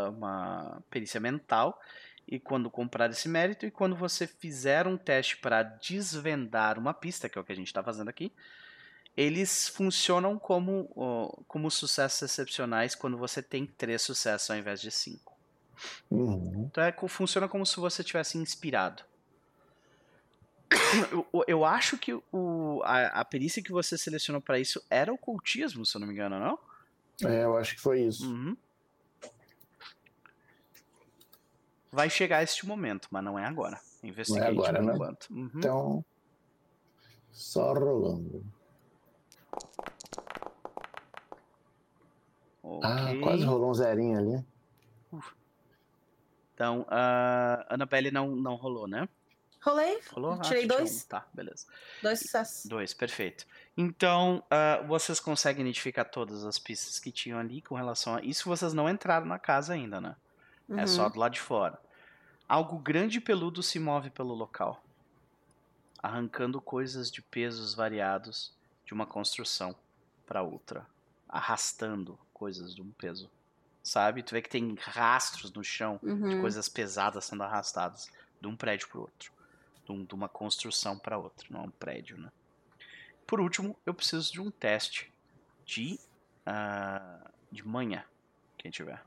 [0.09, 1.79] uma perícia mental.
[2.27, 7.29] E quando comprar esse mérito, e quando você fizer um teste para desvendar uma pista,
[7.29, 8.31] que é o que a gente está fazendo aqui,
[9.15, 10.89] eles funcionam como,
[11.47, 15.34] como sucessos excepcionais quando você tem três sucessos ao invés de cinco.
[16.09, 16.67] Uhum.
[16.71, 19.03] Então é, funciona como se você tivesse inspirado.
[21.11, 25.85] Eu, eu acho que o, a, a perícia que você selecionou para isso era ocultismo,
[25.85, 26.59] se eu não me engano, não?
[27.29, 28.27] É, eu acho que foi isso.
[28.27, 28.57] Uhum.
[31.91, 33.79] Vai chegar este momento, mas não é agora.
[34.03, 34.93] Investigate agora, por né?
[34.93, 35.27] enquanto.
[35.29, 35.51] Uhum.
[35.55, 36.05] Então.
[37.31, 38.43] Só rolando.
[42.81, 43.21] Ah, Ok.
[43.21, 44.45] quase rolou um zerinho ali.
[46.55, 49.07] Então, a Annabelle não, não rolou, né?
[49.61, 50.33] Rolei, Rolou?
[50.33, 51.03] Ah, Tirei tirou dois.
[51.03, 51.07] um.
[51.09, 51.65] Tá, beleza.
[52.01, 52.65] dois sucessos.
[52.65, 53.45] Dois, perfeito.
[53.75, 58.21] Então, ah, vocês conseguem identificar todas as pistas que tinham ali com relação a.
[58.21, 60.15] Isso vocês não entraram na casa ainda, né?
[60.69, 60.87] É Uhum.
[60.87, 61.77] só do lado de fora.
[62.47, 64.83] Algo grande e peludo se move pelo local,
[66.01, 68.53] arrancando coisas de pesos variados
[68.85, 69.75] de uma construção
[70.25, 70.85] para outra,
[71.27, 73.29] arrastando coisas de um peso.
[73.85, 74.23] Sabe?
[74.23, 76.41] Tu vê que tem rastros no chão de Uhum.
[76.41, 78.09] coisas pesadas sendo arrastadas
[78.41, 79.31] de um prédio para outro,
[79.85, 82.31] de, um- de uma construção para outra, não é um prédio, né?
[83.27, 85.13] Por último, eu preciso de um teste
[85.63, 85.99] de
[86.47, 88.03] ah, de manha,
[88.57, 89.01] quem tiver.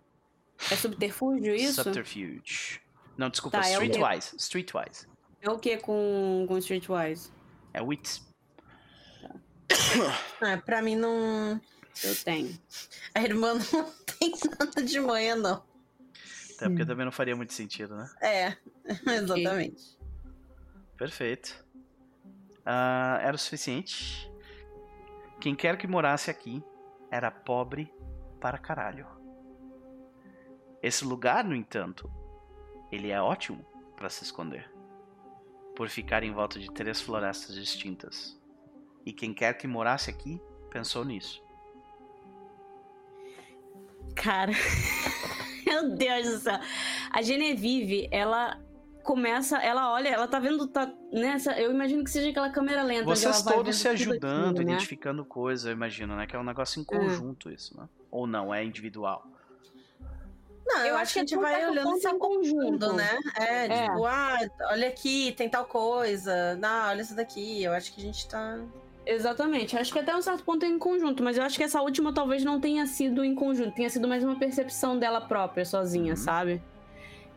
[0.71, 1.83] É subterfúgio isso?
[1.83, 2.81] Subterfuge.
[3.17, 3.87] Não, desculpa, Tá, é o quê?
[3.89, 4.37] Streetwise.
[4.37, 5.07] Streetwise.
[5.41, 7.33] É o que com, com Streetwise?
[7.75, 8.25] É Wits.
[10.41, 11.61] É, pra mim não.
[12.05, 12.59] Eu tenho.
[13.15, 13.63] A irmã não
[14.19, 15.63] tem nada de manhã, não.
[16.57, 18.11] Até porque também não faria muito sentido, né?
[18.21, 18.57] É,
[19.15, 19.97] exatamente.
[20.97, 21.65] Perfeito.
[22.67, 24.31] Ah, era o suficiente.
[25.41, 26.63] Quem quer que morasse aqui
[27.11, 27.93] era pobre
[28.41, 29.07] para caralho.
[30.83, 32.11] Esse lugar, no entanto,
[32.91, 33.65] ele é ótimo
[33.97, 34.71] para se esconder.
[35.77, 38.37] Por ficar em volta de três florestas distintas.
[39.07, 41.43] E quem quer que morasse aqui pensou nisso.
[44.15, 44.53] Cara,
[45.67, 46.59] meu Deus do céu.
[47.11, 48.59] A Genevieve, ela
[49.03, 53.05] começa, ela olha, ela tá vendo, tá nessa, eu imagino que seja aquela câmera lenta.
[53.05, 54.73] Vocês todos se ajudando, aquilo, né?
[54.73, 56.27] identificando coisas, eu imagino, né?
[56.27, 57.89] Que é um negócio em conjunto isso, né?
[58.11, 59.27] Ou não, é individual.
[60.69, 63.19] Não, eu, acho que a gente vai tá olhando se em conjunto, né?
[63.41, 63.87] É, É.
[63.87, 64.39] tipo, ah,
[64.71, 66.57] olha aqui, tem tal coisa.
[66.57, 67.63] Não, olha isso daqui.
[67.63, 68.61] Eu acho que a gente tá.
[69.11, 71.81] Exatamente, acho que até um certo ponto é em conjunto, mas eu acho que essa
[71.81, 76.11] última talvez não tenha sido em conjunto, tenha sido mais uma percepção dela própria, sozinha,
[76.11, 76.17] Uhum.
[76.17, 76.63] sabe?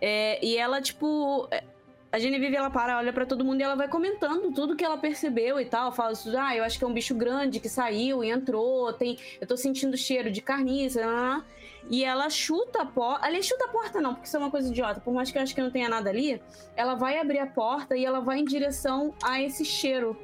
[0.02, 1.48] É, e ela, tipo.
[1.50, 1.64] é,
[2.12, 4.98] A Genevieve, ela para, olha pra todo mundo e ela vai comentando tudo que ela
[4.98, 5.94] percebeu e tal.
[5.94, 9.18] Fala assim, ah, eu acho que é um bicho grande que saiu e entrou, tem,
[9.40, 11.42] eu tô sentindo cheiro de carniça, ah.
[11.90, 13.26] e ela chuta a porta.
[13.26, 15.00] Aliás, chuta a porta não, porque isso é uma coisa idiota.
[15.00, 16.42] Por mais que eu acho que não tenha nada ali,
[16.76, 20.18] ela vai abrir a porta e ela vai em direção a esse cheiro.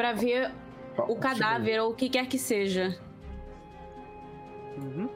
[0.00, 0.50] Pra ver
[0.96, 2.98] o cadáver ou o que quer que seja.
[4.78, 5.10] Uhum.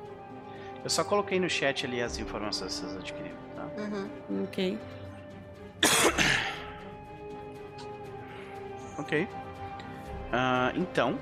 [0.85, 3.67] Eu só coloquei no chat ali as informações que vocês adquiriram, tá?
[3.79, 4.45] Uhum.
[4.45, 4.79] Ok.
[8.99, 9.27] Ok.
[10.31, 11.19] Ah, então,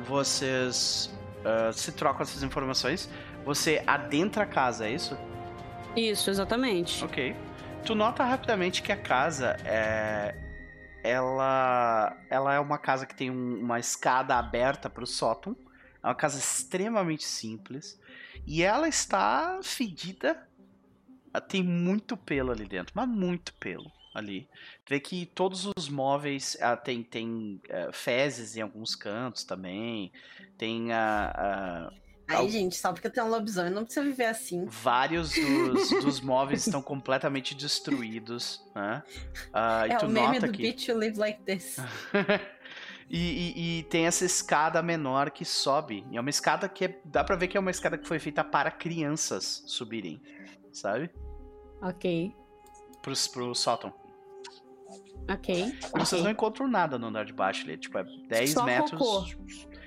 [0.00, 3.10] vocês ah, se trocam essas informações.
[3.44, 5.18] Você adentra a casa, é isso?
[5.94, 7.04] Isso, exatamente.
[7.04, 7.36] Ok.
[7.84, 10.34] Tu nota rapidamente que a casa é.
[11.02, 15.56] Ela, ela é uma casa que tem um- uma escada aberta para o sótão.
[16.02, 17.98] É uma casa extremamente simples.
[18.46, 20.48] E ela está fedida.
[21.32, 24.48] Ah, Tem muito pelo ali dentro, mas muito pelo ali.
[24.88, 30.12] Vê que todos os móveis ah, tem, tem eh, fezes em alguns cantos também.
[30.58, 31.90] Tem a,
[32.40, 34.64] Aí, gente, só porque tem um lobisomem, não precisa viver assim.
[34.66, 39.02] vários dos, dos móveis estão completamente destruídos, né?
[39.52, 41.76] Ah, e é tu o meme nota do que Bitch You Live Like This.
[43.08, 46.04] e, e- e tem essa escada menor que sobe.
[46.10, 48.18] E é uma escada que é- dá pra ver que é uma escada que foi
[48.18, 50.20] feita para crianças subirem,
[50.72, 51.10] sabe?
[51.82, 52.34] Ok.
[53.02, 53.92] Pro, pro sótão.
[55.30, 55.54] Ok.
[55.54, 56.22] E vocês ok.
[56.24, 58.98] não encontram nada no andar de baixo ali, tipo, é 10 Só metros.
[58.98, 59.24] cocô.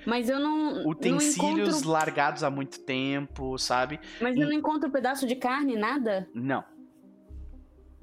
[0.06, 0.86] Mas eu não.
[0.86, 3.98] Utensílios não encontro, largados há muito tempo, sabe?
[4.20, 6.28] mas eu não encontro pedaço de carne, nada?
[6.32, 6.64] Não.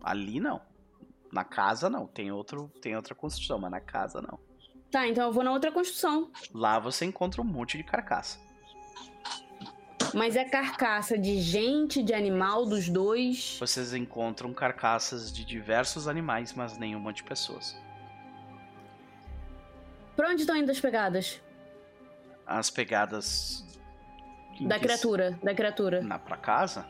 [0.03, 0.61] Ali não.
[1.31, 2.05] Na casa não.
[2.05, 4.37] Tem, outro, tem outra construção, mas na casa não.
[4.91, 6.29] Tá, então eu vou na outra construção.
[6.53, 8.37] Lá você encontra um monte de carcaça.
[10.13, 13.57] Mas é carcaça de gente, de animal, dos dois.
[13.59, 17.75] Vocês encontram carcaças de diversos animais, mas nenhuma de pessoas.
[20.15, 21.41] Pra onde estão indo as pegadas?
[22.57, 23.65] As pegadas.
[24.61, 26.01] Da criatura, da criatura.
[26.01, 26.85] Na pra casa?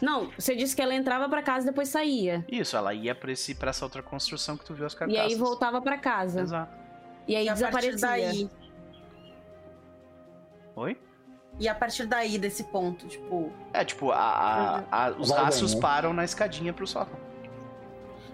[0.00, 2.44] Não, você disse que ela entrava pra casa e depois saía.
[2.50, 5.22] Isso, ela ia pra, esse, pra essa outra construção que tu viu as E carcaças.
[5.24, 6.40] aí voltava pra casa.
[6.40, 6.72] Exato.
[7.28, 8.08] E aí E a partir desaparecia.
[8.08, 8.50] daí.
[10.76, 10.98] Oi?
[11.58, 13.52] E a partir daí, desse ponto, tipo.
[13.72, 15.80] É, tipo, a, a- a- os rastros né?
[15.80, 17.18] param na escadinha pro sótão.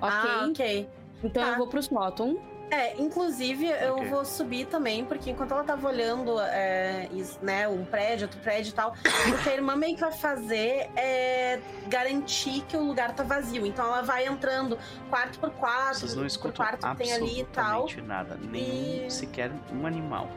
[0.01, 0.09] Ok.
[0.11, 0.89] Ah, ok.
[1.25, 1.49] Então Tá.
[1.51, 2.39] eu vou pro sótão.
[2.69, 4.09] É, inclusive eu Ok.
[4.09, 8.71] vou subir também, porque enquanto ela tava olhando, é, isso, né, um prédio, outro prédio
[8.71, 13.15] e tal, o que a irmã meio que vai fazer é garantir que o lugar
[13.15, 13.65] tá vazio.
[13.65, 14.77] Então ela vai entrando
[15.09, 17.85] quarto por quarto, Vocês não por quarto que tem ali e tal.
[17.85, 18.37] absolutamente nada.
[18.37, 20.29] Nenhum, E- sequer um animal.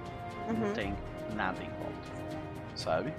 [0.47, 0.73] Não Uhum.
[0.73, 0.95] tem
[1.33, 2.09] nada em volta.
[2.75, 3.11] Sabe?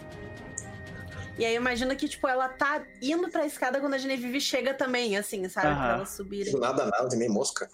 [1.37, 4.73] E aí eu imagino que, tipo, ela tá indo pra escada quando a Genevieve chega
[4.75, 5.67] também, assim, sabe?
[5.69, 5.77] Aham.
[5.79, 6.53] Pra ela subir.
[6.59, 7.69] Nada, nada, nem mosca.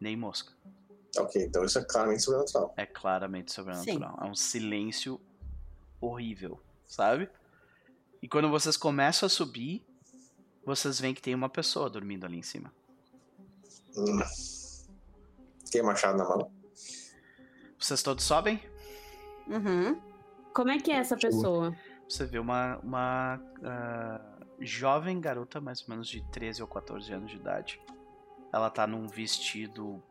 [0.00, 0.52] Nem mosca.
[1.16, 2.74] Ok, então isso é claramente sobrenatural.
[2.76, 4.18] É claramente sobrenatural.
[4.20, 5.20] É um silêncio
[6.00, 7.28] horrível, sabe?
[8.20, 9.84] E quando vocês começam a subir,
[10.64, 12.72] vocês veem que tem uma pessoa dormindo ali em cima.
[13.96, 14.18] Hum.
[15.70, 16.50] Tem machado na mão?
[17.78, 18.62] Vocês todos sobem?
[19.46, 20.00] Uhum.
[20.52, 21.74] Como é que é essa pessoa?
[22.08, 24.20] Você vê uma, uma ah,
[24.60, 27.80] jovem garota, mais ou menos de 13 ou 14 anos de idade.
[28.52, 30.02] Ela tá num vestido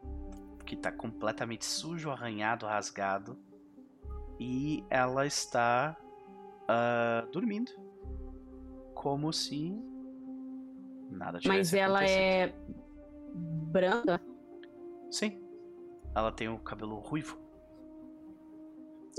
[0.67, 3.39] que tá completamente sujo, arranhado, rasgado.
[4.37, 5.97] E ela está
[6.67, 7.71] ah, dormindo.
[8.93, 9.73] Como se
[11.09, 12.19] nada tivesse Mas ela acontecido.
[12.19, 12.53] é
[13.33, 14.21] branca?
[15.09, 15.41] Sim.
[16.13, 17.39] Ela tem o cabelo ruivo.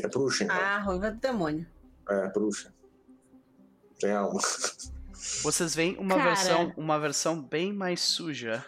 [0.01, 0.57] É bruxa, então.
[0.57, 1.67] Ah, ruiva do demônio.
[2.09, 2.73] É, bruxa.
[3.99, 4.39] Tem alma.
[5.43, 6.31] Vocês veem uma Cara.
[6.31, 8.65] versão, uma versão bem mais suja,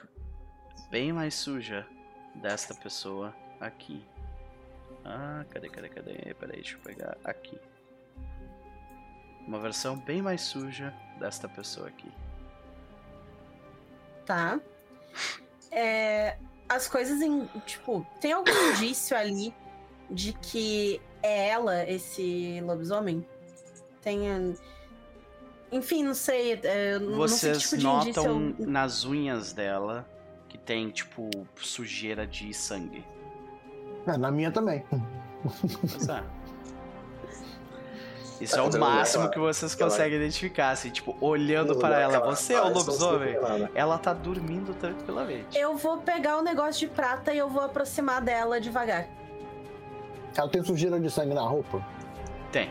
[0.91, 1.86] bem mais suja
[2.34, 4.05] desta pessoa aqui.
[5.05, 6.34] Ah, cadê, cadê, cadê?
[6.34, 7.59] Peraí, deixa eu pegar aqui.
[9.47, 12.10] Uma versão bem mais suja desta pessoa aqui.
[14.26, 14.60] Tá.
[15.73, 16.36] É,
[16.68, 17.47] as coisas em.
[17.67, 19.55] Tipo, tem algum indício ali
[20.10, 23.26] de que é ela, esse lobisomem?
[24.02, 24.20] Tem.
[25.73, 26.60] Enfim, não sei.
[26.62, 30.09] é, não sei Vocês tipo de indício notam eu- nas unhas dela
[30.51, 33.07] que tem tipo sujeira de sangue.
[34.07, 34.85] É, na minha também.
[35.81, 36.23] Pois é.
[38.41, 42.19] Isso é Tá, o máximo que vocês ela- conseguem identificar, assim, tipo, olhando para ela.
[42.20, 43.35] Você é o ah, lobisomem?
[43.35, 43.70] né?
[43.75, 45.57] Ela tá dormindo tranquilamente.
[45.57, 49.07] Eu vou pegar o negócio de prata e eu vou aproximar dela devagar.
[50.37, 51.85] Ela tem sujeira de sangue na roupa.
[52.51, 52.70] Tem.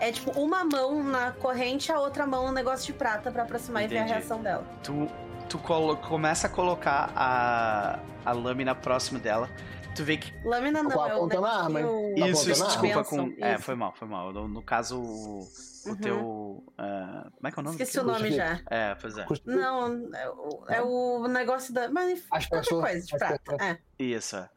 [0.00, 3.84] É tipo uma mão na corrente, a outra mão no negócio de prata pra aproximar
[3.84, 4.12] e ver a Entendi.
[4.14, 4.64] reação dela.
[4.82, 5.08] Tu,
[5.48, 9.48] tu colo- começa a colocar a, a lâmina próximo dela.
[9.94, 10.32] Tu vê que.
[10.46, 13.04] Lâmina não, Com a é o ponta na arma, Tá isso, isso, desculpa.
[13.04, 13.62] Com, é, Isso.
[13.64, 14.32] foi mal, foi mal.
[14.32, 15.96] No, no caso, o, o Uhum.
[15.96, 16.64] teu.
[16.78, 17.74] ah, como é que é o nome?
[17.76, 18.60] Esqueci o nome já.
[18.70, 19.26] É, pois é.
[19.46, 21.88] Não, é o, é o negócio da.
[21.90, 23.56] Mas As qualquer pessoas- coisa de prata.
[23.64, 23.78] É.
[23.98, 24.36] Isso.
[24.36, 24.48] é.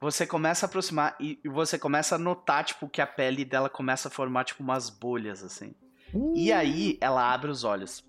[0.00, 3.68] Você começa a aproximar e e você começa a notar, tipo, que a pele dela
[3.68, 5.74] começa a formar, tipo, umas bolhas, assim.
[6.34, 8.04] E aí, ela abre os olhos.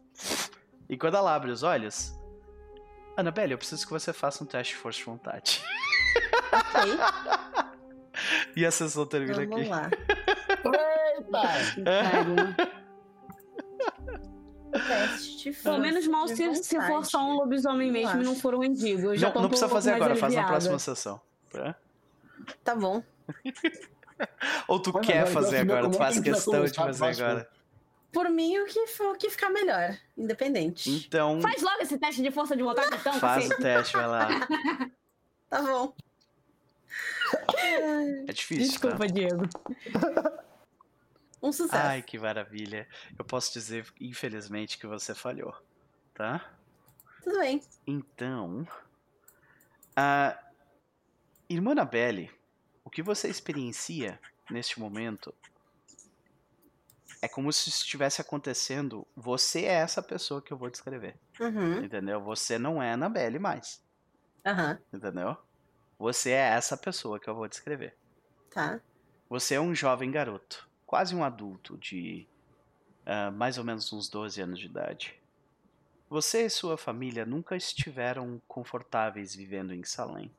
[0.88, 2.18] E quando ela abre os olhos...
[3.20, 5.64] Annabelle, eu preciso que você faça um teste de força de vontade.
[6.52, 6.98] Ok,
[8.56, 9.70] E a sessão termina vamos aqui.
[9.70, 9.90] lá.
[10.66, 11.82] Eita!
[11.84, 12.56] Caramba.
[14.72, 18.54] Teste de Pelo menos mal se, se for só um lobisomem mesmo e não for
[18.56, 19.14] um mendigo.
[19.16, 20.48] Não, não um precisa pouco fazer agora, faz na aliviada.
[20.48, 21.22] próxima sessão.
[21.52, 21.76] tá?
[22.64, 23.04] Tá bom.
[24.68, 27.50] Ou tu Mas quer agora fazer agora, tu é faz questão de fazer faz agora.
[28.12, 29.98] Por mim, o que, o que ficar melhor.
[30.18, 30.90] Independente.
[30.90, 33.14] Então, Faz logo esse teste de força de vontade, então.
[33.20, 33.62] faz cacete.
[33.62, 34.28] o teste, vai lá.
[35.50, 35.96] Tá bom.
[38.28, 38.90] É difícil, tá?
[38.90, 39.50] Desculpa, Diego.
[41.42, 41.88] Um sucesso.
[41.88, 42.88] Ai, que maravilha.
[43.18, 45.56] Eu posso dizer, infelizmente, que você falhou,
[46.14, 46.52] tá?
[47.24, 47.62] Tudo bem.
[47.88, 48.68] Então,
[49.96, 50.38] a
[51.50, 52.30] irmã Annabelle,
[52.84, 54.20] o que você experiencia
[54.52, 55.34] neste momento
[57.22, 59.08] é como se estivesse acontecendo.
[59.16, 61.84] Você é essa pessoa que eu vou descrever, Uhum.
[61.84, 62.22] entendeu?
[62.24, 63.84] Você não é Annabelle mais,
[64.46, 64.80] Aham.
[64.94, 65.38] entendeu?
[65.98, 67.98] Você é essa pessoa que eu vou descrever.
[68.52, 68.80] Tá.
[69.30, 72.28] Você é um jovem garoto, quase um adulto de
[73.06, 75.16] ah, mais ou menos uns 12 anos de idade.
[76.10, 80.32] Você e sua família nunca estiveram confortáveis vivendo em Salem.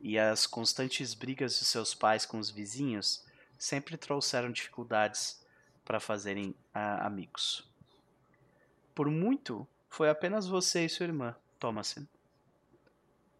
[0.00, 3.24] E as constantes brigas de seus pais com os vizinhos
[3.58, 5.41] sempre trouxeram dificuldades
[5.84, 7.68] para fazerem ah, amigos.
[8.94, 12.06] Por muito, foi apenas você e sua irmã, Thomasin.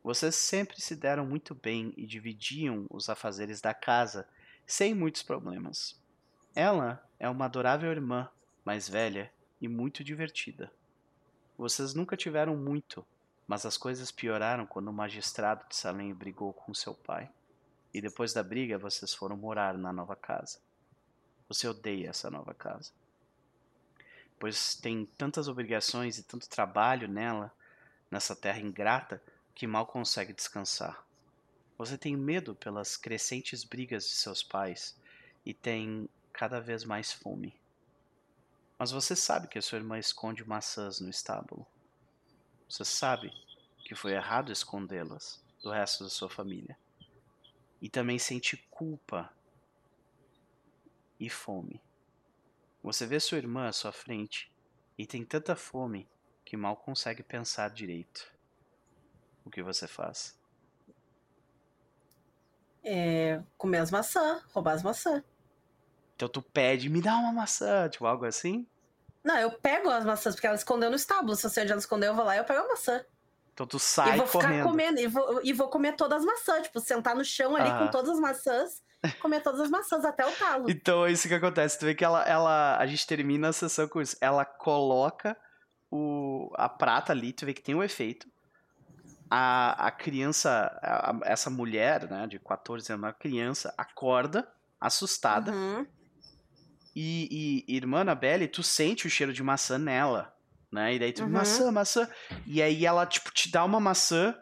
[0.02, 4.26] Vocês sempre se deram muito bem e dividiam os afazeres da casa
[4.66, 6.00] sem muitos problemas.
[6.54, 8.28] Ela é uma adorável irmã,
[8.64, 10.72] mais velha e muito divertida.
[11.56, 13.06] Vocês nunca tiveram muito,
[13.46, 17.30] mas as coisas pioraram quando o magistrado de Salem brigou com seu pai.
[17.94, 20.58] E depois da briga, vocês foram morar na nova casa.
[21.52, 22.92] Você odeia essa nova casa.
[24.40, 27.54] Pois tem tantas obrigações e tanto trabalho nela,
[28.10, 29.22] nessa terra ingrata,
[29.54, 31.04] que mal consegue descansar.
[31.76, 34.96] Você tem medo pelas crescentes brigas de seus pais
[35.44, 37.54] e tem cada vez mais fome.
[38.78, 41.66] Mas você sabe que a sua irmã esconde maçãs no estábulo.
[42.66, 43.30] Você sabe
[43.84, 46.78] que foi errado escondê-las do resto da sua família.
[47.78, 49.30] E também sente culpa
[51.24, 51.80] e fome.
[52.82, 54.52] Você vê sua irmã à sua frente
[54.98, 56.08] e tem tanta fome
[56.44, 58.32] que mal consegue pensar direito.
[59.44, 60.36] O que você faz?
[62.82, 65.22] É, comer as maçãs, roubar as maçãs.
[66.16, 68.66] Então tu pede, me dá uma maçã, tipo algo assim?
[69.22, 71.36] Não, eu pego as maçãs, porque ela escondeu no estábulo.
[71.36, 73.04] Se eu sei onde ela escondeu, eu vou lá e eu pego a maçã.
[73.54, 74.64] Então tu e sai vou ficar correndo.
[74.64, 76.62] comendo, e vou, e vou comer todas as maçãs.
[76.64, 78.82] Tipo, sentar no chão ali com todas as maçãs,
[79.20, 80.70] comer todas as maçãs até o talo.
[80.70, 81.78] Então é isso que acontece.
[81.78, 82.76] Tu vê que ela, ela.
[82.78, 84.16] A gente termina a sessão com isso.
[84.20, 85.36] Ela coloca
[85.90, 88.26] o, a prata ali, tu vê que tem um efeito.
[89.30, 90.50] A, a criança,
[90.82, 94.46] a- essa mulher, né, de 14 anos, a criança acorda,
[94.80, 95.52] assustada.
[95.52, 95.86] Uhum.
[96.94, 100.34] E, e irmã Annabelle, tu sente o cheiro de maçã nela,
[100.70, 100.94] né?
[100.94, 101.30] E daí tu, Uhum.
[101.30, 102.08] maçã, maçã.
[102.46, 104.36] E aí ela, tipo, te dá uma maçã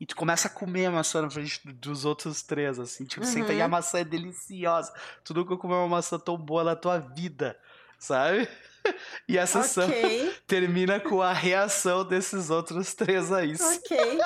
[0.00, 3.04] e tu começa a comer a maçã na frente do- dos outros três, assim.
[3.04, 3.64] Tipo, senta e Uhum.
[3.64, 4.92] a maçã é deliciosa.
[5.24, 7.58] Tu nunca comeu uma maçã tão boa na tua vida,
[7.98, 8.48] sabe?
[9.28, 13.54] E a sessão Ok, termina com a reação desses outros três aí.
[13.54, 14.18] ok.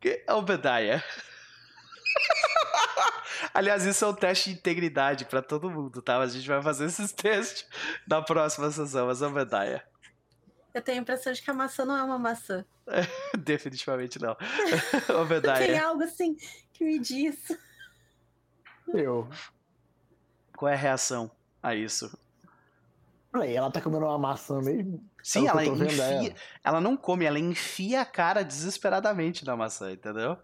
[0.00, 1.02] Que- Obediah.
[3.54, 6.18] Aliás, isso é um teste de integridade pra todo mundo, tá?
[6.18, 7.64] Mas a gente vai fazer esses testes
[8.06, 9.82] na próxima sessão, mas Obediah.
[10.72, 12.64] Eu tenho a impressão de que a maçã não é uma maçã.
[13.38, 14.34] Definitivamente não.
[15.06, 16.36] Tem Obediah, algo assim
[16.72, 17.36] que me diz.
[18.92, 19.28] Eu.
[20.56, 21.30] qual é a reação
[21.62, 22.16] a isso?
[23.32, 25.04] Ela tá comendo uma maçã mesmo?
[25.22, 25.86] Sim, É ela vendo, é.
[25.86, 26.34] enfia.
[26.64, 30.36] Ela não come, ela enfia a cara desesperadamente na maçã, entendeu?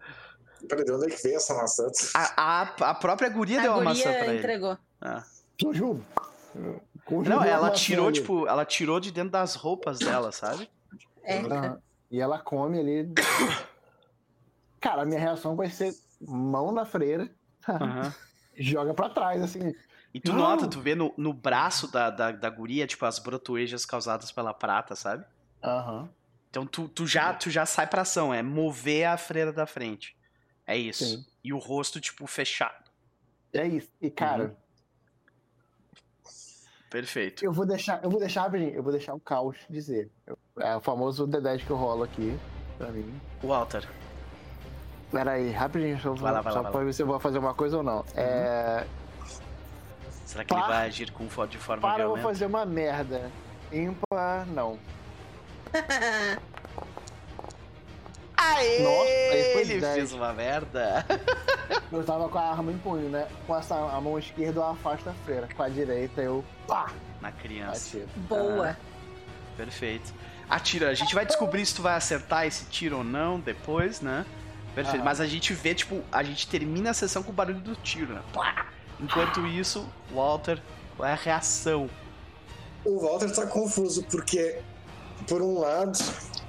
[0.67, 1.85] Peraí, de onde é que veio essa maçã?
[2.15, 4.37] A, a, a própria guria deu a uma maçã guria pra ele.
[4.39, 4.77] entregou.
[5.01, 5.23] Ah.
[7.09, 10.69] Não, ela tirou, tipo, ela tirou de dentro das roupas dela, sabe?
[11.23, 11.41] É.
[12.09, 13.13] E ela come ali.
[14.79, 17.29] Cara, a minha reação vai ser mão na freira,
[17.67, 18.13] Aham.
[18.57, 19.73] joga pra trás, assim.
[20.13, 20.39] E tu Não.
[20.39, 24.53] nota, tu vê no, no braço da, da, da guria, tipo, as brotoejas causadas pela
[24.53, 25.25] prata, sabe?
[25.63, 26.09] Aham.
[26.49, 30.15] Então tu, tu, já, tu já sai pra ação, é mover a freira da frente.
[30.65, 31.05] É isso.
[31.05, 31.25] Sim.
[31.43, 32.89] E o rosto, tipo, fechado.
[33.53, 33.89] É isso.
[34.01, 34.55] E, cara, Uhum.
[36.89, 37.43] Perfeito.
[37.43, 40.09] eu vou deixar, eu vou deixar rapidinho, eu vou deixar o caos dizer.
[40.59, 42.37] É o famoso D10 que eu rolo aqui,
[42.77, 43.19] pra mim.
[43.43, 43.87] Walter,
[45.11, 47.37] Pera aí, rapidinho, só, Vai lá, vai só lá, pra ver se eu vou fazer
[47.37, 48.03] uma coisa ou não.
[48.15, 48.85] É.
[50.25, 52.27] será que ele vai agir com, de forma Para, eu vou violenta?
[52.27, 53.31] fazer uma merda.
[53.71, 54.77] Ímpar, não.
[58.55, 58.79] Aê!
[58.79, 59.93] Nossa, aí foi ele 10.
[59.95, 61.05] fez uma merda.
[61.91, 63.27] Eu tava com a arma em punho, né?
[63.45, 65.47] Com essa, a mão esquerda eu afasto a freira.
[65.55, 66.43] Com a direita eu.
[66.67, 66.91] Pá!
[67.21, 67.97] Na criança.
[67.97, 68.09] Atiro.
[68.27, 68.77] Boa.
[69.55, 70.13] Perfeito.
[70.49, 74.25] Atira, a gente vai descobrir se tu vai acertar esse tiro ou não depois, né?
[74.75, 74.97] Perfeito.
[74.97, 75.05] Aham.
[75.05, 78.13] Mas a gente vê, tipo, a gente termina a sessão com o barulho do tiro,
[78.13, 78.21] né?
[78.33, 78.67] Plá!
[78.99, 80.61] Enquanto isso, Walter,
[80.95, 81.89] qual é a reação?
[82.83, 84.59] O Walter tá confuso, porque,
[85.27, 85.97] por um lado,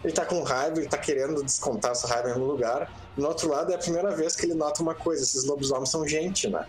[0.05, 2.91] ele tá com raiva, ele tá querendo descontar essa raiva em algum lugar.
[3.17, 6.07] No outro lado, é a primeira vez que ele nota uma coisa: esses lobisomens são
[6.07, 6.65] gente, né?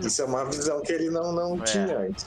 [0.00, 1.64] Isso é uma visão que ele não, não É.
[1.64, 2.26] tinha antes.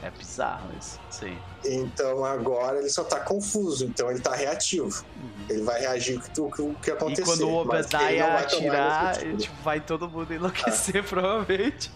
[0.00, 0.98] É bizarro isso.
[1.10, 1.36] Sim.
[1.64, 5.04] Então agora ele só tá confuso, então ele tá reativo.
[5.16, 5.46] Uhum.
[5.50, 7.22] Ele vai reagir o que, o que- acontecer.
[7.22, 9.36] E quando o Obadiah vai atirar, iniciativa.
[9.38, 11.90] tipo, vai todo mundo enlouquecer, provavelmente.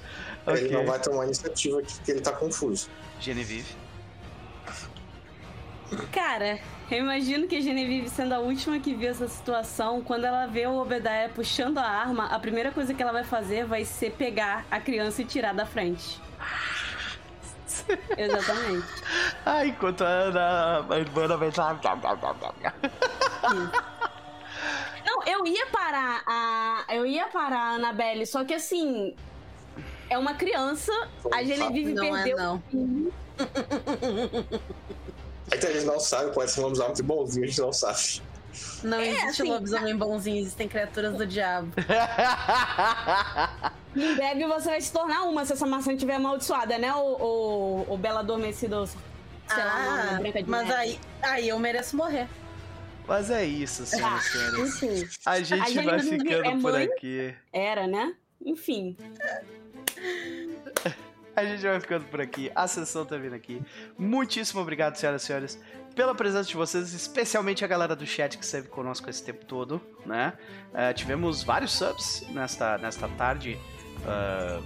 [0.49, 0.71] Ele Ok.
[0.73, 2.89] não vai tomar iniciativa porque ele tá confuso.
[3.21, 3.73] Genevieve.
[6.13, 6.59] Cara,
[6.91, 10.67] eu imagino que a Genevieve, sendo a última que viu essa situação, quando ela vê
[10.67, 14.67] o Obadiah puxando a arma, a primeira coisa que ela vai fazer vai ser pegar
[14.71, 16.21] a criança e tirar da frente.
[18.17, 18.87] Exatamente.
[19.45, 21.79] Ah, enquanto a Ana, a irmã vai estar.
[25.05, 26.85] Não, eu ia parar a.
[26.91, 29.15] Eu ia parar a Annabelle, só que assim.
[30.09, 30.93] É uma criança,
[31.33, 32.37] a Genevieve Não é, perdeu.
[32.37, 32.63] não.
[35.53, 37.73] É que a gente não sabe, pode ser um lobisomem muito bonzinho, a gente não
[37.73, 38.23] sabe.
[38.83, 41.73] Não existe assim, lobisomem bonzinho, existem criaturas do diabo.
[43.95, 46.93] Em breve você vai se tornar uma se essa maçã estiver amaldiçoada, né?
[46.95, 48.87] O, o, o Bela Adormecido.
[48.87, 50.81] Sei lá, Ah, Branca de mas Neve.
[50.81, 52.27] aí, aí eu mereço morrer.
[53.07, 54.83] Mas é isso, senhoras e senhores.
[54.83, 55.09] Enfim.
[55.27, 56.85] A gente A vai Genevieve ficando é por mãe?
[56.85, 57.35] aqui.
[57.53, 58.15] Era, né?
[58.45, 58.97] Enfim.
[61.35, 62.51] A gente vai ficando por aqui.
[62.55, 63.63] A sessão tá vindo aqui.
[63.99, 65.63] Muitíssimo obrigado, senhoras e senhores,
[65.95, 69.81] pela presença de vocês, especialmente a galera do chat que esteve conosco esse tempo todo,
[70.05, 70.35] né?
[70.75, 73.59] Eh, tivemos vários subs nesta, nesta tarde.
[74.07, 74.61] Ah,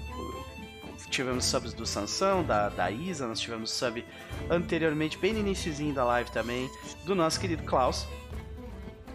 [1.11, 4.05] tivemos subs do Sansão, da, da Isa, nós tivemos sub
[4.51, 6.70] anteriormente, bem no iniciozinho da live também,
[7.05, 8.07] do nosso querido Klaus.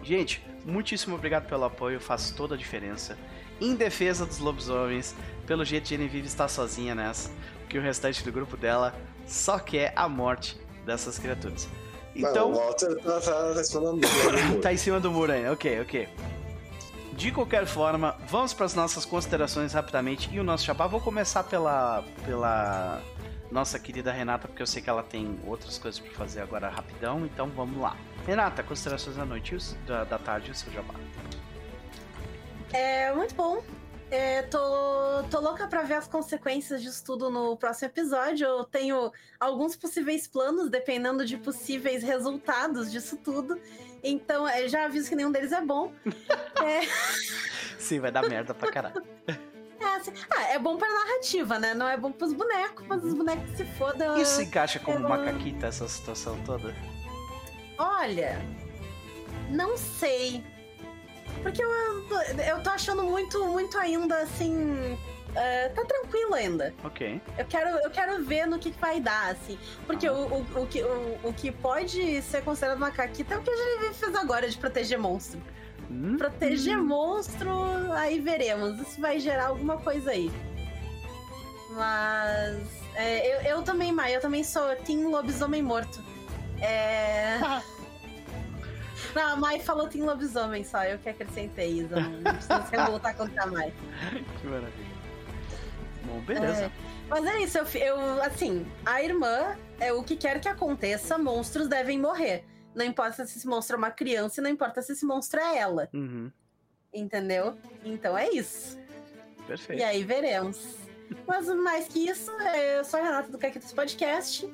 [0.02, 3.16] Gente, muitíssimo obrigado pelo apoio, faz toda a diferença.
[3.60, 5.14] em defesa dos lobisomens.
[5.46, 7.30] Pelo jeito, Genevieve está sozinha nessa,
[7.60, 8.94] porque o restante do grupo dela
[9.26, 11.68] só quer a morte dessas criaturas.
[12.14, 14.60] Não, o Então, Walter tá, tá, tá em cima do muro.
[14.62, 16.08] tá em cima do muro ainda, ok, ok.
[17.14, 20.86] De qualquer forma, vamos para as nossas considerações rapidamente e o nosso chapá.
[20.86, 23.02] Vou começar pela, pela
[23.50, 27.24] nossa querida Renata, porque eu sei que ela tem outras coisas para fazer agora rapidão,
[27.26, 27.96] então vamos lá.
[28.26, 29.56] Renata, considerações da noite
[29.86, 30.94] da, da tarde e o seu jabá.
[32.72, 33.62] É muito bom.
[34.12, 34.60] É, tô,
[35.30, 38.46] tô louca pra ver as consequências disso tudo no próximo episódio.
[38.46, 39.10] Eu tenho
[39.40, 43.58] alguns possíveis planos, dependendo de possíveis resultados disso tudo.
[44.04, 45.90] Então, é, já aviso que nenhum deles é bom.
[47.78, 49.02] Sim, vai dar merda pra caralho.
[49.80, 51.72] É, assim, ah, é bom pra narrativa, né?
[51.72, 54.20] Não é bom pros bonecos, mas os bonecos se fodam.
[54.20, 56.74] Isso se encaixa como eu- macaquita, essa situação toda?
[57.78, 58.38] Olha,
[59.50, 60.44] não sei.
[61.42, 61.70] Porque eu,
[62.46, 64.98] eu tô achando muito, muito ainda assim.
[65.34, 66.72] é, tá tranquilo ainda.
[66.84, 67.20] Ok.
[67.38, 69.58] Eu quero, eu quero ver no que que vai dar, assim.
[69.86, 70.12] Porque Ah.
[70.12, 73.50] o, o, o, que, o, o que pode ser considerado uma caquita é o que
[73.50, 75.40] a gente fez agora de proteger monstro.
[75.90, 77.50] Hum, Proteger monstro,
[77.92, 78.78] aí veremos.
[78.80, 80.30] Isso vai gerar alguma coisa aí.
[81.70, 82.66] Mas.
[82.94, 86.00] é, eu, eu também, Mai, eu também sou Team Lobisomem Morto.
[86.60, 87.38] É.
[89.14, 91.94] Não, a Mai falou Team Lobisomem só, eu que acrescentei isso.
[91.94, 93.72] Não precisa se voltar contra a Mai.
[94.40, 94.92] que maravilha.
[96.04, 96.70] Bom, beleza.
[97.08, 101.68] Mas é isso, eu, eu, assim, a irmã é o que quer que aconteça, monstros
[101.68, 102.44] devem morrer.
[102.74, 105.58] Não importa se esse monstro é uma criança e não importa se esse monstro é
[105.58, 106.30] ela, Uhum,
[106.92, 107.56] entendeu?
[107.84, 108.78] Então é isso.
[109.46, 109.80] perfeito.
[109.80, 110.76] E aí veremos.
[111.26, 114.50] Mas mais que isso, é, eu sou a Renata do Caquitas Podcast.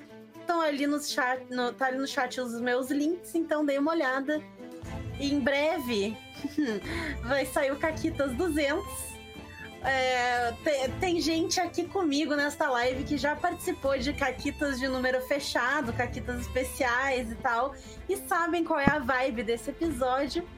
[0.49, 3.93] Estão ali no chat, no, tá ali no chat os meus links, então dê uma
[3.93, 4.43] olhada.
[5.21, 6.17] E em breve
[7.23, 8.83] vai sair o Caquitas 200.
[9.85, 15.21] É, te- tem, gente aqui comigo nesta live que já participou de caquitas de número
[15.29, 17.75] fechado, caquitas especiais e tal,
[18.09, 20.49] e sabem qual é a vibe desse episódio.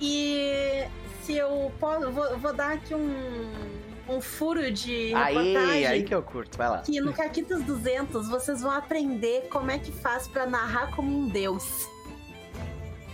[0.00, 0.84] E
[1.24, 3.77] se eu posso, vou, vou dar aqui um,
[4.08, 5.86] um furo de reportagem.
[5.86, 6.78] aí que eu curto, vai lá.
[6.78, 11.28] Que no Caquitas 200 vocês vão aprender como é que faz pra narrar como um
[11.28, 11.88] deus.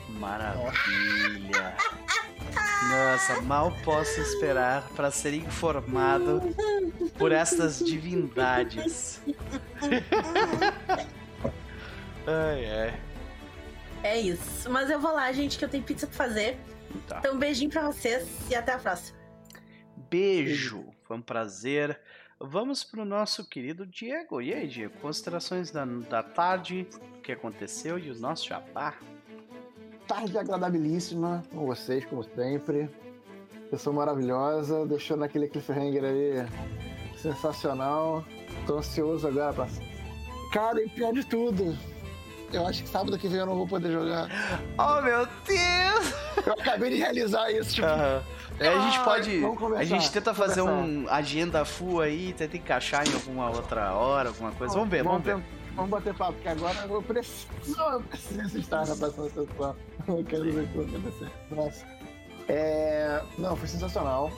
[0.09, 1.75] Maravilha.
[2.89, 6.43] Nossa, mal posso esperar para ser informado
[7.19, 9.21] por estas divindades.
[12.27, 13.01] ai, ai.
[14.03, 14.71] É isso.
[14.71, 16.59] Mas eu vou lá, gente, que eu tenho pizza pra fazer.
[17.09, 17.19] Tá.
[17.19, 19.24] Então, um beijinho pra vocês e até a próxima.
[20.15, 20.85] Beijo.
[21.03, 21.99] Foi um prazer.
[22.39, 24.41] Vamos pro nosso querido Diego.
[24.41, 24.95] E aí, Diego?
[25.01, 26.87] Considerações da, da tarde,
[27.19, 28.95] o que aconteceu e o nosso jabá.
[30.07, 32.89] Tarde agradabilíssima com vocês, como sempre.
[33.73, 38.25] Pessoa maravilhosa, deixando aquele cliffhanger ali sensacional.
[38.69, 39.67] Tô ansioso agora pra.
[40.53, 41.77] Cara, e pior de tudo,
[42.53, 44.29] eu acho que sábado que vem eu não vou poder jogar.
[44.79, 46.47] Oh, meu Deus!
[46.47, 47.89] Eu acabei de realizar isso, tipo.
[47.89, 48.34] Aham.
[48.59, 49.41] É, a gente pode.
[49.41, 54.29] vamos a gente tenta fazer um agenda full aí, tenta encaixar em alguma outra hora,
[54.29, 54.75] alguma coisa.
[54.75, 55.37] Vamos ver, vamos ver.
[55.37, 55.43] ter-
[55.75, 57.49] Vamos bater papo, porque agora eu preciso,
[57.81, 59.75] eu preciso estar na próxima sessão.
[60.07, 61.31] Eu quero ver o que vai acontecer.
[61.51, 61.85] Nossa.
[62.49, 64.31] É, não, foi sensacional.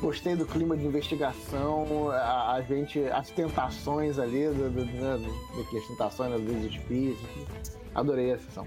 [0.00, 5.64] Gostei do clima de investigação, a, a gente, as tentações ali, do, do, do, do
[5.68, 7.76] que as tentações dos espíritos.
[7.94, 8.66] Adorei a sessão.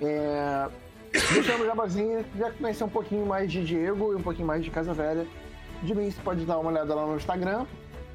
[0.00, 0.68] É,
[1.12, 4.70] deixando o jabazinho, já conhecer um pouquinho mais de Diego e um pouquinho mais de
[4.70, 5.26] Casa Velha.
[5.82, 7.66] De mim, você pode dar uma olhada lá no Instagram,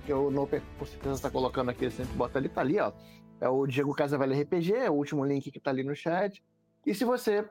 [0.05, 2.91] que o Noper com certeza está colocando aqui, sempre bota ali, tá ali, ó.
[3.39, 6.41] É o Diego Casa Velha RPG, é o último link que tá ali no chat.
[6.85, 7.45] E se você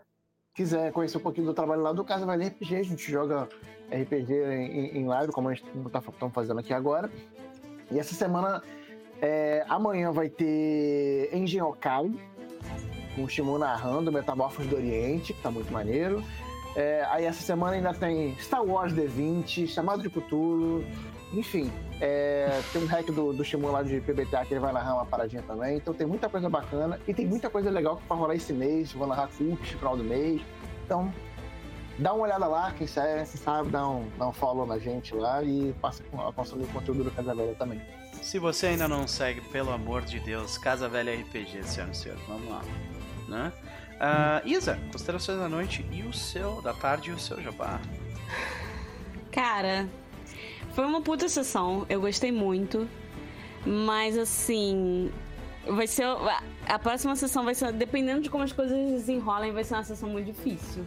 [0.54, 3.48] quiser conhecer um pouquinho do trabalho lá do Casa Velha RPG, a gente joga
[3.90, 7.10] RPG em, em live, como a gente tá estamos fazendo aqui agora.
[7.90, 8.62] E essa semana,
[9.20, 11.62] é, amanhã vai ter Engine
[13.16, 16.22] com o Shimu narrando Metamorfos do Oriente, que tá muito maneiro.
[16.76, 20.84] É, aí essa semana ainda tem Star Wars D20, Chamado de Cthulhu,
[21.32, 24.94] enfim, é, tem um hack do, do Shimu lá de PBTA que ele vai narrar
[24.94, 25.78] uma paradinha também.
[25.78, 28.92] Então tem muita coisa bacana e tem muita coisa legal que vai rolar esse mês.
[28.92, 30.40] Vou narrar cult final do mês.
[30.84, 31.12] Então,
[31.98, 35.42] dá uma olhada lá, quem sabe, sabe dá, um, dá um follow na gente lá
[35.42, 37.80] e passa a consumir o conteúdo do Casa Velha também.
[38.22, 42.22] Se você ainda não segue, pelo amor de Deus, Casa Velha RPG, senhoras e senhores,
[42.26, 42.62] vamos lá.
[43.28, 43.52] Né?
[44.00, 47.80] Ah, Isa, considerações da noite e o seu, da tarde e o seu jabá.
[49.32, 49.88] Cara,
[50.74, 51.86] foi uma puta sessão.
[51.88, 52.88] Eu gostei muito.
[53.64, 55.10] Mas assim.
[55.66, 56.04] Vai ser.
[56.68, 57.72] a- próxima sessão vai ser.
[57.72, 60.84] Dependendo de como as coisas desenrolam, vai ser uma sessão muito difícil.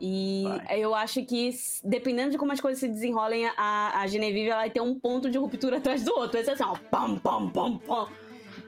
[0.00, 0.80] E Vai.
[0.80, 1.50] eu acho que,
[1.82, 5.36] dependendo de como as coisas se desenrolem, a, a Genevieve vai ter um ponto de
[5.36, 6.34] ruptura atrás do outro.
[6.34, 8.06] Vai ser assim, ó, pam, pam, pam, pam.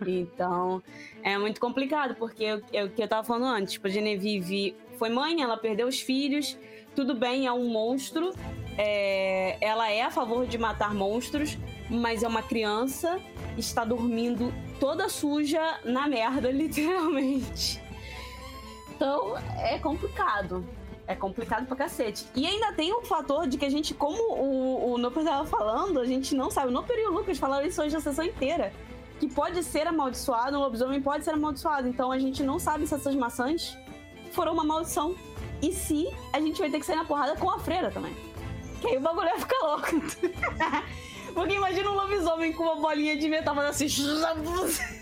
[0.09, 0.83] Então,
[1.23, 3.75] é muito complicado, porque é o que eu tava falando antes.
[3.75, 6.59] Tipo, a Genevieve foi mãe, ela perdeu os filhos,
[6.95, 8.33] tudo bem, é um monstro.
[8.79, 11.59] é, ela é a favor de matar monstros,
[11.91, 13.21] mas é uma criança,
[13.59, 17.81] está dormindo toda suja na merda, literalmente.
[18.95, 20.65] Então, é complicado.
[21.07, 22.25] É complicado pra cacete.
[22.37, 25.99] E ainda tem o fator de que a gente, como o, o Noper tava falando,
[25.99, 26.69] a gente não sabe.
[26.69, 28.73] O Noper e o Lucas falaram isso hoje a sessão inteira.
[29.21, 31.87] Que pode ser amaldiçoado, um lobisomem pode ser amaldiçoado.
[31.87, 33.79] Então a gente não sabe se essas maçãs
[34.33, 35.15] foram uma maldição.
[35.63, 38.17] E se a gente vai ter que sair na porrada com a freira também.
[38.81, 39.89] Que aí o bagulho vai ficar louco.
[41.35, 43.87] Porque imagina um lobisomem com uma bolinha de metal fazendo assim.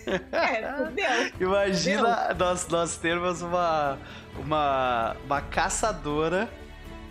[0.33, 1.33] é.
[1.41, 3.99] Imagina nós, nós termos uma,
[4.37, 6.51] uma, uma caçadora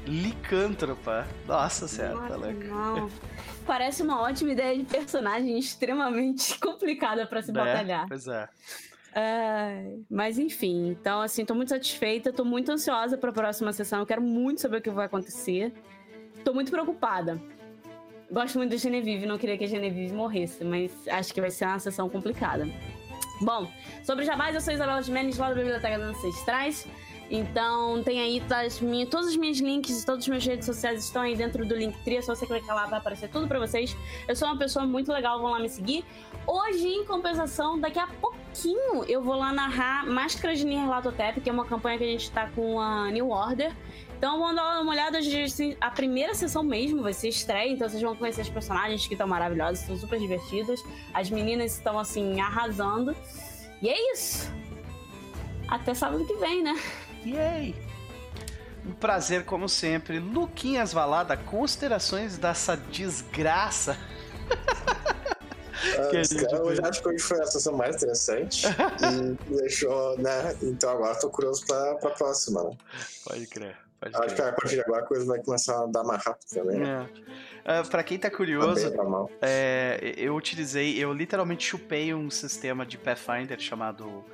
[0.06, 1.26] licântropa.
[1.48, 2.64] Nossa senhora, tá louco.
[2.64, 3.10] Não.
[3.68, 7.64] Parece uma ótima ideia de personagem extremamente complicada pra se Né?
[7.64, 8.08] batalhar.
[8.08, 8.48] Pois é.
[9.14, 14.06] Ai, mas enfim, então assim, tô muito satisfeita, tô muito ansiosa pra próxima sessão, eu
[14.06, 15.74] quero muito saber o que vai acontecer.
[16.46, 17.42] Tô muito preocupada.
[18.32, 21.66] Gosto muito da Genevieve, não queria que a Genevieve morresse, mas acho que vai ser
[21.66, 22.68] uma sessão complicada.
[23.42, 23.72] Bom,
[24.04, 26.88] sobre Jabás, eu sou Isabela de Menes, lá da Biblioteca das Ancestrais.
[27.30, 31.22] Então, tem aí das minhas, todos os meus links, todas as minhas redes sociais estão
[31.22, 32.18] aí dentro do Linktree.
[32.18, 33.96] É só você clicar lá, vai aparecer tudo pra vocês.
[34.28, 36.06] Eu sou uma pessoa muito legal, vão lá me seguir.
[36.46, 41.54] Hoje, em compensação, daqui a pouquinho eu vou lá narrar Máscaras de Nyarlathotep, que é
[41.54, 43.76] uma campanha que a gente tá com a New Order.
[44.18, 48.02] Então vamos dar uma olhada, gente, a primeira sessão mesmo vai ser estreia, então vocês
[48.02, 50.82] vão conhecer os personagens que estão maravilhosos, estão super divertidas.
[51.14, 53.16] As meninas estão assim arrasando.
[53.82, 54.52] E é isso.
[55.68, 56.76] Até sábado que vem, né?
[57.32, 57.76] Yay!
[58.86, 60.20] Um prazer, como sempre.
[60.20, 63.98] Luquinhas Valada, considerações dessa desgraça.
[66.00, 67.96] Ah, Que a esse gente cara, eu já acho que hoje foi a sessão mais
[67.98, 68.66] interessante.
[68.68, 70.56] e deixou, né?
[70.64, 72.72] Então agora tô curioso pra, pra próxima, né?
[73.24, 74.48] Pode crer, pode Acho que crer.
[74.50, 76.80] a partir de agora a coisa vai começar a dar mais rápido também.
[76.80, 77.08] né?
[77.64, 77.80] É.
[77.80, 79.30] Ah, pra quem tá Pra curioso, bem, pra mal.
[79.40, 84.26] É, eu utilizei, eu literalmente chupei um sistema de Pathfinder chamado.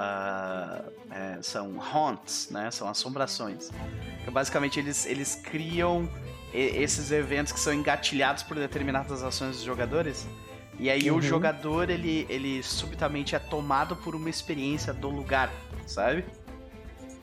[0.00, 2.70] Ah, é, são haunts, né?
[2.70, 3.70] São assombrações.
[4.24, 6.08] Que basicamente eles, eles criam
[6.54, 10.24] esses eventos que são engatilhados por determinadas ações dos jogadores.
[10.78, 11.20] E aí o Uhum.
[11.22, 15.50] jogador, ele, ele subitamente é tomado por uma experiência do lugar,
[15.86, 16.24] sabe?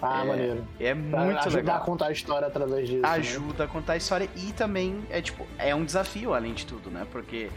[0.01, 0.67] Ah, É, maneiro.
[0.77, 1.77] É muito ajudar legal.
[1.77, 3.01] a contar a história através disso.
[3.01, 3.07] né?
[3.07, 6.91] ajuda a contar a história e também é tipo é um desafio além de tudo,
[6.91, 7.07] né?
[7.09, 7.49] Porque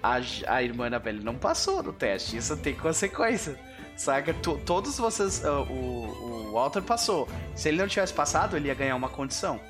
[0.00, 3.58] a, a irmã Annabelle não passou no teste, isso tem consequência.
[3.96, 4.34] Saca?
[4.34, 5.44] To- todos vocês.
[5.44, 7.28] ah, o, o Walter passou.
[7.54, 9.60] Se ele não tivesse passado, ele ia ganhar uma condição.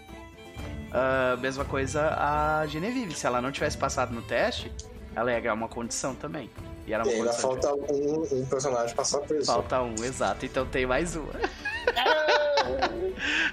[0.92, 3.14] Ah, mesma coisa a Genevieve.
[3.14, 4.72] Se ela não tivesse passado no teste,
[5.14, 6.50] ela ia ganhar uma condição também.
[6.86, 7.54] E era E uma ainda condição.
[7.56, 9.46] de- falta um, um personagem passar por isso.
[9.46, 10.44] Falta um, exato.
[10.46, 11.32] Então tem mais uma.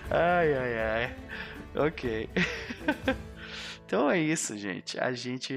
[0.10, 1.16] ai, ai, ai.
[1.76, 2.30] Ok.
[3.86, 5.00] então é isso, gente.
[5.00, 5.54] A gente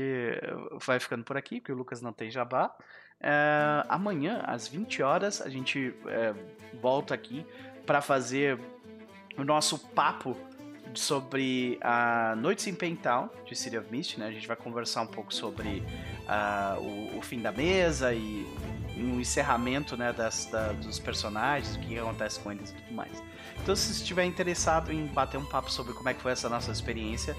[0.85, 2.75] vai ficando por aqui, porque o Lucas não tem jabá.
[3.27, 6.35] É, amanhã, às 20 horas, a gente é,
[6.83, 7.47] volta aqui
[7.87, 8.59] para fazer
[9.39, 10.37] o nosso papo
[10.93, 14.27] sobre a Noites em Paintown, de City of Mist, né?
[14.29, 15.83] A gente vai conversar um pouco sobre
[16.29, 18.47] ah, o, o fim da mesa e
[18.97, 23.23] um encerramento né, das, da- dos personagens, o que acontece com eles e tudo mais.
[23.61, 26.71] Então, se estiver interessado em bater um papo sobre como é que foi essa nossa
[26.71, 27.35] experiência,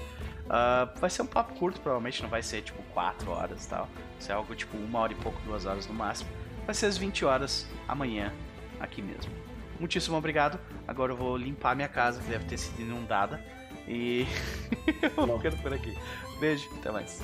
[0.50, 3.88] ah, vai ser um papo curto, provavelmente não vai ser tipo 4 horas e tal.
[4.16, 6.30] Vai ser algo tipo uma hora e pouco, duas horas no máximo.
[6.64, 8.32] Vai ser às 20 horas amanhã,
[8.80, 9.30] aqui mesmo.
[9.78, 10.58] Muitíssimo obrigado.
[10.88, 13.44] Agora eu vou limpar minha casa, que deve ter sido inundada.
[13.86, 14.26] E
[15.16, 15.96] eu ficando por aqui.
[16.40, 17.22] Beijo, até mais.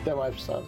[0.00, 0.64] Até mais, pessoal.